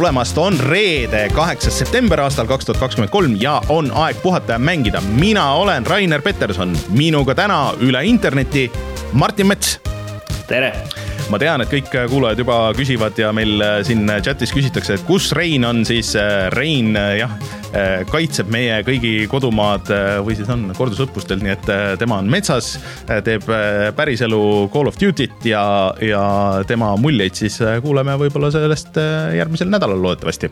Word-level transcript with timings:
tulemast, 0.00 0.38
on 0.38 0.54
reede, 0.60 1.26
kaheksas 1.36 1.78
september 1.78 2.22
aastal 2.24 2.46
kaks 2.48 2.64
tuhat 2.64 2.78
kakskümmend 2.80 3.10
kolm 3.12 3.34
ja 3.36 3.58
on 3.68 3.90
aeg 3.92 4.16
puhata 4.22 4.54
ja 4.56 4.58
mängida. 4.58 5.00
mina 5.00 5.52
olen 5.52 5.86
Rainer 5.86 6.22
Peterson, 6.22 6.72
minuga 6.88 7.34
täna 7.34 7.74
üle 7.84 8.00
interneti 8.08 8.70
Martin 9.12 9.46
Mets. 9.46 9.80
tere 10.48 10.72
ma 11.28 11.38
tean, 11.38 11.60
et 11.60 11.68
kõik 11.68 11.92
kuulajad 12.08 12.40
juba 12.40 12.56
küsivad 12.78 13.18
ja 13.20 13.28
meil 13.36 13.60
siin 13.84 14.08
chatis 14.24 14.54
küsitakse, 14.56 14.96
et 14.96 15.04
kus 15.04 15.32
Rein 15.36 15.68
on, 15.68 15.84
siis 15.84 16.14
äh, 16.16 16.48
Rein 16.56 16.96
äh, 16.96 17.18
jah, 17.20 17.36
äh, 17.36 17.59
kaitseb 18.10 18.48
meie 18.50 18.80
kõigi 18.86 19.12
kodumaad 19.30 19.90
või 20.26 20.34
siis 20.38 20.48
on 20.50 20.70
kordusõppustel, 20.74 21.38
nii 21.44 21.52
et 21.54 21.68
tema 22.00 22.18
on 22.18 22.30
metsas, 22.30 22.72
teeb 23.26 23.46
päriselu 23.96 24.40
Call 24.72 24.90
of 24.90 24.98
Duty't 25.00 25.46
ja, 25.46 25.62
ja 26.02 26.24
tema 26.68 26.92
muljeid 27.00 27.38
siis 27.38 27.60
kuuleme 27.84 28.16
võib-olla 28.20 28.50
sellest 28.54 28.98
järgmisel 29.36 29.70
nädalal 29.70 30.02
loodetavasti. 30.02 30.50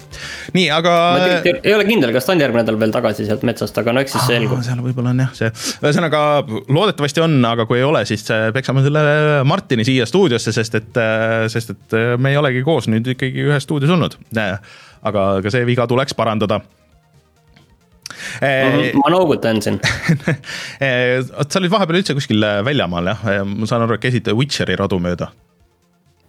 nii, 0.54 0.68
aga. 0.74 0.94
ma 1.18 1.40
ei 1.58 1.74
ole 1.74 1.88
kindel, 1.88 2.14
kas 2.14 2.28
ta 2.28 2.36
on 2.36 2.44
järgmine 2.44 2.62
nädal 2.68 2.78
veel 2.80 2.94
tagasi 2.94 3.26
sealt 3.28 3.44
metsast, 3.48 3.76
aga 3.80 3.94
no 3.94 4.02
eks 4.04 4.14
siis 4.16 4.26
selgub. 4.28 4.62
seal 4.66 4.80
võib-olla 4.84 5.12
on 5.14 5.22
jah 5.24 5.34
see, 5.36 5.50
ühesõnaga 5.82 6.22
loodetavasti 6.46 7.24
on, 7.24 7.38
aga 7.48 7.66
kui 7.68 7.80
ei 7.80 7.86
ole, 7.86 8.04
siis 8.08 8.24
peksame 8.54 8.84
selle 8.86 9.04
Martini 9.48 9.86
siia 9.88 10.06
stuudiosse, 10.08 10.54
sest 10.54 10.78
et, 10.78 10.90
äh, 11.00 11.46
sest 11.52 11.74
et 11.74 11.96
äh, 11.98 12.14
me 12.20 12.34
ei 12.34 12.40
olegi 12.40 12.64
koos 12.66 12.90
nüüd 12.90 13.14
ikkagi 13.14 13.46
ühes 13.48 13.66
stuudios 13.66 13.92
olnud. 13.94 14.18
aga 15.08 15.28
ka 15.44 15.50
see 15.54 15.66
viga 15.68 15.86
tuleks 15.86 16.16
parandada 16.18 16.60
ma 18.98 19.12
noogutan 19.14 19.62
siin 19.64 19.80
vot 21.38 21.50
sa 21.50 21.60
olid 21.60 21.74
vahepeal 21.74 22.00
üldse 22.02 22.16
kuskil 22.18 22.48
väljamaal 22.66 23.12
jah, 23.12 23.28
ma 23.44 23.68
saan 23.68 23.86
aru, 23.86 23.98
et 23.98 24.06
käisid 24.06 24.32
Witcheri 24.38 24.78
radu 24.78 25.00
mööda 25.02 25.30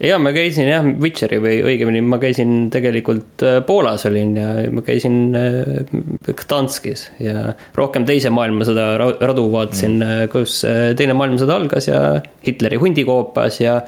ja 0.04 0.18
ma 0.22 0.31
käisin 0.36 0.70
jah, 0.70 0.86
Witcheri 1.04 1.40
või 1.44 1.59
õigemini 1.72 2.02
ma 2.06 2.20
käisin 2.22 2.70
tegelikult 2.73 3.44
äh, 3.46 3.59
Poolas 3.68 4.06
olin 4.08 4.36
ja 4.40 4.50
ma 4.72 4.84
käisin 4.86 5.36
äh, 5.38 5.81
Gdanskis 6.30 7.09
ja 7.23 7.54
rohkem 7.78 8.08
teise 8.08 8.31
maailmasõda 8.34 8.92
radu 9.00 9.50
vaatasin 9.52 9.98
mm., 10.00 10.31
kus 10.34 10.62
teine 11.00 11.18
maailmasõda 11.20 11.59
algas 11.59 11.90
ja 11.90 12.03
Hitleri 12.46 12.80
hundi 12.80 13.03
koopas 13.08 13.59
ja 13.64 13.81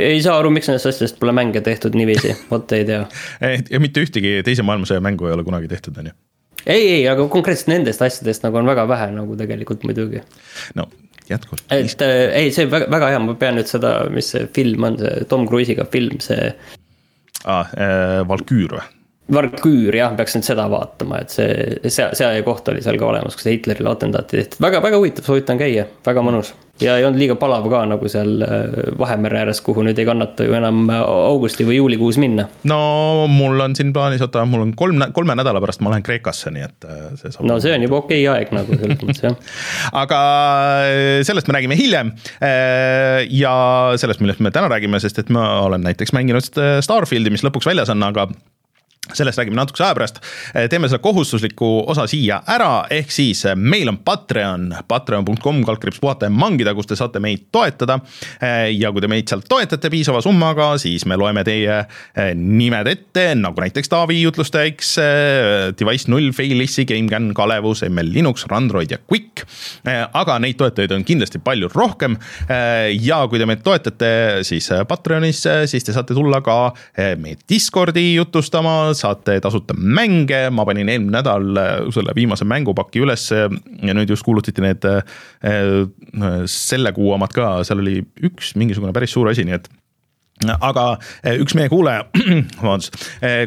ei 0.00 0.22
saa 0.24 0.38
aru, 0.40 0.52
miks 0.54 0.70
nendest 0.70 0.88
asjadest 0.88 1.18
pole 1.20 1.34
mänge 1.36 1.60
tehtud 1.64 1.96
niiviisi, 1.98 2.32
vot 2.52 2.72
ei 2.72 2.86
tea. 2.88 3.04
ja 3.42 3.82
mitte 3.82 4.04
ühtegi 4.04 4.38
teise 4.46 4.64
maailmasõja 4.64 5.04
mängu 5.04 5.28
ei 5.28 5.36
ole 5.36 5.44
kunagi 5.44 5.68
tehtud, 5.70 6.00
on 6.00 6.12
ju? 6.12 6.16
Ei, 6.66 6.84
ei, 6.98 7.02
aga 7.10 7.26
konkreetselt 7.32 7.72
nendest 7.72 8.02
asjadest 8.04 8.44
nagu 8.46 8.60
on 8.60 8.68
väga 8.68 8.86
vähe 8.90 9.10
nagu 9.14 9.36
tegelikult 9.40 9.84
muidugi. 9.88 10.22
no 10.78 10.88
jätkuvalt. 11.30 11.64
et 11.70 12.02
äh, 12.02 12.16
ei, 12.40 12.50
see 12.54 12.68
väga, 12.70 12.90
väga 12.92 13.12
hea, 13.14 13.22
ma 13.24 13.36
pean 13.40 13.58
nüüd 13.58 13.70
seda, 13.70 13.96
mis 14.12 14.32
see 14.34 14.48
film 14.56 14.88
on, 14.90 14.98
see 15.00 15.28
Tom 15.30 15.48
Cruise'iga 15.48 15.86
film, 15.92 16.20
see 16.24 16.52
ah, 17.44 17.72
äh,. 17.76 18.20
Valküür 18.28 18.78
või? 18.78 18.84
Valküür 19.32 19.96
jah, 19.96 20.12
peaks 20.18 20.34
nüüd 20.36 20.44
seda 20.44 20.66
vaatama, 20.68 21.22
et 21.24 21.32
see, 21.32 21.52
see, 21.88 22.04
see 22.12 22.42
koht 22.44 22.66
oli 22.68 22.82
seal 22.84 22.98
ka 23.00 23.06
olemas, 23.08 23.38
kus 23.38 23.46
Hitlerile 23.48 23.88
atentaati 23.88 24.36
tehti, 24.36 24.58
väga, 24.60 24.82
väga 24.84 24.98
huvitav, 25.00 25.24
soovitan 25.24 25.56
käia, 25.56 25.86
väga 26.04 26.20
mõnus. 26.26 26.50
ja 26.82 26.98
ei 26.98 27.06
olnud 27.06 27.22
liiga 27.22 27.36
palav 27.40 27.64
ka 27.70 27.80
nagu 27.88 28.10
seal 28.10 28.44
äh, 28.44 28.74
Vahemere 29.00 29.38
ääres, 29.40 29.62
kuhu 29.64 29.80
nüüd 29.86 29.96
ei 29.96 30.04
kannata 30.04 30.44
ju 30.44 30.52
enam 30.58 30.90
augusti 30.92 31.64
või 31.64 31.78
juulikuus 31.78 32.18
minna. 32.20 32.50
no 32.68 32.78
mul 33.32 33.64
on 33.64 33.72
siin 33.78 33.94
plaanis, 33.96 34.20
oota, 34.26 34.44
mul 34.44 34.66
on 34.66 34.74
kolm, 34.76 35.06
kolme 35.16 35.40
nädala 35.40 35.62
pärast 35.64 35.80
ma 35.80 35.94
lähen 35.94 36.04
Kreekasse, 36.04 36.52
nii 36.52 36.68
et 36.68 36.84
äh, 36.84 37.04
see 37.16 37.32
saab. 37.32 37.48
no 37.48 37.56
see 37.64 37.72
on 37.72 37.88
juba 37.88 38.02
okei 38.02 38.26
okay 38.28 38.42
aeg 38.42 38.52
nagu 38.52 38.76
selles 38.76 39.00
mõttes 39.00 39.24
jah. 39.24 39.38
aga 40.04 40.24
äh, 40.84 41.22
sellest 41.24 41.48
me 41.48 41.56
räägime 41.56 41.80
hiljem. 41.80 42.12
ja 43.40 43.54
sellest, 43.96 44.20
millest 44.20 44.44
me 44.44 44.52
täna 44.52 44.68
räägime, 44.68 45.00
sest 45.00 45.24
et 45.24 45.32
ma 45.32 45.62
olen 45.64 45.86
näiteks 45.88 46.12
mänginud 46.12 46.52
Starfieldi, 46.84 47.32
mis 47.32 47.46
lõpuks 47.46 47.72
väljas 47.72 47.88
on, 47.94 48.04
aga 48.04 48.28
sellest 49.12 49.38
räägime 49.38 49.56
natukese 49.56 49.84
aja 49.84 49.94
pärast. 49.94 50.20
teeme 50.70 50.88
selle 50.88 51.02
kohustusliku 51.02 51.84
osa 51.86 52.06
siia 52.08 52.40
ära, 52.48 52.86
ehk 52.90 53.10
siis 53.12 53.44
meil 53.56 53.88
on 53.88 53.98
Patreon, 54.04 54.70
patreon.com, 54.88 55.60
kaldkriips 55.64 56.00
puhata 56.00 56.26
ja 56.26 56.32
mangida, 56.32 56.74
kus 56.74 56.88
te 56.88 56.96
saate 56.96 57.20
meid 57.20 57.48
toetada. 57.52 57.98
ja 58.72 58.92
kui 58.92 59.04
te 59.04 59.10
meid 59.10 59.28
sealt 59.28 59.48
toetate 59.48 59.90
piisava 59.92 60.22
summaga, 60.24 60.74
siis 60.80 61.04
me 61.06 61.18
loeme 61.20 61.44
teie 61.44 61.82
nimed 62.34 62.88
ette, 62.88 63.26
nagu 63.38 63.60
näiteks 63.60 63.92
Taavi 63.92 64.20
jutlustaja 64.22 64.70
X, 64.72 64.94
Device 65.78 66.10
null, 66.10 66.32
Failissi, 66.32 66.86
GameCAN, 66.88 67.32
Kalevus, 67.36 67.84
ML 67.88 68.12
Linux, 68.14 68.46
Randroid 68.50 68.90
ja 68.94 68.98
Quick. 69.10 69.44
aga 70.12 70.38
neid 70.40 70.56
toetajaid 70.60 70.92
on 70.96 71.04
kindlasti 71.04 71.38
palju 71.44 71.68
rohkem. 71.74 72.16
ja 73.00 73.20
kui 73.28 73.38
te 73.38 73.46
meid 73.46 73.62
toetate 73.66 74.10
siis 74.46 74.70
Patreonis, 74.88 75.44
siis 75.66 75.84
te 75.84 75.92
saate 75.92 76.16
tulla 76.16 76.40
ka 76.44 76.72
meie 77.20 77.36
Discordi 77.50 78.14
jutustama 78.14 78.93
saate 78.98 79.38
tasuta 79.42 79.76
mänge, 79.76 80.48
ma 80.54 80.66
panin 80.68 80.90
eelmine 80.90 81.18
nädal 81.18 81.60
äh, 81.60 81.72
selle 81.94 82.14
viimase 82.16 82.46
mängupaki 82.48 83.02
ülesse 83.04 83.46
ja 83.46 83.94
nüüd 83.96 84.10
just 84.10 84.26
kuulutati 84.26 84.64
need 84.64 84.84
äh, 84.88 85.00
selle 86.50 86.92
kuu 86.96 87.12
omad 87.14 87.34
ka, 87.34 87.56
seal 87.66 87.82
oli 87.84 88.00
üks 88.24 88.54
mingisugune 88.60 88.94
päris 88.96 89.14
suur 89.14 89.30
asi, 89.32 89.46
nii 89.46 89.58
et 89.58 89.70
aga 90.54 90.86
äh, 91.22 91.38
üks 91.40 91.54
meie 91.58 91.70
kuulaja, 91.72 92.08
vabandust, 92.62 92.98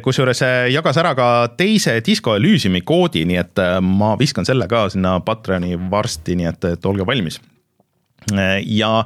kusjuures 0.06 0.41
jagas 0.72 1.02
ära 1.02 1.12
ka 1.18 1.28
teise 1.59 1.97
Disco 2.06 2.38
Elysiumi 2.38 2.81
koodi, 2.88 3.25
nii 3.28 3.41
et 3.44 3.66
ma 3.84 4.16
viskan 4.19 4.47
selle 4.47 4.69
ka 4.72 4.88
sinna 4.94 5.18
Patreoni 5.25 5.75
varsti, 5.91 6.40
nii 6.40 6.52
et, 6.53 6.72
et 6.78 6.90
olge 6.90 7.06
valmis 7.08 7.41
ja 8.35 9.05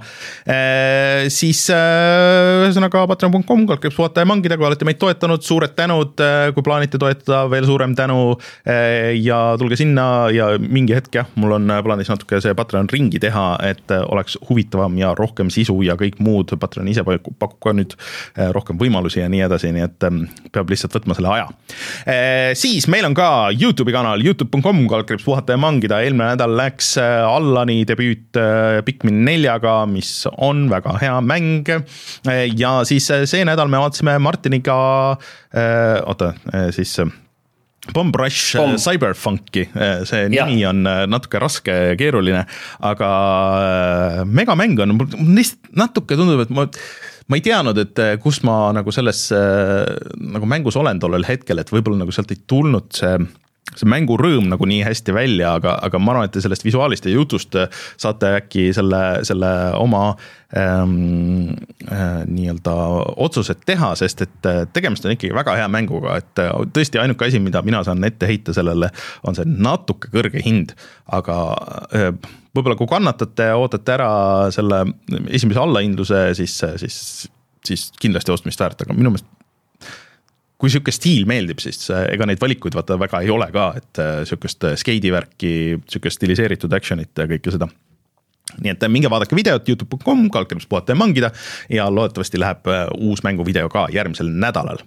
äh, 0.49 1.27
siis 1.29 1.67
äh, 1.69 2.65
ühesõnaga 2.65 3.03
patreon.com, 3.11 3.65
kaldkriips 3.69 3.99
vaataja 3.99 4.25
mangida, 4.25 4.57
kui 4.57 4.65
olete 4.65 4.87
meid 4.87 4.97
toetanud, 5.01 5.43
suured 5.45 5.75
tänud, 5.77 6.15
äh, 6.23 6.49
kui 6.55 6.65
plaanite 6.65 6.97
toetada, 7.01 7.43
veel 7.51 7.67
suurem 7.69 7.95
tänu. 7.97 8.37
ja 9.21 9.37
tulge 9.59 9.75
sinna 9.77 10.29
ja 10.33 10.47
mingi 10.59 10.93
hetk 10.95 11.15
jah, 11.15 11.27
mul 11.39 11.55
on 11.55 11.71
plaanis 11.83 12.09
natuke 12.11 12.39
see 12.41 12.53
Patreon 12.57 12.89
ringi 12.91 13.19
teha, 13.21 13.45
et 13.65 13.91
oleks 13.91 14.37
huvitavam 14.49 14.95
ja 14.99 15.11
rohkem 15.17 15.49
sisu 15.53 15.75
ja 15.85 15.95
kõik 15.99 16.19
muud, 16.23 16.53
Patreon 16.59 16.89
ise 16.91 17.03
pakub 17.05 17.57
ka 17.61 17.73
nüüd 17.75 17.95
rohkem 18.55 18.79
võimalusi 18.79 19.21
ja 19.21 19.29
nii 19.31 19.43
edasi, 19.47 19.71
nii 19.75 19.85
et 19.85 20.07
peab 20.53 20.71
lihtsalt 20.71 20.95
võtma 20.99 21.17
selle 21.17 21.33
aja. 21.33 21.47
siis 22.57 22.87
meil 22.91 23.09
on 23.09 23.17
ka 23.17 23.27
Youtube'i 23.55 23.95
kanal, 23.95 24.23
Youtube.com, 24.23 24.83
kaldkriips 24.91 25.25
puhata 25.27 25.57
ja 25.57 25.61
mangida, 25.61 26.01
eelmine 26.05 26.31
nädal 26.33 26.55
läks 26.57 26.93
Allani 27.01 27.81
debüüt 27.89 28.39
Pikmin 28.85 29.10
Pikmin 29.11 29.25
neljaga, 29.25 29.85
mis 29.87 30.25
on 30.37 30.69
väga 30.69 30.97
hea 31.01 31.17
mäng. 31.21 31.67
ja 32.57 32.83
siis 32.85 33.09
see 33.25 33.43
nädal 33.45 33.69
me 33.69 33.79
vaatasime 33.81 34.19
Martiniga, 34.19 35.17
äh, 35.53 35.99
oota, 36.05 36.33
äh, 36.53 36.71
siis 36.71 36.99
Bomb 37.93 38.15
Rush 38.15 38.57
Bomb. 38.57 38.77
Cyberfunki, 38.77 39.69
see 40.05 40.27
ja. 40.29 40.45
nimi 40.45 40.65
on 40.65 40.83
natuke 41.09 41.39
raske 41.41 41.71
ja 41.71 41.95
keeruline, 41.97 42.45
aga 42.79 43.07
megamäng 44.25 44.79
on, 44.79 44.95
mul 44.99 45.09
lihtsalt 45.35 45.73
natuke 45.75 46.15
tundub, 46.15 46.43
et 46.45 46.53
ma 46.53 46.67
ma 47.31 47.37
ei 47.39 47.43
teadnud, 47.45 47.77
et 47.79 47.99
kus 48.21 48.41
ma 48.43 48.73
nagu 48.75 48.91
selles 48.91 49.29
nagu 49.31 50.45
mängus 50.49 50.77
olen 50.77 50.99
tollel 50.99 51.25
hetkel, 51.25 51.61
et 51.61 51.69
võib-olla 51.71 52.03
nagu 52.03 52.13
sealt 52.13 52.33
ei 52.35 52.41
tulnud 52.45 52.91
see 52.93 53.15
see 53.71 53.87
mängurõõm 53.87 54.49
nagu 54.51 54.67
nii 54.67 54.81
hästi 54.83 55.13
välja, 55.15 55.55
aga, 55.59 55.77
aga 55.85 55.99
ma 56.01 56.13
arvan, 56.13 56.27
et 56.27 56.33
te 56.35 56.43
sellest 56.43 56.65
visuaalist 56.65 57.05
ja 57.07 57.13
jutust 57.13 57.55
äh, 57.59 57.69
saate 58.01 58.33
äkki 58.41 58.67
selle, 58.75 59.21
selle 59.27 59.51
oma 59.79 60.03
ähm, 60.57 61.53
äh, 61.87 62.21
nii-öelda 62.27 62.75
otsused 63.21 63.63
teha, 63.67 63.93
sest 63.99 64.25
et 64.27 64.49
äh, 64.49 64.63
tegemist 64.75 65.07
on 65.07 65.15
ikkagi 65.15 65.33
väga 65.35 65.55
hea 65.61 65.69
mänguga, 65.71 66.17
et 66.19 66.43
äh, 66.43 66.51
tõesti 66.75 66.99
ainuke 67.01 67.29
asi, 67.29 67.39
mida 67.43 67.63
mina 67.65 67.83
saan 67.87 68.03
ette 68.07 68.29
heita 68.29 68.55
sellele, 68.55 68.91
on 69.27 69.39
see 69.39 69.47
natuke 69.47 70.11
kõrge 70.13 70.43
hind, 70.43 70.75
aga 71.15 71.37
äh, 71.95 72.09
võib-olla 72.51 72.79
kui 72.79 72.91
kannatate, 72.91 73.53
ootate 73.55 73.95
ära 73.95 74.13
selle 74.51 74.83
esimese 75.31 75.63
allahindluse, 75.63 76.25
siis, 76.41 76.57
siis, 76.83 76.97
siis 77.67 77.91
kindlasti 78.03 78.35
ostmist 78.35 78.59
väärt, 78.59 78.83
aga 78.83 78.97
minu 78.97 79.13
meelest 79.13 79.29
kui 80.61 80.69
sihuke 80.69 80.93
stiil 80.93 81.25
meeldib, 81.29 81.61
siis 81.63 81.87
äh, 81.93 82.05
ega 82.13 82.27
neid 82.29 82.41
valikuid 82.41 82.75
vaata 82.77 82.99
väga 83.01 83.23
ei 83.25 83.31
ole 83.33 83.47
ka, 83.53 83.71
et 83.81 84.01
äh, 84.01 84.19
sihukest 84.29 84.67
äh, 84.69 84.75
skeidivärki, 84.79 85.53
sihukest 85.89 86.19
stiliseeritud 86.19 86.77
action'it 86.77 87.17
ja 87.17 87.25
kõike 87.29 87.53
seda 87.55 87.69
nii 88.51 88.67
et 88.73 88.81
minge 88.91 89.07
vaadake 89.07 89.35
videot 89.37 89.69
Youtube.com, 89.69 90.25
kaldkriips 90.33 90.65
puhata 90.67 90.91
ja 90.91 90.99
mangida 90.99 91.29
ja 91.71 91.85
loodetavasti 91.93 92.39
läheb 92.41 92.67
uus 92.97 93.21
mänguvideo 93.23 93.69
ka 93.71 93.85
järgmisel 93.93 94.27
nädalal. 94.27 94.81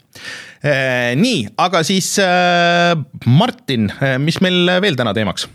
nii, 1.16 1.46
aga 1.64 1.80
siis 1.86 2.10
Martin, 3.24 3.88
mis 4.20 4.36
meil 4.44 4.68
veel 4.84 4.98
täna 5.00 5.14
teemaks? 5.16 5.46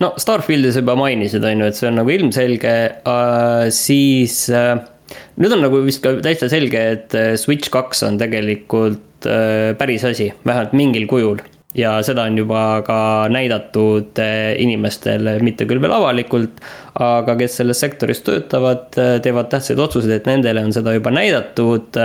no 0.00 0.14
Starfieldi 0.16 0.72
sa 0.72 0.80
juba 0.80 0.96
mainisid, 0.96 1.44
on 1.44 1.60
ju, 1.60 1.68
et 1.68 1.76
see 1.76 1.90
on 1.90 2.00
nagu 2.00 2.14
ilmselge 2.14 2.72
äh,, 3.04 3.68
siis 3.74 4.46
äh, 4.48 4.78
nüüd 5.36 5.58
on 5.58 5.66
nagu 5.66 5.82
vist 5.84 6.00
ka 6.06 6.14
täitsa 6.24 6.48
selge, 6.52 6.86
et 6.96 7.18
Switch 7.42 7.68
kaks 7.74 8.06
on 8.06 8.16
tegelikult 8.22 9.05
päris 9.78 10.04
asi, 10.04 10.32
vähemalt 10.46 10.72
mingil 10.76 11.06
kujul. 11.06 11.38
ja 11.76 11.98
seda 12.00 12.22
on 12.24 12.38
juba 12.38 12.82
ka 12.86 13.28
näidatud 13.28 14.16
äh, 14.22 14.54
inimestele, 14.62 15.34
mitte 15.44 15.66
küll 15.68 15.80
veel 15.82 15.92
avalikult, 15.92 16.62
aga 17.00 17.34
kes 17.36 17.58
selles 17.60 17.80
sektoris 17.80 18.22
töötavad, 18.24 18.88
äh, 18.96 19.18
teevad 19.22 19.50
tähtsaid 19.52 19.78
otsuseid, 19.84 20.14
et 20.16 20.30
nendele 20.30 20.64
on 20.64 20.72
seda 20.72 20.94
juba 20.96 21.12
näidatud. 21.12 22.00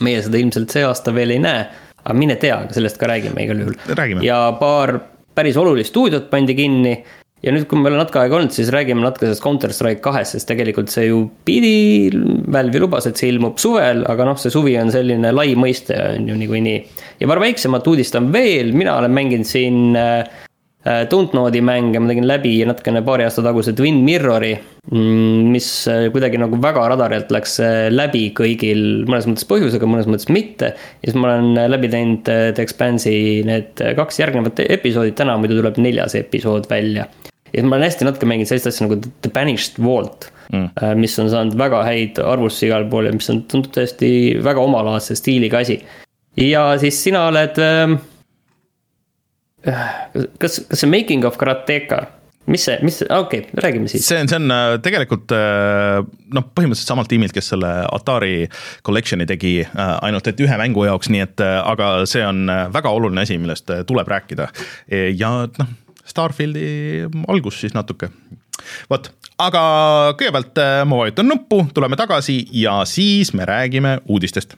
meie 0.00 0.22
seda 0.24 0.38
ilmselt 0.40 0.72
see 0.72 0.84
aasta 0.88 1.12
veel 1.14 1.36
ei 1.36 1.42
näe, 1.42 1.66
aga 2.02 2.14
mine 2.16 2.36
tea, 2.40 2.62
sellest 2.72 2.98
ka 2.98 3.10
räägime 3.12 3.44
igal 3.44 3.60
juhul. 3.64 4.24
ja 4.24 4.44
paar 4.60 4.98
päris 5.34 5.56
olulist 5.56 5.92
stuudiot 5.92 6.30
pandi 6.30 6.54
kinni 6.54 6.96
ja 7.42 7.54
nüüd, 7.54 7.66
kui 7.70 7.80
meil 7.80 7.96
on 7.96 8.02
natuke 8.04 8.20
aega 8.22 8.38
olnud, 8.38 8.54
siis 8.54 8.70
räägime 8.74 9.02
natuke 9.02 9.26
sellest 9.26 9.44
Counter 9.44 9.74
Strike 9.74 10.02
kahest, 10.04 10.36
sest 10.36 10.48
tegelikult 10.50 10.92
see 10.92 11.08
ju 11.08 11.24
pidi, 11.46 12.10
Valve'i 12.52 12.82
lubas, 12.82 13.08
et 13.10 13.18
see 13.18 13.32
ilmub 13.32 13.58
suvel, 13.62 14.04
aga 14.10 14.28
noh, 14.28 14.38
see 14.38 14.52
suvi 14.54 14.76
on 14.80 14.92
selline 14.94 15.34
lai 15.34 15.52
mõiste 15.58 15.96
on 15.96 16.30
ju 16.30 16.38
niikuinii. 16.38 16.78
ja 17.20 17.30
paar 17.30 17.42
väiksemat 17.42 17.92
uudist 17.92 18.16
on 18.20 18.32
veel, 18.34 18.72
mina 18.76 18.96
olen 19.00 19.14
mänginud 19.14 19.48
siin 19.48 19.98
äh, 19.98 20.42
Äh, 20.82 21.04
Dontnodi 21.06 21.60
mänge 21.62 22.00
ma 22.02 22.08
tegin 22.10 22.24
läbi 22.26 22.56
natukene 22.66 23.04
paari 23.06 23.22
aasta 23.22 23.42
taguse 23.46 23.70
Twin 23.78 24.00
Mirrori, 24.02 24.50
mm, 24.90 25.52
mis 25.54 25.68
äh, 25.86 26.08
kuidagi 26.10 26.40
nagu 26.42 26.58
väga 26.58 26.88
radarilt 26.90 27.30
läks 27.30 27.54
äh, 27.62 27.86
läbi 27.92 28.24
kõigil, 28.34 29.04
mõnes 29.06 29.28
mõttes 29.30 29.46
põhjusega, 29.46 29.86
mõnes 29.86 30.10
mõttes 30.10 30.26
mitte. 30.34 30.72
ja 30.74 31.06
siis 31.06 31.14
ma 31.14 31.30
olen 31.30 31.70
läbi 31.70 31.92
teinud 31.92 32.26
The 32.26 32.66
Expanse'i 32.66 33.44
need 33.46 33.78
kaks 33.78 34.18
järgnevat 34.24 34.64
episoodi, 34.66 35.14
täna 35.14 35.38
muidu 35.38 35.60
tuleb 35.60 35.78
neljas 35.78 36.18
episood 36.18 36.66
välja. 36.70 37.06
Siis 37.52 37.66
ma 37.68 37.76
olen 37.76 37.88
hästi 37.88 38.08
natuke 38.08 38.28
mänginud 38.28 38.50
sellist 38.50 38.70
asja 38.70 38.86
nagu 38.86 39.00
The 39.24 39.32
Banished 39.32 39.80
Vault 39.82 40.30
mm., 40.52 40.70
mis 41.00 41.18
on 41.22 41.30
saanud 41.32 41.58
väga 41.58 41.82
häid 41.88 42.22
arvustusi 42.24 42.70
igal 42.70 42.88
pool 42.92 43.10
ja 43.10 43.16
mis 43.16 43.30
on, 43.32 43.44
tundub 43.50 43.74
tõesti 43.76 44.12
väga 44.44 44.64
omalaadse 44.64 45.16
stiiliga 45.18 45.62
asi. 45.64 45.80
ja 46.40 46.64
siis 46.80 47.02
sina 47.04 47.26
oled 47.28 47.60
äh, 47.62 47.98
kas, 50.38 50.60
kas 50.68 50.82
see 50.82 50.90
Making 50.90 51.26
of 51.28 51.38
Karateka, 51.40 52.02
mis 52.50 52.64
see, 52.66 52.78
mis 52.82 52.98
see, 53.00 53.08
okei 53.08 53.44
okay,, 53.44 53.60
räägime 53.62 53.90
siis. 53.90 54.06
see 54.08 54.18
on, 54.20 54.30
see 54.30 54.38
on 54.40 54.54
äh, 54.54 54.76
tegelikult 54.82 55.34
äh, 55.36 56.00
noh, 56.34 56.48
põhimõtteliselt 56.56 56.90
samalt 56.90 57.10
tiimilt, 57.12 57.34
kes 57.36 57.52
selle 57.54 57.70
Atari 57.86 58.48
Collection'i 58.86 59.26
tegi 59.30 59.54
äh, 59.62 59.92
ainult 60.02 60.26
et 60.30 60.42
ühe 60.42 60.58
mängu 60.58 60.86
jaoks, 60.88 61.12
nii 61.12 61.22
et 61.26 61.44
aga 61.44 61.92
see 62.10 62.24
on 62.26 62.50
väga 62.74 62.94
oluline 62.96 63.26
asi, 63.26 63.38
millest 63.38 63.70
tuleb 63.88 64.10
rääkida. 64.10 64.48
ja 65.18 65.32
noh, 65.46 65.72
Starfieldi 66.04 67.06
algus 67.28 67.60
siis 67.60 67.74
natuke. 67.74 68.10
vot, 68.90 69.08
aga 69.38 69.62
kõigepealt 70.18 70.60
ma 70.86 71.04
vajutan 71.04 71.28
nuppu, 71.28 71.64
tuleme 71.74 71.96
tagasi 71.96 72.44
ja 72.52 72.82
siis 72.88 73.32
me 73.34 73.46
räägime 73.48 74.00
uudistest 74.08 74.56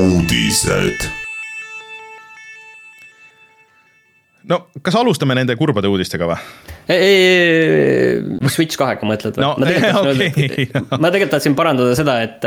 uudised. 0.00 1.08
no 4.48 4.66
kas 4.82 4.96
alustame 4.96 5.34
nende 5.36 5.56
kurbade 5.56 5.90
uudistega 5.90 6.26
või? 6.30 6.38
Switch 8.50 8.78
kahega 8.80 9.06
mõtled 9.06 9.36
või 9.38 9.44
no,? 9.46 9.54
ma 9.60 9.68
tegelikult 9.70 10.26
okay. 11.10 11.28
tahtsin 11.30 11.56
parandada 11.58 11.94
seda, 11.98 12.16
et, 12.26 12.46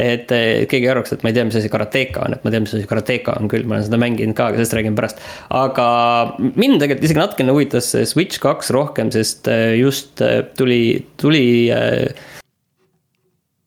et 0.00 0.26
keegi 0.30 0.82
ei 0.82 0.92
arvaks, 0.92 1.14
et 1.14 1.24
ma 1.24 1.30
ei 1.30 1.36
tea, 1.36 1.46
mis 1.48 1.58
asi 1.60 1.70
karateka 1.72 2.24
on, 2.26 2.36
et 2.36 2.46
ma 2.46 2.52
tean, 2.54 2.66
mis 2.66 2.74
asi 2.74 2.88
karateka 2.90 3.36
on 3.40 3.50
küll, 3.52 3.66
ma 3.68 3.78
olen 3.78 3.88
seda 3.88 4.00
mänginud 4.02 4.36
ka, 4.38 4.50
aga 4.50 4.60
sellest 4.60 4.78
räägin 4.78 4.98
pärast. 4.98 5.22
aga 5.54 5.88
mind 6.40 6.82
tegelikult 6.82 7.08
isegi 7.08 7.22
natukene 7.22 7.54
huvitas 7.54 7.92
Switch 8.10 8.42
kaks 8.42 8.72
rohkem, 8.74 9.12
sest 9.14 9.50
just 9.78 10.24
tuli, 10.58 10.80
tuli 11.20 11.44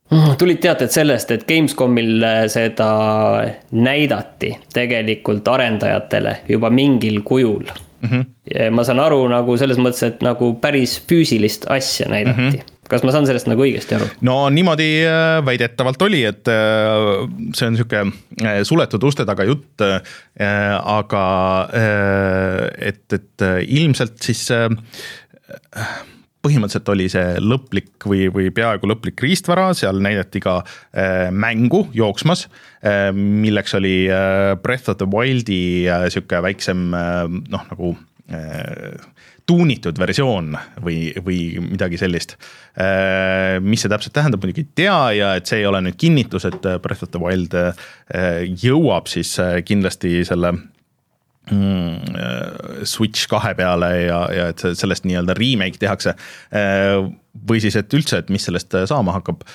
Mm, 0.10 0.38
tulid 0.42 0.58
teated 0.58 0.90
sellest, 0.90 1.30
et 1.32 1.44
Gamescomil 1.46 2.24
seda 2.50 2.88
näidati 3.78 4.56
tegelikult 4.74 5.46
arendajatele 5.48 6.40
juba 6.50 6.72
mingil 6.74 7.22
kujul 7.22 7.70
mm. 8.02 8.10
-hmm. 8.10 8.26
Ja 8.56 8.72
ma 8.72 8.84
saan 8.84 9.00
aru 9.00 9.22
nagu 9.32 9.58
selles 9.58 9.78
mõttes, 9.78 10.04
et 10.08 10.22
nagu 10.26 10.54
päris 10.62 11.00
füüsilist 11.10 11.70
asja 11.70 12.10
näidati 12.10 12.42
mm. 12.42 12.60
-hmm 12.60 12.76
kas 12.90 13.04
ma 13.06 13.12
saan 13.14 13.28
sellest 13.30 13.46
nagu 13.46 13.62
õigesti 13.62 13.96
aru? 13.96 14.08
no 14.26 14.50
niimoodi 14.50 14.88
äh, 15.06 15.46
väidetavalt 15.46 16.02
oli, 16.02 16.24
et 16.26 16.48
äh, 16.50 17.28
see 17.54 17.68
on 17.70 17.78
sihuke 17.78 18.02
suletud 18.66 19.04
uste 19.04 19.26
taga 19.30 19.46
jutt, 19.46 19.84
aga 20.40 21.24
et, 22.80 23.14
et 23.14 23.46
ilmselt 23.68 24.18
siis 24.24 24.50
põhimõtteliselt 26.46 26.92
oli 26.94 27.08
see 27.12 27.40
lõplik 27.44 28.08
või, 28.08 28.28
või 28.34 28.50
peaaegu 28.56 28.90
lõplik 28.90 29.20
riistvara, 29.26 29.70
seal 29.78 30.00
näidati 30.04 30.42
ka 30.44 30.60
äh, 30.62 31.28
mängu 31.36 31.86
jooksmas 31.96 32.48
äh,, 32.48 33.10
milleks 33.16 33.76
oli 33.80 33.96
äh, 34.08 34.54
Breath 34.62 34.92
of 34.92 35.00
the 35.02 35.08
Wildi 35.10 35.88
sihuke 36.12 36.44
väiksem 36.44 36.90
noh, 36.92 37.66
nagu 37.72 37.96
tuunitud 39.50 39.98
versioon 39.98 40.52
või, 40.86 41.10
või 41.26 41.40
midagi 41.64 41.98
sellist. 41.98 42.36
Mis 43.66 43.82
see 43.82 43.90
täpselt 43.90 44.14
tähendab, 44.14 44.44
muidugi 44.44 44.62
ei 44.62 44.70
tea 44.84 44.98
ja 45.18 45.32
et 45.40 45.50
see 45.50 45.64
ei 45.64 45.66
ole 45.66 45.82
nüüd 45.82 45.98
kinnitus, 45.98 46.46
et 46.46 46.68
Breath 46.84 47.08
of 47.08 47.10
the 47.10 47.22
Wild 47.24 47.58
jõuab 48.62 49.10
siis 49.10 49.34
kindlasti 49.66 50.20
selle 50.30 50.54
Switch 52.88 53.28
kahe 53.32 53.56
peale 53.58 53.90
ja, 54.04 54.22
ja 54.34 54.46
et 54.54 54.64
sellest 54.78 55.08
nii-öelda 55.08 55.36
remake 55.38 55.82
tehakse. 55.82 56.16
Äh, 56.56 57.00
või 57.50 57.64
siis, 57.64 57.78
et 57.80 57.94
üldse, 57.96 58.22
et 58.22 58.32
mis 58.34 58.46
sellest 58.48 58.76
äh, 58.78 58.88
saama 58.90 59.16
hakkab. 59.18 59.46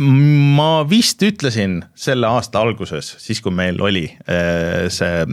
ma 0.00 0.68
vist 0.88 1.20
ütlesin 1.20 1.82
selle 1.98 2.28
aasta 2.30 2.62
alguses, 2.62 3.10
siis 3.20 3.42
kui 3.44 3.52
meil 3.52 3.76
oli 3.84 4.06
see 4.88 5.26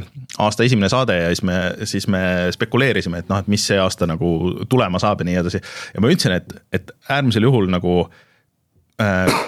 aasta 0.44 0.66
esimene 0.66 0.90
saade 0.92 1.16
ja 1.16 1.30
siis 1.30 1.44
me, 1.48 1.60
siis 1.88 2.08
me 2.12 2.22
spekuleerisime, 2.52 3.22
et 3.22 3.30
noh, 3.32 3.40
et 3.40 3.48
mis 3.48 3.64
see 3.64 3.78
aasta 3.80 4.10
nagu 4.10 4.66
tulema 4.68 5.00
saab 5.00 5.24
ja 5.24 5.30
nii 5.30 5.40
edasi. 5.44 5.62
ja 5.94 6.04
ma 6.04 6.12
ütlesin, 6.12 6.36
et, 6.42 6.58
et 6.74 6.92
äärmisel 7.08 7.48
juhul 7.48 7.72
nagu 7.72 8.02
äh, 8.02 8.12
Äh, 8.12 8.26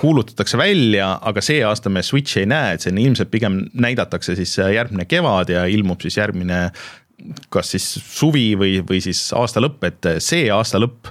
kuulutatakse 0.02 0.58
välja, 0.58 1.16
aga 1.26 1.42
see 1.42 1.64
aasta 1.66 1.90
me 1.90 2.04
Switch'i 2.06 2.44
ei 2.44 2.50
näe, 2.52 2.76
et 2.76 2.84
see 2.86 2.92
on 2.94 3.00
ilmselt 3.02 3.32
pigem 3.34 3.64
näidatakse 3.74 4.36
siis 4.38 4.54
äh, 4.62 4.76
järgmine 4.76 5.08
kevad 5.10 5.50
ja 5.50 5.64
ilmub 5.66 6.02
siis 6.06 6.20
järgmine 6.20 6.68
kas 7.52 7.74
siis 7.74 7.88
suvi 8.06 8.54
või, 8.60 8.78
või 8.86 9.02
siis 9.04 9.24
aasta 9.36 9.60
lõpp, 9.64 9.84
et 9.90 10.08
see 10.24 10.46
aasta 10.54 10.80
lõpp 10.80 11.10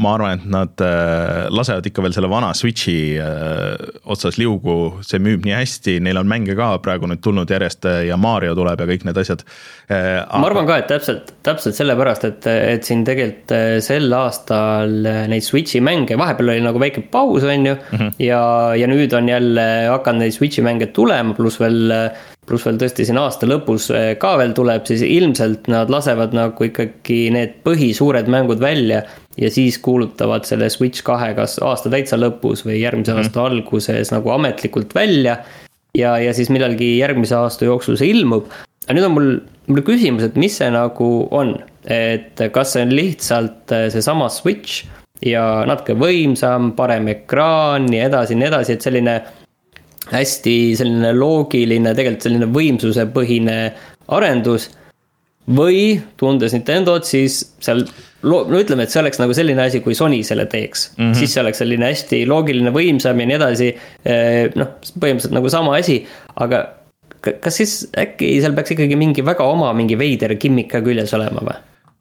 ma 0.00 0.14
arvan, 0.16 0.38
et 0.38 0.46
nad 0.50 0.82
äh, 0.84 1.48
lasevad 1.52 1.86
ikka 1.86 2.04
veel 2.04 2.14
selle 2.16 2.30
vana 2.32 2.50
Switch'i 2.56 2.96
äh, 3.20 3.74
otsas 4.10 4.38
liugu, 4.40 4.76
see 5.06 5.20
müüb 5.22 5.44
nii 5.46 5.56
hästi, 5.56 5.98
neil 6.04 6.20
on 6.20 6.30
mänge 6.30 6.56
ka 6.58 6.72
praegu 6.84 7.08
nüüd 7.10 7.22
tulnud 7.24 7.50
järjest 7.52 7.86
äh, 7.88 8.02
ja 8.08 8.18
Mario 8.20 8.56
tuleb 8.58 8.80
ja 8.80 8.88
kõik 8.90 9.06
need 9.08 9.20
asjad. 9.20 9.44
ma 9.90 10.46
arvan 10.46 10.68
ka, 10.68 10.78
et 10.80 10.88
täpselt, 10.90 11.32
täpselt 11.46 11.74
sellepärast, 11.74 12.26
et, 12.28 12.46
et 12.46 12.86
siin 12.86 13.02
tegelikult 13.06 13.54
sel 13.82 14.12
aastal 14.14 14.92
neid 15.30 15.44
Switch'i 15.44 15.82
mänge, 15.84 16.18
vahepeal 16.20 16.54
oli 16.54 16.64
nagu 16.64 16.82
väike 16.82 17.02
paus, 17.10 17.42
on 17.42 17.66
ju 17.66 17.74
mm. 17.74 17.96
-hmm. 17.98 18.12
ja, 18.22 18.42
ja 18.78 18.90
nüüd 18.90 19.14
on 19.16 19.28
jälle 19.28 19.66
hakanud 19.90 20.24
neid 20.24 20.36
Switch'i 20.36 20.62
mänge 20.62 20.92
tulema, 20.94 21.34
pluss 21.34 21.60
veel 21.60 21.90
pluss 22.50 22.66
veel 22.66 22.78
tõesti 22.80 23.06
siin 23.06 23.18
aasta 23.20 23.48
lõpus 23.48 23.88
ka 24.20 24.34
veel 24.40 24.52
tuleb, 24.56 24.84
siis 24.88 25.04
ilmselt 25.06 25.70
nad 25.70 25.90
lasevad 25.92 26.34
nagu 26.36 26.66
ikkagi 26.66 27.22
need 27.34 27.60
põhisuured 27.66 28.30
mängud 28.30 28.60
välja 28.62 29.04
ja 29.40 29.50
siis 29.50 29.78
kuulutavad 29.78 30.44
selle 30.48 30.68
Switch 30.72 31.04
kahe 31.06 31.32
kas 31.38 31.58
aasta 31.64 31.92
täitsa 31.92 32.18
lõpus 32.20 32.64
või 32.66 32.80
järgmise 32.82 33.14
mm 33.14 33.20
aasta 33.20 33.42
alguses 33.44 34.12
nagu 34.14 34.30
ametlikult 34.34 34.94
välja. 34.94 35.38
ja, 35.96 36.18
ja 36.18 36.34
siis 36.34 36.50
millalgi 36.50 36.98
järgmise 36.98 37.34
aasta 37.36 37.64
jooksul 37.64 37.96
see 37.96 38.12
ilmub. 38.14 38.46
aga 38.86 38.96
nüüd 38.96 39.06
on 39.06 39.14
mul, 39.14 39.32
mul 39.66 39.82
küsimus, 39.86 40.24
et 40.24 40.36
mis 40.36 40.56
see 40.56 40.70
nagu 40.70 41.10
on, 41.30 41.56
et 41.84 42.40
kas 42.52 42.74
see 42.74 42.84
on 42.86 42.94
lihtsalt 42.94 43.74
äh, 43.74 43.88
seesama 43.92 44.28
Switch 44.28 44.86
ja 45.24 45.64
natuke 45.68 45.94
võimsam, 45.98 46.72
parem 46.76 47.08
ekraan, 47.12 47.86
nii 47.90 48.00
edasi, 48.06 48.38
nii 48.38 48.48
edasi, 48.48 48.76
et 48.76 48.86
selline 48.86 49.20
hästi 50.10 50.56
selline 50.78 51.14
loogiline, 51.16 51.94
tegelikult 51.96 52.26
selline 52.26 52.50
võimsusepõhine 52.54 53.56
arendus 54.10 54.68
või 55.50 55.98
tundes 56.20 56.54
Nintendot, 56.54 57.06
siis 57.08 57.40
seal 57.62 57.84
no 58.22 58.58
ütleme, 58.60 58.84
et 58.84 58.92
see 58.92 59.00
oleks 59.00 59.20
nagu 59.20 59.34
selline 59.34 59.64
asi, 59.64 59.80
kui 59.84 59.96
Sony 59.98 60.20
selle 60.26 60.44
teeks 60.50 60.90
mm, 60.92 61.00
-hmm. 61.04 61.14
siis 61.18 61.32
see 61.34 61.42
oleks 61.42 61.62
selline 61.62 61.88
hästi 61.88 62.24
loogiline, 62.28 62.72
võimsam 62.74 63.22
ja 63.22 63.26
nii 63.30 63.38
edasi. 63.38 63.70
Noh, 64.60 64.76
põhimõtteliselt 64.92 65.34
nagu 65.34 65.50
sama 65.52 65.78
asi, 65.78 66.02
aga 66.36 66.66
kas 67.20 67.58
siis 67.60 67.74
äkki 67.98 68.32
seal 68.40 68.54
peaks 68.56 68.74
ikkagi 68.74 68.96
mingi 68.98 69.24
väga 69.26 69.44
oma 69.44 69.72
mingi 69.76 69.98
veider 70.00 70.36
gimmick 70.40 70.70
ka 70.72 70.80
küljes 70.84 71.12
olema 71.16 71.44
või? 71.44 71.58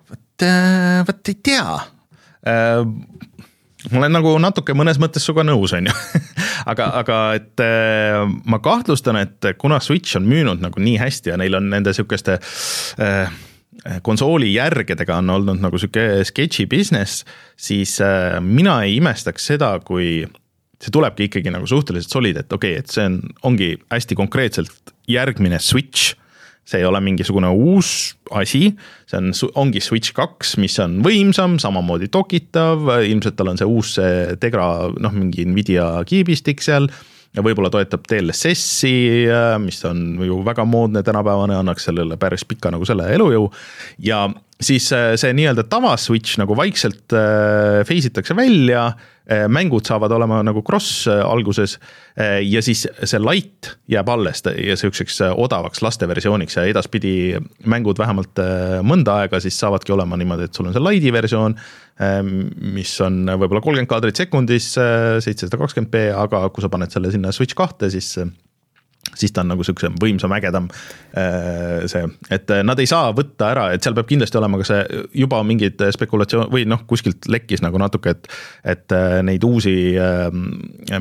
vot, 0.10 0.46
äh, 0.48 1.01
vot 1.08 1.32
ei 1.32 1.39
tea 1.44 1.66
ma 3.88 4.02
olen 4.02 4.16
nagu 4.18 4.34
natuke 4.42 4.76
mõnes 4.78 5.00
mõttes 5.02 5.24
sinuga 5.26 5.46
nõus, 5.48 5.74
on 5.78 5.88
ju 5.90 5.96
aga, 6.72 6.90
aga 7.02 7.20
et 7.40 7.64
äh, 7.64 8.24
ma 8.50 8.60
kahtlustan, 8.64 9.20
et 9.24 9.52
kuna 9.62 9.80
Switch 9.84 10.20
on 10.20 10.28
müünud 10.30 10.64
nagu 10.64 10.84
nii 10.84 10.98
hästi 11.00 11.34
ja 11.34 11.38
neil 11.40 11.56
on 11.60 11.70
nende 11.72 11.94
sihukeste 11.96 12.40
äh, 12.40 13.40
konsooli 14.04 14.52
järgedega 14.54 15.22
on 15.22 15.32
olnud 15.38 15.62
nagu 15.64 15.80
sihuke 15.80 16.26
sketši 16.28 16.68
business, 16.72 17.24
siis 17.58 17.98
äh, 18.04 18.38
mina 18.44 18.82
ei 18.84 18.98
imestaks 19.00 19.48
seda, 19.54 19.72
kui 19.86 20.26
see 20.80 20.94
tulebki 20.96 21.28
ikkagi 21.28 21.52
nagu 21.52 21.68
suhteliselt 21.68 22.14
solid, 22.14 22.40
et 22.40 22.54
okei 22.56 22.78
okay,, 22.78 22.84
et 22.84 22.92
see 22.92 23.08
on, 23.08 23.20
ongi 23.48 23.74
hästi 23.92 24.18
konkreetselt 24.20 24.96
järgmine 25.12 25.60
Switch 25.64 26.16
see 26.68 26.82
ei 26.82 26.86
ole 26.86 27.00
mingisugune 27.01 27.50
uus 27.50 28.16
asi, 28.38 28.74
see 29.10 29.20
on, 29.20 29.32
ongi 29.58 29.82
Switch 29.82 30.13
kaks, 30.18 30.56
mis 30.62 30.78
on 30.84 31.00
võimsam, 31.06 31.58
samamoodi 31.62 32.12
dokitav, 32.13 32.89
ilmselt 33.06 33.39
tal 33.39 33.54
on 33.54 33.62
see 33.62 33.70
uus 33.70 33.96
see 33.98 34.36
Tegra 34.42 34.89
noh, 35.01 35.16
mingi 35.16 35.48
Nvidia 35.50 35.92
kiibistik 36.10 36.62
seal 36.66 36.89
ja 37.36 37.46
võib-olla 37.46 37.72
toetab 37.74 38.06
DLSS-i, 38.10 38.94
mis 39.62 39.82
on 39.86 40.20
ju 40.25 40.42
väga 40.46 40.66
moodne 40.66 41.04
tänapäevane, 41.06 41.58
annaks 41.60 41.89
sellele 41.89 42.18
päris 42.22 42.46
pika 42.46 42.72
nagu 42.74 42.88
selle 42.89 43.10
elujõu. 43.13 43.50
ja 44.06 44.28
siis 44.60 44.92
äh, 44.96 45.13
see 45.20 45.32
nii-öelda 45.38 45.68
tava 45.72 45.96
Switch 45.98 46.39
nagu 46.42 46.58
vaikselt 46.58 47.16
äh, 47.16 47.86
phase 47.88 48.12
itakse 48.12 48.36
välja 48.38 48.89
Äh, 49.30 49.46
mängud 49.46 49.86
saavad 49.86 50.10
olema 50.16 50.39
nagu 50.42 50.63
cross 50.66 51.04
äh, 51.08 51.20
alguses 51.22 51.75
äh, 52.18 52.39
ja 52.42 52.63
siis 52.66 52.88
see 52.89 53.20
light 53.22 53.75
jääb 53.92 54.10
alles 54.10 54.42
ja 54.42 54.78
sihukeseks 54.80 55.20
odavaks 55.36 55.84
lasteversiooniks 55.86 56.58
ja 56.58 56.63
edaspidi 56.66 57.38
mängud 57.70 58.01
vähemalt 58.01 58.42
mõnda 58.82 59.20
aega 59.22 59.38
siis 59.44 59.60
saavadki 59.62 59.94
olema 59.94 60.18
niimoodi, 60.18 60.50
et 60.50 60.58
sul 60.58 60.72
on 60.72 60.74
see 60.74 60.82
light'i 60.82 61.13
versioon, 61.13 61.54
mis 62.74 62.96
on 63.06 63.22
võib-olla 63.28 63.62
kolmkümmend 63.62 63.92
kaadrit 63.92 64.18
sekundis, 64.18 64.72
seitsesada 64.74 65.60
kakskümmend 65.62 65.94
B, 65.94 66.08
aga 66.16 66.48
kui 66.50 66.66
sa 66.66 66.72
paned 66.74 66.94
selle 66.96 67.12
sinna 67.13 67.34
Switch 67.36 67.58
kahte, 67.58 67.92
siis 67.94 68.16
siis 69.18 69.34
ta 69.34 69.44
on 69.44 69.51
nagu 69.54 69.66
sihukesem 69.66 69.96
võimsam, 70.01 70.34
ägedam 70.36 70.68
äh, 70.70 71.86
see, 71.89 72.06
et 72.34 72.51
äh, 72.54 72.63
nad 72.66 72.80
ei 72.82 72.89
saa 72.89 73.12
võtta 73.16 73.51
ära, 73.54 73.68
et 73.74 73.86
seal 73.86 73.96
peab 73.98 74.10
kindlasti 74.10 74.39
olema 74.39 74.60
ka 74.62 74.68
see 74.68 75.04
juba 75.22 75.42
mingid 75.48 75.82
spekulatsioon 75.96 76.51
või 76.54 76.66
noh, 76.70 76.84
kuskilt 76.89 77.30
lekkis 77.32 77.63
nagu 77.66 77.82
natuke, 77.82 78.16
et. 78.16 78.30
et 78.75 78.96
äh, 78.96 79.20
neid 79.25 79.44
uusi 79.44 79.72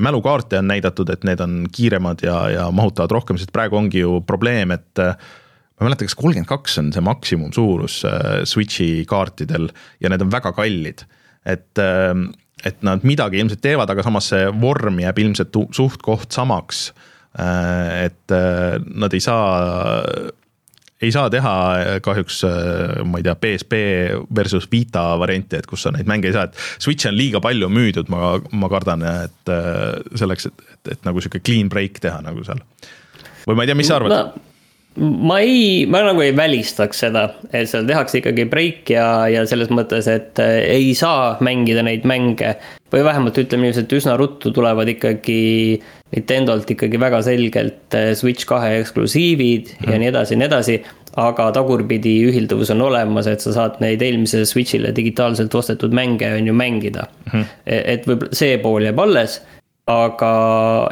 mälukaarte 0.01 0.59
on 0.59 0.69
näidatud, 0.71 1.09
et 1.13 1.25
need 1.27 1.41
on 1.41 1.61
kiiremad 1.73 2.23
ja, 2.25 2.39
ja 2.53 2.65
mahutavad 2.75 3.13
rohkem, 3.15 3.39
sest 3.41 3.53
praegu 3.55 3.79
ongi 3.79 4.03
ju 4.03 4.19
probleem, 4.27 4.73
et 4.75 5.01
ma 5.01 5.85
ei 5.85 5.87
mäleta, 5.87 6.09
kas 6.09 6.17
kolmkümmend 6.19 6.49
kaks 6.51 6.79
on 6.83 6.91
see 6.95 7.05
maksimumsuurus 7.05 8.01
Switch'i 8.51 9.05
kaartidel 9.09 9.69
ja 10.03 10.11
need 10.13 10.25
on 10.25 10.33
väga 10.33 10.53
kallid, 10.57 11.05
et 11.47 11.85
et 12.67 12.83
nad 12.83 13.05
midagi 13.07 13.39
ilmselt 13.39 13.63
teevad, 13.63 13.91
aga 13.93 14.03
samas 14.03 14.33
see 14.33 14.49
vorm 14.61 14.99
jääb 15.03 15.23
ilmselt 15.23 15.55
suht-koht 15.77 16.35
samaks 16.35 16.89
Äh, 16.91 17.08
et 17.39 18.35
äh, 18.35 18.77
nad 18.99 19.15
ei 19.15 19.23
saa, 19.23 19.53
ei 21.03 21.13
saa 21.15 21.31
teha 21.31 21.55
kahjuks, 22.05 22.41
äh, 22.49 22.99
ma 23.07 23.21
ei 23.21 23.27
tea, 23.27 23.37
PSP 23.39 23.83
versus 24.35 24.69
Vita 24.73 25.05
varianti, 25.21 25.61
et 25.61 25.69
kus 25.71 25.87
sa 25.87 25.95
neid 25.95 26.11
mänge 26.11 26.31
ei 26.31 26.37
saa, 26.37 26.49
et 26.49 26.83
Switch'i 26.83 27.13
on 27.13 27.19
liiga 27.19 27.43
palju 27.45 27.71
müüdud, 27.73 28.11
ma, 28.13 28.35
ma 28.53 28.73
kardan, 28.73 29.07
et 29.27 29.55
selleks, 30.19 30.51
et, 30.51 30.69
et, 30.75 30.93
et 30.97 31.09
nagu 31.09 31.23
sihuke 31.23 31.43
clean 31.45 31.71
break 31.73 32.03
teha 32.05 32.21
nagu 32.25 32.45
seal. 32.47 32.63
või 33.47 33.59
ma 33.59 33.65
ei 33.65 33.73
tea, 33.73 33.79
mis 33.79 33.91
sa 33.91 34.01
arvad 34.01 34.17
no.? 34.17 34.45
ma 34.99 35.39
ei, 35.39 35.87
ma 35.87 36.01
nagu 36.03 36.23
ei 36.25 36.33
välistaks 36.37 37.05
seda, 37.05 37.29
et 37.53 37.69
seal 37.71 37.87
tehakse 37.87 38.19
ikkagi 38.19 38.49
break 38.51 38.91
ja, 38.91 39.29
ja 39.31 39.45
selles 39.47 39.71
mõttes, 39.71 40.09
et 40.11 40.41
ei 40.43 40.91
saa 40.99 41.37
mängida 41.45 41.85
neid 41.87 42.07
mänge. 42.09 42.57
või 42.93 43.05
vähemalt 43.05 43.39
ütleme 43.39 43.69
et 43.69 43.93
üsna 43.93 44.17
ruttu 44.17 44.51
tulevad 44.51 44.89
ikkagi 44.89 45.79
Nintendolt 46.15 46.71
ikkagi 46.73 47.01
väga 47.01 47.21
selgelt 47.23 47.95
eh, 47.97 48.15
Switch 48.17 48.49
kahe 48.49 48.79
eksklusiivid 48.79 49.75
mm. 49.75 49.85
ja 49.85 49.91
mhm. 49.91 50.01
nii 50.01 50.13
edasi 50.15 50.35
ja 50.35 50.41
nii 50.43 50.49
edasi. 50.49 50.79
aga 51.19 51.49
tagurpidi 51.51 52.13
ühilduvus 52.29 52.69
on 52.71 52.83
olemas, 52.85 53.27
et 53.27 53.43
sa 53.43 53.51
saad 53.51 53.81
neid 53.83 54.03
eelmisele 54.05 54.47
Switch'ile 54.47 54.93
digitaalselt 54.95 55.55
ostetud 55.55 55.97
mänge 55.97 56.29
on 56.37 56.47
ju 56.47 56.55
mängida 56.55 57.09
mm. 57.09 57.33
-hmm. 57.33 57.47
et 57.67 58.07
võib-olla 58.07 58.39
see 58.39 58.59
pool 58.63 58.87
jääb 58.87 59.01
alles 59.03 59.41
aga 59.89 60.31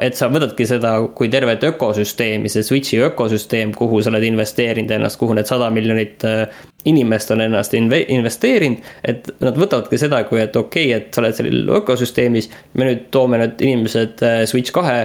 et 0.04 0.16
sa 0.16 0.28
võtadki 0.32 0.64
seda 0.68 0.94
kui 1.16 1.28
tervet 1.32 1.64
ökosüsteemi, 1.68 2.48
see 2.48 2.64
Switch'i 2.64 3.02
ökosüsteem, 3.04 3.74
kuhu 3.76 4.00
sa 4.00 4.08
oled 4.12 4.24
investeerinud 4.24 4.94
ennast, 4.96 5.18
kuhu 5.20 5.36
need 5.36 5.48
sada 5.50 5.68
miljonit 5.74 6.24
äh, 6.24 6.46
inimest 6.88 7.32
on 7.34 7.44
ennast 7.44 7.76
inve-, 7.76 8.06
investeerinud. 8.16 8.88
et 9.04 9.28
nad 9.44 9.58
võtavadki 9.60 10.00
seda, 10.00 10.22
kui 10.30 10.40
et 10.40 10.56
okei 10.56 10.88
okay,, 10.94 11.02
et 11.02 11.12
sa 11.12 11.20
oled 11.20 11.36
seal 11.36 11.74
ökosüsteemis, 11.80 12.48
me 12.74 12.88
nüüd 12.88 13.08
toome 13.12 13.42
need 13.42 13.60
inimesed 13.68 14.24
äh, 14.24 14.42
Switch 14.48 14.72
kahe 14.76 15.02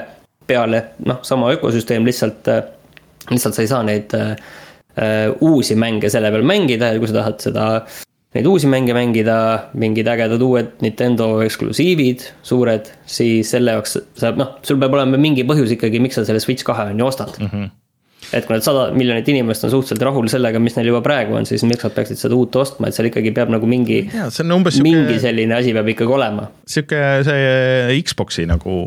peale, 0.48 0.86
noh, 1.08 1.20
sama 1.28 1.52
ökosüsteem, 1.58 2.08
lihtsalt, 2.08 2.48
äh, 2.48 2.64
lihtsalt 3.32 3.60
sa 3.60 3.66
ei 3.66 3.72
saa 3.72 3.84
neid 3.88 4.16
uusi 5.42 5.78
mänge 5.80 6.10
selle 6.12 6.28
peal 6.34 6.44
mängida 6.44 6.90
ja 6.92 7.00
kui 7.00 7.08
sa 7.08 7.22
tahad 7.22 7.38
seda 7.40 7.68
neid 8.36 8.48
uusi 8.48 8.70
mänge 8.72 8.96
mängida, 8.96 9.36
mingid 9.80 10.08
ägedad 10.08 10.42
uued 10.46 10.80
Nintendo 10.84 11.34
eksklusiivid, 11.44 12.24
suured, 12.48 12.88
siis 13.10 13.52
selle 13.52 13.76
jaoks 13.76 13.98
saab, 14.20 14.40
noh, 14.40 14.56
sul 14.66 14.80
peab 14.80 14.96
olema 14.96 15.20
mingi 15.20 15.44
põhjus 15.48 15.76
ikkagi, 15.76 16.00
miks 16.04 16.20
sa 16.20 16.26
selle 16.28 16.42
Switch 16.44 16.68
kahe 16.68 16.92
on 16.94 17.00
ju 17.02 17.08
ostad 17.10 17.36
mm. 17.42 17.50
-hmm. 17.52 17.70
et 18.32 18.46
kui 18.48 18.56
need 18.56 18.64
sada 18.64 18.86
miljonit 18.96 19.28
inimest 19.34 19.68
on 19.68 19.74
suhteliselt 19.74 20.06
rahul 20.08 20.30
sellega, 20.32 20.62
mis 20.64 20.78
neil 20.78 20.88
juba 20.94 21.02
praegu 21.04 21.36
on, 21.36 21.46
siis 21.46 21.66
miks 21.68 21.84
nad 21.84 21.96
peaksid 21.98 22.22
seda 22.22 22.38
uut 22.38 22.56
ostma, 22.56 22.88
et 22.88 22.96
seal 22.96 23.10
ikkagi 23.10 23.34
peab 23.36 23.52
nagu 23.52 23.68
mingi. 23.68 24.06
mingi 24.08 25.18
süke, 25.18 25.20
selline 25.20 25.58
asi 25.58 25.74
peab 25.76 25.92
ikkagi 25.92 26.16
olema. 26.20 26.48
sihuke 26.68 27.02
see 27.28 27.98
Xbox'i 28.00 28.48
nagu 28.48 28.78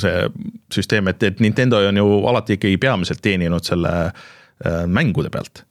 see 0.00 0.30
süsteem, 0.72 1.12
et, 1.12 1.22
et 1.22 1.44
Nintendo 1.44 1.82
on 1.88 2.00
ju 2.00 2.22
alati 2.32 2.56
ikkagi 2.56 2.80
peamiselt 2.80 3.20
teeninud 3.20 3.68
selle 3.68 3.92
äh, 4.08 4.86
mängude 4.86 5.28
pealt 5.28 5.66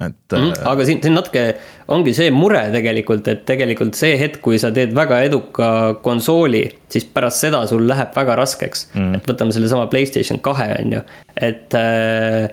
et 0.00 0.36
mm,. 0.36 0.62
aga 0.70 0.86
siin, 0.88 1.02
siin 1.04 1.16
natuke 1.16 1.44
ongi 1.92 2.14
see 2.16 2.30
mure 2.34 2.62
tegelikult, 2.72 3.28
et 3.28 3.44
tegelikult 3.48 3.98
see 3.98 4.16
hetk, 4.20 4.40
kui 4.44 4.60
sa 4.62 4.72
teed 4.74 4.94
väga 4.96 5.20
eduka 5.26 5.68
konsooli, 6.04 6.64
siis 6.92 7.06
pärast 7.14 7.46
seda 7.46 7.62
sul 7.70 7.86
läheb 7.90 8.16
väga 8.16 8.38
raskeks. 8.40 8.88
Mm.. 8.94 9.20
et 9.20 9.30
võtame 9.30 9.56
sellesama 9.56 9.90
Playstation 9.92 10.40
kahe, 10.44 10.72
on 10.78 10.98
ju, 10.98 11.04
et 11.36 11.78
äh, 11.78 12.50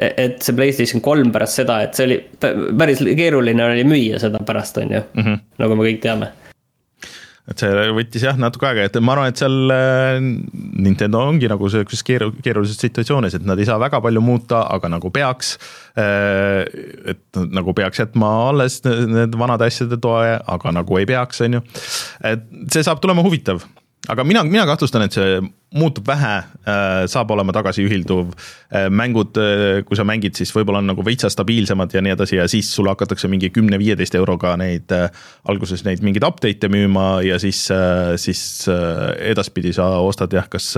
et 0.00 0.38
see 0.40 0.56
Playstation 0.56 1.02
kolm 1.04 1.32
pärast 1.34 1.60
seda, 1.60 1.80
et 1.84 1.98
see 1.98 2.06
oli 2.08 2.20
päris 2.78 3.02
keeruline 3.18 3.64
oli 3.66 3.84
müüa 3.88 4.20
seda 4.22 4.40
pärast, 4.46 4.78
on 4.80 4.94
ju. 4.94 5.02
Mm, 5.14 5.24
-hmm. 5.26 5.42
nagu 5.60 5.76
me 5.76 5.88
kõik 5.90 6.00
teame 6.04 6.30
et 7.50 7.62
see 7.62 7.86
võttis 7.96 8.24
jah 8.24 8.38
natuke 8.38 8.68
aega, 8.68 8.86
et 8.86 8.98
ma 9.02 9.16
arvan, 9.16 9.32
et 9.32 9.40
seal 9.40 9.74
äh, 9.74 10.20
Nintendo 10.20 11.24
ongi 11.26 11.50
nagu 11.50 11.70
sihukeses 11.72 12.04
keeru-, 12.06 12.32
keerulises 12.44 12.78
situatsioonis, 12.82 13.36
et 13.38 13.48
nad 13.48 13.58
ei 13.58 13.68
saa 13.68 13.80
väga 13.82 14.02
palju 14.04 14.22
muuta, 14.24 14.62
aga 14.70 14.92
nagu 14.92 15.10
peaks. 15.14 15.56
Äh, 15.98 16.62
et 17.14 17.42
nagu 17.50 17.74
peaks 17.76 18.02
jätma 18.04 18.30
alles 18.50 18.80
need 18.86 19.34
vanade 19.38 19.66
asjade 19.66 19.98
toe, 20.02 20.38
aga 20.38 20.74
nagu 20.78 21.00
ei 21.00 21.08
peaks, 21.10 21.42
on 21.46 21.58
ju. 21.58 21.66
et 22.30 22.46
see 22.72 22.86
saab 22.86 23.02
tulema 23.02 23.24
huvitav 23.26 23.66
aga 24.08 24.24
mina, 24.24 24.42
mina 24.46 24.64
kahtlustan, 24.68 25.04
et 25.04 25.16
see 25.16 25.40
muutub 25.76 26.06
vähe, 26.08 26.32
äh, 26.66 27.04
saab 27.10 27.30
olema 27.34 27.52
tagasiühilduv. 27.54 28.32
Äh, 28.72 28.88
mängud, 28.90 29.36
äh, 29.38 29.82
kui 29.86 29.98
sa 29.98 30.06
mängid, 30.08 30.34
siis 30.38 30.52
võib-olla 30.54 30.80
on 30.80 30.88
nagu 30.90 31.04
veitsa 31.06 31.30
stabiilsemad 31.30 31.92
ja 31.94 32.02
nii 32.04 32.14
edasi 32.16 32.38
ja 32.40 32.46
siis 32.50 32.70
sulle 32.74 32.94
hakatakse 32.94 33.28
mingi 33.30 33.52
kümne-viieteist 33.54 34.16
euroga 34.18 34.56
neid, 34.60 34.92
alguses 35.48 35.84
neid 35.86 36.04
mingeid 36.06 36.26
update'e 36.26 36.72
müüma 36.72 37.20
ja 37.26 37.38
siis, 37.42 37.66
siis 38.22 38.44
edaspidi 38.70 39.74
sa 39.76 39.92
ostad 40.02 40.32
jah, 40.34 40.48
kas 40.50 40.72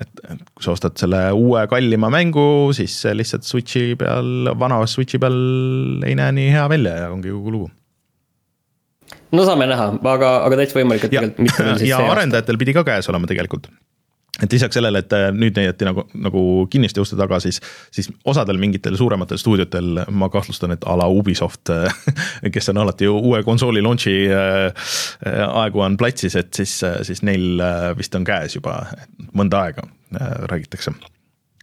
et, 0.00 0.10
kui 0.52 0.66
sa 0.66 0.74
ostad 0.74 0.98
selle 1.00 1.22
uue 1.38 1.64
kallima 1.70 2.10
mängu, 2.12 2.74
siis 2.76 2.98
lihtsalt 3.14 3.46
Switch'i 3.46 3.94
peal, 4.00 4.50
vana 4.58 4.82
Switch'i 4.90 5.22
peal 5.22 5.38
ei 6.04 6.18
näe 6.18 6.34
nii 6.34 6.50
hea 6.56 6.68
välja 6.72 6.98
ja 7.04 7.14
ongi 7.14 7.32
kogu 7.32 7.56
lugu 7.56 7.72
no 9.34 9.48
saame 9.48 9.68
näha, 9.70 9.90
aga, 10.14 10.36
aga 10.46 10.60
täitsa 10.62 10.80
võimalik, 10.80 11.08
et 11.08 11.14
tegelikult 11.14 11.44
mitte 11.48 11.66
veel 11.66 11.78
siis 11.82 11.92
ja 11.92 12.04
arendajatel 12.12 12.60
pidi 12.60 12.76
ka 12.76 12.86
käes 12.86 13.10
olema 13.12 13.30
tegelikult 13.30 13.70
et 14.42 14.52
lisaks 14.52 14.74
sellele, 14.74 14.98
et 15.04 15.12
äh, 15.14 15.28
nüüd 15.34 15.54
näidati 15.58 15.86
nagu, 15.86 16.04
nagu 16.18 16.42
kinniste 16.70 17.02
uste 17.02 17.16
taga, 17.18 17.38
siis, 17.42 17.60
siis 17.94 18.08
osadel 18.26 18.58
mingitel 18.58 18.96
suurematel 18.98 19.38
stuudiotel 19.38 20.00
ma 20.10 20.28
kahtlustan, 20.32 20.74
et 20.74 20.86
a 20.90 20.96
la 20.98 21.06
Ubisoft, 21.10 21.70
äh, 21.70 21.94
kes 22.54 22.72
on 22.72 22.82
alati 22.82 23.08
uue 23.10 23.44
konsooli 23.46 23.82
launch'i 23.84 24.16
äh, 24.34 24.88
aegu 25.46 25.84
on 25.86 25.98
platsis, 26.00 26.34
et 26.40 26.50
siis, 26.56 26.80
siis 27.06 27.22
neil 27.26 27.62
vist 27.98 28.14
on 28.18 28.26
käes 28.26 28.58
juba 28.58 28.80
mõnda 29.36 29.62
aega, 29.68 29.86
räägitakse. 30.50 30.94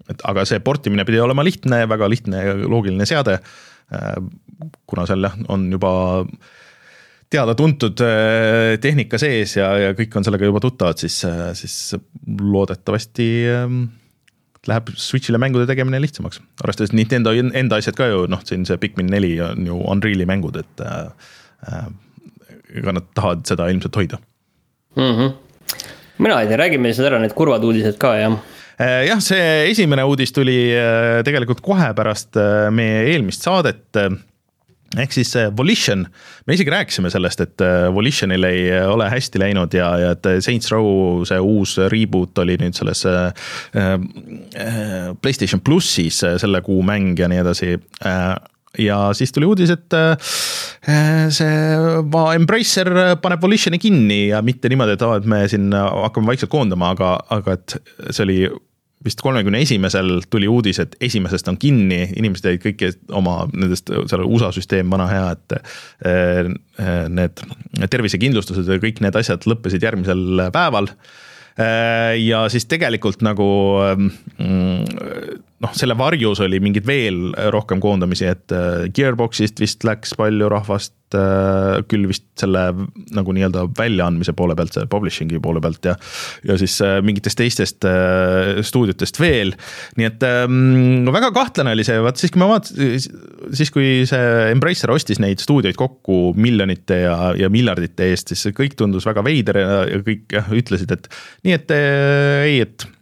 et 0.10 0.24
aga 0.28 0.46
see 0.48 0.64
portimine 0.64 1.06
pidi 1.08 1.20
olema 1.24 1.44
lihtne, 1.44 1.84
väga 1.92 2.10
lihtne 2.10 2.46
ja 2.46 2.56
loogiline 2.56 3.06
seade. 3.06 3.40
kuna 4.88 5.06
seal 5.06 5.24
jah, 5.28 5.36
on 5.52 5.72
juba 5.72 5.92
teada-tuntud 7.32 8.04
äh, 8.04 8.76
tehnika 8.84 9.20
sees 9.22 9.56
ja, 9.58 9.72
ja 9.80 9.96
kõik 9.98 10.16
on 10.20 10.28
sellega 10.28 10.48
juba 10.48 10.62
tuttavad, 10.64 11.00
siis, 11.02 11.22
äh, 11.28 11.52
siis 11.58 11.96
loodetavasti 12.28 13.28
ähm, 13.52 13.84
läheb 14.68 14.92
Switch'ile 15.00 15.40
mängude 15.42 15.66
tegemine 15.70 16.02
lihtsamaks. 16.04 16.42
arvestades 16.64 16.94
Nintendo 16.98 17.34
enda 17.34 17.80
asjad 17.80 17.98
ka 17.98 18.10
ju, 18.12 18.26
noh, 18.32 18.44
siin 18.48 18.66
see 18.68 18.80
Pikmin 18.82 19.10
neli 19.12 19.34
on 19.44 19.68
ju 19.68 19.80
Unreal'i 19.94 20.28
mängud, 20.30 20.60
et 20.60 20.84
äh, 20.86 21.30
äh, 21.72 21.86
ega 22.82 22.96
nad 22.98 23.08
tahavad 23.16 23.46
seda 23.48 23.70
ilmselt 23.72 23.96
hoida 24.00 24.20
mm. 24.96 25.14
-hmm. 25.16 25.78
mina 26.18 26.42
ei 26.42 26.52
tea, 26.52 26.60
räägime 26.66 26.92
siis 26.92 27.08
ära 27.08 27.20
need 27.20 27.36
kurvad 27.38 27.64
uudised 27.64 28.00
ka, 28.02 28.16
jah 28.20 28.36
jah, 28.82 29.20
see 29.22 29.70
esimene 29.70 30.04
uudis 30.04 30.32
tuli 30.34 30.74
tegelikult 31.28 31.60
kohe 31.62 31.92
pärast 31.94 32.40
meie 32.74 33.04
eelmist 33.12 33.44
saadet 33.46 34.00
ehk 35.00 35.14
siis 35.16 35.32
see 35.36 35.50
Volition, 35.58 36.04
me 36.48 36.56
isegi 36.58 36.74
rääkisime 36.74 37.12
sellest, 37.14 37.44
et 37.46 37.64
äh, 37.64 37.88
Volitionil 37.94 38.48
ei 38.48 38.64
ole 38.84 39.08
hästi 39.12 39.42
läinud 39.42 39.76
ja, 39.78 39.92
ja 40.02 40.14
et 40.18 40.32
Saints 40.44 40.72
Row 40.74 41.24
see 41.28 41.40
uus 41.40 41.78
reboot 41.92 42.44
oli 42.44 42.58
nüüd 42.62 42.78
selles 42.78 43.06
Playstation 45.22 45.62
plussis 45.64 46.22
selle 46.22 46.62
kuu 46.66 46.82
mäng 46.86 47.20
ja 47.20 47.30
nii 47.32 47.40
edasi. 47.42 47.76
Ja 48.80 48.98
siis 49.18 49.34
tuli 49.36 49.48
uudis, 49.50 49.72
et 49.74 49.96
see 51.36 51.56
Embracer 52.36 52.92
paneb 53.22 53.44
Volitioni 53.44 53.80
kinni 53.82 54.22
ja 54.30 54.42
mitte 54.46 54.72
niimoodi, 54.72 54.96
et 54.96 55.06
aa, 55.08 55.18
et 55.20 55.28
me 55.28 55.42
siin 55.52 55.72
hakkame 55.76 56.32
vaikselt 56.32 56.52
koondama, 56.54 56.94
aga, 56.96 57.16
aga 57.36 57.58
et 57.58 57.76
see 58.10 58.24
oli 58.28 58.38
vist 59.06 59.22
kolmekümne 59.24 59.62
esimesel 59.64 60.20
tuli 60.30 60.50
uudis, 60.52 60.80
et 60.84 60.96
esimesest 61.02 61.50
on 61.50 61.58
kinni, 61.62 62.04
inimesed 62.18 62.48
jäid 62.50 62.62
kõiki 62.64 62.92
oma 63.18 63.42
nendest, 63.54 63.90
seal 64.10 64.26
USA 64.28 64.52
süsteem, 64.56 64.90
vana 64.94 65.08
hea, 65.10 65.26
et 65.36 65.58
eh, 66.08 66.52
need 67.10 67.44
tervisekindlustused 67.92 68.70
ja 68.70 68.80
kõik 68.82 69.02
need 69.04 69.18
asjad 69.18 69.48
lõppesid 69.50 69.84
järgmisel 69.86 70.48
päeval. 70.54 70.92
Eh, 71.60 72.18
ja 72.22 72.46
siis 72.54 72.68
tegelikult 72.72 73.24
nagu 73.26 73.48
mm, 73.98 75.42
noh, 75.62 75.76
selle 75.78 75.98
varjus 75.98 76.42
oli 76.44 76.62
mingeid 76.64 76.88
veel 76.88 77.30
rohkem 77.54 77.82
koondamisi, 77.84 78.28
et 78.32 78.56
eh, 78.56 78.88
Gearboxist 78.96 79.62
vist 79.62 79.86
läks 79.88 80.16
palju 80.20 80.50
rahvast, 80.52 80.96
Äh, 81.12 81.82
küll 81.92 82.06
vist 82.08 82.24
selle 82.40 82.62
nagu 83.12 83.34
nii-öelda 83.36 83.66
väljaandmise 83.76 84.34
poole 84.38 84.56
pealt, 84.56 84.76
selle 84.76 84.88
publishing'i 84.92 85.42
poole 85.44 85.62
pealt 85.64 85.90
ja 85.90 85.96
ja 86.48 86.56
siis 86.60 86.78
äh, 86.86 87.00
mingitest 87.04 87.40
teistest 87.42 87.88
äh, 87.88 88.62
stuudiotest 88.66 89.20
veel. 89.20 89.52
nii 90.00 90.08
et 90.08 90.24
ähm, 90.28 91.10
väga 91.12 91.34
kahtlane 91.36 91.76
oli 91.76 91.86
see, 91.88 92.00
vaat 92.04 92.22
siis, 92.22 92.32
kui 92.32 92.42
ma 92.42 92.48
vaatasin, 92.54 93.20
siis 93.58 93.74
kui 93.76 93.90
see 94.10 94.32
Embracer 94.54 94.94
ostis 94.94 95.20
neid 95.20 95.44
stuudioid 95.44 95.80
kokku 95.80 96.32
miljonite 96.40 97.02
ja, 97.04 97.18
ja 97.38 97.52
miljardite 97.52 98.08
eest, 98.12 98.32
siis 98.32 98.48
see 98.48 98.56
kõik 98.56 98.80
tundus 98.80 99.08
väga 99.10 99.26
veider 99.28 99.60
ja, 99.60 99.84
ja 99.92 100.02
kõik 100.08 100.40
jah, 100.40 100.50
ütlesid, 100.62 100.96
et 100.96 101.12
nii, 101.44 101.60
et 101.60 101.76
ei, 101.76 102.58
et 102.64 102.88
Äh, 102.88 103.01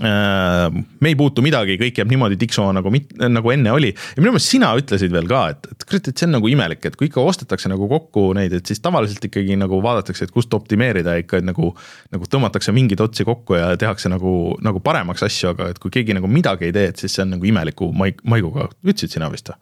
me 0.00 1.10
ei 1.10 1.16
puutu 1.18 1.44
midagi, 1.44 1.76
kõik 1.80 2.00
jääb 2.00 2.10
niimoodi 2.10 2.38
tiksuma 2.40 2.72
nagu, 2.76 2.92
nagu 3.30 3.52
enne 3.54 3.72
oli. 3.72 3.92
ja 3.92 4.22
minu 4.22 4.34
meelest 4.34 4.52
sina 4.54 4.72
ütlesid 4.78 5.12
veel 5.14 5.28
ka, 5.30 5.42
et, 5.54 5.68
et 5.72 5.86
kurat, 5.86 6.10
et 6.10 6.16
see 6.16 6.28
on 6.28 6.36
nagu 6.38 6.50
imelik, 6.50 6.82
et 6.88 6.96
kui 6.98 7.10
ikka 7.10 7.22
ostetakse 7.22 7.70
nagu 7.72 7.88
kokku 7.90 8.28
neid, 8.38 8.56
et 8.58 8.66
siis 8.66 8.82
tavaliselt 8.84 9.28
ikkagi 9.28 9.58
nagu 9.60 9.80
vaadatakse, 9.84 10.28
et 10.28 10.34
kust 10.34 10.54
optimeerida 10.56 11.18
ikka 11.22 11.42
nagu. 11.44 11.74
nagu 12.12 12.26
tõmmatakse 12.30 12.72
mingeid 12.74 13.00
otsi 13.02 13.24
kokku 13.26 13.56
ja 13.58 13.70
tehakse 13.80 14.10
nagu, 14.12 14.56
nagu 14.64 14.80
paremaks 14.80 15.24
asju, 15.26 15.52
aga 15.54 15.70
et 15.72 15.80
kui 15.82 15.92
keegi 15.92 16.16
nagu 16.16 16.28
midagi 16.30 16.68
ei 16.68 16.74
tee, 16.74 16.90
et 16.92 17.00
siis 17.00 17.16
see 17.16 17.24
on 17.24 17.34
nagu 17.36 17.48
imeliku 17.48 17.90
maig-, 17.96 18.22
maiguga, 18.24 18.70
ütlesid 18.84 19.16
sina 19.16 19.30
vist 19.32 19.50
või? 19.52 19.58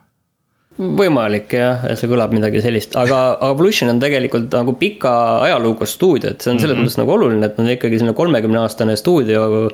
võimalik 0.75 1.53
jah, 1.55 1.85
see 1.99 2.11
kõlab 2.11 2.33
midagi 2.35 2.63
sellist, 2.65 2.97
aga, 2.99 3.21
aga 3.37 3.53
Evolution 3.55 3.93
on 3.93 4.01
tegelikult 4.03 4.55
nagu 4.57 4.75
pika 4.79 5.13
ajalooga 5.47 5.87
stuudio, 5.87 6.33
et 6.35 6.43
see 6.43 6.51
on 6.51 6.59
selles 6.59 6.75
mm 6.75 6.81
-hmm. 6.81 6.89
mõttes 6.89 6.99
nagu 6.99 7.15
oluline, 7.15 7.47
et 7.47 7.59
nad 7.59 7.71
ikkagi 7.77 8.01
selline 8.01 8.17
kolmekümne 8.19 8.59
aastane 8.59 8.97
stuudio 8.97 9.69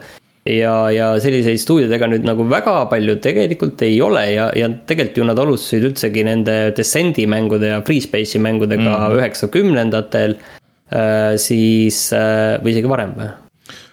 ja, 0.49 0.75
ja 0.95 1.11
selliseid 1.21 1.61
stuudiodega 1.61 2.09
nüüd 2.11 2.25
nagu 2.25 2.47
väga 2.49 2.77
palju 2.91 3.19
tegelikult 3.25 3.83
ei 3.85 3.99
ole 4.05 4.25
ja, 4.33 4.49
ja 4.57 4.71
tegelikult 4.71 5.21
ju 5.21 5.29
nad 5.29 5.43
alustasid 5.43 5.91
üldsegi 5.91 6.25
nende 6.27 6.57
Descendi 6.77 7.27
mängude 7.31 7.75
ja 7.75 7.83
Free 7.87 8.01
Space'i 8.05 8.41
mängudega 8.43 8.89
mhm. 8.89 9.21
üheksakümnendatel 9.21 10.37
mm. 10.39 10.57
-hmm. 10.91 11.39
siis, 11.39 12.11
äh, 12.17 12.59
või 12.65 12.77
isegi 12.77 12.89
varem 12.89 13.15
või? 13.19 13.31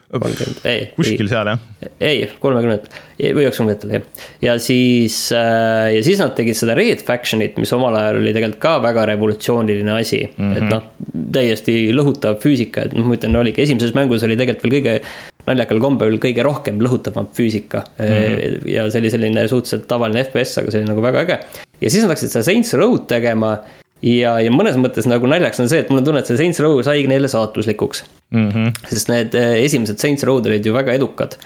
kolmkümmend, 0.07 0.59
ei. 0.63 0.85
kuskil 0.95 1.27
seal 1.27 1.49
jah? 1.51 1.63
ei, 1.99 2.21
kolmekümnendatel 2.39 3.33
või 3.35 3.43
üheksakümnendatel 3.43 3.97
jah. 3.97 4.05
ja 4.41 4.55
siis, 4.63 5.17
äh, 5.35 5.91
ja 5.97 6.03
siis 6.05 6.21
nad 6.23 6.31
tegid 6.37 6.55
seda 6.55 6.77
Red 6.79 7.03
Factionit, 7.03 7.59
mis 7.59 7.73
omal 7.75 7.97
ajal 7.99 8.21
oli 8.21 8.31
tegelikult 8.31 8.61
ka 8.63 8.77
väga 8.87 9.03
revolutsiooniline 9.11 9.97
asi 9.99 10.21
mm. 10.29 10.37
-hmm. 10.37 10.57
et 10.57 10.71
noh, 10.71 10.87
täiesti 11.35 11.79
lõhutav 11.91 12.39
füüsika, 12.39 12.87
et 12.87 12.95
noh, 12.95 13.03
ma 13.03 13.19
ütlen, 13.19 13.35
oligi 13.35 13.65
esimeses 13.67 13.91
mängus 13.97 14.23
oli 14.23 14.39
tegelikult 14.39 14.71
veel 14.71 14.79
kõige 14.79 15.01
naljakal 15.47 15.79
kombel 15.83 16.19
kõige 16.21 16.45
rohkem 16.45 16.81
lõhutavam 16.83 17.29
füüsika 17.36 17.83
mm. 17.97 18.05
-hmm. 18.05 18.69
ja 18.73 18.86
see 18.91 19.01
oli 19.03 19.12
selline 19.13 19.47
suhteliselt 19.47 19.88
tavaline 19.89 20.23
FPS, 20.27 20.62
aga 20.62 20.73
see 20.73 20.83
oli 20.83 20.91
nagu 20.91 21.03
väga 21.05 21.25
äge. 21.25 21.39
ja 21.81 21.89
siis 21.89 22.03
nad 22.03 22.13
hakkasid 22.13 22.36
seda 22.36 22.47
Saints 22.49 22.73
Row'd 22.77 23.07
tegema 23.10 23.57
ja, 24.05 24.38
ja 24.43 24.51
mõnes 24.53 24.77
mõttes 24.79 25.07
nagu 25.10 25.29
naljaks 25.29 25.62
on 25.63 25.71
see, 25.71 25.81
et 25.83 25.89
mul 25.91 26.01
on 26.01 26.10
tunne, 26.10 26.23
et 26.23 26.29
see 26.29 26.39
Saints 26.39 26.60
Row 26.63 26.81
saigi 26.86 27.07
neile 27.10 27.29
saatuslikuks 27.31 28.03
mm. 28.36 28.49
-hmm. 28.49 28.75
sest 28.91 29.13
need 29.13 29.38
eh, 29.38 29.63
esimesed 29.63 30.01
Saints 30.03 30.27
Row'd 30.27 30.49
olid 30.49 30.65
ju 30.65 30.73
väga 30.75 30.93
edukad. 30.93 31.38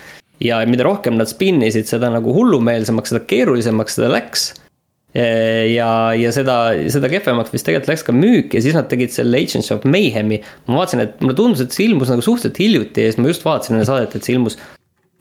ja 0.41 0.65
mida 0.65 0.83
rohkem 0.83 1.17
nad 1.17 1.29
spinnisid, 1.29 1.85
seda 1.85 2.09
nagu 2.09 2.33
hullumeelsemaks, 2.33 3.13
seda 3.13 3.25
keerulisemaks 3.25 3.99
seda 3.99 4.09
läks 4.09 4.53
ja, 5.13 5.89
ja 6.15 6.30
seda, 6.32 6.58
seda 6.93 7.10
kehvemaks 7.12 7.52
vist 7.52 7.67
tegelikult 7.67 7.91
läks 7.91 8.06
ka 8.08 8.15
müük 8.15 8.54
ja 8.56 8.62
siis 8.63 8.78
nad 8.78 8.88
tegid 8.91 9.12
selle 9.12 9.41
Agents 9.41 9.71
of 9.76 9.84
Mayhem'i. 9.84 10.39
ma 10.69 10.78
vaatasin, 10.82 11.04
et 11.04 11.17
mulle 11.24 11.36
tundus, 11.36 11.63
et 11.63 11.76
see 11.76 11.89
ilmus 11.89 12.12
nagu 12.13 12.24
suhteliselt 12.24 12.62
hiljuti 12.62 13.08
ja 13.08 13.12
siis 13.12 13.19
ma 13.19 13.34
just 13.34 13.43
vaatasin 13.47 13.76
enne 13.76 13.88
saadet, 13.89 14.15
et 14.15 14.28
see 14.28 14.38
ilmus 14.38 14.56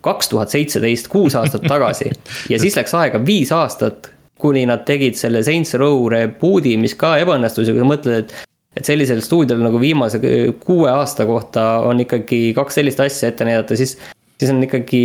kaks 0.07 0.31
tuhat 0.33 0.53
seitseteist, 0.55 1.11
kuus 1.13 1.35
aastat 1.37 1.67
tagasi. 1.69 2.13
ja 2.53 2.61
siis 2.63 2.79
läks 2.79 2.95
aega 2.97 3.21
viis 3.25 3.51
aastat, 3.53 4.13
kuni 4.41 4.63
nad 4.69 4.87
tegid 4.89 5.19
selle 5.19 5.43
Saints 5.45 5.75
Row 5.81 6.07
reboot'i, 6.13 6.77
mis 6.81 6.95
ka 6.97 7.17
ebaõnnestus 7.21 7.69
ja 7.69 7.75
kui 7.75 7.83
sa 7.83 7.91
mõtled, 7.91 8.25
et 8.25 8.47
et 8.79 8.87
sellisel 8.87 9.19
stuudiol 9.19 9.59
nagu 9.65 9.81
viimase 9.83 10.21
kuue 10.63 10.91
aasta 10.93 11.25
kohta 11.27 11.81
on 11.83 12.05
ikkagi 12.05 12.53
kaks 12.55 12.79
sellist 12.79 13.01
asja 13.03 13.33
ette 13.33 13.45
näidata, 13.45 13.75
siis 13.77 13.97
siis 14.41 14.53
on 14.53 14.63
ikkagi 14.65 15.03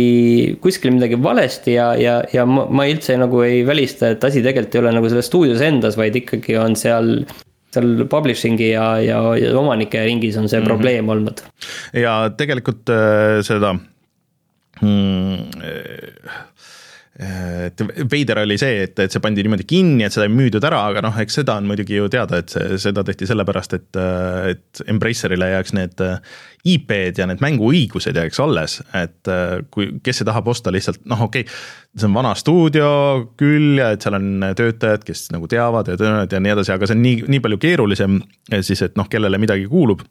kuskil 0.64 0.94
midagi 0.96 1.18
valesti 1.20 1.76
ja, 1.76 1.90
ja, 2.00 2.20
ja 2.32 2.46
ma, 2.48 2.64
ma 2.72 2.86
üldse 2.88 3.18
nagu 3.20 3.42
ei 3.44 3.60
välista, 3.68 4.14
et 4.14 4.24
asi 4.24 4.42
tegelikult 4.44 4.78
ei 4.78 4.84
ole 4.84 4.94
nagu 4.96 5.10
selles 5.12 5.28
stuudios 5.28 5.64
endas, 5.64 5.98
vaid 6.00 6.16
ikkagi 6.22 6.56
on 6.60 6.78
seal 6.78 7.20
seal 7.76 8.06
publishing'i 8.08 8.70
ja, 8.70 8.86
ja, 9.04 9.18
ja 9.36 9.52
omanike 9.60 10.00
ringis 10.06 10.38
on 10.40 10.48
see 10.48 10.60
mm 10.60 10.64
-hmm. 10.64 10.72
probleem 10.72 11.08
olnud. 11.12 11.42
ja 11.92 12.30
tegelikult 12.36 12.88
äh, 12.88 13.42
seda 13.44 13.74
mm, 14.80 15.36
et 17.16 17.80
veider 18.12 18.42
oli 18.42 18.58
see, 18.60 18.82
et, 18.84 18.98
et 19.00 19.12
see 19.12 19.22
pandi 19.24 19.40
niimoodi 19.44 19.64
kinni, 19.68 20.04
et 20.04 20.12
seda 20.12 20.26
ei 20.26 20.32
müüdud 20.34 20.64
ära, 20.68 20.82
aga 20.90 21.00
noh, 21.06 21.14
eks 21.22 21.38
seda 21.40 21.54
on 21.56 21.68
muidugi 21.68 21.96
ju 21.96 22.10
teada, 22.12 22.42
et 22.42 22.52
see, 22.52 22.76
seda 22.82 23.04
tehti 23.06 23.28
sellepärast, 23.30 23.76
et, 23.78 24.00
et 24.50 24.82
Embracerile 24.92 25.48
jääks 25.54 25.72
need 25.78 26.02
IP-d 26.66 27.22
ja 27.22 27.28
need 27.30 27.40
mänguõigused 27.44 28.20
jääks 28.20 28.42
alles, 28.44 28.76
et 28.98 29.32
kui, 29.72 29.94
kes 30.04 30.20
see 30.20 30.28
tahab 30.28 30.50
osta 30.52 30.74
lihtsalt, 30.74 31.00
noh, 31.08 31.24
okei 31.28 31.46
okay,, 31.46 31.56
see 31.96 32.10
on 32.10 32.18
vana 32.18 32.34
stuudio 32.36 32.90
küll 33.40 33.80
ja 33.80 33.94
et 33.96 34.04
seal 34.04 34.18
on 34.18 34.50
töötajad, 34.58 35.06
kes 35.06 35.30
nagu 35.32 35.48
teavad 35.48 35.88
ja 35.88 35.96
töötavad 35.96 36.36
ja 36.36 36.42
nii 36.44 36.56
edasi, 36.58 36.74
aga 36.76 36.90
see 36.90 36.98
on 36.98 37.04
nii, 37.06 37.24
nii 37.32 37.44
palju 37.48 37.62
keerulisem 37.64 38.20
siis, 38.60 38.84
et 38.84 39.00
noh, 39.00 39.08
kellele 39.08 39.40
midagi 39.40 39.64
kuulub 39.72 40.04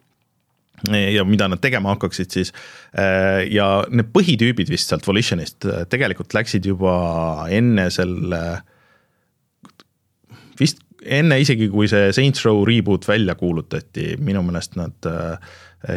ja 0.93 1.25
mida 1.27 1.47
nad 1.51 1.61
tegema 1.63 1.93
hakkaksid 1.95 2.31
siis. 2.33 2.53
Äh, 2.97 3.45
ja 3.53 3.83
need 3.89 4.11
põhitüübid 4.15 4.71
vist 4.71 4.91
sealt 4.91 5.07
Volitionist 5.07 5.67
äh, 5.69 5.83
tegelikult 5.89 6.35
läksid 6.37 6.65
juba 6.69 6.95
enne 7.53 7.89
selle, 7.93 8.41
vist 10.59 10.81
enne 11.05 11.37
isegi, 11.41 11.69
kui 11.69 11.89
see 11.91 12.09
Saints 12.15 12.45
Row 12.47 12.63
reboot 12.65 13.07
välja 13.07 13.35
kuulutati, 13.37 14.15
minu 14.25 14.41
meelest 14.45 14.77
nad 14.79 15.09
äh, 15.09 15.37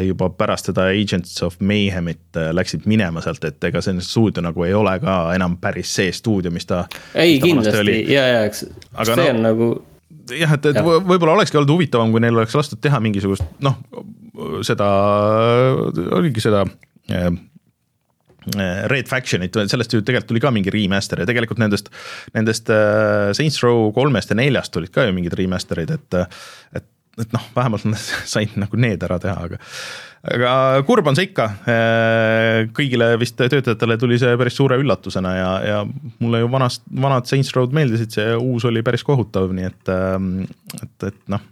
juba 0.04 0.28
pärast 0.36 0.68
seda 0.68 0.88
Agents 0.92 1.38
of 1.42 1.56
Mayhemit 1.64 2.36
läksid 2.52 2.84
minema 2.90 3.22
sealt, 3.24 3.44
et 3.48 3.64
ega 3.64 3.80
see 3.84 3.96
stuudio 4.04 4.44
nagu 4.44 4.66
ei 4.66 4.74
ole 4.76 4.98
ka 5.00 5.20
enam 5.32 5.56
päris 5.62 5.94
see 5.96 6.12
stuudio, 6.12 6.52
mis 6.52 6.68
ta. 6.68 6.84
ei, 7.14 7.38
kindlasti 7.40 8.02
ja, 8.12 8.26
ja 8.34 8.42
eks 8.48 8.66
Aga 8.92 9.14
see 9.14 9.22
no, 9.22 9.30
on 9.30 9.46
nagu 9.46 9.70
jah, 10.34 10.54
et, 10.56 10.70
et 10.70 10.80
võib-olla 10.84 11.36
olekski 11.38 11.60
olnud 11.60 11.74
huvitavam, 11.74 12.12
kui 12.14 12.22
neil 12.24 12.36
oleks 12.36 12.56
lastud 12.58 12.80
teha 12.84 13.00
mingisugust 13.04 13.46
noh, 13.64 13.78
seda, 14.66 14.88
oligi 16.18 16.42
seda 16.44 16.64
äh, 17.12 17.30
Red 18.88 19.08
Factionit, 19.10 19.56
sellest 19.68 19.92
ju 19.92 20.02
tegelikult 20.02 20.30
tuli 20.30 20.42
ka 20.42 20.52
mingi 20.54 20.72
remaster 20.72 21.22
ja 21.22 21.28
tegelikult 21.28 21.60
nendest, 21.60 21.90
nendest 22.36 22.70
äh, 22.72 23.32
Saints 23.36 23.60
Row 23.64 23.90
kolmest 23.96 24.32
ja 24.32 24.38
neljast 24.38 24.72
tulid 24.74 24.92
ka 24.94 25.08
ju 25.08 25.16
mingid 25.16 25.36
remaster'id, 25.38 25.92
et, 25.98 26.20
et, 26.78 26.88
et 27.22 27.34
noh, 27.34 27.48
vähemalt 27.56 27.88
nad 27.88 28.04
said 28.34 28.54
nagu 28.60 28.78
need 28.80 29.02
ära 29.06 29.18
teha, 29.22 29.48
aga 29.48 29.60
aga 30.28 30.52
kurb 30.86 31.06
on 31.06 31.16
see 31.16 31.28
ikka, 31.28 31.44
äh, 31.70 32.62
kõigile 32.74 33.12
vist 33.20 33.38
töötajatele 33.38 33.98
tuli 34.00 34.18
see 34.20 34.34
päris 34.40 34.56
suure 34.58 34.78
üllatusena 34.80 35.34
ja, 35.36 35.52
ja 35.62 35.78
mulle 36.18 36.42
ju 36.42 36.50
vanast, 36.52 36.82
vanad 36.90 37.28
Saints 37.30 37.54
Row'd 37.56 37.76
meeldisid, 37.76 38.16
see 38.16 38.34
uus 38.34 38.66
oli 38.68 38.82
päris 38.86 39.06
kohutav, 39.06 39.54
nii 39.54 39.70
et, 39.70 39.94
et, 40.82 41.08
et 41.12 41.22
noh 41.30 41.46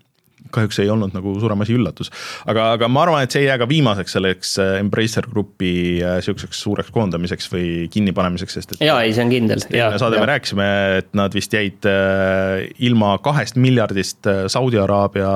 kahjuks 0.56 0.80
ei 0.82 0.90
olnud 0.92 1.14
nagu 1.16 1.36
suurem 1.40 1.64
asi 1.64 1.76
üllatus. 1.76 2.10
aga, 2.48 2.72
aga 2.76 2.88
ma 2.92 3.04
arvan, 3.06 3.24
et 3.26 3.34
see 3.34 3.44
ei 3.44 3.50
jää 3.50 3.60
ka 3.62 3.68
viimaseks 3.70 4.16
selleks 4.16 4.56
äh, 4.62 4.74
Embracer 4.80 5.28
Grupi 5.30 5.72
äh, 6.02 6.18
sihukeseks 6.24 6.60
suureks 6.66 6.92
koondamiseks 6.94 7.50
või 7.52 7.70
kinnipanemiseks, 7.92 8.58
sest 8.58 8.76
et. 8.76 8.84
jaa, 8.88 9.00
ei, 9.04 9.14
see 9.16 9.26
on 9.26 9.32
kindel. 9.32 9.64
saade 10.00 10.20
me 10.20 10.28
rääkisime, 10.32 10.68
et 11.00 11.10
nad 11.18 11.34
vist 11.36 11.56
jäid 11.56 11.88
äh, 11.90 12.66
ilma 12.88 13.16
kahest 13.24 13.58
miljardist 13.60 14.26
Saudi 14.52 14.78
Araabia 14.80 15.32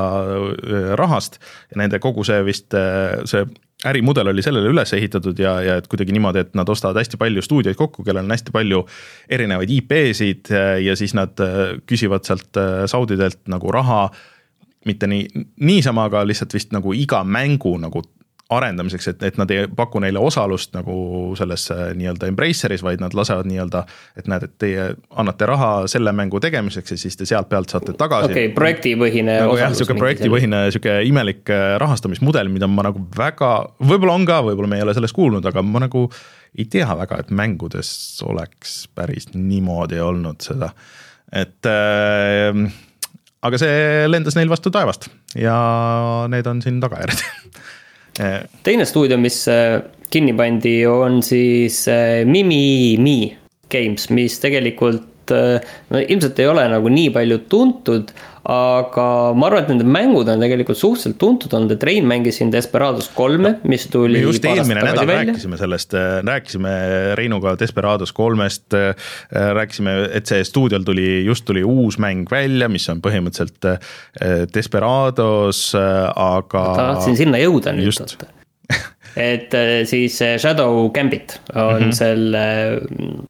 rahast 0.98 1.40
ja 1.70 1.80
nende 1.82 2.00
kogu 2.02 2.24
see 2.26 2.40
vist, 2.46 2.74
see 3.28 3.44
ärimudel 3.86 4.28
oli 4.28 4.42
sellele 4.44 4.68
üles 4.72 4.92
ehitatud 4.96 5.38
ja, 5.40 5.54
ja 5.64 5.76
et 5.80 5.86
kuidagi 5.90 6.12
niimoodi, 6.12 6.42
et 6.44 6.58
nad 6.58 6.68
ostavad 6.68 6.98
hästi 7.00 7.16
palju 7.20 7.44
stuudioid 7.44 7.78
kokku, 7.78 8.04
kellel 8.04 8.26
on 8.26 8.34
hästi 8.34 8.52
palju 8.52 8.82
erinevaid 9.32 9.72
IP-sid 9.72 10.52
ja 10.84 10.96
siis 11.00 11.16
nad 11.16 11.40
küsivad 11.88 12.28
sealt 12.28 12.60
Saudidelt 12.90 13.40
nagu 13.48 13.72
raha 13.72 14.02
mitte 14.86 15.06
nii, 15.10 15.28
niisama, 15.60 16.06
aga 16.08 16.24
lihtsalt 16.26 16.54
vist 16.56 16.72
nagu 16.72 16.94
iga 16.96 17.24
mängu 17.24 17.76
nagu 17.80 18.02
arendamiseks, 18.50 19.06
et, 19.12 19.22
et 19.22 19.36
nad 19.38 19.50
ei 19.54 19.68
paku 19.76 20.00
neile 20.02 20.18
osalust 20.22 20.72
nagu 20.74 20.94
selles 21.38 21.68
nii-öelda 21.70 22.30
Embraceris, 22.30 22.82
vaid 22.82 23.02
nad 23.02 23.14
lasevad 23.14 23.46
nii-öelda, 23.46 23.84
et 24.18 24.30
näed, 24.30 24.46
et 24.48 24.54
teie 24.58 24.86
annate 25.22 25.46
raha 25.46 25.70
selle 25.90 26.12
mängu 26.16 26.40
tegemiseks 26.42 26.96
ja 26.96 26.98
siis 26.98 27.18
te 27.18 27.28
sealt 27.30 27.48
pealt 27.50 27.70
saate 27.70 27.94
tagasi. 27.98 28.32
okei 28.32 28.48
okay,, 28.48 28.54
projektipõhine 28.56 29.38
nagu 29.44 29.58
jah, 29.60 29.74
sihuke 29.78 29.94
projektipõhine 29.98 30.64
sihuke 30.74 30.98
imelik 31.06 31.54
äh, 31.54 31.76
rahastamismudel, 31.82 32.50
mida 32.52 32.66
ma 32.70 32.88
nagu 32.88 33.04
väga, 33.16 33.52
võib-olla 33.78 34.18
on 34.18 34.26
ka, 34.28 34.40
võib-olla 34.50 34.74
me 34.74 34.80
ei 34.80 34.86
ole 34.88 34.98
sellest 34.98 35.16
kuulnud, 35.16 35.46
aga 35.46 35.62
ma 35.66 35.86
nagu 35.86 36.08
ei 36.58 36.66
tea 36.70 36.90
väga, 36.98 37.22
et 37.22 37.30
mängudes 37.30 37.92
oleks 38.26 38.82
päris 38.98 39.30
niimoodi 39.36 40.02
olnud 40.02 40.42
seda, 40.42 40.74
et 41.30 41.70
äh, 41.70 42.64
aga 43.46 43.60
see 43.60 44.08
lendas 44.10 44.36
neil 44.38 44.50
vastu 44.52 44.72
taevast 44.74 45.08
ja 45.38 45.56
need 46.32 46.48
on 46.50 46.62
siin 46.64 46.80
tagajärjed 46.82 47.22
teine 48.66 48.84
stuudio, 48.88 49.18
mis 49.20 49.42
äh, 49.48 49.78
kinni 50.12 50.34
pandi, 50.36 50.80
on 50.90 51.22
siis 51.24 51.84
äh, 51.88 52.24
Mimi 52.28 53.36
Games, 53.70 54.10
mis 54.10 54.40
tegelikult 54.42 55.06
no 55.30 56.00
ilmselt 56.00 56.40
ei 56.42 56.48
ole 56.50 56.64
nagu 56.66 56.90
nii 56.90 57.12
palju 57.14 57.36
tuntud, 57.52 58.08
aga 58.48 59.06
ma 59.36 59.48
arvan, 59.50 59.64
et 59.64 59.70
nende 59.72 59.84
mängud 59.84 60.28
on 60.32 60.40
tegelikult 60.40 60.78
suhteliselt 60.80 61.18
tuntud 61.20 61.52
olnud, 61.56 61.74
et 61.74 61.84
Rein 61.84 62.06
mängis 62.08 62.40
siin 62.40 62.52
Desperados 62.52 63.10
kolme, 63.14 63.56
mis 63.68 63.84
tuli. 63.92 64.18
me 64.18 64.24
just 64.24 64.44
eelmine 64.48 64.80
nädal 64.80 65.06
välja. 65.06 65.26
rääkisime 65.32 65.60
sellest, 65.60 65.96
rääkisime 66.24 66.74
Reinuga 67.20 67.54
Desperados 67.60 68.14
kolmest, 68.16 68.72
rääkisime, 69.60 69.96
et 70.16 70.30
see 70.30 70.44
stuudiol 70.46 70.86
tuli, 70.88 71.06
just 71.26 71.44
tuli 71.48 71.64
uus 71.66 72.00
mäng 72.00 72.24
välja, 72.30 72.70
mis 72.72 72.88
on 72.92 73.02
põhimõtteliselt 73.04 73.70
Desperados, 74.54 75.64
aga. 75.76 76.66
tahtsin 76.80 77.18
sinna 77.20 77.40
jõuda 77.42 77.76
nüüd 77.76 77.92
just 77.92 78.16
et 79.18 79.54
siis 79.90 80.16
Shadow 80.38 80.88
Gambit 80.94 81.40
on 81.54 81.82
mm 81.82 81.88
-hmm. 81.88 81.92
selle 81.92 83.29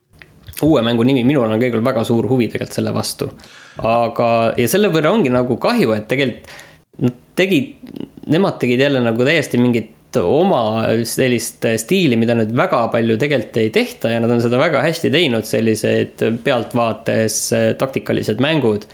uue 0.66 0.82
mängu 0.86 1.04
nimi, 1.06 1.22
minul 1.26 1.48
on 1.48 1.60
kõigil 1.60 1.84
väga 1.84 2.04
suur 2.06 2.28
huvi 2.30 2.48
tegelikult 2.50 2.78
selle 2.78 2.92
vastu. 2.94 3.30
aga, 3.78 4.28
ja 4.60 4.68
selle 4.68 4.90
võrra 4.92 5.12
ongi 5.14 5.32
nagu 5.32 5.56
kahju, 5.60 5.94
et 5.96 6.08
tegelikult 6.10 6.58
nad 7.00 7.16
tegid, 7.38 7.92
nemad 8.28 8.58
tegid 8.60 8.82
jälle 8.82 9.00
nagu 9.00 9.24
täiesti 9.24 9.58
mingit 9.60 10.16
oma 10.20 10.82
sellist 11.06 11.64
stiili, 11.80 12.18
mida 12.18 12.34
nüüd 12.36 12.50
väga 12.58 12.80
palju 12.92 13.16
tegelikult 13.20 13.60
ei 13.62 13.70
tehta 13.74 14.10
ja 14.10 14.18
nad 14.20 14.32
on 14.34 14.42
seda 14.42 14.58
väga 14.60 14.82
hästi 14.84 15.12
teinud, 15.14 15.46
sellised 15.46 16.24
pealtvaates 16.44 17.38
taktikalised 17.78 18.42
mängud. 18.42 18.88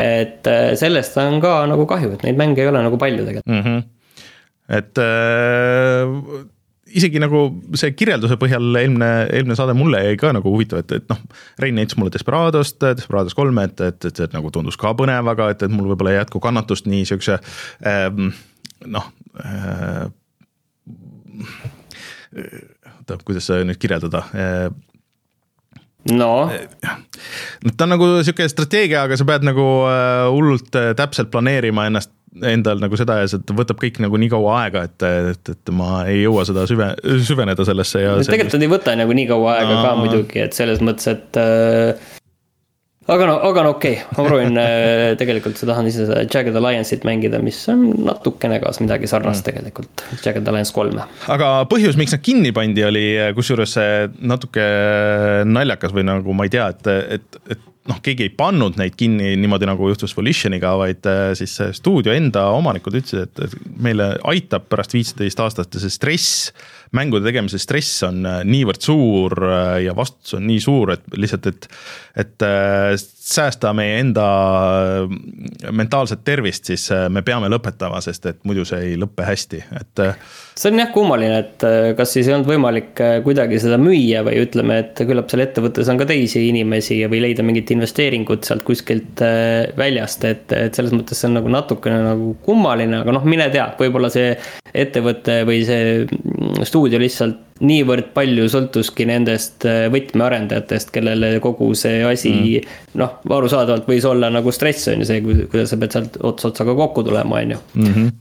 et 0.00 0.48
sellest 0.80 1.18
on 1.20 1.36
ka 1.44 1.66
nagu 1.68 1.84
kahju, 1.86 2.14
et 2.16 2.22
neid 2.24 2.38
mänge 2.40 2.62
ei 2.64 2.70
ole 2.70 2.80
nagu 2.80 2.96
palju 2.96 3.26
tegelikult 3.26 3.52
mm. 3.52 3.62
-hmm. 3.62 3.82
et 4.78 4.98
äh 4.98 6.48
isegi 6.98 7.20
nagu 7.22 7.44
see 7.78 7.92
kirjelduse 7.96 8.36
põhjal 8.40 8.78
eelmine, 8.80 9.10
eelmine 9.32 9.56
saade 9.58 9.74
mulle 9.76 10.02
jäi 10.06 10.18
ka 10.20 10.32
nagu 10.36 10.52
huvitav, 10.52 10.82
et, 10.82 10.94
et 11.00 11.08
noh, 11.12 11.20
Rein 11.62 11.76
näitas 11.78 11.98
mulle 12.00 12.12
Desperadost, 12.14 12.80
Desperados 12.98 13.36
kolme, 13.38 13.66
et, 13.70 13.80
et, 13.80 14.08
et 14.10 14.22
see 14.22 14.32
nagu 14.34 14.52
tundus 14.54 14.78
ka 14.80 14.94
põnev, 14.98 15.30
aga 15.32 15.50
et, 15.54 15.64
et 15.66 15.72
mul 15.72 15.90
võib-olla 15.92 16.14
ei 16.14 16.20
jätku 16.20 16.42
kannatust 16.44 16.88
nii 16.90 17.04
siukse 17.12 17.38
ähm, 17.88 18.32
noh 18.86 19.10
äh,. 19.42 20.08
oota, 22.32 23.18
kuidas 23.24 23.50
nüüd 23.66 23.80
kirjeldada 23.80 24.24
äh, 24.32 24.66
no. 26.10 26.50
ta 27.76 27.86
on 27.86 27.94
nagu 27.94 28.08
sihuke 28.24 28.48
strateegia, 28.50 29.04
aga 29.06 29.18
sa 29.18 29.26
pead 29.28 29.46
nagu 29.46 29.66
äh, 29.88 30.24
hullult 30.32 30.78
äh, 30.78 30.92
täpselt 30.98 31.30
planeerima 31.34 31.86
ennast 31.90 32.12
endal 32.40 32.80
nagu 32.80 32.96
seda 32.96 33.18
ja 33.20 33.28
see 33.30 33.56
võtab 33.56 33.80
kõik 33.82 34.00
nagu 34.02 34.18
nii 34.20 34.30
kaua 34.32 34.56
aega, 34.62 34.86
et, 34.88 35.04
et, 35.34 35.52
et 35.52 35.74
ma 35.76 36.02
ei 36.08 36.22
jõua 36.22 36.46
seda 36.48 36.64
süve, 36.70 36.88
süveneda 37.26 37.66
sellesse 37.68 38.00
ja. 38.00 38.16
tegelikult 38.24 38.56
nad 38.56 38.66
ei 38.66 38.72
võta 38.72 38.96
nagu 38.98 39.14
nii 39.16 39.28
kaua 39.28 39.58
aega 39.58 39.76
Aa. 39.76 39.84
ka 39.84 39.94
muidugi, 40.00 40.42
et 40.46 40.56
selles 40.56 40.80
mõttes, 40.84 41.10
et 41.12 41.40
äh, 41.40 42.06
aga 43.12 43.26
no, 43.28 43.34
aga 43.50 43.64
no 43.66 43.74
okei 43.74 43.98
okay., 43.98 44.16
ma 44.16 44.26
proovin 44.28 44.60
äh, 44.62 45.02
tegelikult 45.20 45.60
sa 45.60 45.68
tahan 45.68 45.90
ise 45.90 46.06
seda 46.06 46.22
Jagged 46.24 46.56
Alliance'it 46.56 47.04
mängida, 47.08 47.42
mis 47.44 47.58
on 47.72 47.84
natukene 48.06 48.62
kaasa 48.62 48.84
midagi 48.86 49.10
sarnast 49.10 49.42
mm. 49.42 49.48
tegelikult, 49.50 50.06
Jagged 50.24 50.48
Alliance 50.48 50.72
kolme. 50.76 51.04
aga 51.36 51.50
põhjus, 51.70 52.00
miks 52.00 52.16
nad 52.16 52.24
kinni 52.24 52.54
pandi, 52.56 52.86
oli 52.88 53.04
kusjuures 53.36 53.76
natuke 54.24 54.70
naljakas 55.52 55.92
või 55.92 56.08
nagu 56.08 56.38
ma 56.38 56.48
ei 56.48 56.56
tea, 56.56 56.70
et, 56.72 56.92
et, 57.18 57.42
et 57.52 57.68
noh, 57.90 57.98
keegi 58.04 58.28
ei 58.28 58.32
pannud 58.36 58.76
neid 58.78 58.94
kinni 58.98 59.32
niimoodi, 59.40 59.66
nagu 59.68 59.88
juhtus 59.90 60.14
Volitioniga, 60.16 60.74
vaid 60.80 61.08
äh, 61.10 61.32
siis 61.38 61.56
stuudio 61.78 62.14
enda 62.14 62.48
omanikud 62.56 63.00
ütlesid, 63.00 63.32
et 63.32 63.56
meile 63.82 64.12
aitab 64.30 64.68
pärast 64.70 64.94
viisteist 64.96 65.42
aastat 65.42 65.80
see 65.80 65.92
stress, 65.92 66.52
mängude 66.96 67.24
tegemise 67.26 67.60
stress 67.62 68.02
on 68.08 68.22
äh, 68.28 68.40
niivõrd 68.48 68.84
suur 68.84 69.36
äh, 69.48 69.80
ja 69.86 69.96
vastutus 69.96 70.36
on 70.38 70.46
nii 70.48 70.60
suur, 70.62 70.94
et 70.94 71.04
lihtsalt, 71.16 71.48
et, 71.48 71.68
et 72.22 72.46
säästa 73.32 73.72
meie 73.76 73.98
enda 74.02 74.26
mentaalset 75.72 76.24
tervist, 76.24 76.68
siis 76.68 76.88
me 77.12 77.22
peame 77.24 77.48
lõpetama, 77.52 78.02
sest 78.04 78.26
et 78.28 78.40
muidu 78.48 78.66
see 78.68 78.92
ei 78.92 78.98
lõpe 79.00 79.24
hästi, 79.26 79.62
et 79.80 80.02
see 80.58 80.70
on 80.72 80.80
jah 80.82 80.90
kummaline, 80.92 81.36
et 81.42 81.64
äh, 81.64 81.90
kas 81.96 82.12
siis 82.14 82.28
ei 82.28 82.34
olnud 82.36 82.48
võimalik 82.50 83.00
äh, 83.00 83.14
kuidagi 83.24 83.60
seda 83.62 83.78
müüa 83.80 84.20
või 84.26 84.42
ütleme, 84.44 84.78
et 84.82 85.00
küllap 85.08 85.30
seal 85.32 85.44
ettevõttes 85.46 85.88
on 85.88 86.00
ka 86.00 86.06
teisi 86.08 86.44
inimesi 86.50 86.98
või 87.10 87.22
leida 87.24 87.44
mingit 87.46 87.72
investeeringut 87.72 88.48
sealt 88.48 88.64
kuskilt 88.66 89.22
äh, 89.24 89.72
väljast, 89.78 90.26
et, 90.28 90.52
et 90.52 90.76
selles 90.76 90.92
mõttes 90.96 91.22
see 91.22 91.30
on 91.30 91.38
nagu 91.40 91.52
natukene 91.52 92.02
nagu 92.04 92.34
kummaline, 92.44 93.00
aga 93.00 93.16
noh, 93.16 93.24
mine 93.28 93.48
tea, 93.54 93.70
võib-olla 93.80 94.12
see 94.12 94.34
ettevõte 94.84 95.42
või 95.48 95.62
see 95.68 96.04
stuudio 96.66 97.00
lihtsalt 97.02 97.62
niivõrd 97.62 98.10
palju 98.16 98.48
sõltuski 98.50 99.06
nendest 99.06 99.66
võtmearendajatest, 99.92 100.90
kellele 100.94 101.36
kogu 101.44 101.68
see 101.78 102.00
asi 102.06 102.32
mm. 102.32 102.72
noh, 102.98 103.20
arusaadavalt 103.36 103.86
võis 103.90 104.06
olla 104.08 104.32
nagu 104.34 104.54
stress 104.54 104.90
on 104.90 105.04
ju 105.04 105.08
see, 105.08 105.22
kuidas 105.22 105.70
sa 105.70 105.78
pead 105.78 105.94
sealt 105.94 106.18
ots 106.26 106.50
otsaga 106.50 106.74
kokku 106.78 107.06
tulema, 107.06 107.42
on 107.42 107.56
ju 107.56 107.62
mhm 107.78 108.12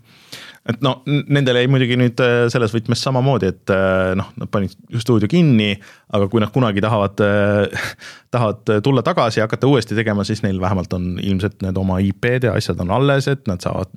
et 0.69 0.81
no 0.85 0.93
nendel 1.05 1.57
jäi 1.57 1.69
muidugi 1.71 1.97
nüüd 1.97 2.21
äh, 2.21 2.45
selles 2.53 2.73
võtmes 2.75 3.01
samamoodi, 3.01 3.49
et 3.49 3.73
äh, 3.73 4.11
noh, 4.17 4.29
nad 4.37 4.51
panid 4.53 4.75
stuudio 5.01 5.29
kinni, 5.31 5.73
aga 6.13 6.27
kui 6.31 6.43
nad 6.43 6.53
kunagi 6.53 6.83
tahavad, 6.83 7.23
äh, 7.25 7.89
tahavad 8.33 8.83
tulla 8.85 9.03
tagasi 9.05 9.41
ja 9.41 9.47
hakata 9.49 9.69
uuesti 9.69 9.97
tegema, 9.97 10.25
siis 10.27 10.43
neil 10.45 10.61
vähemalt 10.61 10.93
on 10.97 11.15
ilmselt 11.21 11.61
need 11.65 11.81
oma 11.81 11.99
IP-d 12.05 12.51
ja 12.51 12.55
asjad 12.59 12.81
on 12.85 12.93
alles, 12.99 13.29
et 13.31 13.49
nad 13.49 13.63
saavad 13.63 13.89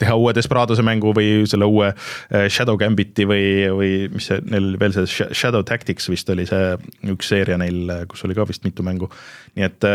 teha 0.00 0.16
uue 0.18 0.34
Desperadose 0.34 0.82
mängu 0.86 1.12
või 1.16 1.44
selle 1.50 1.68
uue 1.70 1.92
Shadow 2.48 2.78
Gambiti 2.80 3.26
või, 3.28 3.46
või 3.70 3.92
mis 4.14 4.30
see 4.30 4.40
neil 4.50 4.74
veel 4.80 4.96
see 4.96 5.28
Shadow 5.30 5.62
Tactics 5.66 6.10
vist 6.10 6.30
oli 6.34 6.48
see 6.50 6.74
üks 7.14 7.30
seeria 7.30 7.58
neil, 7.60 7.92
kus 8.10 8.24
oli 8.26 8.34
ka 8.34 8.46
vist 8.48 8.66
mitu 8.66 8.86
mängu. 8.86 9.10
nii 9.54 9.68
et 9.68 9.88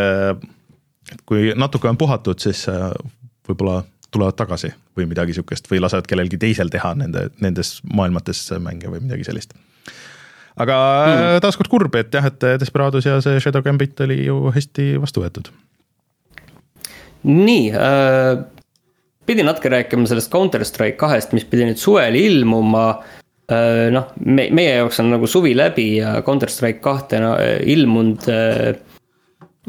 kui 1.29 1.53
natuke 1.57 1.89
on 1.89 1.97
puhatud, 1.99 2.39
siis 2.39 2.65
võib-olla 3.49 3.81
tulevad 4.11 4.37
tagasi 4.37 4.71
või 4.97 5.07
midagi 5.09 5.35
sihukest 5.37 5.69
või 5.71 5.81
lasevad 5.83 6.07
kellelgi 6.09 6.39
teisel 6.41 6.71
teha 6.73 6.93
nende, 6.97 7.27
nendes 7.43 7.77
maailmates 7.93 8.41
mänge 8.63 8.89
või 8.89 9.03
midagi 9.05 9.27
sellist. 9.27 9.53
aga 10.57 10.75
mm. 10.75 11.41
taaskord 11.45 11.69
kurb, 11.71 11.95
et 11.95 12.13
jah, 12.13 12.25
et 12.25 12.45
Desperados 12.61 13.05
ja 13.05 13.19
see 13.25 13.39
Shadow 13.39 13.65
Gambit 13.65 14.01
oli 14.05 14.23
ju 14.25 14.51
hästi 14.55 14.91
vastu 15.01 15.25
võetud. 15.25 15.51
nii 17.23 17.69
äh,, 17.75 18.41
pidin 19.29 19.47
natuke 19.49 19.71
rääkima 19.71 20.09
sellest 20.09 20.31
Counter 20.33 20.65
Strike 20.65 20.97
kahest, 20.99 21.33
mis 21.37 21.45
pidi 21.47 21.69
nüüd 21.69 21.81
suvel 21.81 22.17
ilmuma 22.17 22.85
äh,. 23.51 23.87
noh, 23.93 24.09
me, 24.25 24.49
meie 24.55 24.79
jaoks 24.79 25.01
on 25.03 25.13
nagu 25.13 25.29
suvi 25.29 25.55
läbi 25.57 25.91
ja 25.99 26.17
Counter 26.25 26.51
Strike 26.51 26.81
kahte 26.85 27.21
no, 27.21 27.35
ilmunud 27.69 28.25
äh, 28.33 28.71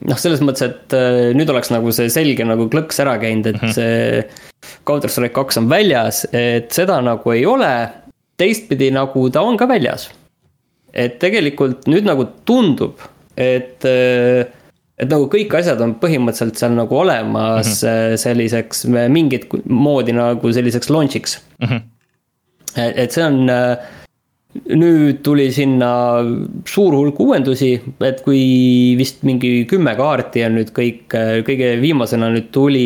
noh, 0.09 0.20
selles 0.20 0.42
mõttes, 0.44 0.64
et 0.66 0.96
äh, 0.96 1.31
nüüd 1.37 1.51
oleks 1.53 1.73
nagu 1.73 1.92
see 1.94 2.11
selge 2.12 2.46
nagu 2.46 2.68
klõks 2.73 3.01
ära 3.03 3.16
käinud, 3.20 3.51
et 3.51 3.61
mhm. 3.61 3.75
see 3.77 4.79
Counter 4.88 5.12
Strike 5.12 5.35
kaks 5.37 5.61
on 5.61 5.68
väljas, 5.70 6.25
et 6.37 6.70
seda 6.75 7.01
nagu 7.05 7.35
ei 7.35 7.44
ole. 7.49 7.73
teistpidi 8.40 8.88
nagu 8.92 9.27
ta 9.29 9.42
on 9.44 9.59
ka 9.61 9.68
väljas. 9.68 10.09
et 10.92 11.18
tegelikult 11.23 11.87
nüüd 11.87 12.07
nagu 12.09 12.25
tundub, 12.44 12.99
et, 13.37 13.85
äh, 13.85 14.46
et 15.01 15.09
nagu 15.09 15.29
kõik 15.33 15.55
asjad 15.61 15.81
on 15.85 15.95
põhimõtteliselt 16.01 16.61
seal 16.61 16.77
nagu 16.77 16.97
olemas 16.97 17.71
mm 17.71 17.89
-hmm. 17.89 18.21
selliseks 18.25 18.85
mingit 19.09 19.49
moodi 19.65 20.13
nagu 20.17 20.53
selliseks 20.53 20.91
launch'iks 20.91 21.39
mm. 21.59 21.67
-hmm. 21.67 21.81
et, 22.77 22.99
et 23.05 23.17
see 23.17 23.25
on 23.25 23.49
nüüd 24.51 25.21
tuli 25.23 25.47
sinna 25.55 25.91
suur 26.67 26.95
hulk 26.97 27.21
uuendusi, 27.23 27.71
et 28.03 28.23
kui 28.25 28.41
vist 28.99 29.23
mingi 29.27 29.65
kümme 29.71 29.93
kaarti 29.99 30.43
on 30.47 30.57
nüüd 30.59 30.73
kõik, 30.75 31.15
kõige 31.47 31.71
viimasena 31.83 32.33
nüüd 32.35 32.49
tuli 32.55 32.83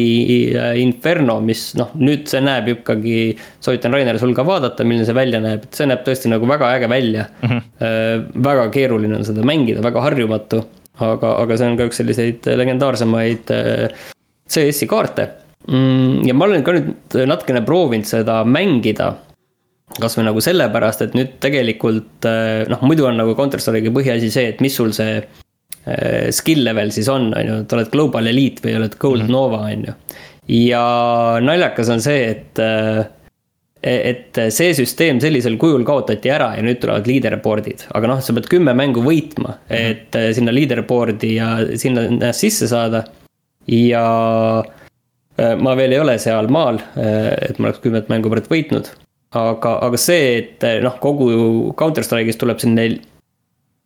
äh, 0.52 0.74
Inferno, 0.82 1.38
mis 1.44 1.70
noh, 1.80 1.94
nüüd 1.96 2.28
see 2.28 2.42
näeb 2.44 2.68
ikkagi, 2.74 3.16
soovitan 3.64 3.96
Rainer 3.96 4.20
sul 4.20 4.36
ka 4.36 4.44
vaadata, 4.46 4.84
milline 4.84 5.08
see 5.08 5.16
välja 5.16 5.40
näeb, 5.44 5.64
et 5.64 5.80
see 5.80 5.88
näeb 5.88 6.04
tõesti 6.04 6.32
nagu 6.32 6.48
väga 6.48 6.74
äge 6.76 6.90
välja 6.92 7.28
mm. 7.40 7.48
-hmm. 7.48 8.24
väga 8.44 8.68
keeruline 8.74 9.16
on 9.16 9.24
seda 9.24 9.44
mängida, 9.46 9.82
väga 9.84 10.04
harjumatu, 10.04 10.64
aga, 10.98 11.36
aga 11.42 11.56
see 11.58 11.70
on 11.70 11.78
ka 11.78 11.88
üks 11.88 12.00
selliseid 12.02 12.50
legendaarsemaid 12.60 13.50
äh, 13.54 13.88
CS-i 14.48 14.86
kaarte. 14.90 15.28
Mm, 15.68 16.26
ja 16.28 16.34
ma 16.36 16.44
olen 16.44 16.64
ka 16.64 16.74
nüüd 16.76 17.16
natukene 17.26 17.64
proovinud 17.64 18.08
seda 18.08 18.42
mängida 18.44 19.14
kasvõi 20.00 20.26
nagu 20.26 20.42
sellepärast, 20.42 21.04
et 21.04 21.16
nüüd 21.16 21.34
tegelikult 21.42 22.26
eh, 22.28 22.64
noh, 22.70 22.82
muidu 22.86 23.06
on 23.08 23.18
nagu 23.20 23.34
Counter 23.38 23.62
Strike'i 23.62 23.92
põhiasi 23.94 24.30
see, 24.32 24.50
et 24.54 24.62
mis 24.64 24.74
sul 24.74 24.94
see 24.96 25.18
äh, 25.20 26.30
skill 26.34 26.64
level 26.66 26.92
siis 26.94 27.10
on, 27.12 27.30
on 27.36 27.50
ju, 27.50 27.58
et 27.64 27.74
oled 27.76 27.90
Global 27.92 28.30
Elite 28.30 28.64
või 28.64 28.78
oled 28.80 28.96
Gold 28.98 29.22
mm 29.22 29.28
-hmm. 29.28 29.36
Nova, 29.36 29.60
on 29.70 29.84
ju. 29.88 29.94
ja 30.56 30.84
naljakas 31.44 31.92
on 31.94 32.02
see, 32.04 32.24
et 32.32 32.62
äh, 32.62 33.04
et 33.84 34.38
see 34.54 34.70
süsteem 34.76 35.18
sellisel 35.20 35.58
kujul 35.60 35.82
kaotati 35.84 36.30
ära 36.32 36.54
ja 36.56 36.62
nüüd 36.64 36.78
tulevad 36.80 37.08
leaderboard'id, 37.10 37.84
aga 37.92 38.08
noh, 38.08 38.22
sa 38.24 38.32
pead 38.36 38.48
kümme 38.48 38.72
mängu 38.72 39.02
võitma 39.04 39.58
-hmm. 39.58 39.90
et 39.90 40.18
sinna 40.36 40.54
leaderboard'i 40.56 41.34
ja 41.36 41.50
sinna 41.76 42.06
ennast 42.08 42.40
sisse 42.40 42.68
saada. 42.70 43.04
ja 43.66 44.04
ma 45.58 45.76
veel 45.76 45.92
ei 45.92 45.98
ole 45.98 46.18
seal 46.18 46.48
maal, 46.48 46.78
et 46.96 47.58
ma 47.58 47.68
oleks 47.68 47.80
kümmet 47.84 48.08
mängu 48.08 48.30
praegu 48.30 48.52
võitnud 48.54 48.90
aga, 49.34 49.78
aga 49.86 49.98
see, 50.00 50.36
et 50.38 50.64
noh, 50.84 50.96
kogu 51.02 51.28
Counter 51.78 52.06
Strike'is 52.06 52.38
tuleb 52.40 52.60
selline 52.62 53.00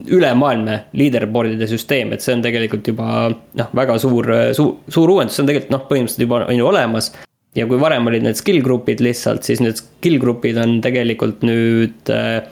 ülemaailmne 0.09 0.77
leaderboard'ide 0.99 1.67
süsteem, 1.71 2.13
et 2.15 2.23
see 2.23 2.37
on 2.37 2.45
tegelikult 2.45 2.87
juba 2.87 3.29
noh, 3.31 3.73
väga 3.75 3.99
suur, 4.03 4.29
suur, 4.55 4.77
suur 4.93 5.15
uuendus, 5.17 5.37
see 5.37 5.45
on 5.45 5.51
tegelikult 5.51 5.75
noh, 5.75 5.87
põhimõtteliselt 5.89 6.27
juba 6.27 6.45
on 6.45 6.61
ju 6.61 6.69
olemas. 6.69 7.11
Ja 7.57 7.69
kui 7.69 7.81
varem 7.81 8.11
olid 8.11 8.27
need 8.27 8.39
skill 8.39 8.61
grupid 8.65 9.01
lihtsalt, 9.05 9.47
siis 9.47 9.63
need 9.65 9.79
skill 9.81 10.19
grupid 10.23 10.59
on 10.61 10.79
tegelikult 10.85 11.47
nüüd 11.47 12.13
äh, 12.13 12.43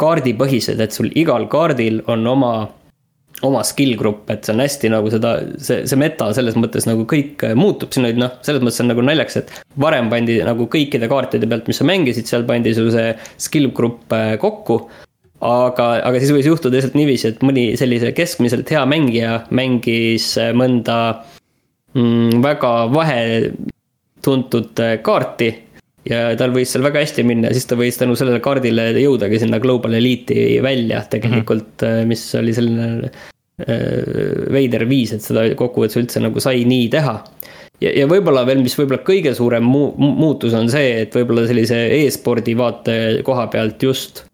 kaardipõhised, 0.00 0.80
et 0.80 0.96
sul 0.96 1.10
igal 1.18 1.48
kaardil 1.52 2.00
on 2.10 2.26
oma 2.30 2.54
oma 3.42 3.64
skill 3.66 3.96
grupp, 3.98 4.28
et 4.30 4.46
see 4.46 4.54
on 4.54 4.62
hästi 4.62 4.90
nagu 4.92 5.10
seda, 5.12 5.34
see, 5.58 5.82
see 5.90 5.98
meta 6.00 6.28
selles 6.36 6.56
mõttes 6.60 6.86
nagu 6.88 7.06
kõik 7.10 7.42
äh, 7.46 7.54
muutub, 7.58 7.92
siin 7.92 8.06
olid 8.06 8.20
noh, 8.20 8.36
selles 8.46 8.62
mõttes 8.64 8.82
on 8.84 8.92
nagu 8.92 9.04
naljakas, 9.04 9.40
et 9.42 9.52
varem 9.80 10.10
pandi 10.12 10.38
nagu 10.46 10.68
kõikide 10.70 11.10
kaartide 11.10 11.48
pealt, 11.50 11.68
mis 11.70 11.80
sa 11.80 11.88
mängisid, 11.88 12.30
seal 12.30 12.46
pandi 12.48 12.74
su 12.76 12.86
see 12.94 13.10
skill 13.42 13.72
grupp 13.74 14.14
äh, 14.14 14.36
kokku. 14.40 14.84
aga, 15.44 15.88
aga 16.08 16.20
siis 16.22 16.32
võis 16.32 16.46
juhtuda 16.48 16.78
lihtsalt 16.78 16.94
niiviisi, 16.96 17.34
et 17.34 17.42
mõni 17.44 17.66
sellise 17.76 18.14
keskmiselt 18.16 18.70
hea 18.70 18.84
mängija 18.88 19.42
mängis 19.52 20.30
mõnda 20.56 20.98
mm, 21.92 22.40
väga 22.44 22.74
vahetuntud 24.24 24.80
kaarti 25.04 25.50
ja 26.08 26.34
tal 26.38 26.52
võis 26.54 26.72
seal 26.72 26.84
väga 26.84 27.02
hästi 27.02 27.24
minna 27.26 27.50
ja 27.50 27.56
siis 27.56 27.68
ta 27.68 27.76
võis 27.78 27.96
tänu 28.00 28.16
sellele 28.18 28.40
kaardile 28.44 28.90
jõudagi 29.00 29.40
sinna 29.40 29.60
Global 29.62 29.96
Elite'i 29.96 30.60
välja 30.64 31.02
tegelikult 31.10 31.80
mm, 31.80 31.88
-hmm. 31.88 32.10
mis 32.10 32.24
oli 32.40 32.54
selline 32.54 32.88
äh, 33.08 34.50
veider 34.52 34.84
viis, 34.88 35.14
et 35.14 35.24
seda 35.24 35.46
kokkuvõttes 35.56 36.00
üldse 36.00 36.20
nagu 36.20 36.40
sai 36.40 36.64
nii 36.68 36.88
teha. 36.92 37.16
ja, 37.80 37.90
ja 37.90 38.06
võib-olla 38.10 38.44
veel, 38.46 38.62
mis 38.62 38.76
võib-olla 38.78 39.00
kõige 39.06 39.34
suurem 39.34 39.64
mu 39.64 39.86
muutus 39.96 40.54
on 40.54 40.68
see, 40.68 41.00
et 41.06 41.14
võib-olla 41.14 41.46
sellise 41.48 41.80
e-spordi 42.02 42.56
vaate 42.56 43.22
koha 43.24 43.46
pealt 43.46 43.82
just. 43.82 44.24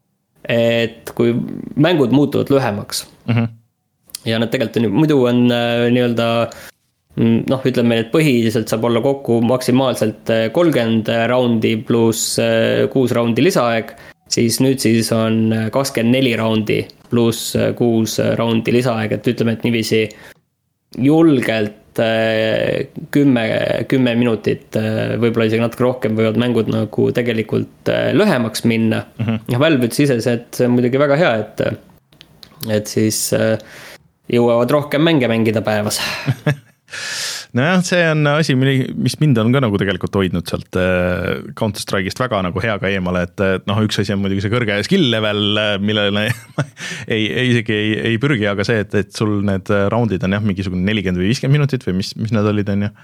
et 0.49 1.11
kui 1.15 1.35
mängud 1.77 2.11
muutuvad 2.11 2.51
lühemaks 2.51 3.07
mm. 3.27 3.35
-hmm. 3.35 3.49
ja 4.25 4.39
nad 4.39 4.51
tegelikult 4.51 4.77
on 4.77 4.85
ju, 4.85 4.91
muidu 4.91 5.25
on 5.25 5.47
äh, 5.53 5.87
nii-öelda 5.93 6.51
Mm, 6.51 6.80
noh, 7.19 7.67
ütleme, 7.67 8.01
et 8.05 8.13
põhiliselt 8.13 8.71
saab 8.71 8.87
olla 8.89 9.03
kokku 9.05 9.41
maksimaalselt 9.45 10.31
eh, 10.33 10.47
kolmkümmend 10.55 11.11
raundi 11.31 11.75
pluss 11.87 12.39
eh, 12.43 12.87
kuus 12.93 13.15
raundi 13.17 13.45
lisaaeg. 13.45 13.97
siis 14.31 14.61
nüüd 14.63 14.79
siis 14.79 15.11
on 15.13 15.51
kakskümmend 15.75 16.15
neli 16.15 16.37
raundi 16.39 16.85
pluss 17.11 17.57
kuus 17.77 18.21
raundi 18.39 18.73
lisaaeg, 18.73 19.13
et 19.13 19.27
ütleme, 19.27 19.57
et 19.57 19.65
niiviisi 19.67 20.05
julgelt 20.99 21.77
kümme, 23.11 23.43
kümme 23.91 24.13
minutit, 24.15 24.79
võib-olla 25.19 25.49
isegi 25.49 25.61
natuke 25.61 25.83
rohkem 25.83 26.15
võivad 26.17 26.39
mängud 26.39 26.71
nagu 26.71 27.09
tegelikult 27.13 27.91
lühemaks 28.15 28.63
minna 28.65 29.03
mm. 29.03 29.27
-hmm. 29.27 29.41
ja 29.51 29.59
Valve 29.59 29.91
ütles 29.91 30.05
ise, 30.07 30.21
et 30.31 30.55
see 30.55 30.71
on 30.71 30.77
muidugi 30.79 31.03
väga 31.03 31.19
hea, 31.19 31.35
et, 31.43 31.65
et 32.79 32.87
siis 32.87 33.35
jõuavad 34.31 34.71
rohkem 34.71 35.03
mänge 35.03 35.29
mängida 35.29 35.67
päevas 35.67 35.99
nojah, 37.59 37.83
see 37.87 38.03
on 38.11 38.27
asi, 38.33 38.57
mis 38.59 39.17
mind 39.23 39.41
on 39.43 39.55
ka 39.55 39.63
nagu 39.65 39.81
tegelikult 39.81 40.19
hoidnud 40.21 40.51
sealt 40.51 40.79
äh, 40.81 41.41
Counter 41.59 41.83
Strike'ist 41.83 42.21
väga 42.23 42.43
nagu 42.47 42.63
hea 42.65 42.77
ka 42.83 42.91
eemale, 42.91 43.25
et 43.29 43.67
noh, 43.71 43.81
üks 43.87 44.03
asi 44.03 44.15
on 44.15 44.23
muidugi 44.25 44.45
see 44.45 44.53
kõrge 44.53 44.81
skill 44.87 45.09
level, 45.13 45.43
äh, 45.61 45.73
millele 45.83 46.29
ei, 47.15 47.25
ei 47.27 47.49
isegi 47.55 47.77
ei, 47.77 47.97
ei 48.13 48.21
pürgi, 48.23 48.47
aga 48.51 48.67
see, 48.67 48.85
et, 48.85 48.95
et 49.05 49.11
sul 49.17 49.41
need 49.47 49.73
raundid 49.93 50.25
on 50.27 50.39
jah, 50.39 50.45
mingisugune 50.45 50.87
nelikümmend 50.87 51.23
või 51.23 51.33
viiskümmend 51.33 51.61
minutit 51.61 51.87
või 51.89 52.01
mis, 52.03 52.15
mis 52.21 52.35
need 52.35 52.55
olid, 52.55 52.73
on 52.75 52.89
ju 52.89 52.95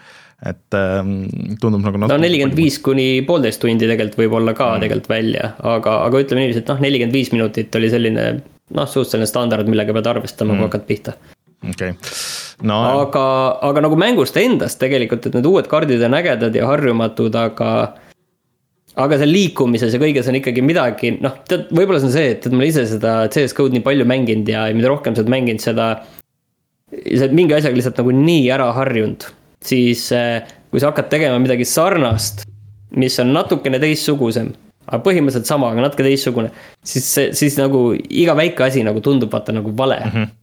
et 0.44 0.76
ähm, 0.76 1.14
tundub 1.62 1.80
nagu 1.80 2.00
no 2.02 2.18
nelikümmend 2.20 2.58
viis 2.58 2.76
kuni 2.84 3.22
poolteist 3.24 3.62
tundi 3.62 3.86
tegelikult 3.88 4.18
võib 4.20 4.34
olla 4.40 4.52
ka 4.56 4.74
mm. 4.74 4.82
tegelikult 4.84 5.08
välja, 5.08 5.54
aga, 5.64 5.94
aga 6.04 6.20
ütleme 6.20 6.44
niiviisi, 6.44 6.60
et 6.60 6.72
noh, 6.72 6.82
nelikümmend 6.84 7.16
viis 7.16 7.32
minutit 7.32 7.78
oli 7.80 7.88
selline 7.92 8.26
noh, 8.36 8.84
suhteliselt 8.84 9.14
selline 9.14 9.30
standard, 9.30 9.70
millega 9.70 9.96
pead 9.96 10.10
arvestama 10.12 10.52
mm., 10.52 10.60
kui 10.60 10.68
hakkad 10.68 10.86
pihta. 10.90 11.16
Okei 11.62 11.90
okay 11.90 11.92
no.. 12.62 12.80
aga, 13.02 13.26
aga 13.68 13.84
nagu 13.84 13.98
mängust 14.00 14.36
endast 14.40 14.80
tegelikult, 14.80 15.28
et 15.28 15.36
need 15.36 15.46
uued 15.48 15.68
kaardid 15.70 16.02
on 16.06 16.16
ägedad 16.18 16.56
ja 16.56 16.68
harjumatud, 16.70 17.36
aga. 17.36 17.70
aga 18.96 19.20
seal 19.20 19.32
liikumises 19.32 19.94
ja 19.94 20.00
kõiges 20.00 20.28
on 20.30 20.38
ikkagi 20.40 20.64
midagi, 20.64 21.16
noh, 21.20 21.34
tead, 21.48 21.68
võib-olla 21.68 22.00
see 22.00 22.10
on 22.10 22.14
see, 22.16 22.28
et, 22.34 22.46
et 22.46 22.52
ma 22.54 22.62
olen 22.62 22.72
ise 22.72 22.86
seda 22.94 23.16
CS 23.32 23.56
GO-d 23.56 23.76
nii 23.76 23.84
palju 23.84 24.06
mänginud 24.08 24.52
ja 24.52 24.66
mida 24.76 24.92
rohkem 24.92 25.16
sa 25.16 25.24
oled 25.24 25.32
mänginud, 25.34 25.64
seda. 25.64 25.88
sa 26.92 27.24
oled 27.26 27.36
mingi 27.36 27.56
asjaga 27.56 27.76
lihtsalt 27.76 28.00
nagu 28.00 28.14
nii 28.16 28.46
ära 28.56 28.70
harjunud, 28.76 29.26
siis 29.64 30.08
eh, 30.16 30.46
kui 30.70 30.80
sa 30.80 30.92
hakkad 30.92 31.10
tegema 31.12 31.42
midagi 31.42 31.68
sarnast, 31.68 32.46
mis 32.96 33.18
on 33.20 33.34
natukene 33.36 33.82
teistsugusem 33.82 34.54
aga 34.86 35.02
põhimõtteliselt 35.02 35.48
sama, 35.50 35.72
aga 35.74 35.82
natuke 35.82 36.04
teistsugune, 36.06 36.52
siis, 36.86 37.08
siis 37.34 37.56
nagu 37.58 37.88
iga 37.96 38.36
väike 38.38 38.68
asi 38.68 38.84
nagu 38.86 39.00
tundub 39.02 39.32
vaata 39.34 39.50
nagu 39.52 39.72
vale 39.74 39.98
mm. 40.04 40.12
-hmm 40.14 40.34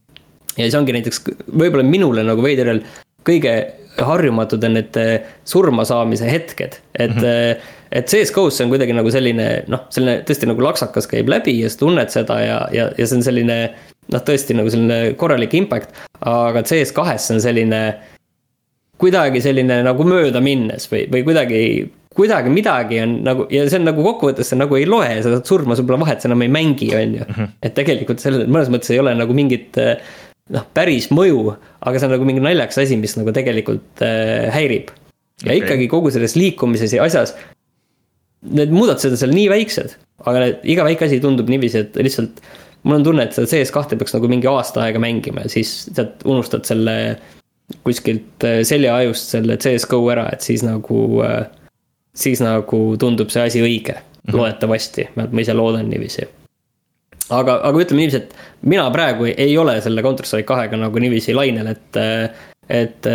ja 0.56 0.66
siis 0.66 0.76
ongi 0.78 0.94
näiteks 0.96 1.24
võib-olla 1.50 1.86
minule 1.86 2.24
nagu 2.26 2.44
veidral 2.44 2.82
kõige 3.24 3.54
harjumatud 4.02 4.64
on 4.66 4.76
need 4.78 4.96
eh, 4.98 5.26
surma 5.46 5.84
saamise 5.86 6.28
hetked, 6.30 6.78
et 6.94 7.14
mm. 7.14 7.20
-hmm. 7.20 7.72
et 7.92 8.10
CS 8.10 8.32
GO-s 8.34 8.58
see 8.58 8.66
on 8.66 8.72
kuidagi 8.72 8.92
nagu 8.96 9.10
selline 9.10 9.48
noh, 9.70 9.86
selline 9.94 10.22
tõesti 10.26 10.48
nagu 10.50 10.62
laksakas 10.62 11.06
käib 11.10 11.30
läbi 11.30 11.60
ja 11.60 11.70
sa 11.70 11.78
tunned 11.84 12.10
seda 12.10 12.40
ja, 12.42 12.60
ja, 12.72 12.90
ja 12.98 13.06
see 13.06 13.20
on 13.20 13.26
selline. 13.26 13.58
noh, 14.12 14.20
tõesti 14.20 14.52
nagu 14.52 14.68
selline 14.70 15.14
korralik 15.16 15.54
impact, 15.54 15.94
aga 16.20 16.62
CS 16.62 16.92
kahes 16.92 17.28
see 17.28 17.38
on 17.38 17.40
selline. 17.40 17.82
kuidagi 18.98 19.40
selline 19.42 19.82
nagu 19.82 20.04
mööda 20.04 20.40
minnes 20.40 20.90
või, 20.90 21.06
või 21.10 21.22
kuidagi 21.24 21.60
kuidagi 22.14 22.50
midagi 22.50 23.00
on 23.02 23.16
nagu 23.26 23.46
ja 23.50 23.64
see 23.68 23.80
on 23.80 23.88
nagu 23.88 24.02
kokkuvõttes 24.04 24.52
sa 24.52 24.56
nagu 24.56 24.76
ei 24.78 24.86
loe 24.86 25.22
seda 25.22 25.40
surma, 25.44 25.74
sul 25.74 25.86
pole 25.86 25.98
vahet, 25.98 26.22
sa 26.22 26.28
enam 26.28 26.44
ei 26.46 26.52
mängi, 26.52 26.92
on 26.94 27.16
ju. 27.18 27.24
Mhm. 27.28 27.48
et 27.62 27.74
tegelikult 27.74 28.22
sellel 28.22 28.46
mõnes 28.46 28.70
mõttes 28.70 28.90
ei 28.94 29.00
ole 29.02 29.14
nagu 29.18 29.34
mingit 29.34 29.78
äh, 29.78 29.98
noh, 30.52 30.66
päris 30.76 31.08
mõju, 31.14 31.54
aga 31.84 32.00
see 32.00 32.08
on 32.08 32.14
nagu 32.16 32.28
mingi 32.28 32.42
naljakas 32.44 32.82
asi, 32.82 32.98
mis 33.00 33.16
nagu 33.18 33.32
tegelikult 33.34 34.04
äh, 34.04 34.50
häirib. 34.54 34.92
ja 35.44 35.50
okay. 35.50 35.62
ikkagi 35.62 35.88
kogu 35.92 36.12
selles 36.14 36.36
liikumises 36.38 36.94
ja 36.94 37.04
asjas, 37.04 37.34
need 38.44 38.74
muudatused 38.74 39.14
on 39.14 39.20
seal 39.20 39.32
nii 39.34 39.48
väiksed, 39.52 39.96
aga 40.28 40.44
need, 40.44 40.60
iga 40.74 40.84
väike 40.86 41.08
asi 41.08 41.20
tundub 41.22 41.48
niiviisi, 41.50 41.86
et 41.86 41.96
lihtsalt 41.96 42.42
mul 42.84 43.00
on 43.00 43.06
tunne, 43.06 43.24
et 43.24 43.36
seda 43.36 43.48
CS2 43.48 43.98
peaks 44.00 44.16
nagu 44.16 44.30
mingi 44.30 44.50
aasta 44.50 44.84
aega 44.84 45.00
mängima 45.02 45.46
ja 45.46 45.52
siis 45.52 45.72
tead, 45.96 46.20
unustad 46.28 46.68
selle 46.68 46.96
kuskilt 47.86 48.44
äh, 48.44 48.60
seljaajust 48.68 49.36
selle 49.38 49.56
CS-GO 49.56 50.02
ära, 50.12 50.28
et 50.36 50.44
siis 50.44 50.64
nagu, 50.66 51.00
äh, 51.24 51.46
siis 52.12 52.44
nagu 52.44 52.86
tundub 53.00 53.32
see 53.32 53.48
asi 53.48 53.64
õige 53.64 53.96
mm, 53.96 54.06
-hmm. 54.28 54.38
loodetavasti, 54.38 55.08
ma 55.16 55.28
ise 55.40 55.56
loodan 55.56 55.88
niiviisi 55.88 56.28
aga, 57.32 57.58
aga 57.68 57.80
ütleme 57.80 58.02
niiviisi, 58.02 58.20
et 58.22 58.66
mina 58.68 58.84
praegu 58.94 59.28
ei 59.30 59.54
ole 59.60 59.78
selle 59.84 60.04
Counter 60.04 60.28
Strike 60.28 60.48
kahega 60.48 60.78
nagu 60.80 61.02
niiviisi 61.02 61.36
lainel, 61.36 61.72
et. 61.74 62.02
et 62.64 63.06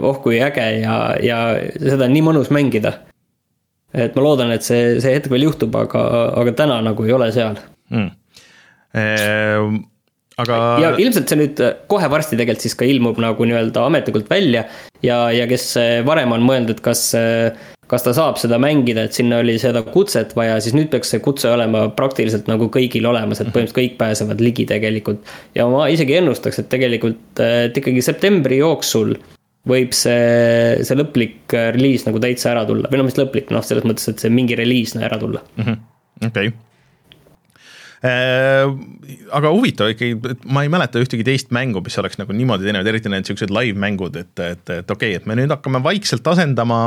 oh 0.00 0.16
kui 0.24 0.38
äge 0.40 0.64
ja, 0.80 0.94
ja 1.20 1.38
seda 1.76 2.06
on 2.06 2.14
nii 2.16 2.22
mõnus 2.24 2.48
mängida. 2.54 2.94
et 3.92 4.14
ma 4.16 4.22
loodan, 4.24 4.52
et 4.54 4.64
see, 4.64 4.98
see 5.04 5.12
hetk 5.14 5.28
veel 5.30 5.44
juhtub, 5.44 5.74
aga, 5.76 6.04
aga 6.40 6.54
täna 6.56 6.80
nagu 6.82 7.04
ei 7.04 7.12
ole 7.14 7.28
seal 7.32 7.58
mm.. 7.92 8.08
Ehm, 8.94 9.76
aga. 10.40 10.56
ja 10.82 10.94
ilmselt 10.98 11.30
see 11.30 11.38
nüüd 11.38 11.60
kohe 11.90 12.08
varsti 12.10 12.38
tegelikult 12.40 12.64
siis 12.64 12.76
ka 12.78 12.88
ilmub 12.88 13.20
nagu 13.22 13.46
nii-öelda 13.46 13.84
ametlikult 13.90 14.30
välja 14.30 14.64
ja, 15.04 15.18
ja 15.34 15.46
kes 15.50 15.68
varem 16.08 16.32
on 16.34 16.48
mõelnud, 16.48 16.74
et 16.74 16.82
kas, 16.84 17.10
kas 17.94 18.06
ta 18.06 18.14
saab 18.16 18.40
seda 18.40 18.58
mängida, 18.62 19.06
et 19.06 19.16
sinna 19.16 19.38
oli 19.42 19.54
seda 19.62 19.84
kutset 19.86 20.34
vaja, 20.38 20.58
siis 20.62 20.74
nüüd 20.76 20.90
peaks 20.92 21.14
see 21.14 21.22
kutse 21.24 21.50
olema 21.52 21.86
praktiliselt 21.94 22.50
nagu 22.50 22.68
kõigil 22.74 23.06
olemas, 23.10 23.40
et 23.40 23.48
põhimõtteliselt 23.48 23.78
kõik 23.78 23.96
pääsevad 24.02 24.42
ligi 24.44 24.66
tegelikult. 24.70 25.22
ja 25.54 25.68
ma 25.70 25.86
isegi 25.92 26.18
ennustaks, 26.18 26.60
et 26.62 26.70
tegelikult, 26.72 27.40
et 27.40 27.80
ikkagi 27.80 28.04
septembri 28.04 28.60
jooksul 28.60 29.14
võib 29.68 29.94
see, 29.96 30.84
see 30.84 30.98
lõplik 31.00 31.54
reliis 31.54 32.04
nagu 32.04 32.20
täitsa 32.20 32.52
ära 32.52 32.66
tulla 32.68 32.90
või 32.92 33.00
no 33.00 33.08
mis 33.08 33.16
lõplik, 33.16 33.48
noh, 33.54 33.64
selles 33.64 33.86
mõttes, 33.88 34.10
et 34.12 34.20
see 34.20 34.32
mingi 34.32 34.58
reliis 34.58 34.92
ära 35.00 35.16
tulla. 35.20 35.40
Mhm. 35.56 35.82
okei 36.28 36.52
Äh, 36.52 36.73
aga 38.04 39.52
huvitav 39.54 39.92
ikkagi, 39.94 40.16
ma 40.52 40.64
ei 40.64 40.72
mäleta 40.72 41.00
ühtegi 41.00 41.24
teist 41.26 41.52
mängu, 41.54 41.80
mis 41.84 41.98
oleks 42.00 42.18
nagu 42.20 42.34
niimoodi 42.36 42.68
teinud, 42.68 42.88
eriti 42.90 43.12
need 43.12 43.28
siuksed 43.28 43.52
live 43.54 43.80
mängud, 43.80 44.16
et, 44.20 44.34
et, 44.38 44.64
et 44.68 44.90
okei 44.90 45.14
okay,, 45.14 45.20
et 45.22 45.28
me 45.30 45.38
nüüd 45.38 45.52
hakkame 45.54 45.80
vaikselt 45.84 46.26
asendama 46.34 46.80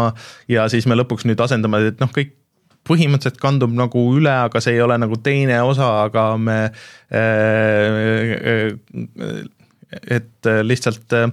ja 0.52 0.68
siis 0.72 0.86
me 0.90 0.98
lõpuks 1.00 1.26
nüüd 1.30 1.42
asendame, 1.42 1.82
et 1.90 2.04
noh, 2.04 2.12
kõik 2.14 2.36
põhimõtteliselt 2.88 3.42
kandub 3.42 3.74
nagu 3.76 4.04
üle, 4.16 4.32
aga 4.48 4.62
see 4.64 4.78
ei 4.78 4.84
ole 4.84 4.98
nagu 5.02 5.18
teine 5.24 5.60
osa, 5.68 5.90
aga 6.06 6.24
me 6.40 6.58
äh,. 7.12 8.72
et 10.18 10.50
lihtsalt 10.68 11.14
äh, 11.16 11.32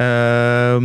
äh, 0.00 0.76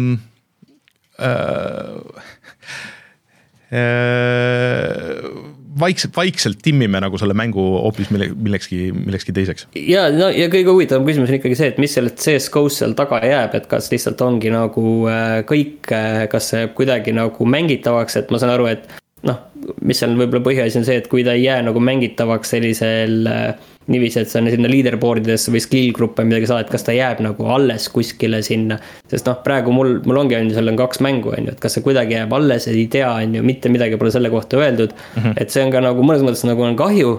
äh 3.71 5.56
vaikselt, 5.79 6.15
vaikselt 6.17 6.61
timmime 6.63 7.01
nagu 7.03 7.19
selle 7.19 7.35
mängu 7.37 7.63
hoopis 7.81 8.11
mille, 8.13 8.29
millekski, 8.35 8.91
millekski 8.95 9.35
teiseks. 9.35 9.67
ja 9.77 10.07
no 10.13 10.29
ja 10.33 10.49
kõige 10.53 10.73
huvitavam 10.73 11.07
küsimus 11.07 11.31
on 11.31 11.39
ikkagi 11.39 11.57
see, 11.59 11.71
et 11.73 11.81
mis 11.81 11.93
sellest 11.97 12.21
CS-GO-st 12.23 12.83
seal 12.83 12.95
taga 12.97 13.21
jääb, 13.25 13.57
et 13.57 13.67
kas 13.71 13.91
lihtsalt 13.93 14.21
ongi 14.25 14.53
nagu 14.53 14.85
äh, 15.11 15.41
kõik, 15.47 15.91
äh, 15.95 16.23
kas 16.31 16.51
see 16.53 16.69
kuidagi 16.77 17.15
nagu 17.15 17.49
mängitavaks, 17.49 18.19
et 18.21 18.33
ma 18.33 18.41
saan 18.41 18.55
aru, 18.55 18.69
et 18.71 18.87
noh, 19.25 19.39
mis 19.81 19.97
seal 19.97 20.13
võib-olla 20.17 20.43
põhiasi 20.45 20.79
on 20.79 20.85
see, 20.87 20.99
et 21.01 21.07
kui 21.09 21.23
ta 21.25 21.33
ei 21.37 21.47
jää 21.47 21.61
nagu 21.65 21.81
mängitavaks 21.81 22.53
sellisel 22.53 23.29
äh, 23.31 23.69
niiviisi, 23.91 24.21
et 24.21 24.31
sa 24.31 24.41
sinna 24.43 24.69
leaderboard 24.69 25.25
idesse 25.25 25.51
või 25.53 25.61
skill 25.63 25.93
gruppe 25.95 26.25
midagi 26.27 26.49
saad, 26.49 26.67
kas 26.71 26.85
ta 26.85 26.95
jääb 26.95 27.23
nagu 27.25 27.47
alles 27.53 27.87
kuskile 27.93 28.41
sinna. 28.45 28.79
sest 29.09 29.29
noh, 29.29 29.39
praegu 29.45 29.73
mul, 29.73 29.97
mul 30.05 30.21
ongi, 30.23 30.37
on 30.37 30.51
ju, 30.51 30.57
seal 30.57 30.73
on 30.73 30.79
kaks 30.79 31.01
mängu, 31.05 31.33
on 31.33 31.47
ju, 31.47 31.55
et 31.55 31.63
kas 31.63 31.77
see 31.77 31.85
kuidagi 31.85 32.17
jääb 32.19 32.35
alles, 32.37 32.67
ei 32.71 32.85
tea, 32.91 33.09
on 33.09 33.39
ju, 33.39 33.45
mitte 33.47 33.71
midagi 33.73 33.97
pole 33.97 34.13
selle 34.13 34.29
kohta 34.33 34.59
öeldud 34.59 34.93
mm. 34.93 35.23
-hmm. 35.23 35.33
et 35.41 35.49
see 35.49 35.65
on 35.65 35.73
ka 35.73 35.81
nagu 35.81 36.03
mõnes 36.03 36.25
mõttes 36.27 36.45
nagu 36.47 36.67
on 36.67 36.75
kahju 36.77 37.17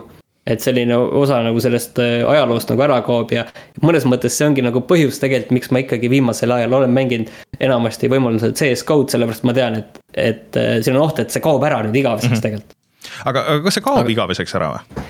et 0.48 0.64
selline 0.64 0.96
osa 0.96 1.42
nagu 1.44 1.60
sellest 1.62 2.00
äh, 2.02 2.22
ajaloost 2.28 2.72
nagu 2.72 2.84
ära 2.86 2.98
kaob 3.06 3.32
ja 3.34 3.44
mõnes 3.84 4.06
mõttes 4.08 4.38
see 4.38 4.48
ongi 4.48 4.64
nagu 4.64 4.82
põhjus 4.88 5.20
tegelikult, 5.22 5.54
miks 5.58 5.72
ma 5.74 5.82
ikkagi 5.84 6.10
viimasel 6.12 6.54
ajal 6.56 6.80
olen 6.80 6.94
mänginud 6.96 7.32
enamasti 7.60 8.10
võimalusel 8.12 8.56
CS-GO-d, 8.56 9.12
sellepärast 9.14 9.46
ma 9.48 9.54
tean, 9.56 9.78
et, 9.82 10.02
et 10.14 10.58
äh, 10.60 10.74
siin 10.84 10.96
on 10.96 11.06
oht, 11.08 11.22
et 11.22 11.34
see 11.34 11.44
kaob 11.44 11.64
ära 11.68 11.82
nüüd 11.84 11.96
igaveseks 12.00 12.32
mm 12.32 12.36
-hmm. 12.36 12.46
tegelikult. 12.48 12.76
aga, 13.24 13.46
aga 13.46 13.64
kas 13.66 13.78
see 13.78 13.88
kaob 13.88 14.04
aga... 14.04 14.14
igaveseks 14.16 14.58
ära 14.58 14.74
või? 14.76 15.06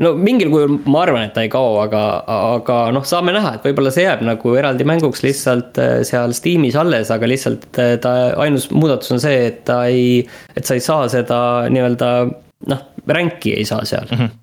no 0.00 0.14
mingil 0.16 0.50
kujul 0.50 0.76
ma 0.88 1.04
arvan, 1.04 1.28
et 1.28 1.34
ta 1.36 1.44
ei 1.44 1.52
kao, 1.52 1.76
aga, 1.84 2.02
aga 2.56 2.78
noh, 2.96 3.04
saame 3.06 3.34
näha, 3.36 3.54
et 3.56 3.66
võib-olla 3.68 3.92
see 3.94 4.06
jääb 4.06 4.24
nagu 4.26 4.54
eraldi 4.56 4.86
mänguks 4.88 5.22
lihtsalt 5.26 5.78
äh, 5.78 5.96
seal 6.08 6.34
Steamis 6.36 6.78
alles, 6.80 7.12
aga 7.14 7.28
lihtsalt 7.28 7.68
ta 7.76 8.14
ainus 8.40 8.70
muudatus 8.74 9.12
on 9.12 9.22
see, 9.22 9.46
et 9.52 9.64
ta 9.68 9.84
ei, 9.86 10.24
et 10.56 10.64
sa 10.64 10.74
ei 10.74 10.84
saa 10.84 11.08
seda 11.12 11.40
nii-öelda 11.70 12.12
noh, 12.70 12.86
ränkki 13.08 13.54
ei 13.56 13.64
saa 13.68 13.84
seal 13.84 14.08
mm. 14.10 14.16
-hmm. 14.18 14.39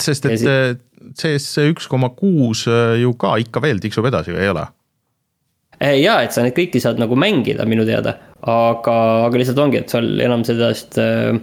Sest, 0.00 0.28
et 0.30 0.40
siis... 0.40 0.82
CS 1.16 1.66
üks 1.70 1.88
koma 1.90 2.10
kuus 2.16 2.64
äh, 2.70 2.96
ju 3.02 3.12
ka 3.20 3.36
ikka 3.42 3.62
veel 3.62 3.82
tiksub 3.82 4.08
edasi 4.08 4.34
või 4.34 4.44
ei 4.46 4.52
ole? 4.54 4.66
jaa, 5.76 6.22
et 6.24 6.32
sa 6.32 6.44
neid 6.44 6.56
kõiki 6.56 6.80
saad 6.80 7.00
nagu 7.00 7.18
mängida 7.20 7.66
minu 7.68 7.84
teada, 7.84 8.16
aga, 8.40 8.96
aga 9.26 9.36
lihtsalt 9.36 9.60
ongi, 9.60 9.82
et 9.82 9.92
seal 9.92 10.08
enam 10.24 10.44
sellest 10.48 10.96
äh, 11.02 11.36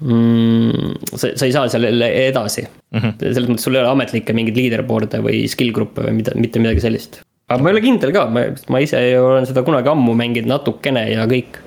mm,. 0.00 0.94
sa, 1.12 1.32
sa 1.34 1.48
ei 1.48 1.54
saa 1.54 1.68
seal 1.72 1.88
edasi 1.88 2.64
mm, 2.66 2.98
-hmm. 3.00 3.16
selles 3.20 3.50
mõttes 3.50 3.66
sul 3.66 3.76
ei 3.76 3.82
ole 3.82 3.92
ametlikke 3.94 4.36
mingeid 4.36 4.58
leaderboard'e 4.60 5.22
või 5.24 5.44
skill 5.50 5.74
gruppe 5.74 6.06
või 6.06 6.20
mida, 6.20 6.34
mitte 6.38 6.62
midagi 6.62 6.84
sellist. 6.84 7.20
aga 7.48 7.62
ma 7.62 7.70
ei 7.70 7.76
ole 7.76 7.84
kindel 7.84 8.14
ka, 8.14 8.26
ma, 8.30 8.46
ma 8.70 8.82
ise 8.84 9.02
olen 9.18 9.50
seda 9.50 9.66
kunagi 9.66 9.90
ammu 9.92 10.14
mänginud 10.18 10.50
natukene 10.54 11.08
ja 11.10 11.26
kõik 11.30 11.60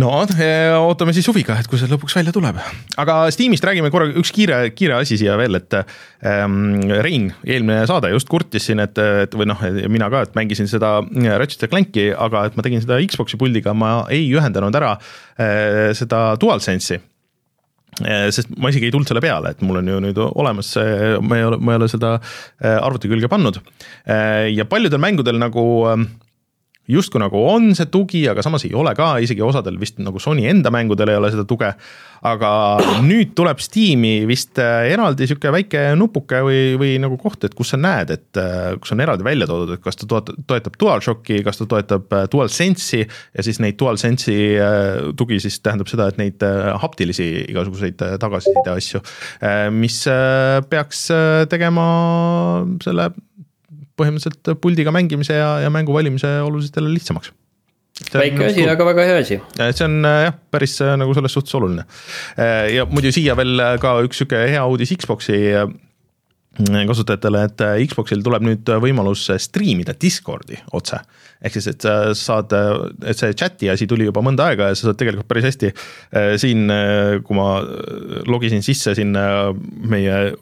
no 0.00 0.10
ootame 0.12 1.14
siis 1.16 1.26
huviga, 1.30 1.56
et 1.60 1.68
kui 1.70 1.80
see 1.80 1.88
lõpuks 1.88 2.16
välja 2.18 2.34
tuleb. 2.34 2.58
aga 3.00 3.16
Steamist 3.32 3.64
räägime 3.64 3.90
korra, 3.92 4.08
üks 4.20 4.32
kiire, 4.34 4.58
kiire 4.76 4.98
asi 4.98 5.18
siia 5.20 5.38
veel, 5.40 5.56
et 5.58 5.78
ähm, 5.78 6.84
Rein, 7.04 7.30
eelmine 7.46 7.86
saade 7.88 8.12
just 8.12 8.28
kurtis 8.32 8.68
siin, 8.68 8.82
et, 8.84 8.98
et 8.98 9.36
või 9.36 9.48
noh, 9.48 9.64
mina 9.92 10.10
ka, 10.12 10.26
et 10.26 10.38
mängisin 10.38 10.68
seda 10.70 10.98
Ratchet 11.40 11.68
Clanki, 11.70 12.10
aga 12.12 12.46
et 12.48 12.56
ma 12.58 12.66
tegin 12.66 12.84
seda 12.84 13.00
Xbox'i 13.08 13.40
puldiga, 13.40 13.74
ma 13.76 13.98
ei 14.12 14.28
ühendanud 14.34 14.76
ära 14.76 14.96
äh, 14.96 15.92
seda 15.96 16.28
DualSense'i 16.40 17.00
sest 17.96 18.50
ma 18.60 18.68
isegi 18.68 18.90
ei 18.90 18.92
tulnud 18.92 19.08
selle 19.08 19.22
peale, 19.24 19.54
et 19.54 19.62
mul 19.64 19.78
on 19.80 19.86
ju 19.88 20.00
nüüd 20.04 20.18
olemas 20.20 20.74
see, 20.74 21.14
ma 21.24 21.38
ei 21.38 21.46
ole, 21.46 21.56
ma 21.56 21.72
ei 21.72 21.78
ole 21.80 21.86
seda 21.88 22.10
arvuti 22.60 23.08
külge 23.08 23.30
pannud. 23.32 23.56
Ja 24.52 24.66
paljudel 24.68 25.00
mängudel 25.00 25.40
nagu 25.40 25.64
äh, 25.88 26.02
justkui 26.90 27.20
nagu 27.22 27.40
on 27.50 27.72
see 27.76 27.88
tugi, 27.92 28.22
aga 28.30 28.44
samas 28.44 28.64
ei 28.66 28.74
ole 28.76 28.92
ka, 28.96 29.16
isegi 29.22 29.42
osadel 29.44 29.78
vist 29.80 29.98
nagu 30.02 30.20
Sony 30.22 30.46
enda 30.50 30.70
mängudel 30.74 31.10
ei 31.12 31.18
ole 31.20 31.32
seda 31.34 31.46
tuge. 31.48 31.72
aga 32.26 32.50
nüüd 33.04 33.34
tuleb 33.38 33.60
Steam'i 33.62 34.24
vist 34.26 34.58
äh, 34.58 34.88
eraldi 34.90 35.28
sihuke 35.28 35.50
väike 35.52 35.82
nupuke 36.00 36.40
või, 36.42 36.60
või 36.80 36.94
nagu 36.98 37.18
koht, 37.20 37.44
et 37.46 37.54
kus 37.54 37.70
sa 37.74 37.78
näed, 37.78 38.10
et 38.10 38.40
äh, 38.40 38.72
kus 38.80 38.94
on 38.96 39.02
eraldi 39.04 39.26
välja 39.26 39.46
toodud, 39.46 39.74
et 39.76 39.82
kas 39.84 40.00
ta 40.00 40.08
toetab, 40.10 40.40
toetab 40.48 40.78
DualShocki, 40.80 41.42
kas 41.46 41.60
ta 41.60 41.68
toetab 41.70 42.16
äh, 42.16 42.24
DualSense'i 42.32 43.04
ja 43.04 43.46
siis 43.46 43.60
neid 43.62 43.78
DualSense'i 43.78 44.56
tugi 45.16 45.38
siis 45.44 45.60
tähendab 45.62 45.92
seda, 45.92 46.08
et 46.10 46.18
neid 46.18 46.42
haptilisi 46.82 47.28
igasuguseid 47.52 48.00
tagasiside 48.22 48.72
asju, 48.72 49.02
mis 49.76 50.02
peaks 50.72 51.06
tegema 51.52 51.86
selle 52.82 53.10
põhimõtteliselt 53.96 54.60
puldiga 54.62 54.92
mängimise 54.94 55.38
ja, 55.38 55.56
ja 55.64 55.72
mängu 55.72 55.94
valimise 55.96 56.30
oluliselt 56.44 56.76
jälle 56.80 56.92
lihtsamaks. 56.94 57.32
väike 58.12 58.36
nagu 58.36 58.50
asi, 58.50 58.68
aga 58.68 58.86
väga 58.90 59.08
hea 59.08 59.18
asi. 59.24 59.40
see 59.72 59.86
on 59.88 60.04
jah, 60.04 60.36
päris 60.50 60.78
nagu 61.00 61.16
selles 61.16 61.36
suhtes 61.36 61.54
oluline. 61.58 61.86
ja 62.74 62.86
muidu 62.90 63.12
siia 63.12 63.36
veel 63.38 63.62
ka 63.82 63.98
üks 64.06 64.22
sihuke 64.22 64.46
hea 64.52 64.64
uudis 64.64 64.92
Xbox'i 64.96 65.40
kasutajatele, 66.56 67.42
et 67.50 67.64
Xbox'il 67.90 68.22
tuleb 68.24 68.44
nüüd 68.46 68.70
võimalus 68.80 69.26
striimida 69.44 69.96
Discordi 70.00 70.56
otse 70.72 71.02
ehk 71.46 71.56
siis, 71.56 71.68
et 71.72 71.86
sa 71.86 71.94
saad, 72.16 72.52
et 73.06 73.18
see 73.18 73.34
chat'i 73.38 73.70
asi 73.72 73.86
tuli 73.88 74.06
juba 74.08 74.22
mõnda 74.24 74.48
aega 74.50 74.70
ja 74.70 74.78
sa 74.78 74.88
saad 74.88 74.98
tegelikult 75.00 75.28
päris 75.30 75.46
hästi 75.48 75.70
äh, 75.70 76.34
siin, 76.40 76.66
äh, 76.72 77.18
kui 77.26 77.36
ma 77.38 77.48
logisin 78.28 78.64
sisse 78.66 78.94
sinna 78.98 79.52
meie 79.86 80.34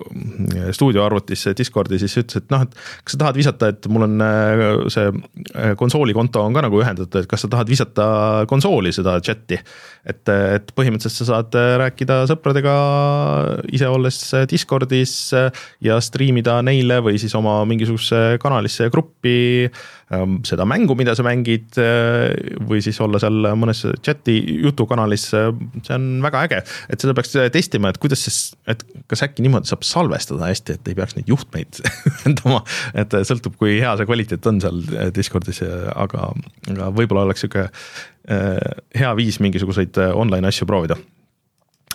stuudioarvutisse 0.75 1.55
Discordi, 1.59 1.99
siis 2.03 2.17
ütles, 2.21 2.43
et 2.43 2.53
noh, 2.55 2.65
et 2.67 2.77
kas 3.05 3.17
sa 3.17 3.23
tahad 3.25 3.41
visata, 3.41 3.73
et 3.75 3.89
mul 3.93 4.07
on 4.09 4.25
äh, 4.25 4.65
see 4.93 5.75
konsooli 5.81 6.17
konto 6.17 6.45
on 6.45 6.57
ka 6.57 6.65
nagu 6.65 6.81
ühendatud, 6.81 7.21
et 7.23 7.31
kas 7.31 7.45
sa 7.45 7.53
tahad 7.53 7.71
visata 7.71 8.07
konsooli 8.51 8.93
seda 8.95 9.19
chat'i. 9.25 9.61
et, 10.05 10.29
et 10.29 10.73
põhimõtteliselt 10.77 11.25
sa 11.25 11.29
saad 11.31 11.57
rääkida 11.81 12.23
sõpradega 12.29 12.75
ise 13.73 13.89
olles 13.89 14.19
Discordis 14.51 15.15
ja 15.85 16.01
striimida 16.05 16.59
neile 16.67 17.01
või 17.05 17.21
siis 17.21 17.35
oma 17.39 17.63
mingisugusesse 17.69 18.41
kanalisse 18.43 18.89
ja 18.89 18.93
gruppi 18.93 19.35
Ähm, 20.15 20.43
seda 20.45 20.67
mängu, 20.69 20.94
mida 20.99 21.15
sa 21.17 21.25
mängid 21.27 21.79
äh, 21.81 22.33
või 22.69 22.83
siis 22.85 22.99
olla 23.03 23.21
seal 23.23 23.51
mõnes 23.59 23.83
chat'i 24.05 24.37
jutukanalis, 24.65 25.27
äh, 25.37 25.51
see 25.87 25.97
on 25.97 26.09
väga 26.25 26.45
äge. 26.49 26.61
et 26.89 27.05
seda 27.05 27.15
peaks 27.17 27.35
testima, 27.55 27.93
et 27.93 28.01
kuidas 28.03 28.25
siis, 28.27 28.39
et 28.71 28.85
kas 29.11 29.25
äkki 29.27 29.45
niimoodi 29.45 29.71
saab 29.71 29.87
salvestada 29.87 30.51
hästi, 30.51 30.79
et 30.79 30.93
ei 30.93 30.99
peaks 30.99 31.17
neid 31.19 31.31
juhtmeid 31.31 31.81
ühendama, 32.13 32.63
et 32.95 33.17
sõltub, 33.29 33.59
kui 33.61 33.79
hea 33.81 33.97
see 33.99 34.09
kvaliteet 34.11 34.51
on 34.51 34.61
seal 34.65 34.85
Discordis, 35.15 35.63
aga, 35.95 36.31
aga 36.75 36.93
võib-olla 36.95 37.27
oleks 37.29 37.45
sihuke 37.45 37.67
äh, 37.67 38.79
hea 38.99 39.17
viis 39.19 39.41
mingisuguseid 39.45 40.01
online 40.13 40.51
asju 40.51 40.69
proovida. 40.69 40.99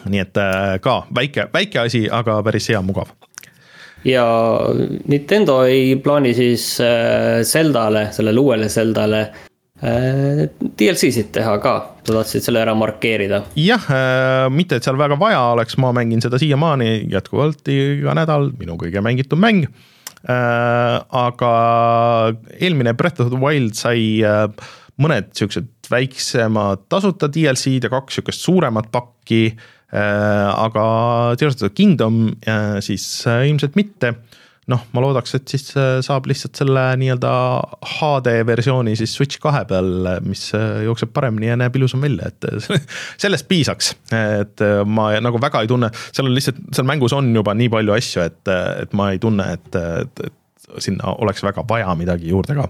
nii 0.10 0.22
et 0.24 0.38
ka 0.84 1.00
väike, 1.16 1.50
väike 1.54 1.82
asi, 1.82 2.06
aga 2.08 2.40
päris 2.46 2.70
hea, 2.72 2.80
mugav 2.86 3.12
ja 4.08 4.26
Nintendo 5.08 5.62
ei 5.68 5.96
plaani 6.04 6.34
siis 6.34 6.80
äh, 6.84 7.42
Zeldale, 7.44 8.10
sellele 8.16 8.40
uuele 8.40 8.70
Zeldale 8.70 9.22
äh, 9.84 10.46
DLC-sid 10.80 11.32
teha 11.36 11.58
ka, 11.64 11.76
sa 12.06 12.16
tahtsid 12.20 12.48
selle 12.48 12.64
ära 12.64 12.76
markeerida? 12.78 13.44
jah, 13.60 13.88
äh, 13.92 14.48
mitte 14.54 14.80
et 14.80 14.88
seal 14.88 15.00
väga 15.00 15.20
vaja 15.20 15.42
oleks, 15.56 15.78
ma 15.82 15.92
mängin 15.96 16.24
seda 16.24 16.40
siiamaani 16.42 17.06
jätkuvalt 17.12 17.72
iga 17.74 18.16
nädal, 18.18 18.52
minu 18.60 18.80
kõige 18.80 19.04
mängitum 19.06 19.42
mäng. 19.44 19.70
aga 20.20 21.50
eelmine 22.60 22.92
Breath 22.94 23.22
of 23.24 23.30
the 23.32 23.40
Wild 23.40 23.78
sai 23.80 24.20
mõned 25.00 25.30
siuksed 25.32 25.70
väiksemad 25.88 26.90
tasuta 26.92 27.30
DLC-d 27.32 27.88
ja 27.88 27.94
kaks 27.94 28.18
sihukest 28.20 28.44
suuremat 28.44 28.90
pakki 28.92 29.46
aga 29.90 30.84
Tears 31.40 31.56
of 31.58 31.64
the 31.64 31.72
Kingdom 31.74 32.28
siis 32.86 33.06
ilmselt 33.26 33.78
mitte 33.80 34.14
noh, 34.70 34.84
ma 34.94 35.02
loodaks, 35.02 35.34
et 35.34 35.50
siis 35.50 35.64
saab 36.06 36.28
lihtsalt 36.30 36.60
selle 36.60 36.84
nii-öelda 37.02 37.32
HD 37.96 38.36
versiooni 38.46 38.94
siis 39.00 39.16
Switch 39.18 39.42
kahe 39.42 39.64
peal, 39.70 39.90
mis 40.26 40.44
jookseb 40.86 41.10
paremini 41.16 41.50
ja 41.50 41.58
näeb 41.58 41.80
ilusam 41.80 42.04
välja, 42.06 42.30
et 42.30 42.46
sellest 43.24 43.48
piisaks. 43.50 43.96
et 44.14 44.66
ma 44.86 45.10
nagu 45.26 45.42
väga 45.42 45.64
ei 45.66 45.72
tunne, 45.72 45.90
seal 46.12 46.30
on 46.30 46.38
lihtsalt, 46.38 46.62
seal 46.76 46.90
mängus 46.90 47.16
on 47.18 47.32
juba 47.34 47.56
nii 47.58 47.72
palju 47.74 47.96
asju, 47.98 48.28
et, 48.30 48.54
et 48.84 48.94
ma 48.98 49.10
ei 49.16 49.22
tunne, 49.24 49.48
et, 49.58 49.80
et, 50.04 50.24
et 50.30 50.84
sinna 50.86 51.16
oleks 51.18 51.42
väga 51.44 51.66
vaja 51.70 51.96
midagi 51.98 52.30
juurde 52.30 52.58
ka 52.60 52.70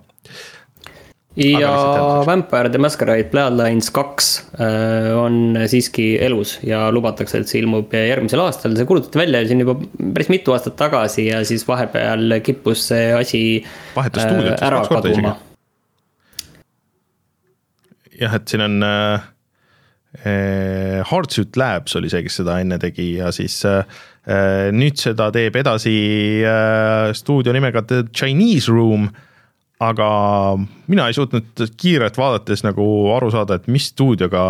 ja 1.36 2.24
Vampire 2.26 2.70
the 2.70 2.78
Masquerade 2.78 3.30
Bloodlines 3.30 3.92
kaks 3.94 4.30
äh, 4.60 5.12
on 5.18 5.58
siiski 5.70 6.18
elus 6.22 6.58
ja 6.66 6.88
lubatakse, 6.92 7.42
et 7.42 7.52
see 7.52 7.62
ilmub 7.62 7.94
järgmisel 7.94 8.42
aastal, 8.44 8.76
see 8.78 8.88
kuulutati 8.90 9.22
välja 9.22 9.44
siin 9.48 9.62
juba 9.64 9.78
päris 10.00 10.32
mitu 10.34 10.56
aastat 10.56 10.78
tagasi 10.80 11.30
ja 11.30 11.44
siis 11.46 11.68
vahepeal 11.68 12.40
kippus 12.46 12.88
see 12.90 13.12
asi 13.14 13.44
äh, 13.62 14.56
ära 14.58 14.82
kaduma. 14.90 15.36
jah, 18.20 18.36
et 18.36 18.50
siin 18.50 18.66
on 18.66 18.82
äh, 18.84 19.30
äh, 20.26 21.00
Hardsuit 21.12 21.62
Labs 21.62 21.96
oli 21.96 22.10
see, 22.10 22.26
kes 22.26 22.42
seda 22.42 22.58
enne 22.64 22.82
tegi 22.82 23.14
ja 23.20 23.30
siis 23.36 23.62
äh, 23.70 23.86
nüüd 24.74 24.98
seda 24.98 25.30
teeb 25.36 25.62
edasi 25.62 25.96
äh, 26.42 27.14
stuudio 27.14 27.54
nimega 27.54 27.86
The 27.86 28.08
Chinese 28.10 28.74
Room 28.74 29.12
äh, 29.14 29.26
aga 29.80 30.10
mina 30.92 31.08
ei 31.08 31.16
suutnud 31.16 31.68
kiirelt 31.80 32.18
vaadates 32.20 32.66
nagu 32.68 32.86
aru 33.16 33.32
saada, 33.32 33.60
et 33.60 33.70
mis 33.72 33.88
stuudioga 33.94 34.50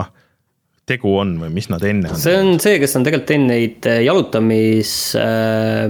tegu 0.90 1.12
on 1.22 1.36
või 1.44 1.52
mis 1.54 1.70
nad 1.70 1.84
enne 1.86 2.10
on. 2.10 2.18
see 2.18 2.38
on 2.40 2.56
see, 2.62 2.80
kes 2.82 2.98
on 2.98 3.06
tegelikult 3.06 3.30
teinud 3.30 3.52
neid 3.52 3.90
äh, 3.90 4.02
jalutamis 4.08 4.94
äh, 5.20 5.86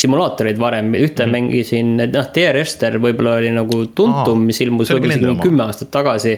simulaatoreid 0.00 0.58
varem, 0.58 0.90
ühte 0.98 1.26
mm. 1.26 1.36
mängisin, 1.36 1.94
noh, 2.00 2.32
DR 2.34 2.58
Ester 2.62 2.98
võib-olla 3.02 3.36
oli 3.38 3.52
nagu 3.54 3.84
tuntum, 3.94 4.42
mis 4.48 4.60
ilmus 4.64 4.90
võib-olla 4.96 5.38
kümme 5.42 5.66
aastat 5.68 5.92
tagasi. 5.94 6.34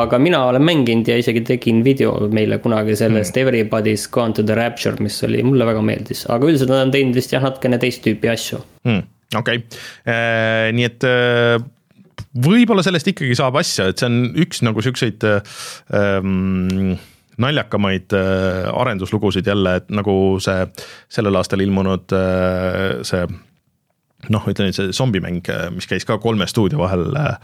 aga 0.00 0.18
mina 0.22 0.44
olen 0.46 0.62
mänginud 0.62 1.08
ja 1.10 1.16
isegi 1.18 1.42
tegin 1.44 1.84
video 1.84 2.14
meile 2.30 2.60
kunagi 2.62 2.96
sellest 2.96 3.34
mm. 3.34 3.42
Everybody's 3.42 4.08
Gone 4.10 4.32
to 4.38 4.46
the 4.46 4.56
Rapture, 4.56 4.96
mis 5.02 5.20
oli, 5.26 5.42
mulle 5.44 5.66
väga 5.68 5.82
meeldis, 5.84 6.24
aga 6.30 6.46
üldiselt 6.46 6.72
nad 6.72 6.86
on 6.86 6.94
teinud 6.94 7.20
vist 7.20 7.34
jah, 7.34 7.44
natukene 7.44 7.80
teist 7.82 8.06
tüüpi 8.06 8.32
asju 8.32 8.64
mm 8.88 9.08
okei 9.36 9.62
okay., 9.62 9.80
äh, 10.08 10.70
nii 10.76 10.88
et 10.88 11.06
äh, 11.08 11.60
võib-olla 12.34 12.84
sellest 12.86 13.10
ikkagi 13.12 13.36
saab 13.38 13.58
asja, 13.60 13.90
et 13.90 14.00
see 14.00 14.08
on 14.10 14.20
üks 14.44 14.62
nagu 14.66 14.82
siukseid 14.84 15.24
ähm, 15.26 16.96
naljakamaid 17.40 18.12
äh, 18.16 18.68
arenduslugusid 18.72 19.46
jälle, 19.46 19.76
et 19.80 19.92
nagu 19.94 20.14
see 20.42 20.66
sellel 21.12 21.40
aastal 21.40 21.62
ilmunud 21.64 22.12
äh, 22.16 23.00
see 23.06 23.24
noh, 24.30 24.48
ütleme 24.52 24.74
see 24.76 24.92
zombimäng, 24.92 25.46
mis 25.74 25.88
käis 25.88 26.04
ka 26.08 26.18
kolme 26.20 26.46
stuudio 26.50 26.82
vahel 26.82 27.08
äh, 27.16 27.38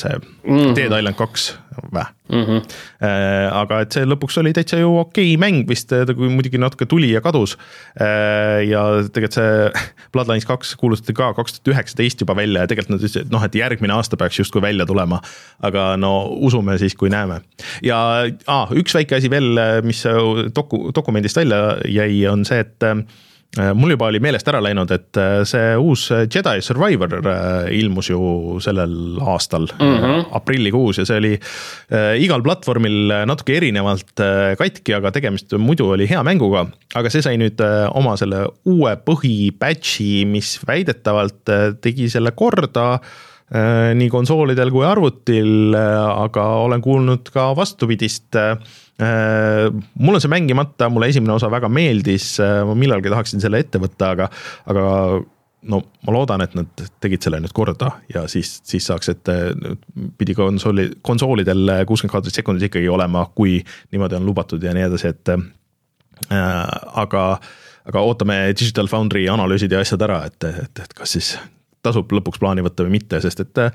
see 0.00 0.18
mm 0.18 0.58
-hmm. 0.58 0.74
Dead 0.76 0.92
Island 0.98 1.16
kaks 1.16 1.54
või 1.92 2.04
mm. 2.28 2.44
-hmm. 2.44 2.62
aga 3.52 3.80
et 3.84 3.92
see 3.92 4.04
lõpuks 4.04 4.38
oli 4.40 4.52
täitsa 4.56 4.78
ju 4.80 4.90
okei 4.98 5.34
okay 5.34 5.40
mäng 5.40 5.68
vist, 5.68 5.88
ta 5.88 6.14
muidugi 6.16 6.58
natuke 6.58 6.86
tuli 6.86 7.10
ja 7.12 7.20
kadus. 7.20 7.56
Äh, 8.00 8.64
ja 8.68 8.82
tegelikult 9.12 9.32
see 9.32 9.70
Bloodlines 10.12 10.46
kaks 10.46 10.76
kuulutati 10.76 11.12
ka 11.12 11.32
kaks 11.34 11.60
tuhat 11.60 11.74
üheksateist 11.74 12.20
juba 12.20 12.36
välja 12.36 12.64
ja 12.64 12.66
tegelikult 12.66 12.96
nad 12.96 13.04
ütlesid, 13.04 13.26
et 13.26 13.32
noh, 13.32 13.44
et 13.44 13.54
järgmine 13.54 13.92
aasta 13.92 14.16
peaks 14.16 14.38
justkui 14.38 14.62
välja 14.62 14.86
tulema. 14.86 15.20
aga 15.62 15.96
no 15.96 16.28
usume 16.30 16.78
siis, 16.78 16.94
kui 16.94 17.10
näeme. 17.10 17.40
ja 17.82 18.26
ah, 18.46 18.72
üks 18.72 18.94
väike 18.94 19.16
asi 19.16 19.30
veel, 19.30 19.56
mis 19.82 20.04
doku, 20.54 20.90
dokumendist 20.94 21.36
välja 21.36 21.78
jäi, 21.88 22.26
on 22.28 22.44
see, 22.44 22.60
et 22.60 22.82
Äh, 22.82 23.04
mul 23.74 23.94
juba 23.94 24.10
oli 24.10 24.20
meelest 24.20 24.48
ära 24.50 24.60
läinud, 24.64 24.90
et 24.92 25.18
äh, 25.20 25.40
see 25.48 25.74
uus 25.80 26.06
Jedi 26.12 26.62
Survivor 26.64 27.14
äh, 27.20 27.68
ilmus 27.78 28.10
ju 28.10 28.20
sellel 28.60 29.20
aastal 29.24 29.68
mm 29.78 29.94
-hmm. 30.02 30.24
aprillikuus 30.36 30.98
ja 30.98 31.06
see 31.06 31.16
oli 31.16 31.32
igal 32.20 32.42
platvormil 32.42 33.12
natuke 33.26 33.56
erinevalt 33.56 34.20
katki, 34.58 34.94
aga 34.94 35.10
tegemist 35.12 35.52
muidu 35.58 35.88
oli 35.90 36.08
hea 36.08 36.22
mänguga. 36.22 36.66
aga 36.94 37.10
see 37.10 37.22
sai 37.22 37.36
nüüd 37.36 37.60
oma 37.94 38.16
selle 38.16 38.46
uue 38.64 38.96
põhi-batch'i, 38.96 40.26
mis 40.26 40.58
väidetavalt 40.66 41.80
tegi 41.80 42.10
selle 42.10 42.30
korda 42.30 42.98
nii 43.94 44.08
konsoolidel 44.10 44.70
kui 44.70 44.84
arvutil, 44.84 45.74
aga 45.74 46.46
olen 46.66 46.82
kuulnud 46.82 47.30
ka 47.32 47.56
vastupidist 47.56 48.34
Äh, 48.34 48.56
mul 48.98 50.16
on 50.16 50.22
see 50.24 50.32
mängimata, 50.32 50.88
mulle 50.88 51.10
esimene 51.12 51.34
osa 51.34 51.50
väga 51.52 51.68
meeldis, 51.68 52.30
äh, 52.40 52.62
ma 52.64 52.76
millalgi 52.78 53.12
tahaksin 53.12 53.42
selle 53.44 53.60
ette 53.60 53.80
võtta, 53.82 54.12
aga, 54.16 54.28
aga 54.72 54.84
no 55.66 55.80
ma 56.06 56.14
loodan, 56.14 56.44
et 56.44 56.54
nad 56.56 56.84
tegid 57.02 57.24
selle 57.26 57.40
nüüd 57.42 57.54
korda 57.56 57.90
ja 58.12 58.24
siis, 58.30 58.56
siis 58.66 58.86
saaks, 58.88 59.10
et 59.12 59.30
pidi 60.18 60.36
konsooli, 60.38 60.88
konsoolidel 61.04 61.72
kuuskümmend 61.88 62.14
kaadrit 62.14 62.38
sekundis 62.38 62.68
ikkagi 62.68 62.88
olema, 62.92 63.26
kui 63.34 63.58
niimoodi 63.92 64.18
on 64.18 64.28
lubatud 64.28 64.62
ja 64.62 64.74
nii 64.76 64.86
edasi, 64.88 65.12
et 65.12 65.32
äh, 65.34 65.42
aga, 67.02 67.26
aga 67.88 68.04
ootame 68.06 68.38
Digital 68.54 68.90
Foundry 68.92 69.26
analüüsid 69.32 69.74
ja 69.74 69.82
asjad 69.84 70.06
ära, 70.06 70.22
et, 70.30 70.38
et, 70.66 70.84
et 70.84 70.96
kas 70.96 71.16
siis 71.18 71.34
tasub 71.86 72.10
lõpuks 72.14 72.40
plaani 72.42 72.64
võtta 72.66 72.86
või 72.86 72.96
mitte, 72.98 73.20
sest 73.22 73.44
et 73.44 73.66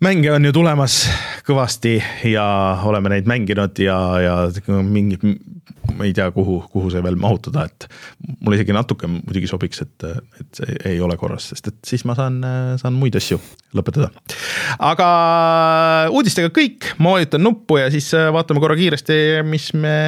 mänge 0.00 0.30
on 0.32 0.46
ju 0.46 0.52
tulemas 0.54 1.02
kõvasti 1.46 1.96
ja 2.30 2.46
oleme 2.86 3.10
neid 3.12 3.28
mänginud 3.28 3.78
ja, 3.82 3.96
ja 4.22 4.34
mingi, 4.86 5.18
ma 5.96 6.06
ei 6.06 6.14
tea, 6.14 6.28
kuhu, 6.34 6.60
kuhu 6.70 6.92
see 6.92 7.02
veel 7.02 7.18
mahutada, 7.18 7.64
et 7.66 7.88
mulle 8.38 8.58
isegi 8.58 8.76
natuke 8.76 9.10
muidugi 9.10 9.50
sobiks, 9.50 9.82
et, 9.82 10.06
et 10.38 10.60
see 10.60 10.78
ei 10.92 11.02
ole 11.02 11.18
korras, 11.18 11.50
sest 11.50 11.72
et 11.72 11.78
siis 11.90 12.06
ma 12.08 12.14
saan, 12.18 12.38
saan 12.78 12.94
muid 12.98 13.18
asju 13.18 13.40
lõpetada. 13.74 14.12
aga 14.78 15.10
uudistega 16.14 16.52
kõik, 16.54 16.92
ma 17.02 17.16
vajutan 17.16 17.42
nuppu 17.48 17.82
ja 17.82 17.90
siis 17.94 18.12
vaatame 18.14 18.62
korra 18.62 18.78
kiiresti, 18.78 19.20
mis 19.48 19.72
me 19.74 19.98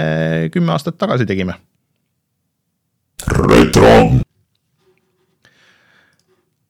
kümme 0.54 0.76
aastat 0.76 1.00
tagasi 1.00 1.26
tegime. 1.26 1.58
retro 3.26 4.20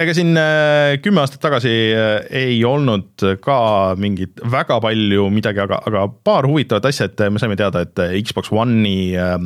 ega 0.01 0.15
siin 0.17 0.37
äh, 0.41 0.97
kümme 1.05 1.23
aastat 1.23 1.43
tagasi 1.45 1.73
äh, 1.93 2.13
ei 2.43 2.61
olnud 2.65 3.25
ka 3.45 3.59
mingit 4.01 4.41
väga 4.53 4.79
palju 4.83 5.27
midagi, 5.33 5.61
aga, 5.65 5.83
aga 5.89 6.07
paar 6.25 6.49
huvitavat 6.49 6.89
asja, 6.89 7.11
et 7.11 7.21
me 7.33 7.43
saime 7.43 7.59
teada, 7.61 7.85
et 7.85 8.01
Xbox 8.25 8.53
One'i 8.53 9.13
äh, 9.21 9.37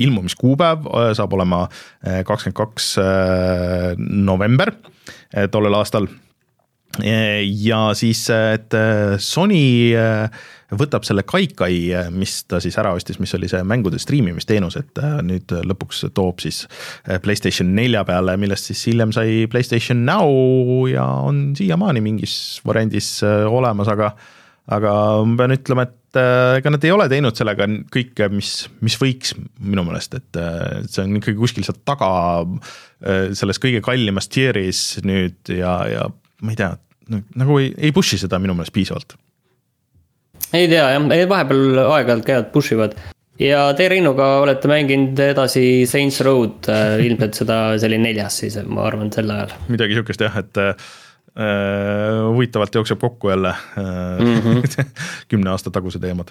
ilmumiskuupäev 0.00 0.86
saab 1.14 1.34
olema 1.36 1.66
kakskümmend 2.26 2.56
kaks 2.56 2.86
november 4.00 4.72
tollel 5.52 5.76
aastal. 5.76 6.08
ja 7.04 7.80
siis, 7.94 8.24
et 8.32 8.74
Sony 9.22 9.92
võtab 10.78 11.06
selle 11.06 11.24
Kaikai, 11.26 11.76
mis 12.14 12.42
ta 12.50 12.60
siis 12.62 12.76
ära 12.80 12.94
ostis, 12.96 13.18
mis 13.22 13.34
oli 13.36 13.48
see 13.50 13.62
mängude 13.66 13.98
striimimisteenus, 14.02 14.78
et 14.80 15.00
äh, 15.02 15.18
nüüd 15.26 15.52
lõpuks 15.70 16.04
toob 16.16 16.42
siis 16.44 16.64
äh, 16.66 17.18
Playstation 17.22 17.74
nelja 17.76 18.04
peale, 18.08 18.36
millest 18.40 18.70
siis 18.70 18.84
hiljem 18.90 19.12
sai 19.14 19.44
Playstation 19.50 20.04
Now 20.06 20.86
ja 20.90 21.04
on 21.26 21.52
siiamaani 21.58 22.04
mingis 22.04 22.36
variandis 22.66 23.16
äh, 23.26 23.44
olemas, 23.48 23.90
aga 23.92 24.14
aga 24.74 24.94
ma 25.28 25.36
pean 25.42 25.52
ütlema, 25.52 25.84
et 25.84 26.16
ega 26.16 26.70
nad 26.72 26.84
ei 26.86 26.92
ole 26.94 27.04
teinud 27.10 27.36
sellega 27.36 27.66
kõike, 27.92 28.30
mis, 28.32 28.52
mis 28.86 28.94
võiks 28.96 29.34
minu 29.60 29.82
meelest, 29.84 30.14
et 30.16 30.38
see 30.88 31.02
on 31.02 31.18
ikkagi 31.18 31.36
kuskil 31.36 31.66
seal 31.66 31.82
taga 31.84 32.08
selles 33.36 33.60
kõige 33.60 33.82
kallimas 33.84 34.30
tier'is 34.32 35.02
nüüd 35.04 35.52
ja, 35.52 35.74
ja 35.90 36.06
ma 36.40 36.54
ei 36.54 36.56
tea, 36.62 36.70
nagu 37.36 37.58
ei, 37.60 37.74
ei 37.76 37.92
push'i 37.92 38.16
seda 38.22 38.40
minu 38.40 38.56
meelest 38.56 38.72
piisavalt 38.72 39.18
ei 40.52 40.68
tea 40.70 40.86
jah, 40.94 41.28
vahepeal 41.30 41.82
aeg-ajalt 41.84 42.26
käivad 42.26 42.50
push 42.54 42.74
ivad. 42.76 42.94
ja 43.40 43.64
te 43.76 43.88
Reinuga 43.90 44.26
olete 44.42 44.70
mänginud 44.70 45.18
edasi 45.24 45.64
Saints 45.90 46.20
Road 46.26 46.68
äh, 46.70 47.00
ilmselt 47.06 47.40
seda, 47.40 47.58
see 47.78 47.90
oli 47.90 47.98
neljas 48.02 48.38
siis, 48.44 48.60
ma 48.68 48.86
arvan, 48.88 49.10
sel 49.14 49.32
ajal. 49.34 49.56
midagi 49.72 49.98
sihukest 49.98 50.24
jah, 50.26 50.38
et 50.42 50.62
äh, 50.62 50.94
huvitavalt 52.28 52.80
jookseb 52.80 53.02
kokku 53.02 53.32
jälle 53.32 53.54
äh, 53.54 53.84
mm 54.20 54.40
-hmm. 54.40 54.86
kümne 55.30 55.50
aasta 55.50 55.70
tagused 55.70 56.00
teemad 56.00 56.30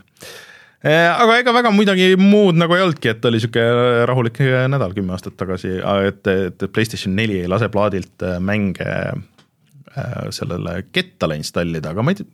äh, 0.86 1.09
aga 1.11 1.38
ega 1.41 1.53
väga 1.53 1.72
midagi 1.72 2.16
muud 2.16 2.55
nagu 2.55 2.76
ei 2.76 2.86
olnudki, 2.86 3.09
et 3.09 3.26
oli 3.26 3.39
sihuke 3.39 3.68
rahulik 4.05 4.39
nädal 4.68 4.93
kümme 4.93 5.18
aastat 5.18 5.38
tagasi, 5.38 5.80
et, 6.07 6.28
et 6.28 6.72
Playstation 6.74 7.16
neli 7.16 7.41
ei 7.41 7.47
lase 7.47 7.70
plaadilt 7.70 8.24
äh, 8.24 8.39
mänge 8.39 9.14
sellele 10.34 10.86
kettale 10.91 11.36
installida, 11.38 11.91
aga 11.91 12.01
ma 12.01 12.11
ei 12.11 12.16
tea 12.16 12.26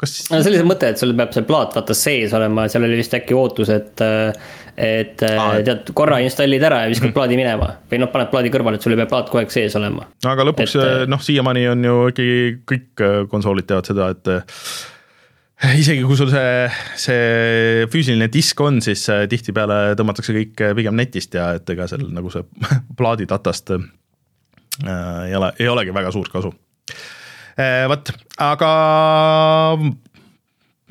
kas. 0.00 0.14
no 0.30 0.40
see 0.40 0.52
oli 0.52 0.60
see 0.60 0.68
mõte, 0.68 0.90
et 0.92 1.02
sul 1.02 1.14
peab 1.18 1.34
see 1.36 1.46
plaat 1.48 1.76
vaata 1.76 1.96
sees 1.96 2.34
olema, 2.36 2.66
seal 2.72 2.86
oli 2.88 2.98
vist 3.00 3.14
äkki 3.16 3.36
ootus, 3.36 3.72
et. 3.74 4.02
et 4.76 5.22
Aa, 5.24 5.62
tead, 5.64 5.88
korra 5.96 6.18
installid 6.20 6.64
ära 6.68 6.82
ja 6.82 6.90
viskad 6.90 7.08
mm 7.08 7.16
plaadi 7.16 7.38
minema 7.38 7.70
või 7.88 8.02
noh, 8.02 8.10
paned 8.12 8.28
plaadi 8.28 8.50
kõrvale, 8.52 8.76
et 8.76 8.84
sul 8.84 8.92
ei 8.92 9.00
pea 9.00 9.08
plaat 9.08 9.30
kogu 9.30 9.40
aeg 9.40 9.54
sees 9.54 9.78
olema. 9.78 10.04
aga 10.28 10.44
lõpuks 10.50 10.76
et, 10.76 11.08
noh, 11.08 11.22
siiamaani 11.22 11.64
on 11.72 11.88
ju 11.88 11.96
ikkagi 12.12 12.36
kõik 12.68 13.06
konsoolid 13.32 13.70
teevad 13.70 13.88
seda, 13.88 14.10
et 14.12 14.30
isegi 15.80 16.04
kui 16.04 16.16
sul 16.18 16.28
see, 16.32 16.66
see 17.00 17.86
füüsiline 17.92 18.28
disk 18.32 18.60
on, 18.64 18.82
siis 18.84 19.06
äh, 19.12 19.24
tihtipeale 19.30 19.96
tõmmatakse 19.96 20.34
kõik 20.36 20.62
äh, 20.62 20.74
pigem 20.76 20.98
netist 20.98 21.34
ja 21.36 21.54
et 21.56 21.70
ega 21.72 21.88
seal 21.88 22.04
nagu 22.12 22.32
see 22.32 22.44
plaadidatast 22.98 23.72
äh, 23.78 23.86
ei 25.30 25.36
ole, 25.38 25.52
ei 25.56 25.70
olegi 25.72 25.96
väga 25.96 26.12
suurt 26.14 26.32
kasu 26.34 26.52
äh,. 26.52 26.65
Vot, 27.88 28.10
aga 28.38 28.72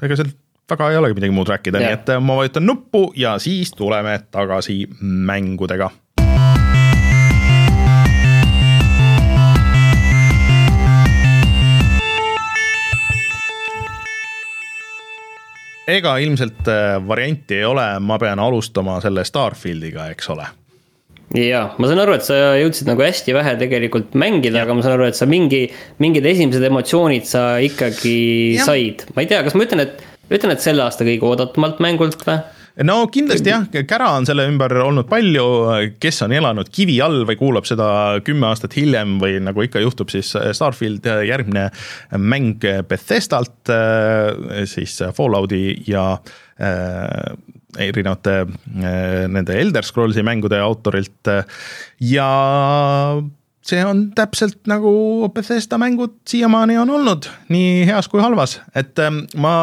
ega 0.01 0.17
seal 0.17 0.31
väga 0.69 0.89
ei 0.89 0.97
olegi 0.97 1.17
midagi 1.19 1.35
muud 1.35 1.51
rääkida, 1.51 1.81
nii 1.81 1.93
et 1.93 2.09
ma 2.25 2.39
vajutan 2.39 2.65
nuppu 2.65 3.11
ja 3.15 3.37
siis 3.39 3.71
tuleme 3.77 4.17
tagasi 4.31 4.87
mängudega. 5.01 5.91
Ega 15.85 16.17
ilmselt 16.17 16.65
äh, 16.67 17.07
varianti 17.07 17.59
ei 17.59 17.65
ole, 17.65 17.99
ma 17.99 18.17
pean 18.17 18.39
alustama 18.41 18.97
selle 19.05 19.21
Starfieldiga, 19.23 20.07
eks 20.09 20.29
ole 20.33 20.47
jaa, 21.33 21.63
ma 21.81 21.89
saan 21.89 22.01
aru, 22.03 22.15
et 22.17 22.25
sa 22.27 22.35
jõudsid 22.59 22.89
nagu 22.89 23.05
hästi 23.05 23.35
vähe 23.35 23.55
tegelikult 23.61 24.17
mängida, 24.19 24.63
aga 24.63 24.75
ma 24.77 24.85
saan 24.85 24.97
aru, 24.97 25.07
et 25.09 25.17
sa 25.17 25.27
mingi, 25.29 25.65
mingid 26.03 26.25
esimesed 26.29 26.63
emotsioonid 26.69 27.25
sa 27.29 27.47
ikkagi 27.63 28.17
ja. 28.59 28.67
said. 28.67 29.07
ma 29.15 29.25
ei 29.25 29.31
tea, 29.31 29.41
kas 29.45 29.57
ma 29.57 29.65
ütlen, 29.65 29.85
et, 29.87 30.03
ütlen, 30.29 30.53
et 30.53 30.63
selle 30.63 30.85
aasta 30.85 31.07
kõige 31.07 31.25
oodatumalt 31.31 31.81
mängult 31.83 32.21
või? 32.27 32.37
no 32.85 32.97
kindlasti 33.11 33.51
jah, 33.51 33.65
kära 33.87 34.11
on 34.17 34.27
selle 34.27 34.45
ümber 34.51 34.73
olnud 34.83 35.07
palju, 35.09 35.45
kes 36.03 36.21
on 36.27 36.35
elanud 36.35 36.69
kivi 36.75 36.97
all 37.03 37.23
või 37.27 37.39
kuulab 37.39 37.67
seda 37.69 37.87
kümme 38.25 38.49
aastat 38.51 38.75
hiljem 38.77 39.17
või 39.21 39.39
nagu 39.43 39.63
ikka 39.65 39.81
juhtub, 39.83 40.11
siis 40.11 40.33
Starfield 40.35 41.07
järgmine 41.27 41.69
mäng 42.19 42.67
Bethesdalt, 42.89 43.73
siis 44.69 44.99
Fallouti 45.15 45.63
ja 45.87 46.11
äh, 46.59 47.31
erinevate 47.79 48.35
äh, 48.45 49.25
nende 49.31 49.57
Elder 49.59 49.85
Scrollsi 49.85 50.23
mängude 50.25 50.59
autorilt 50.63 51.33
ja 51.99 52.29
see 53.65 53.81
on 53.85 54.09
täpselt 54.15 54.67
nagu 54.69 54.91
Bethesda 55.33 55.77
mängud 55.81 56.19
siiamaani 56.29 56.77
on 56.77 56.91
olnud, 56.99 57.29
nii 57.49 57.85
heas 57.89 58.09
kui 58.11 58.21
halvas, 58.21 58.59
et 58.77 58.99
ähm, 59.01 59.23
ma 59.41 59.55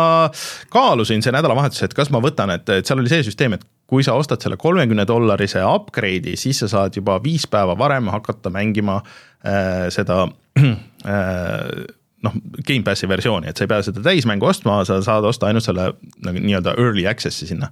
kaalusin 0.74 1.22
see 1.22 1.34
nädalavahetus, 1.34 1.84
et 1.86 1.94
kas 1.94 2.10
ma 2.14 2.22
võtan, 2.22 2.50
et, 2.56 2.66
et 2.68 2.88
seal 2.88 3.02
oli 3.02 3.12
see 3.12 3.22
süsteem, 3.26 3.56
et 3.56 3.66
kui 3.92 4.04
sa 4.04 4.16
ostad 4.18 4.42
selle 4.42 4.58
kolmekümne 4.60 5.06
dollarise 5.08 5.62
upgrade'i, 5.68 6.34
siis 6.40 6.62
sa 6.64 6.70
saad 6.70 6.96
juba 6.98 7.18
viis 7.22 7.46
päeva 7.50 7.76
varem 7.78 8.10
hakata 8.12 8.50
mängima 8.50 9.00
äh, 9.46 9.86
seda 9.94 10.24
äh, 10.58 11.84
noh, 12.22 12.34
Gamepassi 12.66 13.08
versiooni, 13.10 13.50
et 13.50 13.58
sa 13.58 13.64
ei 13.64 13.70
pea 13.70 13.82
seda 13.84 14.02
täismängu 14.04 14.46
ostma, 14.46 14.80
sa 14.86 15.00
saad 15.04 15.26
osta 15.26 15.48
ainult 15.48 15.66
selle 15.66 15.88
nagu 16.24 16.42
nii-öelda 16.42 16.74
early 16.80 17.04
access'i 17.10 17.48
sinna. 17.48 17.68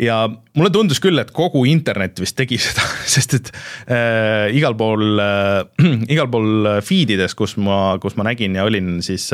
ja 0.00 0.18
mulle 0.28 0.70
tundus 0.72 1.00
küll, 1.02 1.18
et 1.20 1.32
kogu 1.36 1.64
internet 1.68 2.20
vist 2.20 2.36
tegi 2.38 2.58
seda, 2.66 2.84
sest 3.08 3.36
et 3.38 3.52
äh, 3.52 4.48
igal 4.56 4.76
pool 4.78 5.20
äh,, 5.22 5.86
igal 6.14 6.30
pool 6.32 6.70
feed 6.84 7.12
ides, 7.16 7.36
kus 7.38 7.56
ma, 7.60 7.98
kus 8.02 8.16
ma 8.16 8.28
nägin 8.30 8.56
ja 8.56 8.66
olin, 8.68 8.98
siis 9.04 9.30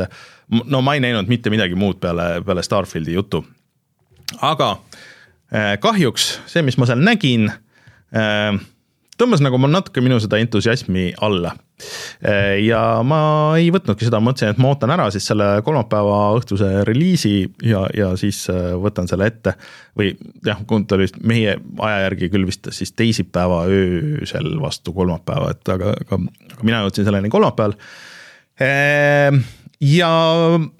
no 0.50 0.82
ma 0.82 0.96
ei 0.96 1.04
näinud 1.04 1.30
mitte 1.30 1.52
midagi 1.52 1.78
muud 1.78 2.02
peale, 2.02 2.34
peale 2.46 2.66
Starfieldi 2.66 3.14
juttu. 3.18 3.44
aga 4.40 4.74
äh, 5.54 5.74
kahjuks 5.80 6.32
see, 6.50 6.66
mis 6.66 6.78
ma 6.78 6.90
seal 6.90 7.02
nägin 7.02 7.50
äh,, 8.14 8.56
tõmbas 9.18 9.44
nagu 9.44 9.60
natuke 9.68 10.02
minu 10.02 10.18
seda 10.22 10.42
entusiasmi 10.42 11.12
alla 11.22 11.54
Äh, 11.54 11.71
ja 12.62 12.80
ma 13.06 13.20
ei 13.58 13.70
võtnudki 13.74 14.06
seda, 14.06 14.20
mõtlesin, 14.22 14.52
et 14.52 14.60
ma 14.62 14.72
ootan 14.72 14.92
ära 14.94 15.08
siis 15.14 15.26
selle 15.30 15.48
kolmapäeva 15.66 16.18
õhtuse 16.36 16.70
reliisi 16.88 17.34
ja, 17.66 17.84
ja 17.96 18.12
siis 18.20 18.44
äh, 18.52 18.72
võtan 18.80 19.10
selle 19.10 19.28
ette. 19.30 19.54
või 19.98 20.12
jah, 20.46 20.60
ta 20.66 20.96
oli 20.96 21.06
vist 21.06 21.18
meie 21.20 21.56
aja 21.58 21.98
järgi 22.06 22.30
küll 22.32 22.46
vist 22.48 22.68
siis 22.72 22.94
teisipäeva 22.96 23.64
öösel 23.68 24.54
vastu 24.60 24.94
kolmapäeva, 24.96 25.50
et 25.52 25.74
aga, 25.74 25.96
aga, 26.04 26.20
aga 26.54 26.62
mina 26.62 26.84
jõudsin 26.84 27.08
selleni 27.08 27.32
kolmapäeval. 27.32 27.76
Äh, 28.62 29.42
ja 29.82 30.12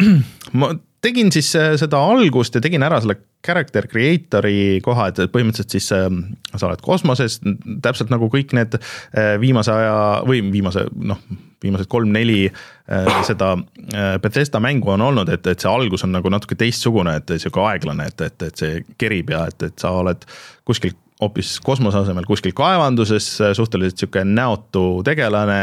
ma 0.58 0.72
tegin 1.02 1.32
siis 1.34 1.50
seda 1.52 2.00
algust 2.12 2.54
ja 2.54 2.62
tegin 2.64 2.84
ära 2.86 3.00
selle 3.02 3.18
character 3.42 3.88
creator'i 3.90 4.80
koha, 4.84 5.08
et 5.10 5.18
põhimõtteliselt 5.32 5.74
siis 5.74 5.88
äh, 5.96 6.06
sa 6.54 6.68
oled 6.68 6.82
kosmoses, 6.84 7.40
täpselt 7.82 8.12
nagu 8.12 8.28
kõik 8.32 8.54
need 8.56 8.76
äh, 8.78 9.34
viimase 9.42 9.74
aja 9.74 9.96
või 10.28 10.44
viimase 10.52 10.86
noh, 10.94 11.18
viimased 11.62 11.88
kolm-neli 11.90 12.46
äh, 12.46 13.22
seda 13.26 13.54
äh, 13.56 14.16
Bethesda 14.22 14.60
mängu 14.62 14.94
on 14.94 15.04
olnud, 15.08 15.30
et, 15.32 15.46
et 15.46 15.62
see 15.62 15.70
algus 15.70 16.04
on 16.06 16.14
nagu 16.14 16.30
natuke 16.32 16.58
teistsugune, 16.58 17.16
et 17.18 17.34
sihuke 17.36 17.62
aeglane, 17.66 18.08
et, 18.12 18.26
et, 18.28 18.48
et 18.48 18.64
see 18.64 18.82
kerib 19.00 19.32
ja 19.34 19.46
et, 19.50 19.70
et 19.70 19.82
sa 19.82 19.94
oled 20.02 20.26
kuskil 20.68 20.94
hoopis 21.22 21.54
kosmose 21.62 22.00
asemel 22.00 22.26
kuskil 22.26 22.50
kaevanduses, 22.58 23.26
suhteliselt 23.54 24.00
sihuke 24.00 24.24
näotu 24.26 24.86
tegelane, 25.06 25.60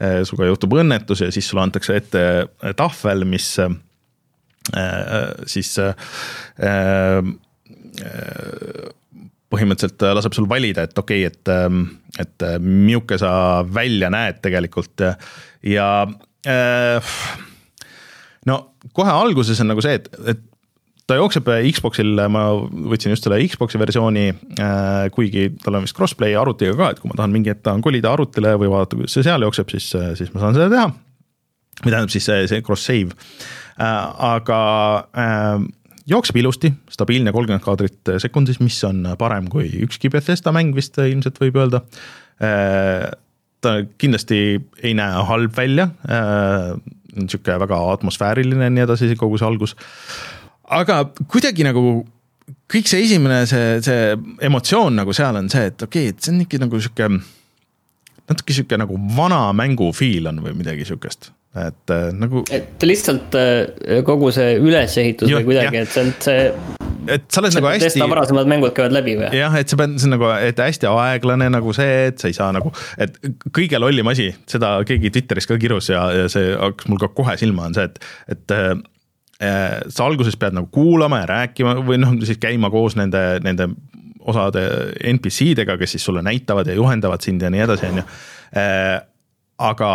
äh, 0.00 0.20
sinuga 0.28 0.50
juhtub 0.50 0.76
õnnetus 0.80 1.24
ja 1.24 1.30
siis 1.32 1.48
sulle 1.48 1.64
antakse 1.64 1.96
ette 1.96 2.24
tahvel, 2.76 3.24
mis 3.28 3.54
Äh, 3.58 3.87
siis 5.48 5.72
äh, 5.82 5.94
äh, 6.62 7.22
põhimõtteliselt 9.48 10.04
laseb 10.18 10.36
sul 10.36 10.48
valida, 10.50 10.84
et 10.84 10.98
okei 11.00 11.24
okay,, 11.24 11.32
et, 11.32 11.52
ähm, 11.52 11.86
et 12.20 12.44
milline 12.60 13.18
sa 13.20 13.30
välja 13.64 14.10
näed 14.12 14.42
tegelikult 14.44 15.00
ja, 15.64 15.88
no 18.48 18.58
kohe 18.92 19.14
alguses 19.14 19.60
on 19.64 19.72
nagu 19.72 19.82
see, 19.84 19.96
et, 19.98 20.12
et 20.34 20.44
ta 21.08 21.16
jookseb 21.16 21.48
Xbox'il, 21.72 22.12
ma 22.28 22.44
võtsin 22.92 23.14
just 23.14 23.24
selle 23.24 23.40
Xbox'i 23.48 23.80
versiooni 23.80 24.28
äh,, 24.28 25.08
kuigi 25.16 25.48
tal 25.64 25.80
on 25.80 25.88
vist 25.88 25.96
crossplay 25.96 26.36
arvutiga 26.36 26.76
ka, 26.76 26.92
et 26.92 27.00
kui 27.00 27.08
ma 27.08 27.16
tahan 27.16 27.32
mingi 27.32 27.54
hetk 27.54 27.64
tahan 27.64 27.84
kolida 27.84 28.12
arvutile 28.12 28.52
või 28.60 28.68
vaadata, 28.74 29.00
kuidas 29.00 29.16
see 29.16 29.24
seal 29.24 29.48
jookseb, 29.48 29.72
siis, 29.72 29.88
siis 30.20 30.34
ma 30.34 30.44
saan 30.44 30.58
seda 30.58 30.68
teha. 30.74 30.90
Või 31.84 31.92
tähendab 31.92 32.12
siis 32.12 32.26
see, 32.26 32.46
see 32.50 32.62
cross 32.66 32.86
save 32.88 33.14
Äh, 33.78 34.22
aga 34.26 34.60
äh, 35.14 35.60
jookseb 36.10 36.40
ilusti, 36.40 36.72
stabiilne 36.90 37.30
kolmkümmend 37.34 37.62
kaadrit 37.62 38.10
sekundis, 38.18 38.58
mis 38.58 38.78
on 38.88 39.06
parem 39.20 39.46
kui 39.52 39.68
ükski 39.84 40.10
Bethesda 40.10 40.50
mäng 40.54 40.74
vist 40.74 40.98
ilmselt 40.98 41.38
võib 41.38 41.60
öelda. 41.62 41.84
Äh, 42.42 43.06
ta 43.62 43.76
kindlasti 43.98 44.40
ei 44.86 44.92
näe 44.94 45.22
halb 45.26 45.56
välja, 45.56 45.88
niisugune 47.18 47.56
väga 47.58 47.78
atmosfääriline 47.96 48.68
ja 48.68 48.70
nii 48.70 48.84
edasi, 48.84 49.08
kogu 49.18 49.34
see 49.40 49.48
algus. 49.48 49.74
aga 50.62 51.00
kuidagi 51.26 51.66
nagu 51.66 51.82
kõik 52.70 52.86
see 52.86 53.02
esimene, 53.02 53.40
see, 53.50 53.80
see 53.82 54.12
emotsioon 54.46 55.00
nagu 55.00 55.16
seal 55.16 55.40
on 55.40 55.50
see, 55.50 55.72
et 55.72 55.82
okei 55.82 56.06
okay,, 56.06 56.14
et 56.14 56.22
see 56.22 56.36
on 56.36 56.44
ikka 56.44 56.62
nagu 56.62 56.78
sihuke, 56.78 57.10
natuke 58.30 58.54
sihuke 58.54 58.78
nagu 58.78 59.00
vana 59.16 59.48
mängu 59.58 59.90
feel 59.90 60.30
on 60.30 60.38
või 60.44 60.54
midagi 60.60 60.86
sihukest 60.86 61.32
et 61.56 61.90
äh, 61.90 62.10
nagu. 62.12 62.42
et 62.52 62.84
lihtsalt 62.84 63.36
äh, 63.38 64.02
kogu 64.06 64.28
see 64.34 64.58
ülesehitus 64.60 65.30
või 65.32 65.46
kuidagi, 65.46 65.80
et 65.80 65.92
see 65.94 66.04
on 66.04 66.10
see. 66.20 66.42
et 67.14 67.24
sa 67.32 67.40
oled 67.40 67.56
nagu 67.56 67.70
hästi. 67.70 68.02
varasemad 68.04 68.50
mängud 68.50 68.74
käivad 68.76 68.92
läbi 68.92 69.16
või? 69.16 69.30
jah, 69.38 69.56
et 69.56 69.72
sa 69.72 69.78
pead, 69.80 69.96
see 69.96 70.10
on 70.10 70.16
nagu, 70.18 70.28
et 70.44 70.60
hästi 70.60 70.90
aeglane 70.90 71.48
nagu 71.54 71.72
see, 71.76 72.10
et 72.10 72.20
sa 72.20 72.28
ei 72.28 72.36
saa 72.36 72.50
nagu, 72.54 72.72
et 73.00 73.16
kõige 73.48 73.80
lollim 73.80 74.12
asi, 74.12 74.28
seda 74.50 74.76
keegi 74.88 75.12
Twitteris 75.14 75.48
ka 75.48 75.56
kirus 75.60 75.88
ja, 75.92 76.04
ja 76.14 76.28
see 76.32 76.52
hakkas 76.52 76.92
mul 76.92 77.00
ka 77.00 77.10
kohe 77.16 77.38
silma, 77.40 77.70
on 77.70 77.78
see, 77.78 77.88
et, 77.88 77.98
et 78.36 78.56
äh, 78.58 78.76
sa 79.88 80.04
alguses 80.04 80.36
pead 80.36 80.56
nagu 80.58 80.68
kuulama 80.74 81.22
ja 81.22 81.32
rääkima 81.32 81.78
või 81.80 82.00
noh, 82.02 82.12
siis 82.28 82.40
käima 82.42 82.68
koos 82.74 82.98
nende, 83.00 83.24
nende 83.44 83.70
osade 84.28 84.68
NPC-dega, 85.14 85.78
kes 85.80 85.96
siis 85.96 86.04
sulle 86.04 86.20
näitavad 86.26 86.68
ja 86.68 86.76
juhendavad 86.76 87.24
sind 87.24 87.40
ja 87.40 87.48
nii 87.48 87.62
edasi, 87.64 87.88
on 87.88 88.02
ju. 88.02 88.08
Aga 89.58 89.88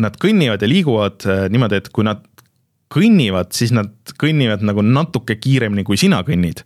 nad 0.00 0.16
kõnnivad 0.20 0.62
ja 0.62 0.70
liiguvad 0.70 1.26
äh, 1.28 1.46
niimoodi, 1.52 1.82
et 1.82 1.90
kui 1.92 2.06
nad 2.06 2.24
kõnnivad, 2.92 3.52
siis 3.56 3.72
nad 3.74 3.92
kõnnivad 4.20 4.64
nagu 4.66 4.84
natuke 4.84 5.38
kiiremini, 5.40 5.84
kui 5.86 6.00
sina 6.00 6.22
kõnnid. 6.26 6.64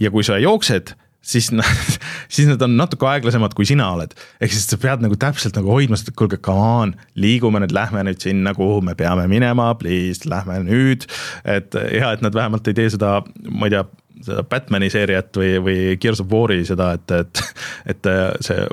ja 0.00 0.10
kui 0.10 0.24
sa 0.26 0.40
jooksed, 0.42 0.90
siis 1.24 1.52
nad, 1.54 1.64
siis 2.34 2.48
nad 2.50 2.62
on 2.66 2.76
natuke 2.76 3.06
aeglasemad, 3.08 3.54
kui 3.56 3.66
sina 3.68 3.88
oled. 3.94 4.14
ehk 4.40 4.52
siis 4.52 4.66
sa 4.68 4.78
pead 4.80 5.04
nagu 5.04 5.16
täpselt 5.20 5.56
nagu 5.58 5.72
hoidma 5.72 5.98
seda, 5.98 6.12
et 6.12 6.18
kuulge, 6.20 6.40
come 6.44 6.70
on, 6.84 6.94
liigume 7.14 7.62
nüüd, 7.62 7.74
lähme 7.76 8.04
nüüd 8.08 8.22
sinna, 8.22 8.54
kuhu 8.56 8.80
me 8.84 8.96
peame 8.98 9.26
minema, 9.30 9.72
please, 9.80 10.28
lähme 10.28 10.60
nüüd. 10.68 11.08
et 11.44 11.74
hea, 11.74 12.12
et 12.12 12.24
nad 12.24 12.34
vähemalt 12.34 12.68
ei 12.68 12.80
tee 12.80 12.90
seda, 12.96 13.20
ma 13.50 13.70
ei 13.70 13.76
tea, 13.76 13.84
seda 14.24 14.46
Batman'i 14.48 14.90
seeriat 14.92 15.36
või, 15.36 15.54
või 15.64 15.78
Gears 16.00 16.22
of 16.24 16.32
War'i 16.32 16.64
seda, 16.68 16.94
et, 16.98 17.16
et, 17.22 17.44
et 17.94 18.12
see 18.44 18.66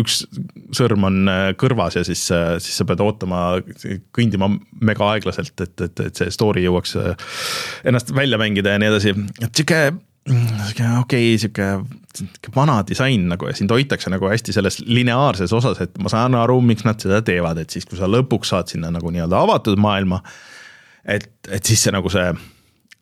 üks 0.00 0.22
sõrm 0.76 1.06
on 1.08 1.30
äh, 1.30 1.44
kõrvas 1.60 1.98
ja 1.98 2.04
siis, 2.06 2.24
äh, 2.34 2.56
siis 2.62 2.80
sa 2.80 2.86
pead 2.88 3.02
ootama, 3.04 3.60
kõndima 4.16 4.50
mega 4.84 5.12
aeglaselt, 5.12 5.54
et, 5.60 5.74
et, 5.80 6.04
et 6.08 6.20
see 6.20 6.32
story 6.34 6.66
jõuaks 6.66 6.96
äh, 7.00 7.14
ennast 7.88 8.12
välja 8.16 8.40
mängida 8.40 8.74
ja 8.74 8.82
nii 8.82 8.92
edasi, 8.92 9.14
et 9.40 9.50
sihuke 9.52 9.80
sihuke 10.26 10.88
okei 10.98 11.34
okay,, 11.36 11.38
sihuke 11.38 12.52
vana 12.56 12.80
disain 12.86 13.28
nagu 13.30 13.46
ja 13.46 13.54
sind 13.54 13.70
hoitakse 13.70 14.10
nagu 14.10 14.26
hästi 14.26 14.54
selles 14.56 14.80
lineaarses 14.82 15.54
osas, 15.54 15.80
et 15.84 15.94
ma 16.02 16.10
saan 16.10 16.34
aru, 16.34 16.58
miks 16.66 16.86
nad 16.86 16.98
seda 17.02 17.20
teevad, 17.22 17.60
et 17.62 17.70
siis, 17.70 17.86
kui 17.86 17.98
sa 17.98 18.08
lõpuks 18.10 18.50
saad 18.50 18.72
sinna 18.72 18.90
nagu 18.94 19.12
nii-öelda 19.14 19.38
avatud 19.46 19.78
maailma. 19.78 20.22
et, 21.04 21.30
et 21.46 21.64
siis 21.64 21.86
see 21.86 21.94
nagu 21.94 22.10
see 22.10 22.26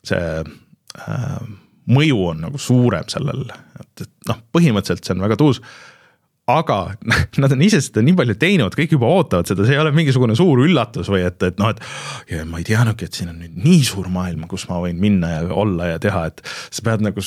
see 0.05 0.21
äh, 0.45 1.39
mõju 1.89 2.21
on 2.29 2.45
nagu 2.47 2.61
suurem 2.61 3.09
sellel, 3.11 3.45
et, 3.79 4.05
et 4.05 4.29
noh, 4.29 4.39
põhimõtteliselt 4.53 5.05
see 5.07 5.15
on 5.17 5.25
väga 5.25 5.37
tuus 5.41 5.61
aga 6.51 6.79
nad 7.41 7.55
on 7.55 7.63
ise 7.65 7.81
seda 7.83 8.03
nii 8.05 8.17
palju 8.19 8.35
teinud, 8.41 8.75
kõik 8.77 8.97
juba 8.97 9.09
ootavad 9.17 9.49
seda, 9.49 9.65
see 9.65 9.77
ei 9.77 9.81
ole 9.81 9.93
mingisugune 9.95 10.37
suur 10.37 10.61
üllatus 10.65 11.09
või 11.11 11.23
et, 11.25 11.41
et 11.45 11.57
noh, 11.61 11.73
et. 11.73 11.81
ma 12.49 12.61
ei 12.61 12.67
teadnudki, 12.67 13.09
et 13.09 13.17
siin 13.17 13.31
on 13.33 13.41
nüüd 13.41 13.57
nii 13.63 13.81
suur 13.87 14.11
maailm, 14.13 14.45
kus 14.51 14.67
ma 14.69 14.81
võin 14.83 15.01
minna 15.01 15.33
ja 15.37 15.41
olla 15.49 15.95
ja 15.95 16.03
teha, 16.03 16.27
et 16.31 16.45
sa 16.45 16.85
pead 16.85 17.05
nagu 17.05 17.23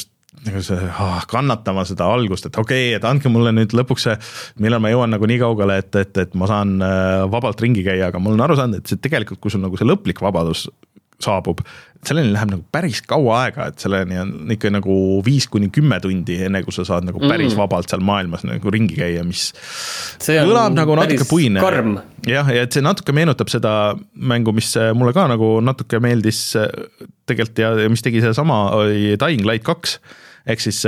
nagu 0.46 0.60
see 0.62 0.78
ah, 0.78 1.22
kannatama 1.26 1.82
seda 1.88 2.06
algust, 2.14 2.46
et 2.46 2.58
okei 2.60 2.90
okay,, 2.90 2.96
et 2.98 3.06
andke 3.08 3.30
mulle 3.32 3.50
nüüd 3.56 3.72
lõpuks 3.74 4.04
see, 4.06 4.14
millal 4.62 4.82
ma 4.82 4.92
jõuan 4.92 5.10
nagu 5.10 5.26
nii 5.26 5.40
kaugele, 5.42 5.80
et, 5.82 5.90
et, 5.98 6.20
et 6.22 6.36
ma 6.38 6.46
saan 6.50 6.76
äh, 6.84 7.24
vabalt 7.32 7.58
ringi 7.64 7.82
käia, 7.86 8.12
aga 8.12 8.20
ma 8.22 8.30
olen 8.30 8.44
aru 8.46 8.58
saanud, 8.58 8.78
et 8.78 8.92
see 8.92 9.00
tegelikult, 9.02 9.40
kui 9.42 9.54
sul 9.54 9.64
nagu 9.64 9.80
see 9.80 9.88
lõplik 9.88 10.22
vabadus 10.22 10.68
saabub, 11.22 11.62
selleni 12.06 12.30
läheb 12.30 12.52
nagu 12.52 12.62
päris 12.72 13.00
kaua 13.06 13.40
aega, 13.42 13.68
et 13.72 13.82
selleni 13.82 14.20
on 14.22 14.52
ikka 14.54 14.70
nagu 14.70 14.94
viis 15.26 15.48
kuni 15.50 15.66
kümme 15.74 15.98
tundi, 16.02 16.36
enne 16.46 16.62
kui 16.62 16.74
sa 16.74 16.84
saad 16.86 17.08
nagu 17.08 17.18
päris 17.24 17.52
mm. 17.52 17.58
vabalt 17.58 17.90
seal 17.90 18.04
maailmas 18.06 18.44
nagu 18.46 18.72
ringi 18.72 18.94
käia, 18.98 19.24
mis 19.26 19.48
kõlab 20.22 20.76
nagu 20.76 20.94
natuke 20.98 21.26
puine. 21.28 21.62
jah, 22.28 22.52
ja 22.54 22.64
et 22.68 22.76
see 22.76 22.84
natuke 22.86 23.14
meenutab 23.16 23.50
seda 23.50 23.72
mängu, 24.14 24.54
mis 24.56 24.70
mulle 24.98 25.14
ka 25.16 25.26
nagu 25.30 25.56
natuke 25.64 26.00
meeldis 26.04 26.42
tegelikult 27.28 27.64
ja, 27.64 27.74
ja 27.82 27.90
mis 27.92 28.04
tegi 28.06 28.22
sedasama, 28.22 28.62
oli 28.78 29.18
Dying 29.18 29.46
Light 29.48 29.66
kaks, 29.66 29.98
ehk 30.48 30.62
siis 30.68 30.84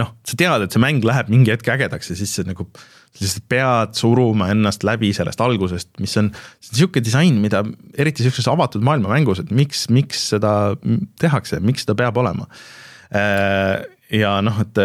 noh, 0.00 0.14
sa 0.24 0.40
tead, 0.40 0.64
et 0.64 0.72
see 0.72 0.82
mäng 0.82 1.04
läheb 1.04 1.28
mingi 1.32 1.52
hetk 1.52 1.68
ägedaks 1.74 2.14
ja 2.14 2.18
siis 2.18 2.32
see 2.38 2.48
nagu 2.48 2.70
sa 3.12 3.24
lihtsalt 3.24 3.48
pead 3.52 3.96
suruma 3.98 4.48
ennast 4.52 4.86
läbi 4.88 5.12
sellest 5.16 5.40
algusest, 5.44 5.90
mis 6.00 6.16
on, 6.20 6.30
see 6.60 6.72
on 6.72 6.78
sihuke 6.80 7.02
disain, 7.04 7.40
mida 7.42 7.62
eriti 8.00 8.24
sihukeses 8.24 8.48
avatud 8.52 8.84
maailma 8.86 9.12
mängus, 9.12 9.42
et 9.42 9.52
miks, 9.54 9.86
miks 9.92 10.30
seda 10.32 10.54
tehakse, 11.20 11.60
miks 11.64 11.84
seda 11.86 11.96
peab 11.98 12.20
olema. 12.22 12.48
Äh, 13.12 13.84
ja 14.16 14.38
noh, 14.44 14.62
et 14.64 14.80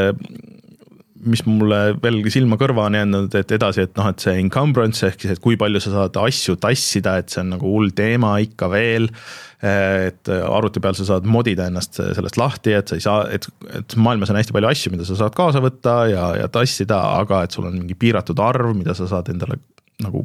mis 1.26 1.42
mulle 1.48 1.80
veel 2.02 2.20
silma-kõrva 2.34 2.88
on 2.88 2.98
jäänud, 2.98 3.36
et 3.40 3.52
edasi, 3.56 3.86
et 3.88 3.94
noh, 3.98 4.10
et 4.12 4.24
see 4.24 4.36
encumbrance 4.42 5.06
ehk 5.08 5.24
siis, 5.24 5.34
et 5.36 5.42
kui 5.44 5.58
palju 5.60 5.82
sa 5.84 5.94
saad 5.94 6.20
asju 6.22 6.58
tassida, 6.62 7.18
et 7.22 7.34
see 7.34 7.42
on 7.44 7.54
nagu 7.56 7.74
hull 7.74 7.94
teema 7.98 8.38
ikka 8.44 8.72
veel. 8.74 9.12
et 9.58 10.30
arvuti 10.30 10.78
peal 10.78 10.94
sa 10.94 11.08
saad 11.08 11.26
modida 11.26 11.66
ennast 11.66 11.96
sellest 11.98 12.38
lahti, 12.38 12.76
et 12.78 12.92
sa 12.92 12.98
ei 13.00 13.02
saa, 13.02 13.24
et, 13.34 13.48
et 13.74 13.96
maailmas 13.98 14.30
on 14.30 14.38
hästi 14.38 14.54
palju 14.54 14.70
asju, 14.70 14.92
mida 14.94 15.08
sa 15.08 15.18
saad 15.18 15.34
kaasa 15.34 15.64
võtta 15.64 15.96
ja, 16.12 16.28
ja 16.44 16.50
tassida, 16.54 17.00
aga 17.24 17.42
et 17.48 17.58
sul 17.58 17.66
on 17.66 17.80
mingi 17.80 17.98
piiratud 17.98 18.38
arv, 18.38 18.76
mida 18.78 18.94
sa 18.94 19.10
saad 19.10 19.32
endale 19.34 19.58
nagu 20.06 20.22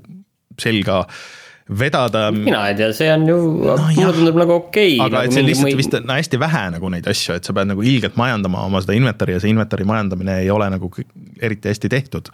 selga 0.60 1.06
vedada. 1.68 2.30
mina 2.34 2.64
ei 2.68 2.76
tea, 2.78 2.90
see 2.96 3.10
on 3.12 3.26
ju 3.28 3.36
no,, 3.38 3.76
mulle 3.96 4.12
tundub 4.16 4.40
nagu 4.42 4.56
okei 4.58 4.96
okay,. 4.96 5.06
aga 5.06 5.22
nagu 5.22 5.30
et 5.30 5.36
see 5.36 5.46
lihtsalt 5.46 5.68
mõi... 5.68 5.78
vist 5.78 5.96
on 5.98 6.12
hästi 6.14 6.40
vähe 6.42 6.62
nagu 6.76 6.92
neid 6.94 7.08
asju, 7.12 7.38
et 7.38 7.48
sa 7.48 7.56
pead 7.56 7.70
nagu 7.70 7.86
ilgelt 7.86 8.18
majandama 8.20 8.66
oma 8.68 8.82
seda 8.84 8.96
inventar'i 8.98 9.36
ja 9.36 9.42
see 9.42 9.54
inventar'i 9.54 9.86
majandamine 9.88 10.40
ei 10.42 10.50
ole 10.52 10.68
nagu 10.74 10.90
eriti 11.40 11.72
hästi 11.72 11.92
tehtud. 11.92 12.30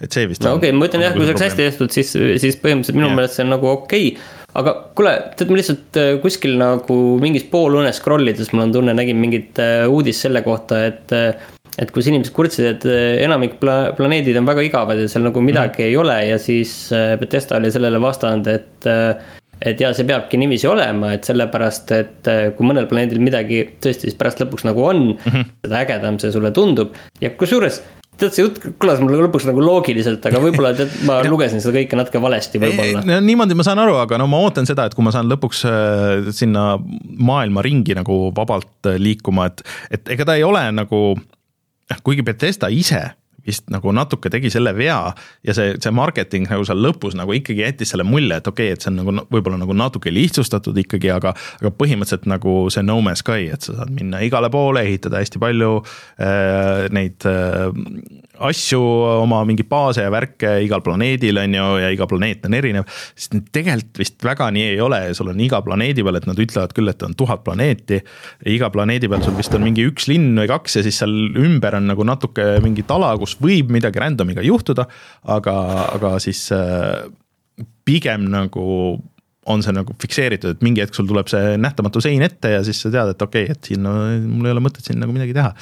et 0.00 0.14
see 0.14 0.28
vist. 0.30 0.44
no 0.46 0.56
okei 0.58 0.70
okay,, 0.70 0.78
ma 0.78 0.90
ütlen 0.90 1.06
jah, 1.06 1.14
kui 1.16 1.26
see 1.26 1.34
oleks 1.34 1.46
hästi 1.48 1.68
tehtud, 1.70 1.94
siis, 1.94 2.12
siis 2.14 2.60
põhimõtteliselt 2.62 3.00
minu 3.00 3.10
yeah. 3.10 3.20
meelest 3.20 3.38
see 3.38 3.46
on 3.48 3.56
nagu 3.56 3.72
okei 3.74 4.12
okay 4.14 4.36
aga 4.58 4.72
kuule, 4.96 5.12
tead 5.38 5.50
ma 5.52 5.58
lihtsalt 5.58 5.98
äh, 6.00 6.10
kuskil 6.22 6.56
nagu 6.60 6.96
mingis 7.22 7.44
poolunes 7.50 8.00
scroll 8.00 8.30
ides 8.30 8.50
mul 8.54 8.64
on 8.64 8.74
tunne, 8.74 8.94
nägin 8.96 9.20
mingit 9.20 9.60
äh, 9.62 9.84
uudist 9.90 10.24
selle 10.24 10.42
kohta, 10.46 10.80
et 10.88 11.14
äh, 11.14 11.48
et 11.78 11.94
kus 11.94 12.08
inimesed 12.10 12.34
kurtsid, 12.34 12.68
et 12.72 12.86
eh, 12.90 13.16
enamik 13.24 13.58
pla-, 13.62 13.94
planeedid 13.98 14.38
on 14.40 14.48
väga 14.48 14.64
igavad 14.66 15.00
ja 15.00 15.10
seal 15.10 15.26
nagu 15.28 15.42
midagi 15.44 15.84
mm. 15.84 15.90
ei 15.90 15.98
ole 16.00 16.20
ja 16.32 16.38
siis 16.42 16.72
eh, 16.94 17.12
Betesta 17.20 17.58
oli 17.60 17.72
sellele 17.74 18.00
vastanud, 18.02 18.48
et 18.50 18.88
eh, 18.90 19.36
et 19.58 19.80
jaa, 19.82 19.90
see 19.90 20.06
peabki 20.06 20.38
niiviisi 20.38 20.68
olema, 20.70 21.16
et 21.16 21.26
sellepärast, 21.26 21.88
et 21.96 22.28
kui 22.54 22.66
mõnel 22.66 22.84
planeedil 22.86 23.18
midagi 23.18 23.64
tõesti 23.82 24.06
siis 24.06 24.14
pärast 24.14 24.38
lõpuks 24.38 24.62
nagu 24.68 24.84
on 24.86 25.00
mm, 25.16 25.24
-hmm. 25.24 25.48
seda 25.66 25.80
ägedam 25.80 26.18
see 26.22 26.30
sulle 26.30 26.52
tundub 26.54 26.92
ja 27.18 27.32
kusjuures 27.34 27.80
tead, 28.20 28.36
see 28.36 28.44
jutt 28.44 28.60
kõlas 28.78 29.02
mulle 29.02 29.18
lõpuks 29.24 29.48
nagu 29.48 29.62
loogiliselt, 29.62 30.22
aga 30.30 30.38
võib-olla 30.44 30.70
tead, 30.78 30.94
ma 31.10 31.16
lugesin 31.32 31.58
seda 31.62 31.74
kõike 31.74 31.98
natuke 31.98 32.22
valesti 32.22 32.60
võib-olla. 32.62 33.02
No, 33.06 33.18
niimoodi 33.22 33.58
ma 33.58 33.66
saan 33.66 33.82
aru, 33.82 33.96
aga 33.98 34.20
no 34.22 34.28
ma 34.30 34.38
ootan 34.46 34.66
seda, 34.70 34.86
et 34.86 34.94
kui 34.94 35.06
ma 35.06 35.14
saan 35.14 35.26
lõpuks 35.30 35.64
sinna 36.38 36.68
maailma 37.18 37.62
ringi 37.66 37.98
nagu 37.98 38.28
vabalt 38.38 38.92
liikuma, 38.94 39.50
et, 39.50 39.66
et 39.90 40.14
ega 40.14 40.26
ta 40.30 40.38
ei 40.38 40.46
ole 40.46 40.62
nagu 40.70 41.02
kuigi 42.04 42.24
Betesta 42.26 42.68
ise 42.72 43.06
vist 43.48 43.68
nagu 43.72 43.92
natuke 43.96 44.30
tegi 44.32 44.50
selle 44.52 44.74
vea 44.76 44.98
ja 45.46 45.54
see, 45.56 45.76
see 45.80 45.92
marketing 45.94 46.48
nagu 46.50 46.66
seal 46.68 46.80
lõpus 46.84 47.16
nagu 47.18 47.34
ikkagi 47.36 47.64
jättis 47.64 47.94
selle 47.94 48.06
mulje, 48.06 48.40
et 48.40 48.50
okei 48.50 48.68
okay,, 48.68 48.76
et 48.76 48.84
see 48.84 48.92
on 48.92 49.00
nagu 49.00 49.26
võib-olla 49.32 49.60
nagu 49.62 49.76
natuke 49.76 50.12
lihtsustatud 50.14 50.76
ikkagi, 50.84 51.10
aga. 51.14 51.34
aga 51.62 51.72
põhimõtteliselt 51.78 52.28
nagu 52.30 52.54
see 52.72 52.84
No 52.86 52.98
Man's 53.04 53.24
Sky, 53.24 53.48
et 53.54 53.64
sa 53.64 53.78
saad 53.80 53.92
minna 53.94 54.20
igale 54.26 54.50
poole, 54.52 54.84
ehitada 54.86 55.22
hästi 55.22 55.40
palju 55.42 55.72
äh, 55.80 56.88
neid 56.94 57.28
äh, 57.28 57.68
asju, 58.48 58.80
oma 59.24 59.40
mingeid 59.48 59.68
baase 59.70 60.04
ja 60.04 60.12
värke 60.12 60.54
igal 60.64 60.82
planeedil 60.84 61.40
on 61.42 61.56
ju, 61.58 61.66
ja 61.82 61.90
iga 61.94 62.08
planeet 62.10 62.46
on 62.48 62.56
erinev. 62.58 62.86
sest 63.18 63.36
tegelikult 63.54 64.00
vist 64.02 64.24
väga 64.24 64.50
nii 64.54 64.66
ei 64.74 64.80
ole 64.84 65.00
sul 65.16 65.32
on 65.32 65.42
iga 65.42 65.60
planeedi 65.64 66.04
peal, 66.06 66.20
et 66.20 66.28
nad 66.28 66.42
ütlevad 66.44 66.74
küll, 66.76 66.92
et 66.92 67.02
on 67.06 67.16
tuhat 67.18 67.44
planeeti. 67.46 68.00
iga 68.46 68.70
planeedi 68.74 69.10
peal 69.10 69.24
sul 69.26 69.36
vist 69.38 69.54
on 69.58 69.66
mingi 69.66 69.86
üks 69.88 70.08
linn 70.10 70.32
või 70.38 70.50
kaks 70.50 70.80
ja 70.80 70.86
siis 70.86 71.02
seal 71.02 71.14
ümber 71.38 71.78
on 71.78 71.88
nagu 71.90 72.06
natuke 72.06 72.48
mingit 72.64 72.90
ala, 72.94 73.14
kus 73.20 73.36
võib 73.42 73.72
midagi 73.74 74.02
random'iga 74.02 74.44
juhtuda. 74.46 74.88
aga, 75.38 75.54
aga 75.98 76.16
siis 76.22 76.48
äh, 76.54 77.08
pigem 77.88 78.28
nagu 78.32 78.98
on 79.48 79.64
see 79.64 79.72
nagu 79.72 79.94
fikseeritud, 80.00 80.56
et 80.56 80.64
mingi 80.64 80.82
hetk 80.84 80.96
sul 80.96 81.08
tuleb 81.08 81.28
see 81.30 81.56
nähtamatu 81.60 82.02
sein 82.04 82.22
ette 82.26 82.52
ja 82.52 82.62
siis 82.66 82.82
sa 82.84 82.92
tead, 82.92 83.14
et 83.14 83.22
okei 83.24 83.46
okay,, 83.46 83.56
et 83.56 83.70
siin 83.70 83.84
no, 83.84 83.94
mul 84.28 84.48
ei 84.48 84.54
ole 84.54 84.64
mõtet 84.64 84.84
siin 84.84 85.00
nagu 85.00 85.14
midagi 85.14 85.36
teha 85.36 85.54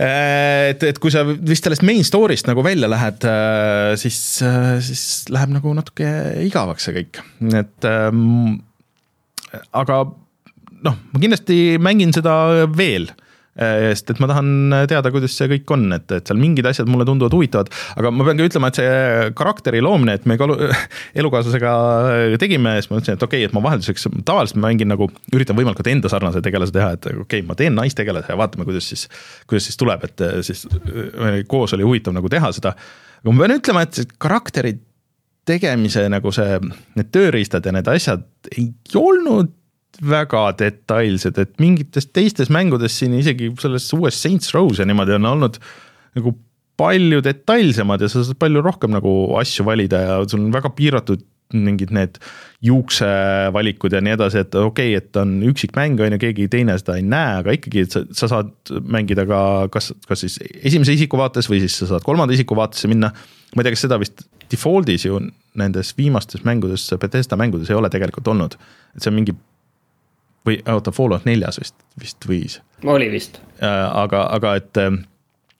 et, 0.00 0.82
et 0.86 0.98
kui 1.02 1.12
sa 1.12 1.26
vist 1.26 1.66
sellest 1.66 1.84
main 1.84 2.04
story'st 2.06 2.48
nagu 2.48 2.64
välja 2.64 2.88
lähed, 2.88 3.26
äh, 3.28 3.92
siis, 4.00 4.18
äh, 4.46 4.78
siis 4.84 5.04
läheb 5.32 5.52
nagu 5.58 5.74
natuke 5.76 6.08
igavaks 6.46 6.88
see 6.88 6.96
kõik, 7.02 7.20
et 7.52 7.88
ähm, 7.88 8.60
aga 9.76 10.02
noh, 10.86 10.96
ma 11.12 11.20
kindlasti 11.20 11.76
mängin 11.82 12.14
seda 12.16 12.66
veel. 12.72 13.10
Äh, 13.10 13.19
sest 13.60 14.14
et 14.14 14.20
ma 14.22 14.28
tahan 14.30 14.74
teada, 14.88 15.12
kuidas 15.12 15.34
see 15.36 15.48
kõik 15.52 15.72
on, 15.74 15.86
et, 15.96 16.06
et 16.16 16.30
seal 16.30 16.40
mingid 16.40 16.66
asjad 16.70 16.88
mulle 16.90 17.04
tunduvad 17.08 17.34
huvitavad, 17.36 17.70
aga 18.00 18.12
ma 18.14 18.26
pean 18.26 18.40
ka 18.40 18.48
ütlema, 18.48 18.70
et 18.70 18.80
see 18.80 19.28
karakteri 19.36 19.82
loomine, 19.84 20.16
et 20.16 20.26
me 20.30 20.38
ka 20.40 20.48
elukaaslasega 21.20 21.74
tegime, 22.40 22.76
siis 22.78 22.90
ma 22.90 22.98
mõtlesin, 22.98 23.18
et 23.18 23.26
okei 23.26 23.44
okay,, 23.44 23.50
et 23.50 23.56
ma 23.56 23.64
vahelduseks 23.66 24.08
tavaliselt 24.28 24.60
ma 24.60 24.68
mängin 24.70 24.90
nagu, 24.92 25.10
üritan 25.34 25.58
võimalikult 25.58 25.92
enda 25.92 26.12
sarnase 26.12 26.42
tegelase 26.44 26.74
teha, 26.76 26.92
et 26.96 27.10
okei 27.10 27.22
okay,, 27.26 27.46
ma 27.46 27.58
teen 27.58 27.76
naistegelase 27.76 28.32
ja 28.32 28.40
vaatame, 28.40 28.66
kuidas 28.68 28.88
siis, 28.92 29.06
kuidas 29.50 29.68
siis 29.68 29.80
tuleb, 29.80 30.08
et 30.08 30.26
siis 30.46 30.66
äh, 30.70 31.42
koos 31.50 31.76
oli 31.76 31.86
huvitav 31.86 32.16
nagu 32.16 32.32
teha 32.32 32.52
seda. 32.56 32.74
aga 33.20 33.34
ma 33.34 33.44
pean 33.44 33.58
ütlema, 33.58 33.84
et 33.84 34.16
karakteri 34.20 34.78
tegemise 35.48 36.04
nagu 36.12 36.32
see, 36.34 36.58
need 36.96 37.12
tööriistad 37.14 37.64
ja 37.66 37.74
need 37.74 37.88
asjad 37.90 38.26
ei 38.56 38.70
olnud 38.96 39.56
väga 39.98 40.44
detailsed, 40.60 41.38
et 41.42 41.56
mingites 41.62 42.06
teistes 42.14 42.52
mängudes 42.52 42.98
siin 43.00 43.16
isegi 43.18 43.50
selles 43.60 43.88
uues 43.96 44.20
Saints 44.22 44.54
Row's 44.54 44.80
ja 44.80 44.86
niimoodi 44.88 45.16
on 45.18 45.28
olnud 45.34 45.58
nagu 46.16 46.34
palju 46.80 47.20
detailsemad 47.24 48.00
ja 48.00 48.08
sa 48.08 48.24
saad 48.24 48.38
palju 48.40 48.62
rohkem 48.64 48.94
nagu 48.94 49.12
asju 49.40 49.66
valida 49.66 50.00
ja 50.00 50.16
sul 50.28 50.46
on 50.46 50.54
väga 50.54 50.72
piiratud 50.76 51.26
mingid 51.50 51.90
need 51.94 52.18
juuksevalikud 52.62 53.94
ja 53.96 54.00
nii 54.04 54.14
edasi, 54.14 54.44
et 54.44 54.54
okei 54.54 54.92
okay,, 54.92 54.98
et 55.00 55.18
on 55.18 55.32
üksikmäng, 55.50 55.98
on 56.04 56.14
ju, 56.14 56.20
keegi 56.22 56.46
teine 56.52 56.76
seda 56.78 56.94
ei 57.00 57.04
näe, 57.06 57.40
aga 57.40 57.56
ikkagi, 57.56 57.84
et 57.86 57.96
sa, 57.96 58.04
sa 58.14 58.28
saad 58.30 58.52
mängida 58.86 59.24
ka 59.28 59.40
kas, 59.74 59.90
kas 60.06 60.24
siis 60.24 60.38
esimese 60.60 60.94
isiku 60.94 61.18
vaates 61.20 61.50
või 61.50 61.62
siis 61.64 61.78
sa 61.82 61.90
saad 61.90 62.06
kolmanda 62.06 62.36
isiku 62.36 62.58
vaatesse 62.58 62.90
minna. 62.90 63.10
ma 63.56 63.62
ei 63.62 63.66
tea, 63.66 63.74
kas 63.74 63.86
seda 63.88 63.98
vist 63.98 64.22
default'is 64.52 65.08
ju 65.08 65.18
nendes 65.58 65.94
viimastes 65.98 66.44
mängudes, 66.46 66.86
Bethesda 67.02 67.38
mängudes 67.38 67.70
ei 67.70 67.78
ole 67.78 67.90
tegelikult 67.90 68.28
olnud, 68.30 68.54
et 68.94 69.02
see 69.02 69.10
on 69.10 69.18
mingi 69.18 69.34
või 70.46 70.58
oota, 70.72 70.92
Fallout 70.94 71.28
neljas 71.28 71.60
vist, 71.60 71.76
vist 72.00 72.26
võis. 72.28 72.58
oli 72.84 73.10
vist. 73.12 73.40
Äh, 73.62 73.86
aga, 74.02 74.24
aga 74.36 74.54
et, 74.60 74.82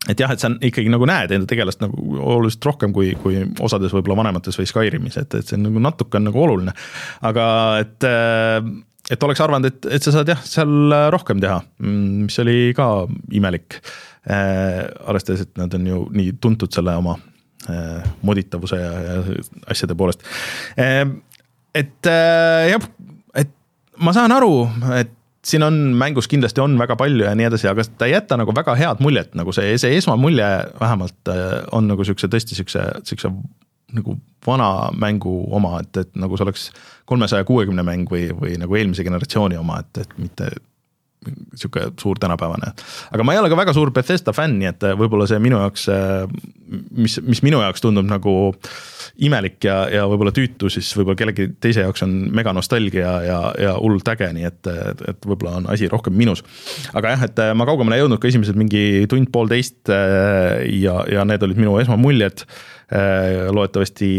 et 0.09 0.21
jah, 0.21 0.33
et 0.33 0.43
sa 0.43 0.51
ikkagi 0.57 0.93
nagu 0.93 1.09
näed 1.09 1.35
enda 1.37 1.49
tegelast 1.51 1.83
nagu 1.85 2.01
oluliselt 2.19 2.69
rohkem 2.71 2.95
kui, 2.97 3.13
kui 3.21 3.43
osades 3.61 3.95
võib-olla 3.97 4.23
vanemates 4.23 4.59
või 4.59 4.69
Skyrimis, 4.71 5.19
et, 5.21 5.35
et 5.37 5.49
see 5.49 5.59
on 5.59 5.69
nagu 5.69 5.83
natuke 5.85 6.21
on 6.21 6.31
nagu 6.31 6.45
oluline. 6.45 6.77
aga 7.29 7.47
et, 7.83 8.09
et 9.11 9.27
oleks 9.29 9.43
arvanud, 9.45 9.69
et, 9.69 9.91
et 9.99 10.07
sa 10.07 10.15
saad 10.17 10.33
jah, 10.33 10.41
seal 10.47 10.95
rohkem 11.13 11.43
teha, 11.43 11.61
mm, 11.83 12.29
mis 12.29 12.41
oli 12.45 12.61
ka 12.77 12.93
imelik. 13.37 13.81
Äh, 14.31 14.85
arvestades, 15.09 15.47
et 15.47 15.57
nad 15.57 15.73
on 15.73 15.87
ju 15.89 16.03
nii 16.13 16.35
tuntud 16.45 16.73
selle 16.77 16.93
oma 17.01 17.15
äh, 17.73 18.09
moditavuse 18.21 18.77
ja, 18.77 18.91
ja 19.07 19.15
asjade 19.73 19.97
poolest. 19.97 20.25
et 20.77 22.09
jah 22.11 22.85
ma 24.01 24.15
saan 24.17 24.33
aru, 24.35 24.69
et 24.97 25.17
siin 25.47 25.65
on 25.65 25.75
mängus 25.97 26.29
kindlasti 26.29 26.61
on 26.61 26.77
väga 26.79 26.97
palju 27.01 27.25
ja 27.25 27.33
nii 27.37 27.49
edasi, 27.49 27.69
aga 27.71 27.85
ta 27.99 28.09
ei 28.09 28.15
jäta 28.15 28.37
nagu 28.41 28.53
väga 28.57 28.75
head 28.77 29.01
muljet, 29.05 29.33
nagu 29.39 29.53
see, 29.57 29.73
see 29.81 29.97
esmamulje 29.97 30.49
vähemalt 30.81 31.33
äh, 31.33 31.61
on 31.77 31.89
nagu 31.89 32.05
siukse 32.05 32.29
tõesti 32.29 32.59
siukse, 32.59 32.85
siukse 33.09 33.33
nagu 33.97 34.17
vana 34.47 34.91
mängu 34.95 35.33
oma, 35.57 35.81
et, 35.83 35.97
et 36.05 36.11
nagu 36.21 36.37
see 36.37 36.47
oleks 36.47 36.67
kolmesaja 37.11 37.47
kuuekümne 37.49 37.83
mäng 37.87 38.11
või, 38.11 38.29
või 38.37 38.59
nagu 38.61 38.77
eelmise 38.77 39.05
generatsiooni 39.07 39.59
oma, 39.61 39.81
et, 39.83 40.05
et 40.05 40.19
mitte 40.21 40.51
sihuke 41.55 41.91
suur 42.01 42.17
tänapäevane. 42.21 42.73
aga 43.13 43.25
ma 43.25 43.35
ei 43.35 43.41
ole 43.41 43.51
ka 43.53 43.57
väga 43.59 43.75
suur 43.77 43.91
Bethesda 43.93 44.33
fänn, 44.33 44.61
nii 44.61 44.71
et 44.71 44.87
võib-olla 44.97 45.27
see 45.29 45.41
minu 45.43 45.59
jaoks, 45.61 45.89
mis, 46.97 47.19
mis 47.27 47.43
minu 47.45 47.61
jaoks 47.61 47.85
tundub 47.85 48.09
nagu 48.09 48.37
imelik 49.27 49.65
ja, 49.65 49.83
ja 49.93 50.07
võib-olla 50.11 50.33
tüütu, 50.35 50.71
siis 50.73 50.91
võib-olla 50.97 51.19
kellegi 51.19 51.49
teise 51.63 51.85
jaoks 51.85 52.05
on 52.07 52.17
mega 52.37 52.55
nostalgia 52.57 53.15
ja, 53.27 53.39
ja 53.61 53.77
hullult 53.79 54.09
äge, 54.13 54.31
nii 54.37 54.49
et, 54.49 54.61
et, 54.71 55.05
et 55.15 55.29
võib-olla 55.29 55.59
on 55.61 55.71
asi 55.75 55.89
rohkem 55.91 56.17
minus. 56.17 56.45
aga 56.95 57.15
jah, 57.15 57.25
et 57.29 57.45
ma 57.59 57.69
kaugemale 57.69 57.99
ei 57.99 58.05
jõudnud 58.05 58.23
ka 58.23 58.31
esimesed 58.31 58.59
mingi 58.59 59.07
tund-poolteist 59.11 59.91
ja, 59.91 60.99
ja 61.11 61.27
need 61.29 61.47
olid 61.47 61.61
minu 61.61 61.79
esmamuljed 61.83 62.45
loodetavasti 62.91 64.11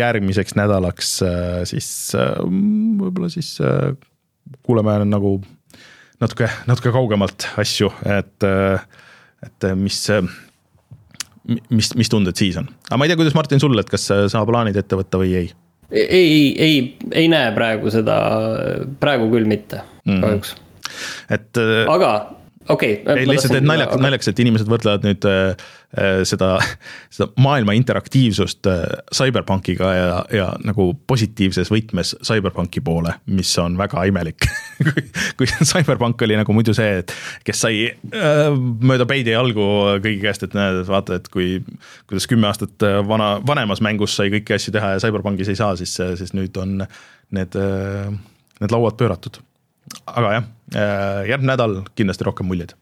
järgmiseks 0.00 0.56
nädalaks 0.58 1.12
siis 1.70 1.90
võib-olla 2.16 3.30
siis 3.30 3.54
kuuleme 4.66 4.96
nagu 5.06 5.36
natuke, 6.20 6.48
natuke 6.68 6.92
kaugemalt 6.94 7.48
asju, 7.60 7.90
et, 8.08 8.46
et 9.46 9.68
mis, 9.78 10.00
mis, 11.48 11.92
mis 11.96 12.12
tunded 12.12 12.38
siis 12.38 12.58
on. 12.60 12.68
aga 12.88 12.98
ma 13.00 13.06
ei 13.06 13.12
tea, 13.12 13.20
kuidas 13.20 13.36
Martin 13.38 13.62
sul, 13.62 13.78
et 13.80 13.90
kas 13.90 14.08
sa 14.10 14.44
plaanid 14.48 14.76
ette 14.80 14.98
võtta 14.98 15.20
või 15.20 15.34
ei? 15.42 15.52
ei, 15.90 16.50
ei, 16.58 16.74
ei 17.12 17.30
näe 17.30 17.52
praegu 17.56 17.92
seda, 17.92 18.18
praegu 19.02 19.30
küll 19.32 19.48
mitte 19.50 19.82
mm., 20.04 20.20
kahjuks. 20.24 20.54
et. 21.32 21.62
aga 21.88 22.12
okei 22.68 23.02
okay,. 23.02 23.16
ei, 23.16 23.28
lihtsalt, 23.28 23.54
et 23.56 23.64
naljakas 23.64 23.96
aga..., 23.96 24.04
naljakas, 24.04 24.28
et 24.30 24.40
inimesed 24.44 24.68
võrdlevad 24.70 25.06
nüüd 25.06 25.26
äh, 25.28 25.62
äh, 25.96 26.20
seda, 26.28 26.50
seda 27.12 27.30
maailma 27.40 27.72
interaktiivsust 27.78 28.68
äh, 28.68 28.82
CyberPunkiga 29.16 29.92
ja, 29.96 30.20
ja 30.34 30.48
nagu 30.66 30.90
positiivses 31.10 31.72
võtmes 31.72 32.12
CyberPunki 32.26 32.82
poole, 32.84 33.16
mis 33.32 33.52
on 33.62 33.78
väga 33.80 34.04
imelik 34.10 34.44
kui, 34.86 35.06
kui 35.40 35.48
CyberPunk 35.56 36.26
oli 36.28 36.36
nagu 36.40 36.56
muidu 36.56 36.76
see, 36.76 37.00
et 37.00 37.14
kes 37.48 37.64
sai 37.64 37.82
äh, 37.88 38.46
mööda 38.84 39.08
peidi 39.08 39.32
jalgu 39.32 39.66
kõigi 40.04 40.20
käest, 40.24 40.44
et 40.44 40.56
näed, 40.58 40.84
vaata, 40.90 41.20
et 41.20 41.30
kui, 41.32 41.62
kuidas 42.10 42.28
kümme 42.30 42.50
aastat 42.50 42.86
äh, 42.86 43.00
vana, 43.08 43.38
vanemas 43.46 43.80
mängus 43.84 44.18
sai 44.20 44.32
kõiki 44.36 44.58
asju 44.58 44.76
teha 44.76 44.96
ja 44.96 45.04
CyberPunkis 45.06 45.52
ei 45.52 45.60
saa, 45.60 45.72
siis, 45.80 45.96
siis 46.20 46.36
nüüd 46.36 46.60
on 46.60 46.82
need, 47.32 47.56
äh, 47.56 48.10
need 48.60 48.76
lauad 48.76 49.00
pööratud 49.00 49.40
aga 50.06 50.32
jah, 50.34 50.48
äh, 50.74 51.20
järgmine 51.30 51.52
nädal 51.52 51.76
kindlasti 51.98 52.26
rohkem 52.26 52.48
muljeid. 52.50 52.74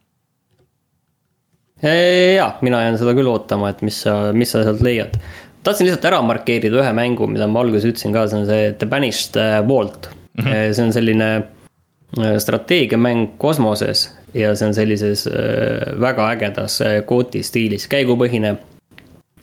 ja, 1.83 2.49
mina 2.63 2.83
jään 2.83 2.99
seda 2.99 3.15
küll 3.15 3.31
ootama, 3.31 3.71
et 3.71 3.85
mis 3.87 4.01
sa, 4.03 4.33
mis 4.35 4.51
sa 4.53 4.65
sealt 4.67 4.83
leiad. 4.83 5.19
tahtsin 5.63 5.87
lihtsalt 5.87 6.09
ära 6.11 6.23
markeerida 6.27 6.81
ühe 6.83 6.95
mängu, 6.97 7.29
mida 7.31 7.47
ma 7.47 7.63
alguses 7.63 7.87
ütlesin 7.87 8.15
ka, 8.15 8.27
see 8.29 8.41
on 8.41 8.49
see 8.49 8.73
The 8.81 8.89
Banished 8.91 9.37
äh, 9.39 9.61
Vault 9.69 10.11
mm. 10.11 10.45
-hmm. 10.45 10.73
see 10.73 10.85
on 10.85 10.93
selline 10.93 11.31
strateegiamäng 12.39 13.37
kosmoses 13.39 14.09
ja 14.35 14.55
see 14.57 14.67
on 14.69 14.75
sellises 14.75 15.29
väga 16.01 16.31
ägedas 16.33 16.81
kooti 17.07 17.43
stiilis, 17.43 17.85
käigupõhine 17.89 18.57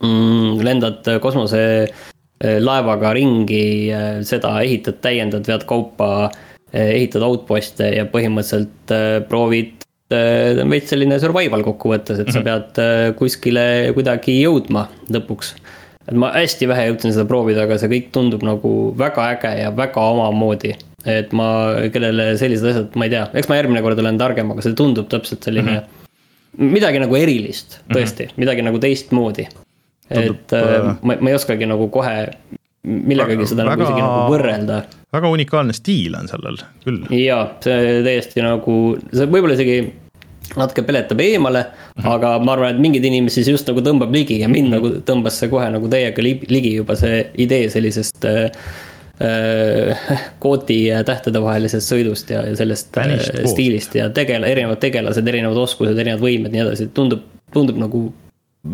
mm,. 0.02 0.64
lendad 0.66 1.06
kosmose 1.22 1.86
laevaga 2.60 3.12
ringi, 3.14 3.92
seda 4.22 4.50
ehitad, 4.60 4.98
täiendad, 5.00 5.46
vead 5.46 5.64
kaupa 5.64 6.08
Eh, 6.18 6.55
ehitad 6.76 7.24
outpost'e 7.26 7.90
ja 7.96 8.06
põhimõtteliselt 8.10 8.94
eh, 8.94 9.18
proovid, 9.28 9.86
eh, 10.12 10.62
veits 10.68 10.92
selline 10.92 11.18
survival 11.22 11.64
kokkuvõttes, 11.66 12.22
et 12.22 12.32
sa 12.32 12.40
mhm. 12.42 12.46
pead 12.46 13.16
kuskile 13.18 13.66
kuidagi 13.96 14.38
jõudma 14.40 14.86
lõpuks. 15.12 15.54
et 16.06 16.14
ma 16.14 16.30
hästi 16.36 16.68
vähe 16.70 16.88
jõudsin 16.90 17.14
seda 17.14 17.26
proovida, 17.28 17.64
aga 17.66 17.78
see 17.82 17.90
kõik 17.90 18.10
tundub 18.14 18.44
nagu 18.46 18.72
väga 18.98 19.30
äge 19.34 19.54
ja 19.62 19.70
väga 19.74 20.08
omamoodi. 20.14 20.74
et 21.06 21.32
ma, 21.32 21.48
kellele 21.94 22.32
sellised 22.38 22.72
asjad, 22.72 22.96
ma 22.98 23.06
ei 23.06 23.14
tea, 23.14 23.28
eks 23.34 23.48
ma 23.50 23.60
järgmine 23.60 23.82
kord 23.82 23.98
olen 24.02 24.18
targem, 24.18 24.50
aga 24.50 24.64
see 24.64 24.74
tundub 24.78 25.08
täpselt 25.10 25.42
selline 25.46 25.78
mm. 25.78 25.86
-hmm. 25.86 26.74
midagi 26.76 27.02
nagu 27.02 27.16
erilist, 27.16 27.80
tõesti 27.92 28.26
mm, 28.26 28.30
-hmm. 28.30 28.42
midagi 28.42 28.66
nagu 28.66 28.78
teistmoodi. 28.82 29.48
et 30.10 30.52
äh, 30.52 30.94
ma, 31.02 31.16
ma 31.20 31.30
ei 31.30 31.34
oskagi 31.34 31.66
nagu 31.66 31.88
kohe 31.90 32.30
millegagi 32.86 33.46
seda 33.50 33.66
väga, 33.66 33.76
nagu 33.76 33.86
isegi 33.86 34.02
nagu 34.02 34.32
võrrelda. 34.32 34.80
väga 35.16 35.30
unikaalne 35.34 35.76
stiil 35.76 36.16
on 36.18 36.30
sellel 36.30 36.58
küll. 36.84 37.04
jaa, 37.10 37.44
see 37.64 38.00
täiesti 38.06 38.44
nagu, 38.44 38.80
see 39.10 39.28
võib-olla 39.30 39.56
isegi 39.58 39.78
natuke 40.54 40.84
peletab 40.86 41.20
eemale 41.20 41.62
mm, 41.62 42.02
-hmm. 42.02 42.10
aga 42.14 42.32
ma 42.38 42.52
arvan, 42.54 42.74
et 42.74 42.82
mingeid 42.82 43.04
inimesi 43.04 43.44
see 43.44 43.54
just 43.56 43.68
nagu 43.70 43.82
tõmbab 43.82 44.12
ligi 44.14 44.40
ja 44.40 44.48
mind 44.48 44.68
-hmm. 44.68 44.76
nagu 44.76 45.06
tõmbas 45.08 45.40
see 45.40 45.50
kohe 45.52 45.70
nagu 45.70 45.88
täiega 45.90 46.22
ligi 46.22 46.76
juba 46.76 46.96
see 46.96 47.24
idee 47.46 47.70
sellisest 47.70 48.24
äh, 48.24 48.50
äh 49.20 50.20
kooti 50.38 50.84
ja 50.86 51.02
tähtede 51.04 51.42
vahelisest 51.42 51.92
sõidust 51.92 52.30
ja, 52.30 52.44
ja 52.46 52.56
sellest 52.56 52.96
Vanished 52.96 53.40
äh, 53.40 53.50
stiilist 53.50 53.94
ja 53.94 54.08
tegela-, 54.10 54.46
erinevad 54.46 54.78
tegelased, 54.78 55.26
erinevad 55.26 55.56
oskused, 55.56 55.98
erinevad 55.98 56.22
võimed, 56.22 56.52
nii 56.52 56.62
edasi, 56.62 56.88
tundub, 56.94 57.26
tundub 57.52 57.80
nagu 57.80 58.12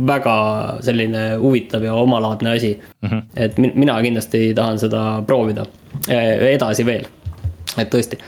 väga 0.06 0.36
selline 0.84 1.22
huvitav 1.40 1.84
ja 1.84 1.94
omalaadne 1.94 2.56
asi 2.56 2.72
mm. 3.02 3.08
-hmm. 3.08 3.22
et 3.36 3.58
mina 3.58 4.00
kindlasti 4.02 4.54
tahan 4.54 4.78
seda 4.78 5.22
proovida 5.26 5.66
eh, 6.08 6.54
edasi 6.54 6.86
veel, 6.86 7.06
et 7.78 7.94
tõesti. 7.94 8.18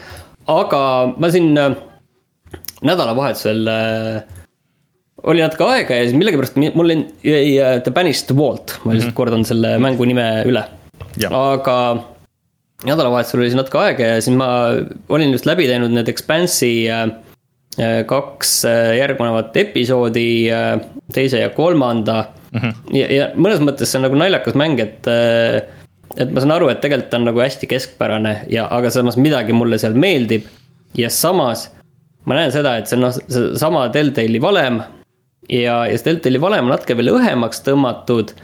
aga 0.46 0.80
ma 1.16 1.30
siin 1.30 1.58
äh, 1.58 1.76
nädalavahetusel 2.82 3.68
äh, 3.68 4.22
oli 5.22 5.40
natuke 5.40 5.64
aega 5.64 5.94
ja 5.94 6.08
siis 6.08 6.16
millegipärast 6.18 6.56
mul 6.74 6.90
jäi 7.24 7.80
The 7.82 7.90
Banished 7.90 8.36
Vault, 8.36 8.80
ma 8.84 8.92
lihtsalt 8.92 9.08
mm 9.08 9.10
-hmm. 9.10 9.14
kordan 9.14 9.44
selle 9.44 9.78
mängu 9.78 10.04
nime 10.04 10.44
üle. 10.44 10.64
aga 11.30 12.04
nädalavahetusel 12.84 13.40
oli 13.40 13.48
siis 13.50 13.56
natuke 13.56 13.78
aega 13.78 14.02
ja 14.02 14.20
siis 14.20 14.36
ma 14.36 14.48
olin 15.08 15.32
just 15.32 15.46
läbi 15.46 15.66
teinud 15.66 15.90
need 15.90 16.08
Expanse'i 16.08 16.90
Äh, 16.90 17.23
kaks 18.06 18.64
äh, 18.68 18.96
järgnevat 19.00 19.56
episoodi, 19.56 20.50
äh, 20.52 20.80
teise 21.12 21.40
ja 21.42 21.50
kolmanda 21.50 22.24
mm. 22.52 22.60
-hmm. 22.60 22.96
ja, 22.96 23.06
ja 23.14 23.28
mõnes 23.34 23.62
mõttes 23.64 23.90
see 23.90 23.98
on 23.98 24.06
nagu 24.06 24.18
naljakas 24.18 24.54
mäng, 24.54 24.80
et, 24.80 25.06
et 26.16 26.30
ma 26.30 26.42
saan 26.42 26.54
aru, 26.54 26.68
et 26.70 26.80
tegelikult 26.80 27.10
ta 27.10 27.18
on 27.18 27.26
nagu 27.30 27.42
hästi 27.42 27.66
keskpärane 27.66 28.36
ja, 28.48 28.68
aga 28.70 28.90
samas 28.90 29.16
midagi 29.16 29.52
mulle 29.52 29.78
seal 29.78 29.94
meeldib. 29.94 30.46
ja 30.94 31.10
samas 31.10 31.70
ma 32.24 32.38
näen 32.38 32.52
seda, 32.52 32.76
et 32.76 32.86
see 32.86 32.96
on 32.96 33.08
noh, 33.08 33.12
seesama 33.12 33.88
Deltali 33.92 34.40
valem 34.40 34.80
ja, 35.48 35.86
ja 35.86 35.98
see 35.98 36.12
Deltali 36.12 36.40
valem 36.40 36.70
on 36.70 36.76
natuke 36.76 36.96
veel 36.96 37.10
õhemaks 37.16 37.64
tõmmatud. 37.66 38.34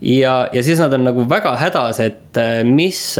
ja, 0.00 0.48
ja 0.52 0.62
siis 0.62 0.80
nad 0.80 0.92
on 0.92 1.04
nagu 1.04 1.28
väga 1.28 1.56
hädas, 1.60 2.00
et 2.00 2.40
mis 2.64 3.18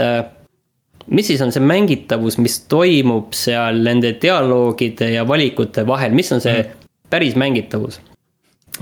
mis 1.10 1.30
siis 1.30 1.42
on 1.44 1.52
see 1.54 1.64
mängitavus, 1.64 2.38
mis 2.42 2.60
toimub 2.70 3.32
seal 3.36 3.80
nende 3.86 4.14
dialoogide 4.22 5.12
ja 5.14 5.24
valikute 5.28 5.86
vahel, 5.88 6.14
mis 6.16 6.32
on 6.34 6.42
see 6.44 6.60
mm. 6.62 6.88
päris 7.10 7.36
mängitavus? 7.38 8.00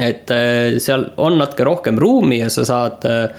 et 0.02 0.30
äh, 0.30 0.76
seal 0.82 1.06
on 1.16 1.38
natuke 1.40 1.64
rohkem 1.64 1.98
ruumi 2.00 2.40
ja 2.42 2.50
sa 2.52 2.66
saad 2.68 3.04
äh, 3.08 3.36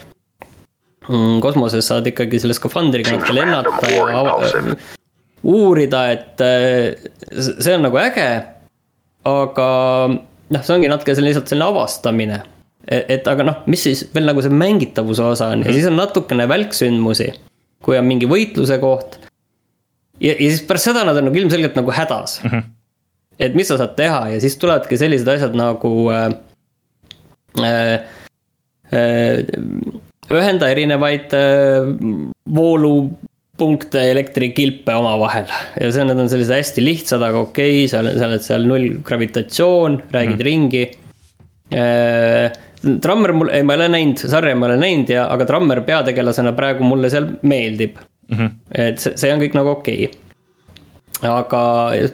mm, 1.06 1.40
kosmoses 1.44 1.86
saad 1.86 2.08
ikkagi 2.10 2.40
selle 2.42 2.56
skafandriga 2.58 3.14
natuke 3.14 3.36
lennata 3.38 3.92
ja 3.94 4.24
uurida, 5.48 6.08
et 6.12 6.42
äh, 6.42 7.10
see 7.38 7.76
on 7.76 7.86
nagu 7.86 8.00
äge. 8.02 8.30
aga 9.28 9.68
noh, 10.08 10.64
see 10.64 10.78
ongi 10.78 10.90
natuke 10.90 11.14
selline 11.14 11.34
lihtsalt 11.34 11.52
selline 11.52 11.68
avastamine. 11.68 12.40
E-, 12.88 13.04
et 13.18 13.28
aga 13.28 13.44
noh, 13.44 13.58
mis 13.68 13.84
siis 13.84 14.06
veel 14.16 14.30
nagu 14.30 14.42
see 14.42 14.54
mängitavuse 14.54 15.24
osa 15.36 15.52
on 15.54 15.66
ja 15.66 15.70
mhm. 15.70 15.76
siis 15.76 15.90
on 15.92 16.00
natukene 16.00 16.48
välksündmusi 16.50 17.34
kui 17.84 17.98
on 18.00 18.08
mingi 18.08 18.30
võitluse 18.30 18.80
koht. 18.82 19.20
ja, 20.20 20.34
ja 20.34 20.50
siis 20.50 20.64
pärast 20.68 20.90
seda 20.90 21.06
nad 21.08 21.20
on 21.20 21.30
nagu 21.30 21.42
ilmselgelt 21.44 21.78
nagu 21.78 21.94
hädas 21.94 22.40
mm. 22.44 22.50
-hmm. 22.50 22.64
et 23.40 23.56
mis 23.56 23.70
sa 23.70 23.78
saad 23.78 23.96
teha 24.00 24.22
ja 24.34 24.42
siis 24.42 24.58
tulevadki 24.58 24.98
sellised 24.98 25.28
asjad 25.28 25.56
nagu 25.58 25.94
äh, 26.12 26.28
äh, 27.62 27.94
äh, 28.94 29.40
ühenda 30.32 30.70
erinevaid 30.70 31.34
äh, 31.34 31.88
voolupunkte, 32.56 34.02
elektrikilpe 34.12 34.96
omavahel. 34.96 35.46
ja 35.80 35.92
see, 35.92 36.04
need 36.04 36.20
on 36.20 36.30
sellised 36.30 36.56
hästi 36.56 36.84
lihtsad, 36.84 37.22
aga 37.24 37.46
okei 37.48 37.84
okay,, 37.86 37.92
sa 37.92 38.02
oled, 38.04 38.20
sa 38.20 38.32
oled 38.32 38.42
seal 38.46 38.68
null 38.68 38.88
gravitatsioon, 39.04 40.02
räägid 40.12 40.40
mm 40.40 40.48
ringi 40.50 40.84
äh, 41.74 42.52
Drummer 42.84 43.34
mul, 43.34 43.50
ei 43.50 43.64
ma 43.66 43.74
ei 43.74 43.82
ole 43.82 43.90
näinud, 43.90 44.22
sarja 44.30 44.56
ma 44.56 44.68
ei 44.68 44.74
ole 44.76 44.82
näinud 44.82 45.10
ja, 45.10 45.26
aga 45.34 45.48
Drummer 45.50 45.82
peategelasena 45.88 46.54
praegu 46.58 46.86
mulle 46.86 47.10
seal 47.10 47.30
meeldib 47.42 47.98
mm. 48.30 48.38
-hmm. 48.38 48.50
et 48.72 49.02
see, 49.02 49.18
see 49.18 49.34
on 49.34 49.42
kõik 49.42 49.58
nagu 49.58 49.72
okei 49.74 50.08
okay. 50.08 51.30
aga 51.32 51.62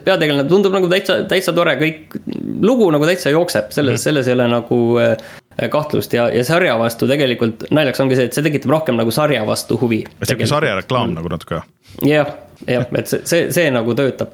peategelane 0.06 0.48
tundub 0.48 0.72
nagu 0.72 0.88
täitsa, 0.88 1.20
täitsa 1.28 1.52
tore, 1.52 1.76
kõik, 1.80 2.16
lugu 2.62 2.88
nagu 2.94 3.06
täitsa 3.06 3.34
jookseb, 3.34 3.72
selles 3.76 3.92
mm, 3.92 3.96
-hmm. 3.96 4.04
selles 4.04 4.28
ei 4.28 4.36
ole 4.38 4.48
nagu 4.48 4.78
äh, 5.02 5.68
kahtlust 5.70 6.12
ja, 6.12 6.28
ja 6.32 6.44
sarja 6.44 6.78
vastu 6.78 7.08
tegelikult 7.08 7.66
naljakas 7.70 8.00
ongi 8.00 8.16
see, 8.16 8.30
et 8.30 8.36
see 8.36 8.46
tekitab 8.46 8.70
rohkem 8.70 8.96
nagu 8.96 9.10
sarja 9.10 9.44
vastu 9.46 9.78
huvi. 9.80 10.04
sihuke 10.22 10.46
sarjareklaam 10.46 11.10
mm. 11.10 11.14
nagu 11.20 11.28
natuke. 11.28 11.60
jah, 12.02 12.32
jah, 12.66 12.86
et 12.98 13.06
see, 13.06 13.20
see, 13.24 13.50
see 13.52 13.70
nagu 13.70 13.94
töötab. 13.94 14.32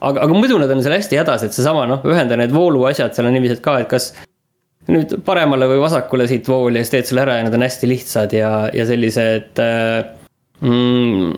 aga, 0.00 0.20
aga 0.24 0.32
muidu 0.32 0.58
nad 0.58 0.70
on 0.70 0.82
seal 0.82 0.96
hästi 0.96 1.20
hädas, 1.20 1.44
et 1.44 1.52
seesama 1.52 1.84
noh, 1.86 2.00
ühenda 2.08 2.36
need 2.40 2.54
vooluasjad, 2.54 3.14
seal 3.14 3.28
on 3.28 3.36
niiviisi, 3.36 3.60
et 3.60 3.64
ka, 3.64 3.78
et 3.84 3.92
kas 3.92 4.14
nüüd 4.92 5.16
paremale 5.26 5.68
või 5.70 5.80
vasakule 5.82 6.28
siit 6.30 6.48
vooli 6.48 6.80
ja 6.80 6.86
siis 6.86 6.94
teed 6.94 7.08
selle 7.10 7.24
ära 7.26 7.38
ja 7.38 7.46
need 7.46 7.56
on 7.58 7.66
hästi 7.66 7.90
lihtsad 7.90 8.34
ja, 8.36 8.50
ja 8.74 8.86
sellised 8.88 9.62
äh, 9.62 10.04
mm, 10.62 11.32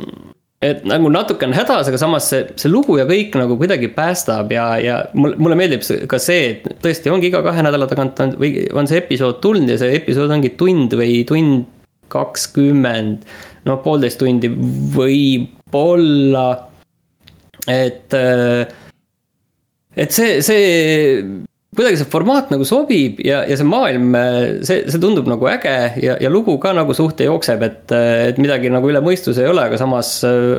et 0.65 0.83
nagu 0.91 1.11
natuke 1.13 1.47
on 1.47 1.55
hädas, 1.55 1.89
aga 1.89 2.01
samas 2.01 2.29
see, 2.33 2.43
see 2.59 2.71
lugu 2.71 2.97
ja 2.99 3.07
kõik 3.09 3.37
nagu 3.39 3.57
kuidagi 3.61 3.91
päästab 3.95 4.51
ja, 4.53 4.67
ja 4.83 4.99
mulle, 5.15 5.39
mulle 5.39 5.59
meeldib 5.59 5.85
ka 6.11 6.19
see, 6.23 6.57
et 6.57 6.81
tõesti 6.83 7.13
ongi 7.15 7.31
iga 7.31 7.43
kahe 7.47 7.63
nädala 7.63 7.87
tagant 7.91 8.19
on, 8.25 8.35
või 8.43 8.65
on 8.75 8.91
see 8.91 8.99
episood 9.01 9.39
tulnud 9.45 9.71
ja 9.71 9.79
see 9.81 9.95
episood 10.01 10.35
ongi 10.35 10.53
tund 10.59 10.97
või 10.99 11.23
tund 11.29 11.69
kakskümmend. 12.13 13.27
noh, 13.69 13.81
poolteist 13.85 14.19
tundi 14.19 14.49
võib-olla. 14.95 16.47
et, 17.69 18.17
et 19.95 20.17
see, 20.17 20.41
see 20.43 21.48
kuidagi 21.79 22.01
see 22.01 22.11
formaat 22.11 22.51
nagu 22.51 22.67
sobib 22.67 23.21
ja, 23.23 23.45
ja 23.47 23.57
see 23.59 23.69
maailm, 23.69 24.17
see, 24.67 24.83
see 24.91 25.03
tundub 25.03 25.29
nagu 25.31 25.49
äge 25.51 25.77
ja, 26.03 26.17
ja 26.19 26.33
lugu 26.33 26.57
ka 26.63 26.75
nagu 26.77 26.97
suht 26.97 27.23
jookseb, 27.23 27.63
et, 27.63 27.95
et 28.33 28.41
midagi 28.43 28.73
nagu 28.75 28.91
üle 28.91 29.03
mõistuse 29.05 29.45
ei 29.45 29.51
ole, 29.53 29.69
aga 29.69 29.79
samas 29.81 30.17
äh, 30.27 30.59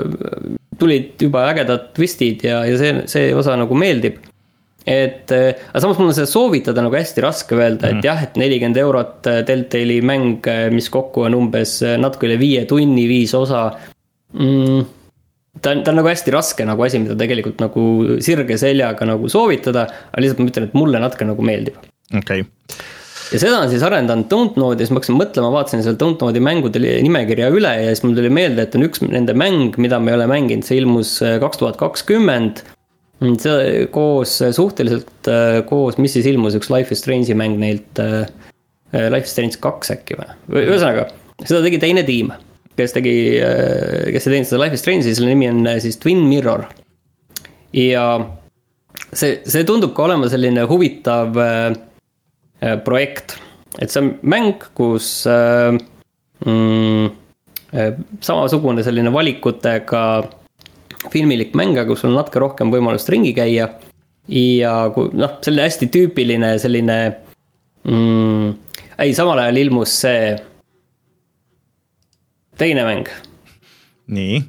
tulid 0.79 1.19
juba 1.19 1.49
ägedad 1.51 1.89
twistid 1.97 2.45
ja, 2.47 2.61
ja 2.67 2.79
see, 2.79 2.93
see 3.11 3.31
osa 3.35 3.57
nagu 3.59 3.75
meeldib. 3.75 4.21
et, 4.87 5.27
äh, 5.35 5.49
aga 5.69 5.83
samas 5.83 5.99
mul 5.99 6.13
on 6.13 6.15
seda 6.17 6.29
soovitada 6.31 6.85
nagu 6.85 6.95
hästi 6.95 7.25
raske 7.25 7.57
öelda, 7.57 7.89
et 7.89 7.99
mm. 7.99 8.05
jah, 8.07 8.23
et 8.23 8.39
nelikümmend 8.39 8.79
eurot 8.79 9.27
äh, 9.31 9.41
Deltali 9.47 9.99
mäng, 10.05 10.47
mis 10.71 10.87
kokku 10.93 11.27
on 11.27 11.35
umbes 11.37 11.81
natuke 11.99 12.29
üle 12.29 12.39
viie 12.39 12.63
tunni, 12.69 13.09
viis 13.11 13.35
osa 13.37 13.67
mm 14.37 14.98
ta 15.61 15.73
on, 15.73 15.83
ta 15.83 15.91
on 15.91 15.99
nagu 15.99 16.09
hästi 16.09 16.33
raske 16.33 16.65
nagu 16.67 16.85
asi, 16.85 17.01
mida 17.03 17.17
tegelikult 17.19 17.61
nagu 17.63 17.83
sirge 18.23 18.57
seljaga 18.61 19.07
nagu 19.09 19.29
soovitada, 19.31 19.87
aga 20.11 20.23
lihtsalt 20.23 20.41
ma 20.41 20.53
ütlen, 20.53 20.69
et 20.69 20.77
mulle 20.77 21.01
natuke 21.03 21.27
nagu 21.27 21.45
meeldib. 21.45 21.77
okei 22.13 22.43
okay. 22.45 22.79
ja 23.33 23.41
seda 23.41 23.61
on 23.63 23.71
siis 23.71 23.85
arendanud 23.85 24.29
Dontnode 24.31 24.79
ja 24.79 24.87
siis 24.87 24.93
ma 24.93 25.01
hakkasin 25.01 25.19
mõtlema, 25.19 25.53
vaatasin 25.55 25.85
selle 25.85 25.99
Dontnode'i 26.01 26.43
mängude 26.43 26.81
nimekirja 27.05 27.51
üle 27.53 27.75
ja 27.81 27.93
siis 27.93 28.05
mul 28.05 28.17
tuli 28.17 28.33
meelde, 28.33 28.65
et 28.65 28.77
on 28.77 28.87
üks 28.87 29.03
nende 29.05 29.35
mäng, 29.37 29.77
mida 29.81 30.01
me 30.01 30.13
ei 30.13 30.19
ole 30.19 30.27
mänginud, 30.31 30.67
see 30.67 30.81
ilmus 30.81 31.17
äh, 31.25 31.39
kaks 31.43 31.61
tuhat 31.61 31.79
kakskümmend. 31.81 32.63
see 33.43 33.87
koos 33.91 34.37
äh, 34.45 34.53
suhteliselt 34.55 35.27
äh, 35.27 35.61
koos, 35.69 35.97
mis 35.97 36.13
siis 36.15 36.29
ilmus, 36.29 36.57
üks 36.59 36.71
Life 36.73 36.93
is 36.93 37.03
Strange'i 37.03 37.37
mäng 37.37 37.59
neilt. 37.59 37.99
Life 38.89 39.27
is 39.27 39.33
Strange 39.35 39.59
kaks 39.61 39.91
äkki 39.93 40.15
või, 40.17 40.63
ühesõnaga 40.63 41.11
seda 41.45 41.61
tegi 41.61 41.77
teine 41.77 42.01
tiim 42.07 42.31
kes 42.79 42.95
tegi, 42.95 43.15
äh, 43.43 44.09
kes 44.13 44.27
ei 44.27 44.35
teinud 44.35 44.49
seda 44.49 44.63
Life 44.63 44.77
is 44.77 44.83
Strange'i, 44.83 45.15
selle 45.15 45.33
nimi 45.33 45.49
on 45.51 45.61
äh, 45.67 45.79
siis 45.83 45.99
Twin 46.01 46.23
Mirror. 46.29 46.65
ja 47.75 48.05
see, 49.13 49.39
see 49.45 49.65
tundub 49.67 49.93
ka 49.97 50.07
olema 50.07 50.29
selline 50.31 50.65
huvitav 50.69 51.37
äh, 51.43 51.75
projekt, 52.85 53.37
et 53.79 53.91
see 53.91 54.01
on 54.01 54.13
mäng, 54.27 54.63
kus 54.75 55.21
mm, 55.29 57.11
samasugune 58.25 58.83
selline 58.83 59.13
valikutega 59.13 60.01
filmilik 61.13 61.53
mäng, 61.55 61.77
aga 61.77 61.87
kus 61.93 62.03
on 62.07 62.17
natuke 62.17 62.41
rohkem 62.41 62.73
võimalust 62.73 63.11
ringi 63.13 63.31
käia. 63.37 63.69
ja 64.29 64.73
kui 64.93 65.13
noh, 65.17 65.37
selline 65.45 65.67
hästi 65.67 65.87
tüüpiline 65.93 66.51
selline 66.61 66.97
mm,, 67.87 68.51
ei, 68.99 69.13
samal 69.15 69.39
ajal 69.45 69.61
ilmus 69.61 69.93
see 70.03 70.33
teine 72.59 72.85
mäng. 72.87 73.09
nii 74.09 74.43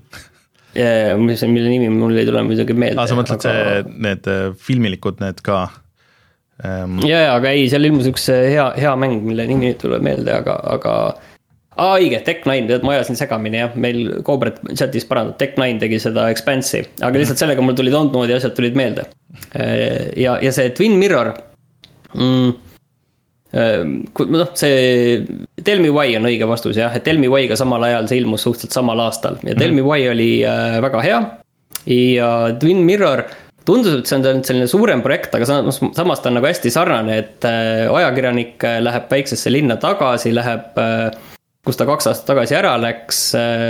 mis, 1.19 1.43
mille 1.43 1.69
nimi 1.69 1.89
mul 1.91 2.17
ei 2.17 2.27
tule 2.27 2.43
muidugi 2.47 2.75
meelde. 2.79 3.01
aa, 3.01 3.09
sa 3.11 3.19
mõtled 3.19 3.41
aga... 3.41 3.55
see, 3.55 3.97
need 4.07 4.29
äh, 4.31 4.45
filmilikud, 4.67 5.19
need 5.23 5.43
ka 5.47 5.65
ähm...? 6.65 7.01
ja, 7.07 7.25
ja, 7.27 7.33
aga 7.35 7.51
ei, 7.57 7.67
seal 7.73 7.89
ilmus 7.89 8.09
üks 8.11 8.29
äh, 8.33 8.47
hea, 8.55 8.69
hea 8.79 8.95
mäng, 9.01 9.19
mille 9.27 9.49
nimi 9.51 9.73
ei 9.73 9.79
tule 9.81 9.99
meelde, 10.05 10.33
aga, 10.37 10.55
aga. 10.77 10.95
aa, 11.75 11.99
õige, 11.99 12.23
Tech9, 12.27 12.71
tead, 12.71 12.87
ma 12.87 12.95
ajasin 12.95 13.19
segamini 13.19 13.65
jah, 13.65 13.75
meil 13.75 14.23
Cobret 14.27 14.63
chatis 14.71 15.09
parandab, 15.11 15.41
Tech9 15.43 15.83
tegi 15.83 16.01
seda 16.03 16.29
Expanse'i, 16.31 16.87
aga 17.03 17.23
lihtsalt 17.23 17.43
sellega 17.43 17.67
mul 17.67 17.79
tulid 17.79 17.99
Ontmoodi 17.99 18.39
asjad 18.39 18.55
tulid 18.59 18.79
meelde. 18.79 19.09
Äh, 19.51 20.11
ja, 20.21 20.39
ja 20.43 20.55
see 20.55 20.71
Twin 20.77 20.99
Mirror 21.03 21.35
mm, 22.15 22.55
noh, 23.53 24.51
see 24.55 25.27
Tell 25.65 25.83
me 25.83 25.91
why 25.91 26.15
on 26.17 26.29
õige 26.29 26.47
vastus 26.49 26.79
jah, 26.79 26.95
et 26.95 27.05
Tell 27.07 27.19
me 27.19 27.31
why'ga 27.31 27.59
samal 27.59 27.83
ajal 27.89 28.09
see 28.11 28.21
ilmus 28.23 28.47
suhteliselt 28.47 28.77
samal 28.77 29.03
aastal 29.03 29.41
ja 29.47 29.57
Tell 29.59 29.75
me 29.75 29.83
why 29.83 30.07
oli 30.11 30.33
äh, 30.47 30.79
väga 30.85 31.03
hea. 31.03 31.21
ja 31.91 32.29
Twin 32.61 32.85
Mirror 32.87 33.25
tundus, 33.67 33.99
et 33.99 34.09
see 34.09 34.21
on 34.21 34.45
selline 34.47 34.69
suurem 34.71 35.03
projekt, 35.03 35.35
aga 35.35 35.47
samas 35.47 36.23
ta 36.23 36.31
on 36.31 36.39
nagu 36.39 36.49
hästi 36.49 36.73
sarnane, 36.73 37.19
et 37.25 37.49
äh, 37.49 37.91
ajakirjanik 37.91 38.63
äh, 38.67 38.79
läheb 38.85 39.11
väiksesse 39.11 39.53
linna 39.53 39.77
tagasi, 39.83 40.33
läheb 40.37 40.79
kus 41.67 41.77
ta 41.77 41.85
kaks 41.89 42.07
aastat 42.09 42.31
tagasi 42.31 42.57
ära 42.57 42.73
läks, 42.81 43.19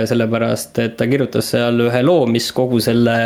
sellepärast 0.06 0.78
et 0.78 0.94
ta 1.00 1.08
kirjutas 1.10 1.48
seal 1.56 1.88
ühe 1.88 2.02
loo, 2.06 2.22
mis 2.30 2.52
kogu 2.54 2.78
selle 2.84 3.16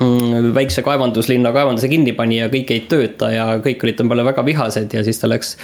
väikse 0.00 0.82
kaevanduslinna 0.82 1.52
kaevanduse 1.52 1.88
kinni 1.92 2.14
pani 2.16 2.38
ja 2.40 2.48
kõik 2.52 2.70
ei 2.72 2.84
tööta 2.88 3.30
ja 3.34 3.46
kõik 3.60 3.84
olid 3.84 3.98
temale 3.98 4.24
väga 4.24 4.44
vihased 4.46 4.94
ja 4.96 5.04
siis 5.04 5.20
ta 5.20 5.28
läks 5.28 5.56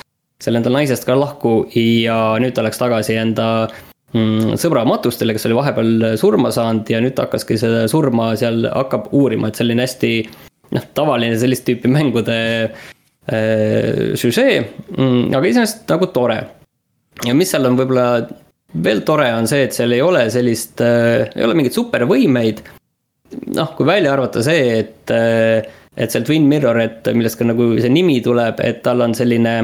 seal 0.43 0.59
endal 0.59 0.77
naisest 0.77 1.07
ka 1.09 1.17
lahku 1.17 1.65
ja 1.73 2.37
nüüd 2.43 2.55
ta 2.57 2.65
läks 2.67 2.81
tagasi 2.81 3.17
enda 3.17 3.69
mm, 4.13 4.59
sõbra 4.61 4.85
matustele, 4.89 5.33
kes 5.37 5.49
oli 5.49 5.57
vahepeal 5.57 6.19
surma 6.21 6.53
saanud 6.53 6.93
ja 6.93 7.01
nüüd 7.01 7.17
ta 7.17 7.27
hakkaski 7.27 7.57
seda 7.61 7.87
surma 7.89 8.35
seal, 8.37 8.69
hakkab 8.69 9.09
uurima, 9.17 9.49
et 9.49 9.61
selline 9.61 9.87
hästi 9.87 10.13
noh, 10.77 10.87
tavaline 10.97 11.39
sellist 11.41 11.65
tüüpi 11.69 11.89
mängude 11.89 12.39
äh, 12.69 14.17
süžee 14.21 14.61
mm,, 14.61 15.33
aga 15.33 15.45
iseenesest 15.49 15.89
nagu 15.95 16.13
tore. 16.13 16.43
ja 17.25 17.35
mis 17.35 17.55
seal 17.55 17.71
on 17.71 17.81
võib-olla 17.81 18.11
veel 18.85 19.01
tore, 19.09 19.31
on 19.33 19.49
see, 19.49 19.65
et 19.65 19.73
seal 19.73 19.97
ei 19.97 20.05
ole 20.05 20.27
sellist 20.35 20.85
äh,, 20.85 21.31
ei 21.33 21.47
ole 21.47 21.57
mingeid 21.57 21.79
supervõimeid 21.79 22.67
noh, 23.55 23.75
kui 23.77 23.87
välja 23.87 24.13
arvata 24.15 24.43
see, 24.45 24.79
et, 24.81 25.13
et 25.97 26.13
seal 26.13 26.27
Twin 26.27 26.49
Mirror, 26.51 26.81
et 26.83 27.13
millest 27.15 27.39
ka 27.39 27.47
nagu 27.49 27.73
see 27.81 27.93
nimi 27.93 28.21
tuleb, 28.25 28.61
et 28.65 28.83
tal 28.85 29.05
on 29.07 29.15
selline 29.17 29.55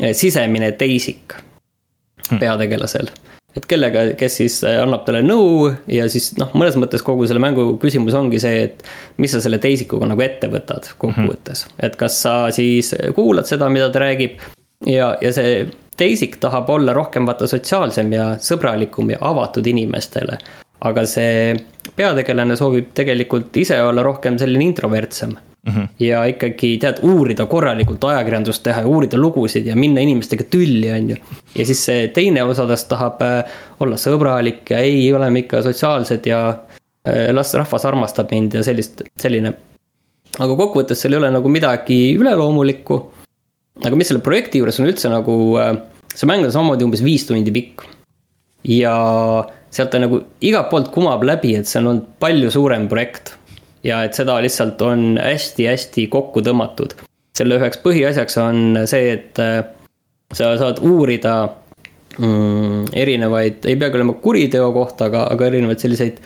eh, 0.00 0.12
sisemine 0.16 0.72
teisik 0.80 1.36
hmm. 1.36 2.38
peategelasel. 2.42 3.10
et 3.56 3.66
kellega, 3.66 4.04
kes 4.18 4.38
siis 4.42 4.60
annab 4.68 5.04
talle 5.06 5.24
nõu 5.26 5.68
ja 5.90 6.06
siis 6.12 6.32
noh, 6.38 6.52
mõnes 6.54 6.78
mõttes 6.78 7.04
kogu 7.06 7.26
selle 7.26 7.42
mängu 7.42 7.74
küsimus 7.82 8.16
ongi 8.18 8.40
see, 8.42 8.64
et 8.68 8.86
mis 9.18 9.32
sa 9.34 9.42
selle 9.42 9.58
teisikuga 9.62 10.08
nagu 10.10 10.22
ette 10.26 10.50
võtad 10.50 10.92
kokkuvõttes 10.96 11.66
hmm.. 11.66 11.84
et 11.88 11.98
kas 12.00 12.22
sa 12.22 12.34
siis 12.54 12.94
kuulad 13.16 13.50
seda, 13.50 13.70
mida 13.72 13.90
ta 13.90 14.04
räägib 14.06 14.40
ja, 14.86 15.14
ja 15.20 15.34
see 15.34 15.64
teisik 16.00 16.38
tahab 16.40 16.70
olla 16.72 16.94
rohkem 16.96 17.26
vaata 17.28 17.48
sotsiaalsem 17.50 18.12
ja 18.14 18.32
sõbralikum 18.40 19.10
ja 19.12 19.18
avatud 19.20 19.66
inimestele 19.66 20.38
aga 20.80 21.04
see 21.08 21.54
peategelane 21.96 22.56
soovib 22.56 22.92
tegelikult 22.96 23.56
ise 23.60 23.78
olla 23.82 24.02
rohkem 24.06 24.38
selline 24.40 24.64
introvertsem 24.64 25.34
mm. 25.66 25.72
-hmm. 25.72 25.88
ja 25.98 26.24
ikkagi 26.24 26.78
tead, 26.78 27.02
uurida 27.02 27.46
korralikult 27.46 28.04
ajakirjandust 28.04 28.62
teha 28.62 28.80
ja 28.84 28.88
uurida 28.88 29.18
lugusid 29.18 29.66
ja 29.66 29.76
minna 29.76 30.00
inimestega 30.00 30.44
tülli, 30.50 30.90
on 30.92 31.10
ju. 31.10 31.16
ja 31.54 31.66
siis 31.66 31.84
see 31.84 32.08
teine 32.08 32.42
osa 32.42 32.66
tast 32.66 32.88
tahab 32.88 33.22
äh, 33.22 33.44
olla 33.80 33.96
sõbralik 33.96 34.70
ja 34.70 34.78
ei, 34.78 35.12
oleme 35.12 35.44
ikka 35.44 35.62
sotsiaalsed 35.62 36.26
ja 36.26 36.40
äh, 36.50 37.28
las 37.32 37.54
rahvas 37.54 37.84
armastab 37.84 38.32
mind 38.32 38.54
ja 38.54 38.64
sellist, 38.64 39.02
selline. 39.20 39.54
aga 40.38 40.56
kokkuvõttes 40.56 41.00
seal 41.02 41.16
ei 41.16 41.22
ole 41.22 41.30
nagu 41.30 41.48
midagi 41.48 42.16
üleloomulikku. 42.16 43.00
aga 43.84 43.96
mis 43.96 44.08
selle 44.08 44.24
projekti 44.24 44.58
juures 44.58 44.80
on 44.80 44.88
üldse 44.88 45.12
nagu, 45.12 45.38
äh, 45.60 45.74
see 46.14 46.28
mäng 46.28 46.44
on 46.44 46.52
samamoodi 46.52 46.84
umbes 46.88 47.04
viis 47.04 47.26
tundi 47.28 47.52
pikk. 47.52 47.84
ja 48.64 48.96
sealt 49.70 49.92
ta 49.92 50.00
nagu 50.02 50.22
igalt 50.44 50.70
poolt 50.70 50.90
kumab 50.94 51.22
läbi, 51.26 51.54
et 51.58 51.68
see 51.68 51.80
on 51.80 51.92
olnud 51.92 52.08
palju 52.22 52.50
suurem 52.54 52.88
projekt. 52.90 53.36
ja 53.84 54.02
et 54.04 54.12
seda 54.12 54.34
lihtsalt 54.44 54.82
on 54.84 55.14
hästi-hästi 55.16 56.06
kokku 56.12 56.42
tõmmatud. 56.44 56.94
selle 57.36 57.56
üheks 57.56 57.80
põhiasjaks 57.84 58.36
on 58.42 58.82
see, 58.90 59.14
et 59.14 59.38
äh, 59.40 59.62
sa 60.32 60.52
saad 60.60 60.82
uurida 60.84 61.34
mm, 62.18 62.90
erinevaid, 62.92 63.64
ei 63.64 63.76
peagi 63.80 64.00
olema 64.00 64.18
kuriteo 64.20 64.72
kohta, 64.72 65.08
aga, 65.08 65.26
aga 65.32 65.46
erinevaid 65.46 65.80
selliseid 65.80 66.20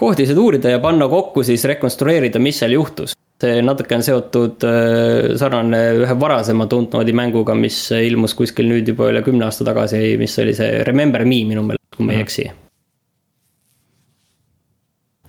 kohti 0.00 0.26
saad 0.26 0.38
uurida 0.40 0.72
ja 0.72 0.78
panna 0.80 1.08
kokku 1.08 1.44
siis 1.44 1.64
rekonstrueerida, 1.68 2.40
mis 2.40 2.62
seal 2.62 2.78
juhtus 2.78 3.16
see 3.40 3.60
natuke 3.64 3.96
on 3.96 4.04
seotud 4.04 4.64
äh, 4.68 5.34
sarnane 5.40 5.80
ühe 6.02 6.16
varasema 6.20 6.66
Dontnodi 6.70 7.14
mänguga, 7.16 7.56
mis 7.56 7.86
ilmus 7.96 8.36
kuskil 8.36 8.68
nüüd 8.68 8.88
juba 8.92 9.08
üle 9.12 9.24
kümne 9.26 9.48
aasta 9.48 9.64
tagasi, 9.68 10.16
mis 10.20 10.38
oli 10.42 10.56
see 10.56 10.82
Remember 10.88 11.24
Me 11.24 11.44
minu 11.48 11.64
meelest, 11.64 11.79
kui 12.00 12.08
ma 12.08 12.16
ei 12.16 12.24
eksi. 12.24 12.48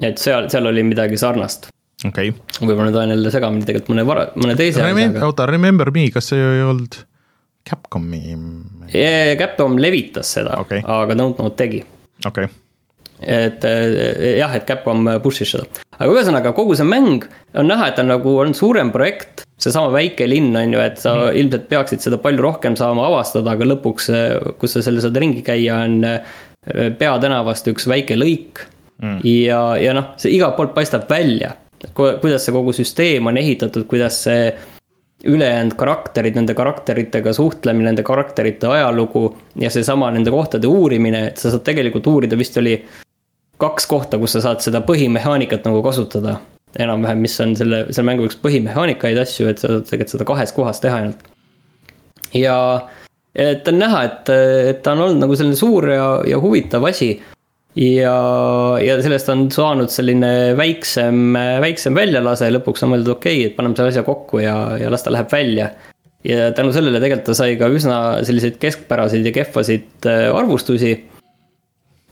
et 0.07 0.17
seal, 0.17 0.49
seal 0.49 0.71
oli 0.71 0.85
midagi 0.87 1.19
sarnast. 1.19 1.69
okei 2.07 2.31
okay.. 2.31 2.57
võib-olla 2.63 2.89
nüüd 2.89 2.99
ajan 3.03 3.15
jälle 3.17 3.35
segamini 3.35 3.67
tegelikult 3.67 3.93
mõne 3.95 4.07
vara, 4.07 4.25
mõne 4.39 4.57
teise 4.59 4.85
Remem 4.87 5.19
oota, 5.27 5.49
Remember 5.51 5.91
Me, 5.93 6.07
kas 6.15 6.31
see 6.31 6.39
ei 6.41 6.65
olnud 6.65 7.03
Capcomi? 7.67 8.23
Capcom 9.37 9.77
levitas 9.77 10.31
seda 10.39 10.57
okay., 10.63 10.81
aga 10.81 11.17
Dontnod 11.19 11.59
tegi. 11.59 11.83
okei 12.25 12.47
okay 12.47 12.61
et 13.21 13.65
eh, 13.69 14.37
jah, 14.39 14.53
et 14.57 14.65
Capcom 14.65 15.05
push'is 15.21 15.53
seda. 15.53 15.67
aga 15.97 16.09
ühesõnaga 16.09 16.53
kogu 16.57 16.75
see 16.77 16.87
mäng 16.87 17.27
on 17.53 17.69
näha, 17.69 17.91
et 17.91 17.97
ta 17.99 18.05
nagu 18.05 18.33
on 18.41 18.55
suurem 18.57 18.91
projekt. 18.93 19.45
seesama 19.61 19.91
väike 19.93 20.25
linn 20.25 20.55
on 20.57 20.73
ju, 20.73 20.79
et 20.81 20.97
sa 20.97 21.13
mm. 21.13 21.35
ilmselt 21.37 21.67
peaksid 21.69 22.01
seda 22.01 22.17
palju 22.21 22.41
rohkem 22.41 22.77
saama 22.79 23.05
avastada, 23.11 23.53
aga 23.53 23.67
lõpuks, 23.75 24.09
kus 24.57 24.73
sa 24.73 24.81
selle 24.81 25.03
saad 25.03 25.19
ringi 25.21 25.45
käia, 25.45 25.83
on 25.85 26.01
peatänavast 26.99 27.67
üks 27.71 27.87
väike 27.89 28.17
lõik 28.19 28.61
mm.. 29.01 29.21
ja, 29.25 29.61
ja 29.81 29.95
noh, 29.97 30.13
see 30.21 30.35
igalt 30.35 30.57
poolt 30.59 30.75
paistab 30.75 31.07
välja, 31.09 31.55
kuidas 31.95 32.45
see 32.45 32.53
kogu 32.53 32.73
süsteem 32.75 33.31
on 33.31 33.39
ehitatud, 33.41 33.87
kuidas 33.89 34.21
see 34.27 34.51
ülejäänud 35.25 35.75
karakterid, 35.77 36.35
nende 36.35 36.53
karakteritega 36.57 37.33
suhtlemine, 37.33 37.91
nende 37.91 38.03
karakterite 38.03 38.67
ajalugu 38.67 39.27
ja 39.61 39.69
seesama 39.69 40.09
nende 40.11 40.33
kohtade 40.33 40.67
uurimine, 40.67 41.27
et 41.29 41.41
sa 41.41 41.51
saad 41.53 41.65
tegelikult 41.65 42.07
uurida, 42.09 42.37
vist 42.37 42.57
oli 42.57 42.77
kaks 43.61 43.85
kohta, 43.89 44.17
kus 44.21 44.33
sa 44.37 44.41
saad 44.47 44.63
seda 44.65 44.81
põhimehaanikat 44.85 45.67
nagu 45.69 45.83
kasutada. 45.85 46.39
enam-vähem, 46.79 47.19
mis 47.19 47.33
on 47.43 47.51
selle, 47.59 47.81
selle 47.91 48.05
mängu 48.07 48.23
üks 48.29 48.37
põhimehaanikaid 48.39 49.17
asju, 49.19 49.49
et 49.51 49.59
sa 49.59 49.67
saad 49.67 49.89
tegelikult 49.89 50.13
seda 50.13 50.25
kahes 50.29 50.53
kohas 50.55 50.79
teha 50.81 51.01
ainult. 51.01 51.25
ja, 52.33 52.57
et 53.35 53.67
on 53.67 53.77
näha, 53.79 54.03
et, 54.07 54.31
et 54.71 54.81
ta 54.83 54.95
on 54.95 55.05
olnud 55.05 55.23
nagu 55.23 55.35
selline 55.39 55.59
suur 55.59 55.87
ja, 55.91 56.07
ja 56.27 56.39
huvitav 56.41 56.83
asi 56.89 57.13
ja, 57.79 58.15
ja 58.83 58.97
sellest 59.03 59.29
on 59.31 59.45
saanud 59.53 59.91
selline 59.91 60.31
väiksem, 60.59 61.37
väiksem 61.63 61.95
väljalase, 61.95 62.51
lõpuks 62.51 62.83
on 62.85 62.93
mõeldud, 62.95 63.15
okei 63.15 63.39
okay,, 63.39 63.51
et 63.51 63.57
paneme 63.57 63.77
selle 63.77 63.93
asja 63.93 64.05
kokku 64.07 64.41
ja, 64.43 64.55
ja 64.81 64.91
las 64.91 65.05
ta 65.05 65.13
läheb 65.13 65.31
välja. 65.31 65.71
ja 66.23 66.51
tänu 66.53 66.73
sellele 66.73 66.99
tegelikult 67.01 67.31
ta 67.31 67.37
sai 67.37 67.55
ka 67.57 67.69
üsna 67.71 67.95
selliseid 68.27 68.59
keskpäraseid 68.61 69.25
ja 69.25 69.31
kehvasid 69.39 70.05
äh, 70.09 70.27
arvustusi. 70.35 70.93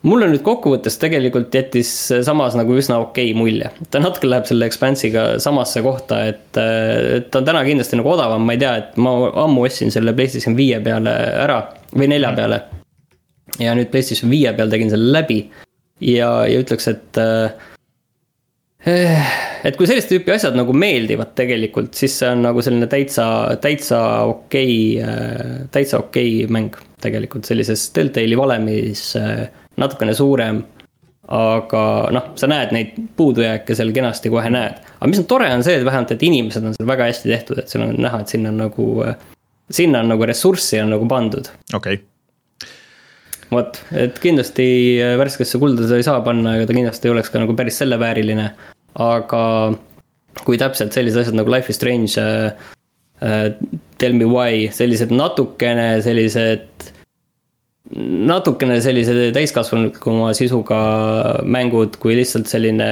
Mulle 0.07 0.29
nüüd 0.31 0.43
kokkuvõttes 0.45 0.95
tegelikult 1.01 1.53
jättis 1.55 1.91
samas 2.25 2.55
nagu 2.57 2.75
üsna 2.79 2.99
okei 3.03 3.31
okay 3.31 3.37
mulje, 3.37 3.71
ta 3.91 4.01
natuke 4.01 4.29
läheb 4.29 4.47
selle 4.47 4.69
Expanse'iga 4.69 5.25
samasse 5.43 5.83
kohta, 5.85 6.21
et, 6.31 6.45
et 6.59 7.29
ta 7.31 7.41
on 7.41 7.47
täna 7.49 7.63
kindlasti 7.67 7.99
nagu 7.99 8.13
odavam, 8.13 8.45
ma 8.47 8.55
ei 8.55 8.61
tea, 8.61 8.75
et 8.83 8.99
ma 9.01 9.15
ammu 9.45 9.65
ostsin 9.67 9.91
selle 9.93 10.15
PlayStation 10.17 10.55
viie 10.59 10.79
peale 10.83 11.15
ära 11.45 11.61
või 11.95 12.11
nelja 12.13 12.31
peale. 12.37 12.61
Ja 13.59 13.73
nüüd 13.75 13.89
PlayStation 13.91 14.31
viie 14.31 14.53
peal 14.55 14.71
tegin 14.71 14.91
selle 14.93 15.11
läbi 15.11 15.41
ja, 16.05 16.29
ja 16.47 16.61
ütleks, 16.61 16.87
et 16.91 17.19
äh, 17.19 17.51
et 18.87 19.75
kui 19.75 19.87
sellist 19.89 20.07
tüüpi 20.11 20.31
asjad 20.31 20.55
nagu 20.55 20.71
meeldivad 20.71 21.33
tegelikult, 21.35 21.91
siis 21.97 22.15
see 22.21 22.29
on 22.31 22.45
nagu 22.45 22.63
selline 22.63 22.87
täitsa, 22.91 23.25
täitsa 23.61 23.99
okei 24.29 24.75
okay,, 25.01 25.65
täitsa 25.73 25.99
okei 26.05 26.45
okay 26.45 26.53
mäng 26.55 26.77
tegelikult 27.03 27.47
sellises 27.47 27.89
Deltali 27.95 28.37
valemis 28.39 29.09
natukene 29.79 30.13
suurem. 30.17 30.63
aga 31.29 31.81
noh, 32.09 32.31
sa 32.41 32.47
näed 32.49 32.71
neid 32.73 32.95
puudujääke 33.17 33.75
seal 33.77 33.91
kenasti 33.93 34.31
kohe 34.33 34.49
näed. 34.49 34.79
aga 34.97 35.09
mis 35.11 35.19
on 35.21 35.27
tore, 35.29 35.49
on 35.53 35.65
see, 35.65 35.77
et 35.77 35.85
vähemalt, 35.85 36.13
et 36.15 36.23
inimesed 36.25 36.65
on 36.65 36.77
seal 36.77 36.89
väga 36.89 37.09
hästi 37.11 37.29
tehtud, 37.29 37.59
et 37.61 37.69
seal 37.69 37.85
on 37.85 37.97
näha, 38.01 38.23
et 38.23 38.33
sinna 38.33 38.53
on 38.53 38.63
nagu, 38.65 38.87
sinna 39.69 40.01
on 40.01 40.15
nagu 40.15 40.29
ressurssi 40.31 40.81
on 40.81 40.95
nagu 40.95 41.09
pandud. 41.09 41.51
okei 41.73 41.99
okay 41.99 42.07
vot, 43.53 43.79
et 43.97 44.17
kindlasti 44.21 44.65
äh, 45.01 45.15
värskesse 45.19 45.59
kulda 45.61 45.85
seda 45.85 45.99
ei 45.99 46.07
saa 46.07 46.21
panna, 46.25 46.55
ega 46.57 46.69
ta 46.69 46.75
kindlasti 46.77 47.09
ei 47.09 47.15
oleks 47.15 47.31
ka 47.33 47.41
nagu 47.41 47.55
päris 47.57 47.79
selle 47.81 47.99
vääriline. 48.01 48.49
aga 48.99 49.43
kui 50.45 50.57
täpselt 50.57 50.95
sellised 50.95 51.21
asjad 51.23 51.37
nagu 51.37 51.51
Life 51.51 51.71
is 51.71 51.77
Strange 51.77 52.21
uh,, 52.21 52.51
uh, 53.21 53.49
Tell 53.99 54.15
me 54.17 54.27
why, 54.29 54.69
sellised 54.73 55.11
natukene 55.13 55.99
sellised 56.05 56.89
natukene 57.97 58.77
sellise 58.85 59.31
täiskasvanukuma 59.33 60.29
sisuga 60.37 60.79
mängud 61.41 61.97
kui 62.01 62.13
lihtsalt 62.19 62.51
selline 62.51 62.89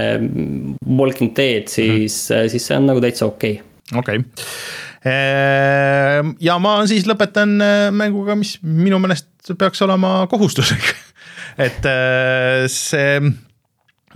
Walking 0.87 1.35
Dead, 1.37 1.69
siis 1.69 2.29
mm, 2.29 2.35
-hmm. 2.35 2.49
siis 2.49 2.67
see 2.67 2.77
on 2.77 2.89
nagu 2.89 3.01
täitsa 3.01 3.25
okei. 3.29 3.61
Okay.. 3.93 3.99
okei. 3.99 4.17
Okay 4.17 4.85
Ehm, 5.07 6.33
ja 6.43 6.57
ma 6.61 6.79
siis 6.89 7.05
lõpetan 7.07 7.57
äh, 7.61 7.89
mänguga, 7.95 8.35
mis 8.39 8.57
minu 8.65 8.99
meelest 9.01 9.53
peaks 9.59 9.83
olema 9.85 10.25
kohustuslik. 10.31 10.89
Et 11.67 11.85
äh, 11.89 12.65
see 12.71 13.21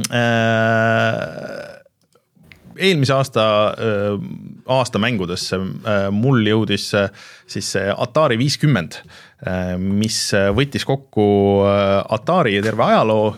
äh, 0.09 1.11
eelmise 2.81 3.13
aasta, 3.13 3.43
aasta 4.73 4.97
mängudesse 5.01 5.59
mul 6.15 6.47
jõudis 6.47 6.87
siis 7.51 7.67
see 7.75 7.91
Atari 7.91 8.39
viiskümmend, 8.39 8.95
mis 9.81 10.17
võttis 10.53 10.83
kokku 10.85 11.23
Atari 11.65 12.59
terve 12.61 12.83
ajaloo 12.85 13.31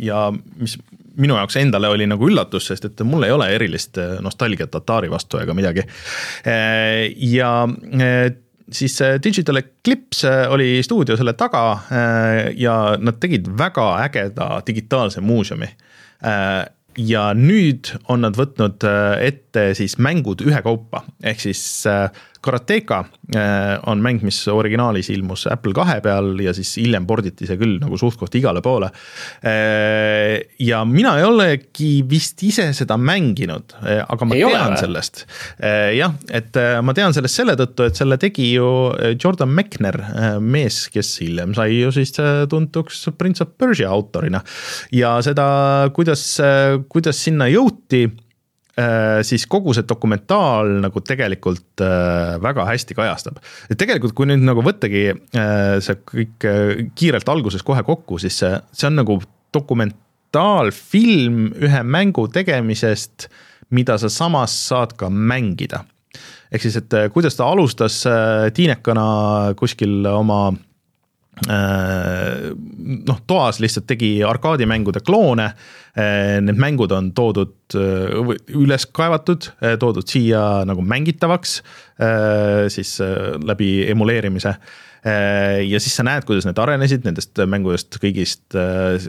ja 0.00 0.20
mis 0.32 0.78
minu 1.20 1.36
jaoks 1.38 1.58
endale 1.60 1.90
oli 1.92 2.06
nagu 2.10 2.28
üllatus, 2.28 2.68
sest 2.70 2.88
et 2.88 3.02
mul 3.06 3.26
ei 3.26 3.34
ole 3.34 3.48
erilist 3.54 3.98
äh, 4.02 4.16
nostalgiat 4.24 4.74
Atari 4.74 5.10
vastu 5.12 5.40
ega 5.42 5.54
midagi. 5.56 5.84
Äh, 6.46 7.12
ja 7.30 7.52
äh, 7.68 8.26
siis 8.70 8.96
Digital 9.24 9.60
Eclipse 9.60 10.32
oli 10.52 10.78
stuudio 10.82 11.18
selle 11.20 11.34
taga 11.36 11.64
ja 12.56 12.76
nad 12.96 13.18
tegid 13.20 13.50
väga 13.58 13.84
ägeda 14.06 14.46
digitaalse 14.66 15.20
muuseumi 15.20 15.68
ja 17.04 17.24
nüüd 17.36 17.90
on 18.08 18.24
nad 18.24 18.40
võtnud 18.40 18.86
ette 19.20 19.43
siis 19.76 19.98
mängud 20.02 20.44
ühekaupa, 20.44 21.04
ehk 21.22 21.42
siis 21.46 21.64
Karateka 22.44 22.98
äh, 23.36 23.80
on 23.86 24.02
mäng, 24.04 24.20
mis 24.24 24.42
originaalis 24.52 25.08
ilmus 25.14 25.46
Apple 25.48 25.72
kahe 25.76 25.96
peal 26.04 26.34
ja 26.44 26.52
siis 26.56 26.74
hiljem 26.76 27.06
porditi 27.08 27.48
see 27.48 27.56
küll 27.60 27.78
nagu 27.80 27.96
suht-koht 28.00 28.34
igale 28.36 28.60
poole. 28.64 28.90
Ja 30.60 30.82
mina 30.88 31.14
ei 31.20 31.24
olegi 31.24 31.88
vist 32.08 32.42
ise 32.44 32.66
seda 32.76 32.98
mänginud, 33.00 33.76
aga 33.80 34.28
ma 34.28 34.36
ei 34.36 34.44
tean 34.44 34.74
ole. 34.74 34.80
sellest. 34.80 35.24
jah, 35.96 36.16
et 36.28 36.58
ma 36.84 36.94
tean 36.96 37.14
sellest 37.16 37.40
selle 37.40 37.54
tõttu, 37.60 37.86
et 37.88 37.98
selle 37.98 38.18
tegi 38.20 38.50
ju 38.54 38.68
Jordan 39.14 39.52
Mechner, 39.54 39.98
mees, 40.40 40.84
kes 40.92 41.14
hiljem 41.22 41.54
sai 41.56 41.78
ju 41.78 41.92
siis 41.94 42.12
tuntuks 42.50 43.06
Prince 43.18 43.44
of 43.44 43.54
Persia 43.58 43.92
autorina. 43.94 44.42
ja 44.92 45.16
seda, 45.24 45.46
kuidas, 45.96 46.26
kuidas 46.92 47.24
sinna 47.24 47.48
jõuti 47.52 48.04
siis 49.22 49.44
kogu 49.46 49.74
see 49.76 49.86
dokumentaal 49.86 50.80
nagu 50.82 51.02
tegelikult 51.06 51.82
äh, 51.84 52.34
väga 52.42 52.64
hästi 52.66 52.96
kajastab. 52.98 53.38
et 53.70 53.78
tegelikult, 53.78 54.16
kui 54.18 54.26
nüüd 54.26 54.42
nagu 54.42 54.64
võttagi 54.66 55.04
äh, 55.14 55.78
see 55.84 56.00
kõik 56.10 56.48
kiirelt 56.98 57.30
alguses 57.30 57.62
kohe 57.62 57.84
kokku, 57.86 58.18
siis 58.22 58.38
see, 58.42 58.58
see 58.74 58.88
on 58.90 58.98
nagu 58.98 59.20
dokumentaalfilm 59.54 61.40
ühe 61.62 61.82
mängu 61.86 62.26
tegemisest, 62.34 63.28
mida 63.70 63.98
sa 64.02 64.10
samas 64.10 64.56
saad 64.68 64.96
ka 64.98 65.10
mängida. 65.10 65.84
ehk 66.50 66.66
siis, 66.66 66.76
et 66.82 66.98
kuidas 67.14 67.38
ta 67.38 67.46
alustas 67.46 68.02
tiinekana 68.54 69.54
kuskil 69.58 70.02
oma 70.10 70.48
noh, 71.44 73.18
toas 73.26 73.58
lihtsalt 73.60 73.86
tegi 73.90 74.22
arkaadimängude 74.26 75.02
kloone. 75.04 75.50
Eh, 75.94 76.40
need 76.42 76.58
mängud 76.58 76.92
on 76.94 77.12
toodud, 77.14 77.54
eh, 77.78 78.32
üles 78.58 78.86
kaevatud, 78.90 79.50
toodud 79.78 80.08
siia 80.10 80.64
nagu 80.66 80.82
mängitavaks 80.82 81.60
siis 82.74 82.96
läbi 83.46 83.68
emuleerimise. 83.92 84.48
Äh, 84.48 84.82
ja 85.68 85.80
siis 85.80 85.96
sa 85.98 86.04
näed, 86.06 86.24
kuidas 86.24 86.46
need 86.48 86.58
arenesid, 86.60 87.02
nendest 87.04 87.40
mängudest 87.50 87.98
kõigist 88.00 88.56
äh, 88.56 89.04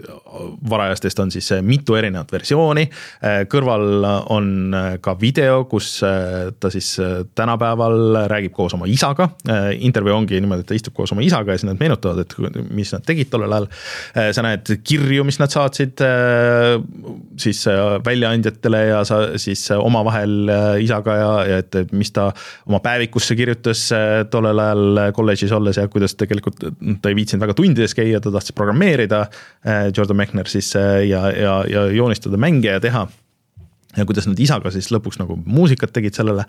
varajastest 0.69 1.21
on 1.23 1.31
siis 1.31 1.47
äh, 1.55 1.61
mitu 1.63 1.95
erinevat 1.95 2.31
versiooni. 2.35 2.83
kõrval 3.49 4.05
on 4.33 4.75
ka 5.01 5.15
video, 5.19 5.63
kus 5.69 5.87
ta 6.59 6.69
siis 6.71 6.89
tänapäeval 7.35 8.27
räägib 8.29 8.53
koos 8.53 8.73
oma 8.75 8.87
isaga. 8.91 9.29
intervjuu 9.79 10.15
ongi 10.15 10.39
niimoodi, 10.41 10.65
et 10.65 10.67
ta 10.69 10.75
istub 10.77 10.93
koos 10.97 11.11
oma 11.15 11.23
isaga 11.25 11.53
ja 11.53 11.61
siis 11.61 11.69
nad 11.69 11.79
meenutavad, 11.79 12.19
et 12.25 12.59
mis 12.75 12.91
nad 12.93 13.05
tegid 13.05 13.29
tollel 13.31 13.53
ajal. 13.55 13.67
sa 14.35 14.43
näed 14.45 14.73
kirju, 14.83 15.23
mis 15.27 15.39
nad 15.39 15.53
saatsid 15.53 16.03
siis 17.41 17.63
väljaandjatele 18.05 18.83
ja 18.89 19.03
sa 19.07 19.21
siis 19.41 19.63
omavahel 19.77 20.51
isaga 20.83 21.17
ja, 21.19 21.31
ja 21.49 21.63
et 21.63 21.95
mis 21.95 22.11
ta 22.15 22.29
oma 22.67 22.81
päevikusse 22.83 23.35
kirjutas 23.35 23.87
tollel 24.31 24.59
ajal 24.59 25.03
kolledžis 25.15 25.55
olles 25.55 25.79
ja 25.79 25.84
kuidas 25.91 26.15
tegelikult 26.19 26.61
ta 26.61 27.11
ei 27.11 27.17
viitsinud 27.17 27.43
väga 27.45 27.55
tundides 27.57 27.95
käia, 27.97 28.21
ta 28.23 28.33
tahtis 28.33 28.55
programmeerida. 28.57 29.25
Äh, 29.65 29.89
Jordan 29.95 30.19
Mechner 30.21 30.49
siis 30.51 30.71
äh, 30.79 31.03
ja, 31.09 31.27
ja, 31.31 31.57
ja 31.69 31.87
joonistada 31.93 32.39
mänge 32.41 32.73
ja 32.73 32.83
teha. 32.83 33.07
ja 33.95 34.05
kuidas 34.05 34.25
nad 34.27 34.39
isaga 34.39 34.71
siis 34.75 34.89
lõpuks 34.91 35.21
nagu 35.21 35.37
muusikat 35.45 35.93
tegid 35.95 36.17
sellele. 36.17 36.47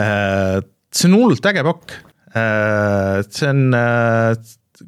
Äh, 0.00 0.60
see 0.94 1.10
on 1.10 1.18
hullult 1.20 1.46
äge 1.46 1.66
pakk. 1.66 1.98
see 2.30 3.48
on 3.50 3.74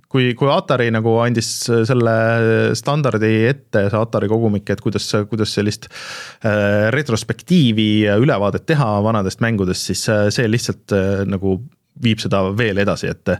kui, 0.08 0.28
kui 0.38 0.50
Atari 0.50 0.92
nagu 0.94 1.16
andis 1.18 1.48
selle 1.66 2.12
standardi 2.78 3.30
ette, 3.48 3.88
see 3.90 3.98
Atari 3.98 4.28
kogumik, 4.30 4.70
et 4.70 4.80
kuidas, 4.80 5.08
kuidas 5.26 5.50
sellist 5.50 5.88
retrospektiivi 6.94 7.88
ja 8.04 8.14
ülevaadet 8.22 8.66
teha 8.70 8.92
vanadest 9.02 9.42
mängudest, 9.42 9.90
siis 9.90 10.06
see 10.06 10.46
lihtsalt 10.46 10.94
nagu 11.26 11.58
viib 12.02 12.22
seda 12.22 12.44
veel 12.56 12.78
edasi, 12.82 13.10
et 13.10 13.34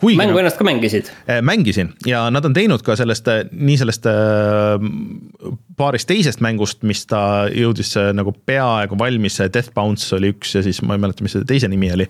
kuigi 0.00 0.16
mängu 0.18 0.32
nagu- 0.32 0.40
ennast 0.42 0.58
ka 0.58 0.64
mängisid? 0.64 1.10
mängisin 1.42 1.92
ja 2.06 2.24
nad 2.30 2.44
on 2.44 2.54
teinud 2.56 2.82
ka 2.82 2.96
sellest, 2.96 3.28
nii 3.52 3.76
sellest 3.76 4.06
äh, 4.06 4.14
paarist 5.80 6.08
teisest 6.10 6.44
mängust, 6.44 6.84
mis 6.86 7.06
ta 7.10 7.48
jõudis 7.48 7.94
äh, 8.00 8.12
nagu 8.16 8.34
peaaegu 8.46 8.98
valmis, 9.00 9.40
see 9.40 9.50
Death 9.52 9.74
Bounce 9.76 10.14
oli 10.18 10.34
üks 10.34 10.54
ja 10.58 10.64
siis 10.66 10.82
ma 10.84 10.96
ei 10.96 11.02
mäleta, 11.02 11.24
mis 11.26 11.36
selle 11.36 11.48
teise 11.48 11.70
nimi 11.70 11.92
oli. 11.94 12.06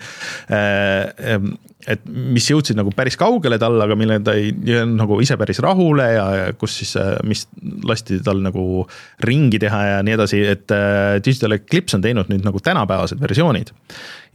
et 1.89 2.03
mis 2.05 2.45
jõudsid 2.51 2.77
nagu 2.77 2.93
päris 2.97 3.17
kaugele 3.21 3.57
tal, 3.61 3.79
aga 3.81 3.97
mille 3.99 4.19
ta 4.25 4.35
ei 4.37 4.51
jäänud 4.53 4.99
nagu 5.01 5.19
ise 5.25 5.37
päris 5.41 5.61
rahule 5.65 6.07
ja, 6.13 6.25
ja 6.37 6.49
kus 6.59 6.77
siis, 6.81 6.93
mis 7.27 7.47
lasti 7.87 8.21
tal 8.25 8.43
nagu 8.45 8.85
ringi 9.25 9.61
teha 9.63 9.81
ja 9.87 10.01
nii 10.05 10.17
edasi, 10.19 10.43
et 10.51 10.75
äh, 10.75 11.19
Digital 11.25 11.57
Eclipse 11.57 11.97
on 11.97 12.05
teinud 12.05 12.31
nüüd 12.33 12.45
nagu 12.47 12.61
tänapäevased 12.65 13.21
versioonid. 13.23 13.73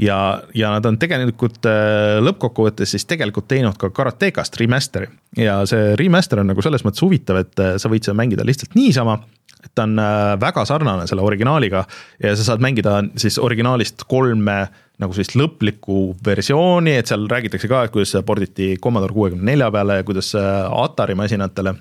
ja, 0.02 0.42
ja 0.54 0.74
nad 0.76 0.86
on 0.90 0.98
tegelikult 1.00 1.68
äh, 1.70 2.18
lõppkokkuvõttes 2.26 2.96
siis 2.96 3.06
tegelikult 3.10 3.48
teinud 3.52 3.78
ka 3.80 3.92
Karatekast 3.96 4.58
remaster'i 4.60 5.12
ja 5.38 5.62
see 5.70 5.94
remaster 6.00 6.42
on 6.42 6.52
nagu 6.52 6.64
selles 6.66 6.84
mõttes 6.88 7.04
huvitav, 7.06 7.44
et 7.44 7.62
äh, 7.64 7.76
sa 7.82 7.92
võid 7.92 8.08
seda 8.08 8.18
mängida 8.18 8.46
lihtsalt 8.48 8.76
niisama 8.76 9.20
et 9.66 9.74
ta 9.76 9.86
on 9.88 10.00
väga 10.42 10.66
sarnane 10.70 11.08
selle 11.10 11.26
originaaliga 11.26 11.86
ja 12.22 12.36
sa 12.38 12.52
saad 12.52 12.64
mängida 12.64 13.00
siis 13.20 13.40
originaalist 13.42 14.06
kolme 14.10 14.66
nagu 15.02 15.16
sellist 15.16 15.36
lõplikku 15.36 16.16
versiooni, 16.26 16.96
et 17.00 17.10
seal 17.10 17.28
räägitakse 17.32 17.70
ka, 17.72 17.84
et 17.86 17.94
kuidas 17.94 18.14
see 18.16 18.24
porditi 18.28 18.70
Commodore 18.82 19.16
kuuekümne 19.16 19.52
nelja 19.52 19.68
peale 19.74 20.00
ja 20.00 20.08
kuidas 20.08 20.32
Atari 20.36 21.18
masinatele. 21.20 21.76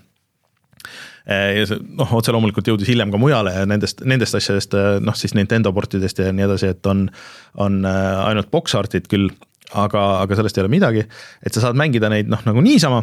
Ja 1.25 1.65
see 1.69 1.81
noh, 1.97 2.11
otse 2.19 2.35
loomulikult 2.35 2.67
jõudis 2.69 2.91
hiljem 2.91 3.13
ka 3.15 3.21
mujale 3.21 3.55
ja 3.55 3.65
nendest, 3.69 4.03
nendest 4.05 4.37
asjadest 4.37 4.75
noh, 5.01 5.17
siis 5.17 5.33
Nintendo 5.39 5.73
portidest 5.73 6.21
ja 6.21 6.35
nii 6.35 6.45
edasi, 6.49 6.75
et 6.75 6.91
on, 6.91 7.07
on 7.65 7.79
ainult 7.87 8.51
box 8.53 8.75
art'id 8.77 9.09
küll, 9.09 9.31
aga, 9.73 10.03
aga 10.21 10.37
sellest 10.37 10.59
ei 10.59 10.67
ole 10.67 10.75
midagi, 10.75 11.07
et 11.41 11.55
sa 11.55 11.65
saad 11.65 11.79
mängida 11.81 12.11
neid 12.13 12.29
noh, 12.29 12.43
nagu 12.45 12.65
niisama 12.65 13.01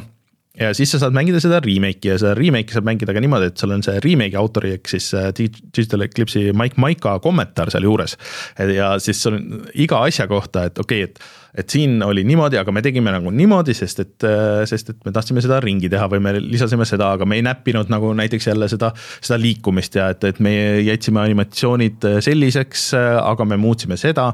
ja 0.59 0.73
siis 0.75 0.91
sa 0.91 0.99
saad 0.99 1.15
mängida 1.15 1.39
seda 1.43 1.61
remake'i 1.63 2.11
ja 2.11 2.17
seda 2.19 2.33
remake'i 2.37 2.75
saab 2.75 2.87
mängida 2.87 3.15
ka 3.15 3.23
niimoodi, 3.23 3.51
et 3.51 3.61
sul 3.61 3.71
on 3.75 3.83
see 3.85 3.99
remake'i 4.03 4.39
autori 4.39 4.73
ehk 4.77 4.91
siis 4.91 5.11
Digital 5.37 6.03
Eclipse'i 6.07 6.51
Mike 6.57 6.81
Maika 6.81 7.17
kommentaar 7.23 7.71
sealjuures. 7.71 8.17
ja 8.75 8.93
siis 8.99 9.21
sul 9.23 9.39
on 9.39 9.61
iga 9.73 10.01
asja 10.07 10.27
kohta, 10.27 10.67
et 10.67 10.79
okei 10.79 11.05
okay,, 11.05 11.11
et 11.11 11.40
et 11.57 11.69
siin 11.69 11.97
oli 12.03 12.23
niimoodi, 12.27 12.57
aga 12.59 12.71
me 12.71 12.83
tegime 12.85 13.11
nagu 13.13 13.31
niimoodi, 13.35 13.73
sest 13.75 14.03
et, 14.03 14.27
sest 14.69 14.93
et 14.93 14.99
me 15.05 15.13
tahtsime 15.15 15.43
seda 15.43 15.59
ringi 15.63 15.89
teha 15.91 16.07
või 16.11 16.21
me 16.23 16.35
lisasime 16.39 16.85
seda, 16.87 17.11
aga 17.17 17.27
me 17.27 17.39
ei 17.39 17.45
näppinud 17.45 17.91
nagu 17.91 18.13
näiteks 18.17 18.47
jälle 18.51 18.69
seda, 18.71 18.91
seda 19.19 19.39
liikumist 19.41 19.97
ja 19.99 20.09
et, 20.13 20.23
et 20.29 20.39
me 20.43 20.53
jätsime 20.85 21.21
animatsioonid 21.23 22.07
selliseks, 22.23 22.91
aga 22.95 23.47
me 23.47 23.59
muutsime 23.61 23.97
seda. 23.99 24.31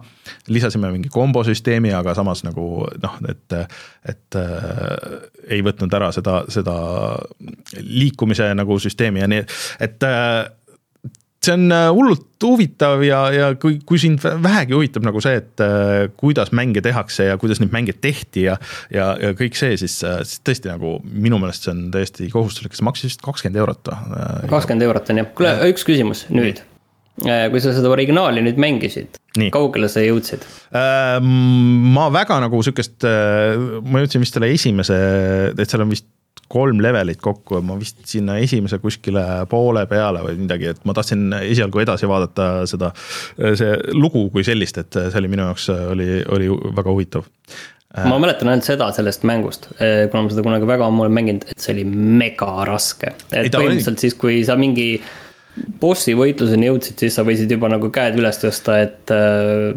lisasime 0.47 0.91
mingi 0.91 1.09
kombosüsteemi, 1.09 1.91
aga 1.95 2.13
samas 2.15 2.43
nagu 2.45 2.85
noh, 3.03 3.17
et, 3.29 3.57
et 4.05 4.37
äh, 4.39 5.17
ei 5.49 5.63
võtnud 5.65 5.93
ära 5.93 6.11
seda, 6.15 6.41
seda 6.51 6.75
liikumise 7.81 8.51
nagu 8.55 8.79
süsteemi 8.79 9.23
ja 9.23 9.31
nii, 9.31 9.43
et 9.83 10.03
äh, 10.07 10.45
see 11.47 11.55
on 11.55 11.71
äh, 11.73 11.87
hullult 11.93 12.25
huvitav 12.43 13.01
ja, 13.05 13.19
ja 13.33 13.49
kui, 13.59 13.79
kui 13.87 13.99
sind 14.01 14.21
vähegi 14.23 14.75
huvitab 14.75 15.05
nagu 15.07 15.21
see, 15.23 15.39
et 15.41 15.63
äh, 15.63 16.07
kuidas 16.19 16.53
mänge 16.55 16.83
tehakse 16.85 17.29
ja 17.29 17.37
kuidas 17.41 17.61
neid 17.63 17.73
mänge 17.73 17.95
tehti 17.97 18.47
ja. 18.47 18.57
ja, 18.93 19.11
ja 19.21 19.33
kõik 19.37 19.57
see, 19.59 19.77
siis, 19.79 19.99
äh, 20.07 20.19
siis 20.27 20.43
tõesti 20.45 20.71
nagu 20.71 20.97
minu 21.03 21.39
meelest 21.41 21.67
see 21.67 21.73
on 21.73 21.85
täiesti 21.93 22.31
kohustuslik, 22.33 22.77
see 22.77 22.87
maksis 22.87 23.11
vist 23.11 23.23
kakskümmend 23.25 23.61
eurot 23.63 23.93
kakskümmend 24.51 24.87
eurot 24.87 25.13
on 25.13 25.23
jah, 25.23 25.29
kuule 25.37 25.53
üks 25.71 25.87
küsimus 25.87 26.25
nüüd. 26.33 26.63
kui 27.17 27.61
sa 27.63 27.71
seda 27.73 27.89
originaali 27.89 28.43
nüüd 28.45 28.59
mängisid, 28.61 29.17
kaugele 29.53 29.89
sa 29.89 30.03
jõudsid? 30.05 30.43
ma 30.75 32.09
väga 32.13 32.37
nagu 32.43 32.61
sihukest, 32.61 33.07
ma 33.07 34.03
jõudsin 34.03 34.21
vist 34.21 34.37
selle 34.37 34.51
esimese, 34.53 34.99
et 35.55 35.65
seal 35.65 35.85
on 35.85 35.95
vist 35.95 36.05
kolm 36.51 36.81
levelit 36.83 37.21
kokku, 37.23 37.61
ma 37.65 37.77
vist 37.79 38.03
sinna 38.07 38.37
esimese 38.43 38.79
kuskile 38.83 39.23
poole 39.51 39.85
peale 39.89 40.23
või 40.25 40.37
midagi, 40.41 40.71
et 40.73 40.83
ma 40.87 40.95
tahtsin 40.97 41.29
esialgu 41.41 41.83
edasi 41.83 42.09
vaadata 42.09 42.49
seda, 42.69 42.91
see 43.37 43.73
lugu 43.95 44.27
kui 44.33 44.45
sellist, 44.47 44.79
et 44.83 44.99
see 44.99 45.21
oli 45.21 45.31
minu 45.31 45.47
jaoks, 45.49 45.69
oli, 45.93 46.11
oli 46.37 46.51
väga 46.77 46.93
huvitav 46.93 47.27
ma 48.05 48.17
mäletan 48.21 48.51
ainult 48.51 48.67
seda 48.67 48.89
sellest 48.93 49.23
mängust, 49.25 49.69
kuna 49.77 50.25
ma 50.25 50.31
seda 50.31 50.43
kunagi 50.45 50.67
väga 50.69 50.89
ammu 50.89 51.05
olen 51.05 51.15
mänginud, 51.15 51.47
et 51.49 51.63
see 51.63 51.73
oli 51.73 51.85
mega 51.87 52.51
raske. 52.67 53.13
et 53.31 53.47
põhimõtteliselt 53.53 54.03
siis, 54.03 54.17
kui 54.19 54.43
sa 54.45 54.57
mingi 54.59 54.89
bossi 55.81 56.15
võitluseni 56.17 56.69
jõudsid, 56.69 56.99
siis 57.01 57.17
sa 57.17 57.25
võisid 57.27 57.51
juba 57.51 57.69
nagu 57.71 57.89
käed 57.93 58.17
üles 58.19 58.39
tõsta, 58.41 58.77
et 58.85 59.13
äh, 59.13 59.73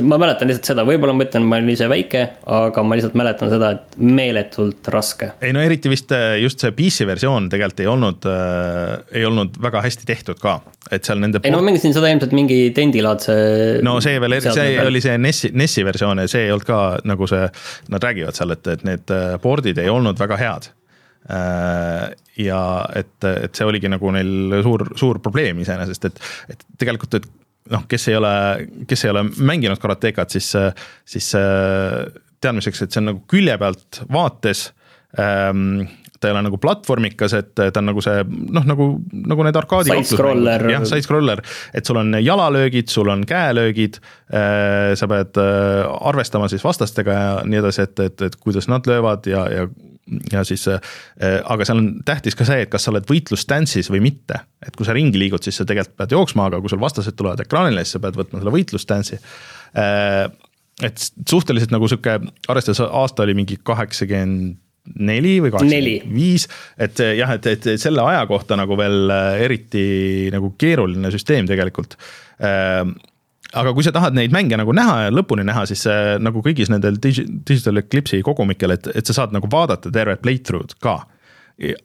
ma 0.00 0.18
mäletan 0.20 0.48
lihtsalt 0.48 0.70
seda, 0.72 0.84
võib-olla 0.88 1.14
ma 1.16 1.26
ütlen, 1.26 1.44
ma 1.48 1.58
olin 1.60 1.72
ise 1.74 1.88
väike, 1.90 2.22
aga 2.58 2.84
ma 2.86 2.96
lihtsalt 2.98 3.16
mäletan 3.18 3.50
seda, 3.52 3.72
et 3.76 3.96
meeletult 4.00 4.88
raske. 4.94 5.32
ei 5.44 5.54
no 5.54 5.62
eriti 5.64 5.92
vist 5.92 6.12
just 6.40 6.62
see 6.62 6.74
PC 6.76 7.06
versioon 7.08 7.48
tegelikult 7.52 7.84
ei 7.84 7.90
olnud 7.92 8.28
äh,, 8.30 8.92
ei 9.20 9.26
olnud 9.28 9.58
väga 9.62 9.84
hästi 9.86 10.08
tehtud 10.08 10.40
ka, 10.42 10.58
et 10.90 11.08
seal 11.08 11.20
nende. 11.22 11.42
ei 11.44 11.54
no 11.54 11.62
ma 11.62 11.70
mängisin 11.70 11.94
seda 11.96 12.12
ilmselt 12.12 12.36
mingi 12.36 12.60
tendilaadse. 12.76 13.34
no 13.86 13.98
see 14.04 14.20
veel, 14.22 14.38
see 14.44 14.68
oli 14.82 15.02
see 15.04 15.18
NES-i, 15.20 15.52
NES-i 15.58 15.86
versioon 15.88 16.24
ja 16.24 16.30
see 16.30 16.46
ei 16.46 16.54
olnud 16.54 16.68
ka 16.68 16.82
nagu 17.08 17.28
see, 17.30 17.48
nad 17.92 18.06
räägivad 18.06 18.38
seal, 18.38 18.54
et, 18.56 18.72
et 18.76 18.86
need 18.88 19.16
board'id 19.42 19.82
ei 19.82 19.92
olnud 19.92 20.20
väga 20.20 20.40
head 20.40 20.72
ja 21.30 22.62
et, 22.98 23.14
et 23.22 23.54
see 23.54 23.68
oligi 23.68 23.90
nagu 23.92 24.10
neil 24.10 24.58
suur, 24.64 24.82
suur 24.98 25.20
probleem 25.22 25.60
iseenesest, 25.62 26.08
et, 26.10 26.20
et 26.50 26.64
tegelikult, 26.82 27.14
et 27.20 27.28
noh, 27.70 27.84
kes 27.88 28.08
ei 28.10 28.18
ole, 28.18 28.34
kes 28.90 29.06
ei 29.06 29.12
ole 29.12 29.22
mänginud 29.38 29.78
karatekat, 29.82 30.34
siis, 30.34 30.50
siis 31.06 31.30
teadmiseks, 32.42 32.82
et 32.82 32.90
see 32.90 33.02
on 33.04 33.12
nagu 33.12 33.22
külje 33.30 33.54
pealt 33.62 34.02
vaates 34.12 34.66
ähm, 35.20 35.84
ta 36.22 36.30
ei 36.30 36.36
ole 36.36 36.44
nagu 36.46 36.58
platvormikas, 36.62 37.34
et 37.34 37.52
ta 37.58 37.80
on 37.80 37.88
nagu 37.90 38.02
see 38.04 38.22
noh, 38.28 38.66
nagu, 38.66 38.88
nagu 39.26 39.46
need 39.46 39.58
arkaadi. 39.58 39.90
Jah, 40.70 40.86
side-scroller, 40.86 41.42
et 41.74 41.88
sul 41.88 41.98
on 41.98 42.14
jalalöögid, 42.22 42.90
sul 42.92 43.10
on 43.12 43.24
käelöögid. 43.28 43.98
sa 44.98 45.08
pead 45.10 45.40
arvestama 45.42 46.48
siis 46.48 46.62
vastastega 46.64 47.16
ja 47.18 47.32
nii 47.44 47.58
edasi, 47.60 47.88
et, 47.88 48.04
et, 48.06 48.28
et 48.28 48.38
kuidas 48.40 48.70
nad 48.70 48.86
löövad 48.88 49.26
ja, 49.28 49.42
ja 49.50 49.66
ja 50.32 50.42
siis, 50.46 50.64
aga 50.68 51.66
seal 51.66 51.78
on 51.78 51.90
tähtis 52.06 52.36
ka 52.38 52.46
see, 52.48 52.64
et 52.64 52.70
kas 52.72 52.86
sa 52.86 52.92
oled 52.92 53.06
võitlusstance'is 53.08 53.90
või 53.92 54.02
mitte. 54.08 54.40
et 54.66 54.74
kui 54.78 54.86
sa 54.86 54.94
ringi 54.96 55.20
liigud, 55.20 55.42
siis 55.44 55.60
sa 55.60 55.66
tegelikult 55.68 55.98
pead 55.98 56.16
jooksma, 56.16 56.48
aga 56.50 56.62
kui 56.62 56.72
sul 56.72 56.82
vastased 56.82 57.16
tulevad 57.18 57.42
ekraanile, 57.44 57.84
siis 57.84 57.98
sa 57.98 58.02
pead 58.02 58.18
võtma 58.18 58.40
selle 58.40 58.54
võitlusstance'i. 58.54 59.20
et 60.82 61.06
suhteliselt 61.30 61.74
nagu 61.74 61.88
sihuke, 61.90 62.18
arvestades 62.48 62.82
aasta 62.88 63.26
oli 63.26 63.36
mingi 63.38 63.60
kaheksakümmend 63.62 64.58
neli 64.98 65.36
või 65.38 65.52
kaheksakümmend 65.54 66.10
viis, 66.10 66.48
et 66.82 66.98
jah, 67.14 67.30
et, 67.36 67.46
et 67.46 67.70
selle 67.78 68.02
aja 68.02 68.26
kohta 68.26 68.58
nagu 68.58 68.74
veel 68.78 69.14
eriti 69.38 69.84
nagu 70.34 70.54
keeruline 70.58 71.12
süsteem 71.14 71.46
tegelikult 71.46 71.94
aga 73.58 73.72
kui 73.76 73.84
sa 73.84 73.92
tahad 73.94 74.16
neid 74.16 74.32
mänge 74.34 74.56
nagu 74.58 74.74
näha 74.76 74.96
ja 75.06 75.12
lõpuni 75.12 75.44
näha, 75.46 75.64
siis 75.68 75.84
äh, 75.90 76.16
nagu 76.22 76.42
kõigis 76.44 76.70
nendel 76.72 76.98
Digital 77.02 77.82
Eclipse'i 77.82 78.24
kogumikel, 78.26 78.76
et, 78.76 78.88
et 78.94 79.08
sa 79.08 79.16
saad 79.20 79.34
nagu 79.36 79.50
vaadata 79.52 79.92
tervet 79.92 80.22
playthrough'd 80.24 80.78
ka. 80.82 81.02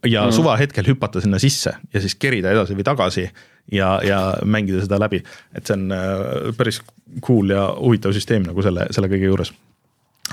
ja 0.07 0.23
mm. 0.25 0.31
suvahetkel 0.33 0.87
hüpata 0.87 1.21
sinna 1.21 1.39
sisse 1.43 1.73
ja 1.93 2.01
siis 2.01 2.15
kerida 2.15 2.53
edasi 2.55 2.73
või 2.77 2.85
tagasi 2.87 3.25
ja, 3.71 3.99
ja 4.03 4.19
mängida 4.45 4.81
seda 4.85 4.99
läbi. 4.99 5.21
et 5.53 5.67
see 5.67 5.75
on 5.75 5.91
äh, 5.91 6.51
päris 6.57 6.81
cool 7.25 7.51
ja 7.51 7.67
huvitav 7.75 8.15
süsteem 8.15 8.47
nagu 8.47 8.63
selle, 8.63 8.87
selle 8.95 9.11
kõige 9.11 9.27
juures 9.27 9.51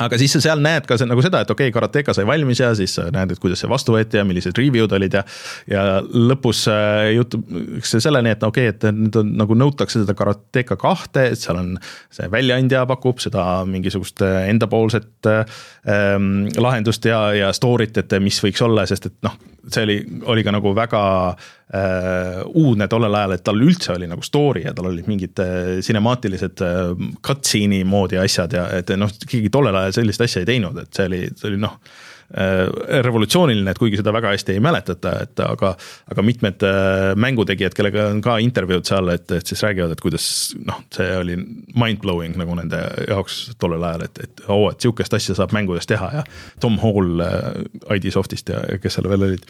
aga 0.02 0.18
siis 0.18 0.34
sa 0.34 0.40
seal 0.42 0.62
näed 0.64 0.88
ka 0.88 0.98
see, 0.98 1.08
nagu 1.08 1.22
seda, 1.24 1.42
et 1.44 1.50
okei 1.52 1.68
okay,, 1.68 1.74
Karateka 1.74 2.14
sai 2.16 2.26
valmis 2.26 2.60
ja 2.62 2.72
siis 2.76 2.96
näed, 3.14 3.34
et 3.34 3.42
kuidas 3.42 3.62
see 3.62 3.70
vastu 3.70 3.94
võeti 3.94 4.18
ja 4.18 4.24
millised 4.26 4.56
review'd 4.58 4.94
olid 4.96 5.18
ja. 5.18 5.24
ja 5.70 5.84
lõpus 6.02 6.64
äh, 6.72 7.12
jutuks 7.14 7.96
selleni, 7.98 8.34
et 8.34 8.46
okei 8.46 8.70
okay,, 8.70 8.74
et 8.74 8.98
nüüd 8.98 9.20
on 9.20 9.34
nagu 9.40 9.58
nõutakse 9.58 10.02
seda 10.02 10.16
Karateka 10.18 10.78
kahte, 10.80 11.28
et 11.32 11.40
seal 11.40 11.60
on. 11.60 11.74
see 12.14 12.28
väljaandja 12.30 12.84
pakub 12.90 13.20
seda 13.22 13.64
mingisugust 13.68 14.22
äh, 14.24 14.48
endapoolset 14.52 15.28
ähm, 15.30 16.46
lahendust 16.58 17.04
ja, 17.08 17.26
ja 17.36 17.52
story't, 17.54 17.98
et 18.00 18.18
mis 18.22 18.40
võiks 18.42 18.62
olla, 18.64 18.86
sest 18.90 19.10
et 19.10 19.18
noh 19.26 19.38
see 19.72 19.84
oli, 19.86 19.98
oli 20.30 20.44
ka 20.44 20.52
nagu 20.54 20.72
väga 20.76 21.02
äh, 21.30 22.40
uudne 22.54 22.88
tollel 22.90 23.14
ajal, 23.18 23.36
et 23.36 23.44
tal 23.46 23.62
üldse 23.64 23.94
oli 23.94 24.08
nagu 24.10 24.24
story 24.24 24.64
ja 24.66 24.74
tal 24.76 24.90
olid 24.90 25.08
mingid 25.10 25.40
äh, 25.42 25.60
sinemaatilised 25.84 26.64
äh, 26.64 27.06
cutscene'i 27.24 27.84
moodi 27.88 28.20
asjad 28.20 28.56
ja 28.56 28.66
et 28.78 28.92
noh, 28.98 29.12
keegi 29.28 29.52
tollel 29.52 29.76
ajal 29.80 30.00
sellist 30.00 30.24
asja 30.24 30.44
ei 30.44 30.50
teinud, 30.54 30.82
et 30.84 30.92
see 30.96 31.08
oli, 31.10 31.22
see 31.34 31.52
oli 31.52 31.62
noh 31.64 31.78
revolutsiooniline, 32.34 33.70
et 33.70 33.78
kuigi 33.78 34.00
seda 34.00 34.12
väga 34.14 34.32
hästi 34.34 34.56
ei 34.56 34.62
mäletata, 34.62 35.12
et 35.22 35.42
aga, 35.44 35.74
aga 36.10 36.24
mitmed 36.26 36.64
äh, 36.66 37.12
mängutegijad, 37.20 37.76
kellega 37.78 38.08
on 38.10 38.22
ka 38.24 38.38
intervjuud 38.42 38.88
seal, 38.88 39.12
et, 39.14 39.30
et 39.36 39.46
siis 39.46 39.62
räägivad, 39.62 39.94
et 39.94 40.02
kuidas 40.02 40.26
noh, 40.66 40.80
see 40.94 41.06
oli 41.20 41.36
mind-blowing 41.78 42.34
nagu 42.40 42.56
nende 42.58 42.80
jaoks 43.06 43.54
tollel 43.62 43.86
ajal, 43.86 44.08
et, 44.08 44.24
et 44.26 44.44
oo 44.48 44.64
oh,, 44.64 44.72
et 44.72 44.82
sihukest 44.82 45.14
asja 45.14 45.38
saab 45.38 45.54
mängudes 45.54 45.86
teha 45.90 46.10
ja 46.18 46.26
Tom 46.62 46.80
Hall 46.82 47.22
äh, 47.22 47.96
ID 47.96 48.10
Softist 48.14 48.50
ja 48.50 48.64
kes 48.82 48.98
seal 48.98 49.10
veel 49.12 49.28
olid 49.30 49.46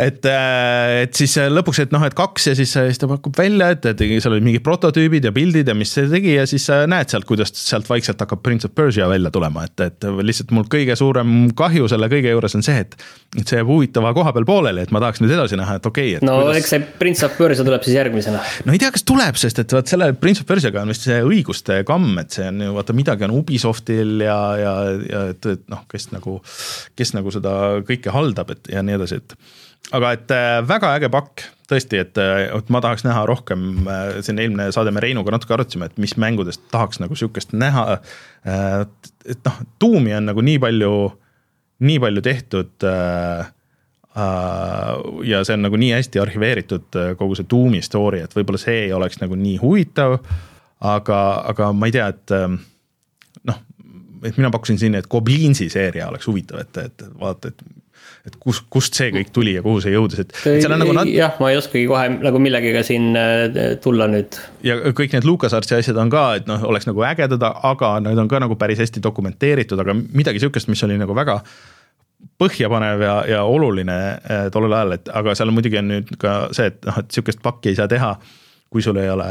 et, 0.00 0.24
äh, 0.28 1.02
et 1.04 1.16
siis 1.18 1.34
lõpuks, 1.52 1.82
et 1.84 1.92
noh, 1.94 2.02
et 2.06 2.16
kaks 2.16 2.50
ja 2.50 2.54
siis, 2.58 2.72
siis 2.72 3.00
ta 3.00 3.08
pakub 3.10 3.36
välja, 3.36 3.70
et, 3.74 3.86
et 3.90 4.04
seal 4.16 4.34
olid 4.34 4.46
mingid 4.46 4.64
prototüübid 4.66 5.28
ja 5.28 5.32
pildid 5.36 5.68
ja 5.68 5.76
mis 5.76 5.92
see 5.94 6.08
tegi 6.10 6.36
ja 6.38 6.46
siis 6.48 6.64
sa 6.70 6.82
näed 6.90 7.12
sealt, 7.12 7.26
kuidas 7.28 7.52
sealt 7.56 7.88
vaikselt 7.90 8.20
hakkab 8.22 8.42
Prince 8.44 8.68
of 8.68 8.74
Persia 8.76 9.08
välja 9.10 9.32
tulema, 9.34 9.66
et, 9.68 9.84
et 9.84 10.08
lihtsalt 10.24 10.54
mul 10.56 10.68
kõige 10.72 10.96
suurem 10.98 11.50
kahju 11.56 11.90
selle 11.90 12.08
kõige 12.12 12.32
juures 12.32 12.56
on 12.58 12.66
see, 12.66 12.80
et 12.86 12.96
et 13.38 13.46
see 13.46 13.60
jääb 13.60 13.68
huvitava 13.70 14.10
koha 14.16 14.32
peal 14.34 14.46
pooleli, 14.48 14.82
et 14.82 14.90
ma 14.94 15.02
tahaks 15.02 15.20
nüüd 15.22 15.30
edasi 15.36 15.58
näha, 15.58 15.76
et 15.78 15.86
okei 15.86 16.16
okay,. 16.16 16.26
no 16.26 16.40
kuidas... 16.40 16.58
eks 16.62 16.72
see 16.74 16.86
Prince 16.98 17.26
of 17.26 17.36
Persia 17.38 17.66
tuleb 17.66 17.86
siis 17.86 17.98
järgmisena. 17.98 18.42
no 18.66 18.74
ei 18.74 18.82
tea, 18.82 18.90
kas 18.94 19.06
tuleb, 19.06 19.38
sest 19.38 19.62
et 19.62 19.76
vot 19.76 19.92
selle 19.92 20.10
Prince 20.18 20.42
of 20.42 20.50
Persiaga 20.50 20.82
on 20.82 20.90
vist 20.90 21.06
see 21.06 21.20
õiguste 21.22 21.80
kamm, 21.88 22.18
et 22.24 22.34
see 22.34 22.48
on 22.50 22.64
ju 22.66 22.74
vaata 22.74 22.96
midagi 22.96 23.28
on 23.28 23.36
Ubisoftil 23.38 24.24
ja, 24.26 24.40
ja, 24.58 24.74
ja 25.06 25.24
et, 25.34 25.50
et 25.54 25.66
noh, 25.70 25.84
kes 25.90 26.10
nagu, 26.14 26.40
kes 26.98 27.14
nagu 27.14 27.34
seda 27.34 27.54
kõike 27.86 28.14
haldab, 28.14 28.54
et 28.56 28.72
ja 28.74 28.82
nii 28.86 28.98
edasi, 28.98 29.20
et 29.22 29.36
aga 29.96 30.12
et 30.16 30.34
äh, 30.34 30.60
väga 30.66 30.94
äge 30.98 31.10
pakk, 31.12 31.44
tõesti, 31.70 32.00
et, 32.02 32.18
äh, 32.20 32.46
et 32.54 32.70
ma 32.72 32.82
tahaks 32.82 33.04
näha 33.06 33.22
rohkem, 33.28 33.86
äh, 33.90 34.18
siin 34.26 34.40
eelmine 34.42 34.70
saade 34.74 34.92
me 34.94 35.02
Reinuga 35.02 35.34
natuke 35.34 35.54
arutasime, 35.56 35.90
et 35.90 35.98
mis 36.02 36.16
mängudest 36.20 36.62
tahaks 36.72 37.00
nagu 37.02 37.16
sihukest 37.18 37.54
näha. 37.56 38.00
et 38.44 39.44
noh, 39.44 39.56
tuumi 39.78 40.14
on 40.16 40.30
nagu 40.30 40.40
nii 40.44 40.58
palju 40.62 40.92
nii 41.84 41.98
palju 42.00 42.22
tehtud 42.24 42.86
ja 45.28 45.42
see 45.44 45.56
on 45.56 45.62
nagu 45.64 45.76
nii 45.80 45.90
hästi 45.92 46.20
arhiveeritud 46.20 46.98
kogu 47.20 47.36
see 47.36 47.48
Doom'i 47.50 47.82
story, 47.84 48.22
et 48.24 48.32
võib-olla 48.36 48.60
see 48.60 48.86
ei 48.86 48.94
oleks 48.96 49.20
nagu 49.20 49.36
nii 49.36 49.58
huvitav. 49.60 50.18
aga, 50.80 51.18
aga 51.52 51.72
ma 51.76 51.88
ei 51.88 51.92
tea, 51.92 52.08
et 52.08 52.32
noh, 53.44 53.60
et 54.24 54.36
mina 54.36 54.50
pakkusin 54.52 54.80
siin, 54.80 54.96
et 54.96 55.08
Goblinsi 55.08 55.68
seeria 55.72 56.08
oleks 56.08 56.28
huvitav, 56.28 56.64
et, 56.64 56.80
et 56.80 57.04
vaata, 57.20 57.52
et 57.52 57.79
et 58.28 58.36
kus, 58.42 58.60
kust 58.72 58.96
see 58.98 59.08
kõik 59.14 59.32
tuli 59.34 59.56
ja 59.56 59.64
kuhu 59.64 59.80
see 59.84 59.94
jõudis, 59.94 60.24
et, 60.24 60.34
et 60.44 60.62
seal 60.64 60.76
on 60.76 60.82
nagu 60.82 60.94
nad... 60.96 61.08
jah, 61.08 61.34
ma 61.40 61.50
ei 61.52 61.58
oskagi 61.60 61.86
kohe 61.88 62.06
nagu 62.20 62.42
millegagi 62.42 62.84
siin 62.86 63.10
tulla 63.82 64.10
nüüd. 64.12 64.38
ja 64.66 64.78
kõik 64.96 65.16
need 65.16 65.28
LucasArtsi 65.28 65.78
asjad 65.78 66.00
on 66.02 66.12
ka, 66.12 66.24
et 66.40 66.48
noh, 66.50 66.64
oleks 66.68 66.88
nagu 66.90 67.04
ägedad, 67.08 67.44
aga 67.44 67.96
need 68.04 68.20
on 68.20 68.30
ka 68.30 68.42
nagu 68.42 68.58
päris 68.60 68.82
hästi 68.82 69.02
dokumenteeritud, 69.04 69.80
aga 69.80 69.96
midagi 69.96 70.42
sihukest, 70.42 70.68
mis 70.72 70.84
oli 70.88 71.00
nagu 71.00 71.16
väga 71.16 71.40
põhjapanev 72.40 73.02
ja, 73.04 73.14
ja 73.28 73.40
oluline 73.48 73.96
eh, 74.16 74.46
tollel 74.52 74.76
ajal, 74.76 74.96
et 74.96 75.10
aga 75.20 75.34
seal 75.36 75.52
muidugi 75.54 75.80
on 75.80 75.90
nüüd 75.94 76.12
ka 76.20 76.34
see, 76.56 76.70
et 76.72 76.80
noh, 76.88 77.00
et 77.02 77.10
sihukest 77.12 77.42
pakki 77.44 77.72
ei 77.72 77.78
saa 77.78 77.88
teha, 77.90 78.14
kui 78.70 78.82
sul 78.82 79.00
ei 79.02 79.10
ole 79.10 79.26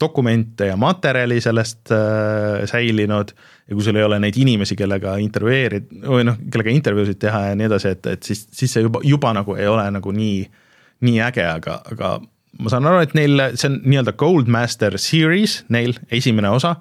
dokumente 0.00 0.68
ja 0.68 0.76
materjali 0.78 1.40
sellest 1.42 1.90
äh, 1.92 2.62
säilinud 2.70 3.32
ja 3.34 3.74
kui 3.74 3.82
sul 3.82 3.98
ei 3.98 4.06
ole 4.06 4.20
neid 4.22 4.36
inimesi, 4.38 4.76
kellega 4.78 5.16
intervjueerida 5.22 6.04
või 6.10 6.26
noh, 6.28 6.38
kellega 6.50 6.70
intervjuusid 6.74 7.18
teha 7.26 7.40
ja 7.48 7.56
nii 7.58 7.66
edasi, 7.70 7.94
et, 7.96 8.06
et 8.06 8.22
siis, 8.22 8.44
siis 8.54 8.76
see 8.76 8.84
juba, 8.86 9.02
juba 9.02 9.32
nagu 9.34 9.56
ei 9.58 9.66
ole 9.70 9.88
nagu 9.96 10.14
nii, 10.14 10.44
nii 11.08 11.18
äge, 11.26 11.46
aga, 11.48 11.80
aga 11.90 12.12
ma 12.62 12.70
saan 12.70 12.86
aru, 12.86 13.02
et 13.02 13.16
neil, 13.18 13.48
see 13.58 13.72
on 13.72 13.80
nii-öelda 13.82 14.14
Goldmaster 14.20 14.98
Series, 15.02 15.62
neil 15.74 15.98
esimene 16.14 16.54
osa 16.54 16.76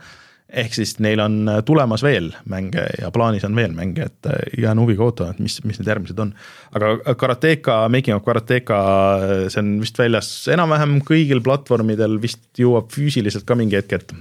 ehk 0.53 0.75
siis 0.77 0.95
neil 1.03 1.21
on 1.23 1.49
äh, 1.49 1.59
tulemas 1.65 2.03
veel 2.05 2.31
mänge 2.49 2.85
ja 3.01 3.09
plaanis 3.11 3.45
on 3.47 3.55
veel 3.57 3.73
mänge, 3.75 4.07
et 4.09 4.29
äh, 4.29 4.39
jään 4.61 4.79
huviga 4.79 5.07
ootama, 5.07 5.33
et 5.33 5.41
mis, 5.43 5.57
mis 5.65 5.79
need 5.79 5.89
järgmised 5.89 6.19
on. 6.19 6.33
aga 6.77 7.15
Karateka, 7.19 7.81
Making 7.89 8.17
of 8.17 8.25
Karateka, 8.25 8.79
äh, 9.17 9.35
see 9.49 9.63
on 9.63 9.75
vist 9.81 9.99
väljas 9.99 10.31
enam-vähem 10.53 10.99
kõigil 11.07 11.43
platvormidel, 11.45 12.19
vist 12.21 12.45
jõuab 12.59 12.91
füüsiliselt 12.93 13.47
ka 13.49 13.57
mingi 13.57 13.79
hetk, 13.79 13.97
et, 13.99 14.15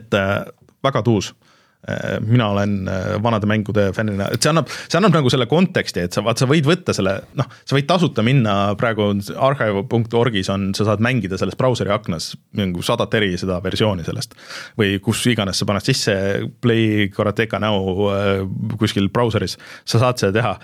et 0.00 0.20
väga 0.84 1.04
tuus 1.04 1.34
Äh, 1.34 1.43
mina 2.24 2.48
olen 2.48 2.88
äh, 2.88 3.22
vanade 3.22 3.46
mängude 3.46 3.92
fännina, 3.92 4.28
et 4.32 4.42
see 4.42 4.50
annab, 4.52 4.70
see 4.72 4.98
annab 4.98 5.16
nagu 5.18 5.32
selle 5.32 5.46
konteksti, 5.50 6.06
et 6.06 6.16
sa 6.16 6.22
vaat, 6.24 6.40
sa 6.40 6.48
võid 6.48 6.68
võtta 6.68 6.94
selle, 6.96 7.16
noh, 7.36 7.50
sa 7.64 7.76
võid 7.76 7.88
tasuta 7.90 8.24
minna 8.24 8.54
praegu 8.80 9.10
archive.org'is 9.48 10.48
on, 10.54 10.70
sa 10.76 10.88
saad 10.88 11.04
mängida 11.04 11.38
selles 11.40 11.58
brauseri 11.60 11.92
aknas 11.94 12.32
nagu 12.56 12.84
sadat 12.84 13.14
eri 13.18 13.34
seda 13.40 13.60
versiooni 13.64 14.06
sellest. 14.06 14.32
või 14.80 14.96
kus 15.04 15.26
iganes 15.28 15.60
sa 15.60 15.68
paned 15.68 15.84
sisse 15.84 16.14
Play 16.64 17.10
Karateka 17.12 17.60
näo 17.62 18.08
äh, 18.14 18.32
kuskil 18.80 19.10
brauseris, 19.12 19.58
sa 19.84 20.00
saad 20.00 20.22
seda 20.22 20.38
teha 20.38 20.56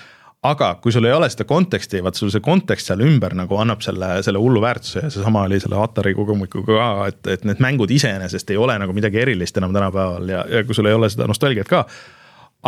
aga 0.42 0.70
kui 0.80 0.92
sul 0.92 1.04
ei 1.04 1.12
ole 1.12 1.28
seda 1.32 1.44
konteksti, 1.48 2.00
vaat 2.04 2.16
sul 2.16 2.30
see 2.32 2.40
kontekst 2.44 2.88
seal 2.88 3.02
ümber 3.04 3.34
nagu 3.36 3.58
annab 3.60 3.82
selle, 3.84 4.08
selle 4.24 4.40
hullu 4.40 4.62
väärtuse 4.64 5.04
ja 5.04 5.10
seesama 5.12 5.44
oli 5.48 5.60
selle 5.60 5.76
Atari 5.82 6.14
kogumikuga 6.16 6.78
ka, 6.78 6.88
et, 7.12 7.20
et 7.34 7.44
need 7.48 7.60
mängud 7.60 7.92
iseenesest 7.92 8.52
ei 8.52 8.60
ole 8.60 8.78
nagu 8.80 8.96
midagi 8.96 9.20
erilist 9.20 9.60
enam 9.60 9.74
tänapäeval 9.76 10.32
ja, 10.32 10.44
ja 10.48 10.64
kui 10.64 10.76
sul 10.76 10.88
ei 10.88 10.96
ole 10.96 11.10
seda 11.12 11.28
nostalgiat 11.28 11.68
ka. 11.68 11.84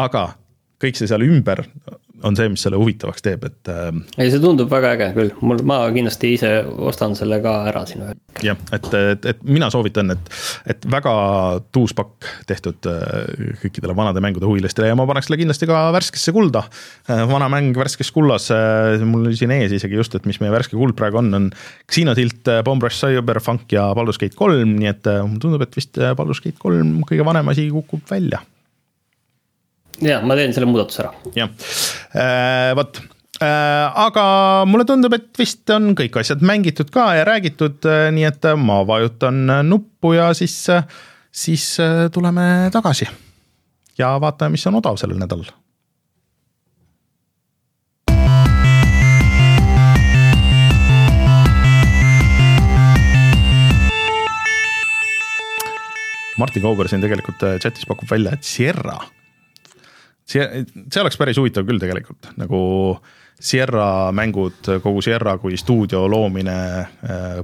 aga 0.04 0.26
kõik 0.82 0.98
see 0.98 1.10
seal 1.10 1.24
ümber 1.26 1.64
on 2.26 2.36
see, 2.38 2.48
mis 2.52 2.62
selle 2.64 2.78
huvitavaks 2.80 3.24
teeb, 3.24 3.44
et. 3.48 3.70
Ähm, 3.70 4.02
ei, 4.16 4.30
see 4.30 4.40
tundub 4.42 4.70
väga 4.72 4.94
äge 4.96 5.08
küll, 5.16 5.32
mul, 5.44 5.62
ma 5.66 5.80
kindlasti 5.94 6.32
ise 6.36 6.50
ostan 6.90 7.16
selle 7.18 7.40
ka 7.44 7.54
ära 7.70 7.84
siin 7.88 8.04
ühel 8.04 8.14
hetkel. 8.14 8.46
jah, 8.46 8.60
et, 8.76 8.88
et, 8.98 9.28
et 9.32 9.42
mina 9.46 9.68
soovitan, 9.72 10.14
et, 10.14 10.30
et 10.74 10.86
väga 10.90 11.14
tuus 11.74 11.94
pakk 11.96 12.28
tehtud 12.48 12.90
äh, 12.90 13.56
kõikidele 13.64 13.96
vanade 13.98 14.22
mängude 14.24 14.48
huvilistele 14.48 14.90
ja 14.90 14.98
ma 14.98 15.06
paneks 15.08 15.28
selle 15.28 15.40
kindlasti 15.40 15.68
ka 15.70 15.82
värskesse 15.94 16.34
kulda. 16.34 16.64
Äh, 17.10 17.24
vana 17.30 17.50
mäng 17.52 17.76
värskes 17.78 18.12
kullas, 18.14 18.48
äh, 18.54 19.02
mul 19.06 19.28
oli 19.28 19.38
siin 19.38 19.54
ees 19.54 19.74
isegi 19.78 19.98
just, 19.98 20.16
et 20.18 20.28
mis 20.28 20.40
meie 20.42 20.54
värske 20.54 20.78
kuld 20.78 20.96
praegu 20.98 21.20
on, 21.22 21.32
on 21.38 21.50
Xenotilt, 21.90 22.46
Bomb 22.66 22.86
Rush 22.86 23.02
Cyberpunk 23.02 23.74
ja 23.74 23.90
Baldur's 23.98 24.20
Gate 24.22 24.38
kolm, 24.38 24.78
nii 24.78 24.92
et 24.92 25.12
mulle 25.26 25.42
tundub, 25.42 25.66
et 25.66 25.78
vist 25.78 25.98
Baldur's 26.18 26.42
Gate 26.44 26.60
kolm 26.62 27.00
kõige 27.08 27.26
vanem 27.26 27.52
asi 27.52 27.68
kukub 27.72 28.06
välja 28.10 28.42
ja 30.02 30.20
ma 30.26 30.36
teen 30.38 30.54
selle 30.54 30.68
muudatuse 30.70 31.04
ära. 31.04 31.12
jah 31.36 31.50
äh,, 32.16 32.72
vot 32.78 32.98
äh, 33.42 34.02
aga 34.06 34.26
mulle 34.68 34.86
tundub, 34.88 35.14
et 35.16 35.30
vist 35.38 35.68
on 35.74 35.92
kõik 35.98 36.20
asjad 36.22 36.44
mängitud 36.46 36.92
ka 36.94 37.12
ja 37.18 37.26
räägitud, 37.28 37.80
äh, 37.88 38.10
nii 38.14 38.28
et 38.28 38.52
ma 38.58 38.82
vajutan 38.88 39.44
nuppu 39.68 40.16
ja 40.18 40.32
siis, 40.36 40.58
siis 41.30 41.72
äh, 41.82 42.06
tuleme 42.12 42.68
tagasi. 42.74 43.08
ja 43.98 44.14
vaatame, 44.20 44.56
mis 44.56 44.66
on 44.70 44.80
odav 44.82 45.00
sellel 45.00 45.20
nädalal. 45.22 45.52
Martin 56.40 56.62
Kauber 56.64 56.88
siin 56.88 57.02
tegelikult 57.04 57.44
chatis 57.60 57.84
pakub 57.86 58.08
välja, 58.10 58.32
et 58.34 58.46
Sierra 58.48 58.96
see, 60.28 60.64
see 60.86 61.02
oleks 61.02 61.18
päris 61.20 61.40
huvitav 61.40 61.66
küll 61.68 61.82
tegelikult, 61.82 62.32
nagu 62.40 62.62
Sierra 63.42 64.12
mängud, 64.14 64.68
kogu 64.84 65.02
Sierra 65.02 65.34
kui 65.42 65.56
stuudio 65.58 66.04
loomine 66.10 66.56
äh, 66.82 67.42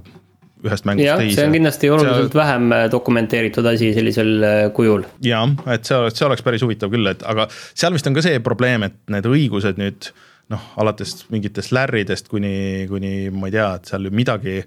ühest 0.64 0.86
mängust 0.88 1.06
jah, 1.06 1.20
teise. 1.20 1.36
see 1.38 1.46
on 1.48 1.54
kindlasti 1.54 1.90
oluliselt 1.90 2.32
see... 2.32 2.38
vähem 2.38 2.72
äh, 2.74 2.86
dokumenteeritud 2.92 3.66
asi 3.70 3.92
sellisel 3.96 4.32
äh, 4.42 4.60
kujul. 4.74 5.04
jah, 5.24 5.46
et 5.74 5.88
see 5.88 5.98
oleks, 5.98 6.18
see 6.18 6.26
oleks 6.28 6.44
päris 6.46 6.64
huvitav 6.66 6.92
küll, 6.94 7.06
et 7.10 7.22
aga 7.26 7.48
seal 7.50 7.94
vist 7.96 8.10
on 8.10 8.16
ka 8.16 8.24
see 8.24 8.42
probleem, 8.44 8.86
et 8.88 8.98
need 9.12 9.26
õigused 9.28 9.80
nüüd 9.80 10.10
noh, 10.52 10.68
alates 10.80 11.26
mingitest 11.32 11.74
lärridest 11.76 12.30
kuni, 12.32 12.86
kuni 12.90 13.28
ma 13.34 13.50
ei 13.50 13.56
tea, 13.58 13.72
et 13.78 13.90
seal 13.90 14.10
midagi 14.14 14.60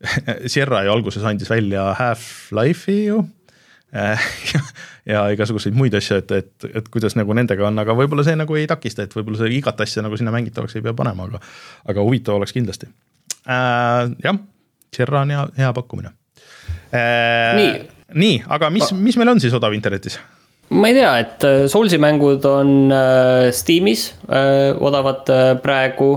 Sierra 0.52 0.84
ju 0.86 0.94
alguses 0.94 1.24
andis 1.28 1.50
välja 1.52 1.90
Half-Life'i 1.98 3.02
ju 3.10 3.20
ja, 3.92 4.62
ja 5.12 5.24
igasuguseid 5.34 5.76
muid 5.76 5.94
asju, 5.98 6.20
et, 6.22 6.32
et, 6.36 6.68
et 6.80 6.88
kuidas 6.92 7.16
nagu 7.18 7.34
nendega 7.36 7.66
on, 7.68 7.78
aga 7.82 7.96
võib-olla 7.98 8.24
see 8.26 8.38
nagu 8.38 8.58
ei 8.58 8.68
takista, 8.70 9.06
et 9.06 9.14
võib-olla 9.16 9.42
see 9.42 9.54
igat 9.58 9.80
asja 9.82 10.04
nagu 10.06 10.18
sinna 10.18 10.34
mängitavaks 10.34 10.78
ei 10.78 10.84
pea 10.84 10.94
panema, 10.96 11.26
aga 11.30 11.42
aga 11.90 12.06
huvitav 12.06 12.38
oleks 12.38 12.54
kindlasti 12.56 12.90
äh,. 13.46 14.10
jah, 14.24 14.42
Sierra 14.94 15.24
on 15.24 15.34
hea, 15.34 15.46
hea 15.58 15.72
pakkumine 15.76 16.12
äh,. 16.94 17.56
nii, 17.58 17.72
nii, 18.24 18.42
aga 18.58 18.70
mis, 18.74 18.92
mis 18.94 19.18
meil 19.20 19.34
on 19.34 19.42
siis 19.42 19.54
odav 19.56 19.74
internetis? 19.76 20.20
ma 20.70 20.90
ei 20.90 20.98
tea, 21.00 21.12
et 21.24 21.46
äh, 21.48 21.62
Soulsi 21.70 21.98
mängud 22.02 22.46
on 22.46 22.74
äh, 22.94 23.50
Steamis 23.54 24.12
äh, 24.30 24.70
odavad 24.78 25.30
äh, 25.34 25.54
praegu 25.62 26.16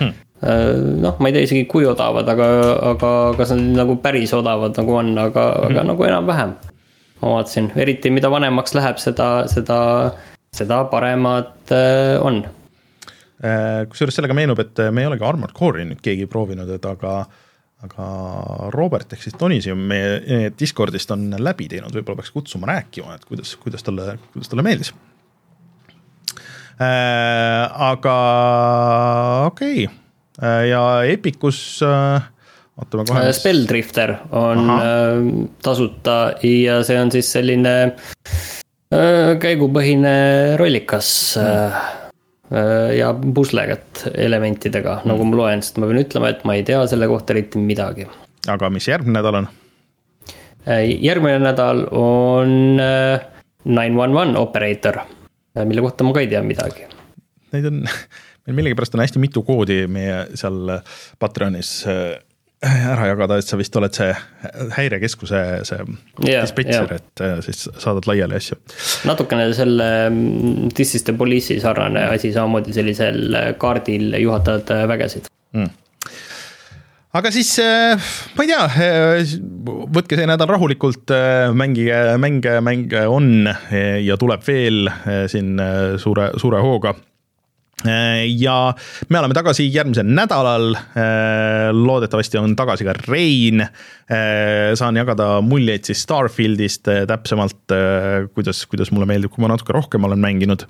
hmm 0.00 0.24
noh, 0.38 1.16
ma 1.18 1.26
ei 1.26 1.34
tea 1.34 1.42
isegi 1.48 1.64
kui 1.66 1.82
odavad, 1.82 2.28
aga, 2.30 2.46
aga 2.92 3.08
kas 3.34 3.50
nad 3.56 3.72
nagu 3.80 3.96
päris 3.98 4.30
odavad 4.38 4.76
nagu 4.78 4.92
on, 4.94 5.08
aga 5.18 5.46
mm, 5.48 5.56
-hmm. 5.58 5.72
aga 5.72 5.82
nagu 5.88 6.04
enam-vähem 6.06 6.52
ma 7.22 7.34
vaatasin, 7.38 7.72
eriti 7.76 8.12
mida 8.14 8.30
vanemaks 8.30 8.76
läheb, 8.76 9.00
seda, 9.02 9.28
seda, 9.50 9.80
seda 10.54 10.84
paremad 10.92 11.74
äh, 11.74 12.14
on. 12.22 12.44
Äh, 13.38 13.84
kusjuures 13.90 14.18
sellega 14.18 14.36
meenub, 14.38 14.60
et 14.62 14.80
me 14.92 15.04
ei 15.04 15.10
olegi 15.10 15.26
Armored 15.26 15.54
Core'i 15.56 15.86
nüüd 15.88 16.02
keegi 16.04 16.26
proovinud, 16.30 16.70
et 16.74 16.88
aga 16.88 17.20
aga 17.86 18.06
Robert 18.74 19.12
ehk 19.14 19.22
siis 19.22 19.36
Tonisium 19.38 19.78
meie 19.90 20.48
Discordist 20.58 21.12
on 21.14 21.28
läbi 21.38 21.68
teinud, 21.70 21.94
võib-olla 21.94 22.18
peaks 22.18 22.32
kutsuma 22.34 22.66
rääkima, 22.72 23.14
et 23.14 23.26
kuidas, 23.28 23.54
kuidas 23.62 23.86
talle, 23.86 24.16
kuidas 24.32 24.50
talle 24.50 24.64
meeldis 24.66 24.90
äh,. 26.82 27.62
aga 27.90 28.16
okei 29.46 29.86
okay. 29.86 29.94
äh, 30.42 30.64
ja 30.72 30.82
Epicus 31.06 31.78
äh, 31.86 32.26
ootame 32.78 33.04
kohe. 33.08 33.26
Äh, 33.26 33.32
Spelldrifter 33.36 34.14
on 34.30 34.64
Aha. 34.70 34.78
Äh, 34.82 35.28
tasuta 35.64 36.18
ja 36.44 36.80
see 36.86 36.98
on 37.00 37.12
siis 37.14 37.30
selline 37.34 37.74
äh, 37.84 39.36
käigupõhine 39.42 40.14
rollikas 40.60 41.10
mm.. 41.40 41.96
ja 42.96 43.12
puslegat 43.34 44.06
elementidega, 44.14 45.02
nagu 45.08 45.26
ma 45.28 45.42
loen, 45.42 45.64
sest 45.64 45.80
ma 45.80 45.90
pean 45.90 46.00
ütlema, 46.00 46.32
et 46.32 46.46
ma 46.48 46.56
ei 46.56 46.64
tea 46.64 46.80
selle 46.88 47.08
kohta 47.10 47.34
eriti 47.34 47.60
midagi. 47.60 48.08
aga 48.48 48.70
mis 48.72 48.88
järgmine 48.88 49.18
nädal 49.18 49.42
on? 49.42 49.50
järgmine 50.68 51.42
nädal 51.42 51.84
on 51.96 52.54
nine 52.78 54.00
one 54.00 54.16
one 54.16 54.38
operator, 54.40 55.02
mille 55.60 55.84
kohta 55.84 56.08
ma 56.08 56.14
ka 56.16 56.24
ei 56.24 56.30
tea 56.32 56.40
midagi. 56.44 56.88
Neid 57.52 57.68
on, 57.68 57.84
meil 58.48 58.56
millegipärast 58.62 58.96
on 58.96 59.04
hästi 59.04 59.20
mitu 59.20 59.44
koodi 59.44 59.82
meie 59.92 60.24
seal 60.40 60.78
Patreonis 61.20 61.82
ära 62.66 63.06
jagada, 63.12 63.38
et 63.38 63.46
sa 63.46 63.58
vist 63.58 63.76
oled 63.78 63.94
see 63.94 64.10
häirekeskuse 64.74 65.42
see 65.68 65.82
yeah, 66.26 66.42
dispetšer 66.42 66.88
yeah., 66.90 66.96
et 66.98 67.22
äh, 67.22 67.36
siis 67.46 67.68
saadad 67.78 68.08
laiali 68.10 68.34
asju. 68.38 68.58
natukene 69.06 69.46
selle 69.54 69.90
mm, 70.10 70.72
This 70.74 70.96
is 70.98 71.06
the 71.06 71.14
police'i 71.14 71.60
sarnane 71.62 72.08
asi, 72.10 72.32
samamoodi 72.34 72.74
sellisel 72.74 73.38
kaardil 73.62 74.16
juhatavad 74.22 74.74
äh, 74.74 74.88
vägesid 74.90 75.30
mm 75.56 75.76
aga 77.18 77.30
siis 77.32 77.48
ma 78.36 78.44
ei 78.44 78.50
tea, 78.50 78.64
võtke 79.96 80.14
see 80.14 80.26
nädal 80.28 80.50
rahulikult, 80.52 81.10
mängige 81.56 81.96
mänge, 82.20 82.52
mänge 82.62 83.06
on 83.10 83.48
ja 84.04 84.18
tuleb 84.20 84.44
veel 84.46 84.90
siin 85.32 85.56
suure, 85.98 86.28
suure 86.38 86.60
hooga 86.62 86.92
Äh, 86.92 87.07
ja 87.84 88.74
me 89.08 89.18
oleme 89.18 89.34
tagasi 89.36 89.68
järgmisel 89.70 90.08
nädalal. 90.10 90.72
Äh, 90.74 91.68
loodetavasti 91.72 92.38
on 92.40 92.56
tagasi 92.58 92.86
ka 92.86 92.94
Rein. 93.06 93.62
Äh, 93.62 94.74
saan 94.74 94.98
jagada 94.98 95.40
muljeid 95.44 95.86
siis 95.86 96.02
Starfieldist 96.02 96.90
täpsemalt, 97.08 97.74
kuidas, 98.34 98.64
kuidas 98.66 98.90
mulle 98.90 99.06
meeldib, 99.06 99.32
kui 99.34 99.44
ma 99.44 99.52
natuke 99.52 99.76
rohkem 99.76 100.04
olen 100.08 100.18
mänginud. 100.18 100.66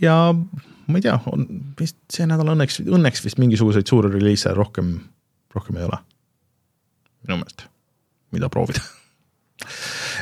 ja 0.00 0.16
ma 0.86 0.98
ei 0.98 1.04
tea, 1.04 1.16
on 1.32 1.46
vist 1.78 1.98
see 2.12 2.26
nädal 2.28 2.52
õnneks, 2.52 2.82
õnneks 2.84 3.24
vist 3.24 3.40
mingisuguseid 3.42 3.88
suuri 3.88 4.12
reliise 4.12 4.52
rohkem, 4.56 4.98
rohkem 5.54 5.80
ei 5.80 5.88
ole. 5.88 6.02
minu 7.26 7.40
meelest, 7.40 7.66
mida 8.32 8.48
proovida 8.52 8.84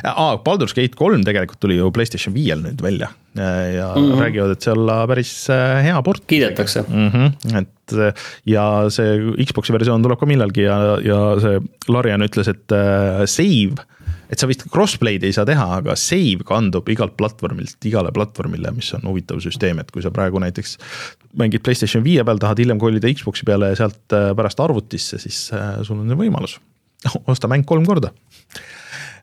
aa, 0.07 0.35
Baldur's 0.43 0.75
Gate 0.75 0.95
kolm 0.97 1.23
tegelikult 1.27 1.59
tuli 1.63 1.77
ju 1.79 1.91
Playstation 1.95 2.35
viiel 2.35 2.61
nüüd 2.63 2.81
välja 2.83 3.11
ja 3.35 3.89
mm 3.95 4.03
-hmm. 4.03 4.19
räägivad, 4.21 4.51
et 4.51 4.61
see 4.61 4.71
olla 4.71 5.07
päris 5.07 5.49
äh, 5.49 5.83
hea 5.83 6.01
port. 6.01 6.23
kiidetakse 6.27 6.85
mm. 6.87 7.09
-hmm. 7.09 7.57
et 7.57 7.93
äh, 7.93 8.13
ja 8.45 8.89
see 8.89 9.17
Xbox'i 9.45 9.73
versioon 9.73 10.03
tuleb 10.03 10.19
ka 10.19 10.25
millalgi 10.25 10.61
ja, 10.61 10.99
ja 11.03 11.39
see 11.39 11.59
Larian 11.87 12.23
ütles, 12.23 12.47
et 12.47 12.71
äh, 12.71 13.25
save, 13.25 13.83
et 14.31 14.39
sa 14.39 14.47
vist 14.47 14.63
crossplay'd 14.71 15.23
ei 15.23 15.33
saa 15.33 15.45
teha, 15.45 15.65
aga 15.81 15.95
save 15.95 16.47
kandub 16.47 16.87
igalt 16.89 17.17
platvormilt 17.17 17.85
igale 17.85 18.11
platvormile, 18.11 18.71
mis 18.71 18.93
on 18.93 19.01
huvitav 19.03 19.39
süsteem, 19.43 19.79
et 19.79 19.91
kui 19.91 20.01
sa 20.01 20.11
praegu 20.11 20.39
näiteks 20.39 20.77
mängid 21.37 21.63
Playstation 21.63 22.03
viie 22.03 22.23
peal, 22.23 22.39
tahad 22.39 22.59
hiljem 22.59 22.79
kolida 22.79 23.11
Xbox'i 23.11 23.43
peale 23.43 23.73
ja 23.73 23.75
sealt 23.75 24.15
pärast 24.35 24.59
arvutisse, 24.59 25.19
siis 25.19 25.51
sul 25.83 25.99
on 25.99 26.07
see 26.07 26.23
võimalus. 26.23 26.59
osta 27.27 27.47
mäng 27.47 27.65
kolm 27.65 27.85
korda 27.85 28.13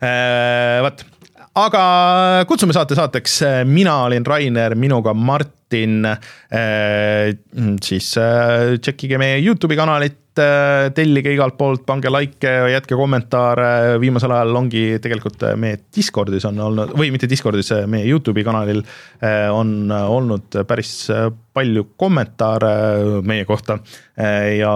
vot, 0.03 1.05
aga 1.59 1.83
kutsume 2.49 2.75
saate 2.75 2.97
saateks, 2.99 3.41
mina 3.69 4.01
olin 4.07 4.27
Rainer, 4.27 4.75
minuga 4.79 5.15
Martin. 5.15 6.03
Äh, 6.07 7.33
siis 7.85 8.15
äh, 8.21 8.79
tšekkige 8.81 9.21
meie 9.21 9.39
Youtube'i 9.43 9.79
kanalit, 9.79 10.19
tellige 10.97 11.29
igalt 11.35 11.59
poolt, 11.59 11.83
pange 11.85 12.09
like, 12.09 12.49
jätke 12.73 12.97
kommentaare, 12.97 13.99
viimasel 14.01 14.33
ajal 14.33 14.57
ongi 14.63 14.85
tegelikult 15.05 15.45
meie 15.61 15.77
Discordis 15.93 16.47
on 16.49 16.61
olnud, 16.65 16.95
või 16.97 17.11
mitte 17.13 17.29
Discordis, 17.29 17.69
meie 17.85 18.07
Youtube'i 18.09 18.47
kanalil 18.47 18.81
on 19.53 19.93
olnud 19.93 20.57
päris 20.65 20.95
palju 21.53 21.85
kommentaare 22.01 22.73
meie 23.29 23.45
kohta 23.45 23.77
ja 24.57 24.73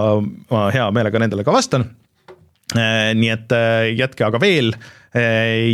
ma 0.53 0.67
hea 0.77 0.85
meelega 0.93 1.23
nendele 1.25 1.47
ka 1.47 1.57
vastan. 1.57 1.87
nii 2.77 3.33
et 3.33 3.57
jätke 3.97 4.29
aga 4.29 4.37
veel 4.45 4.75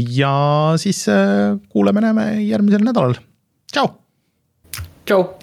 ja 0.09 0.33
siis 0.77 1.07
äh, 1.09 1.57
kuuleme-näeme 1.69 2.43
järgmisel 2.43 2.83
nädalal, 2.85 3.15
tšau. 3.71 3.87
tšau. 5.05 5.42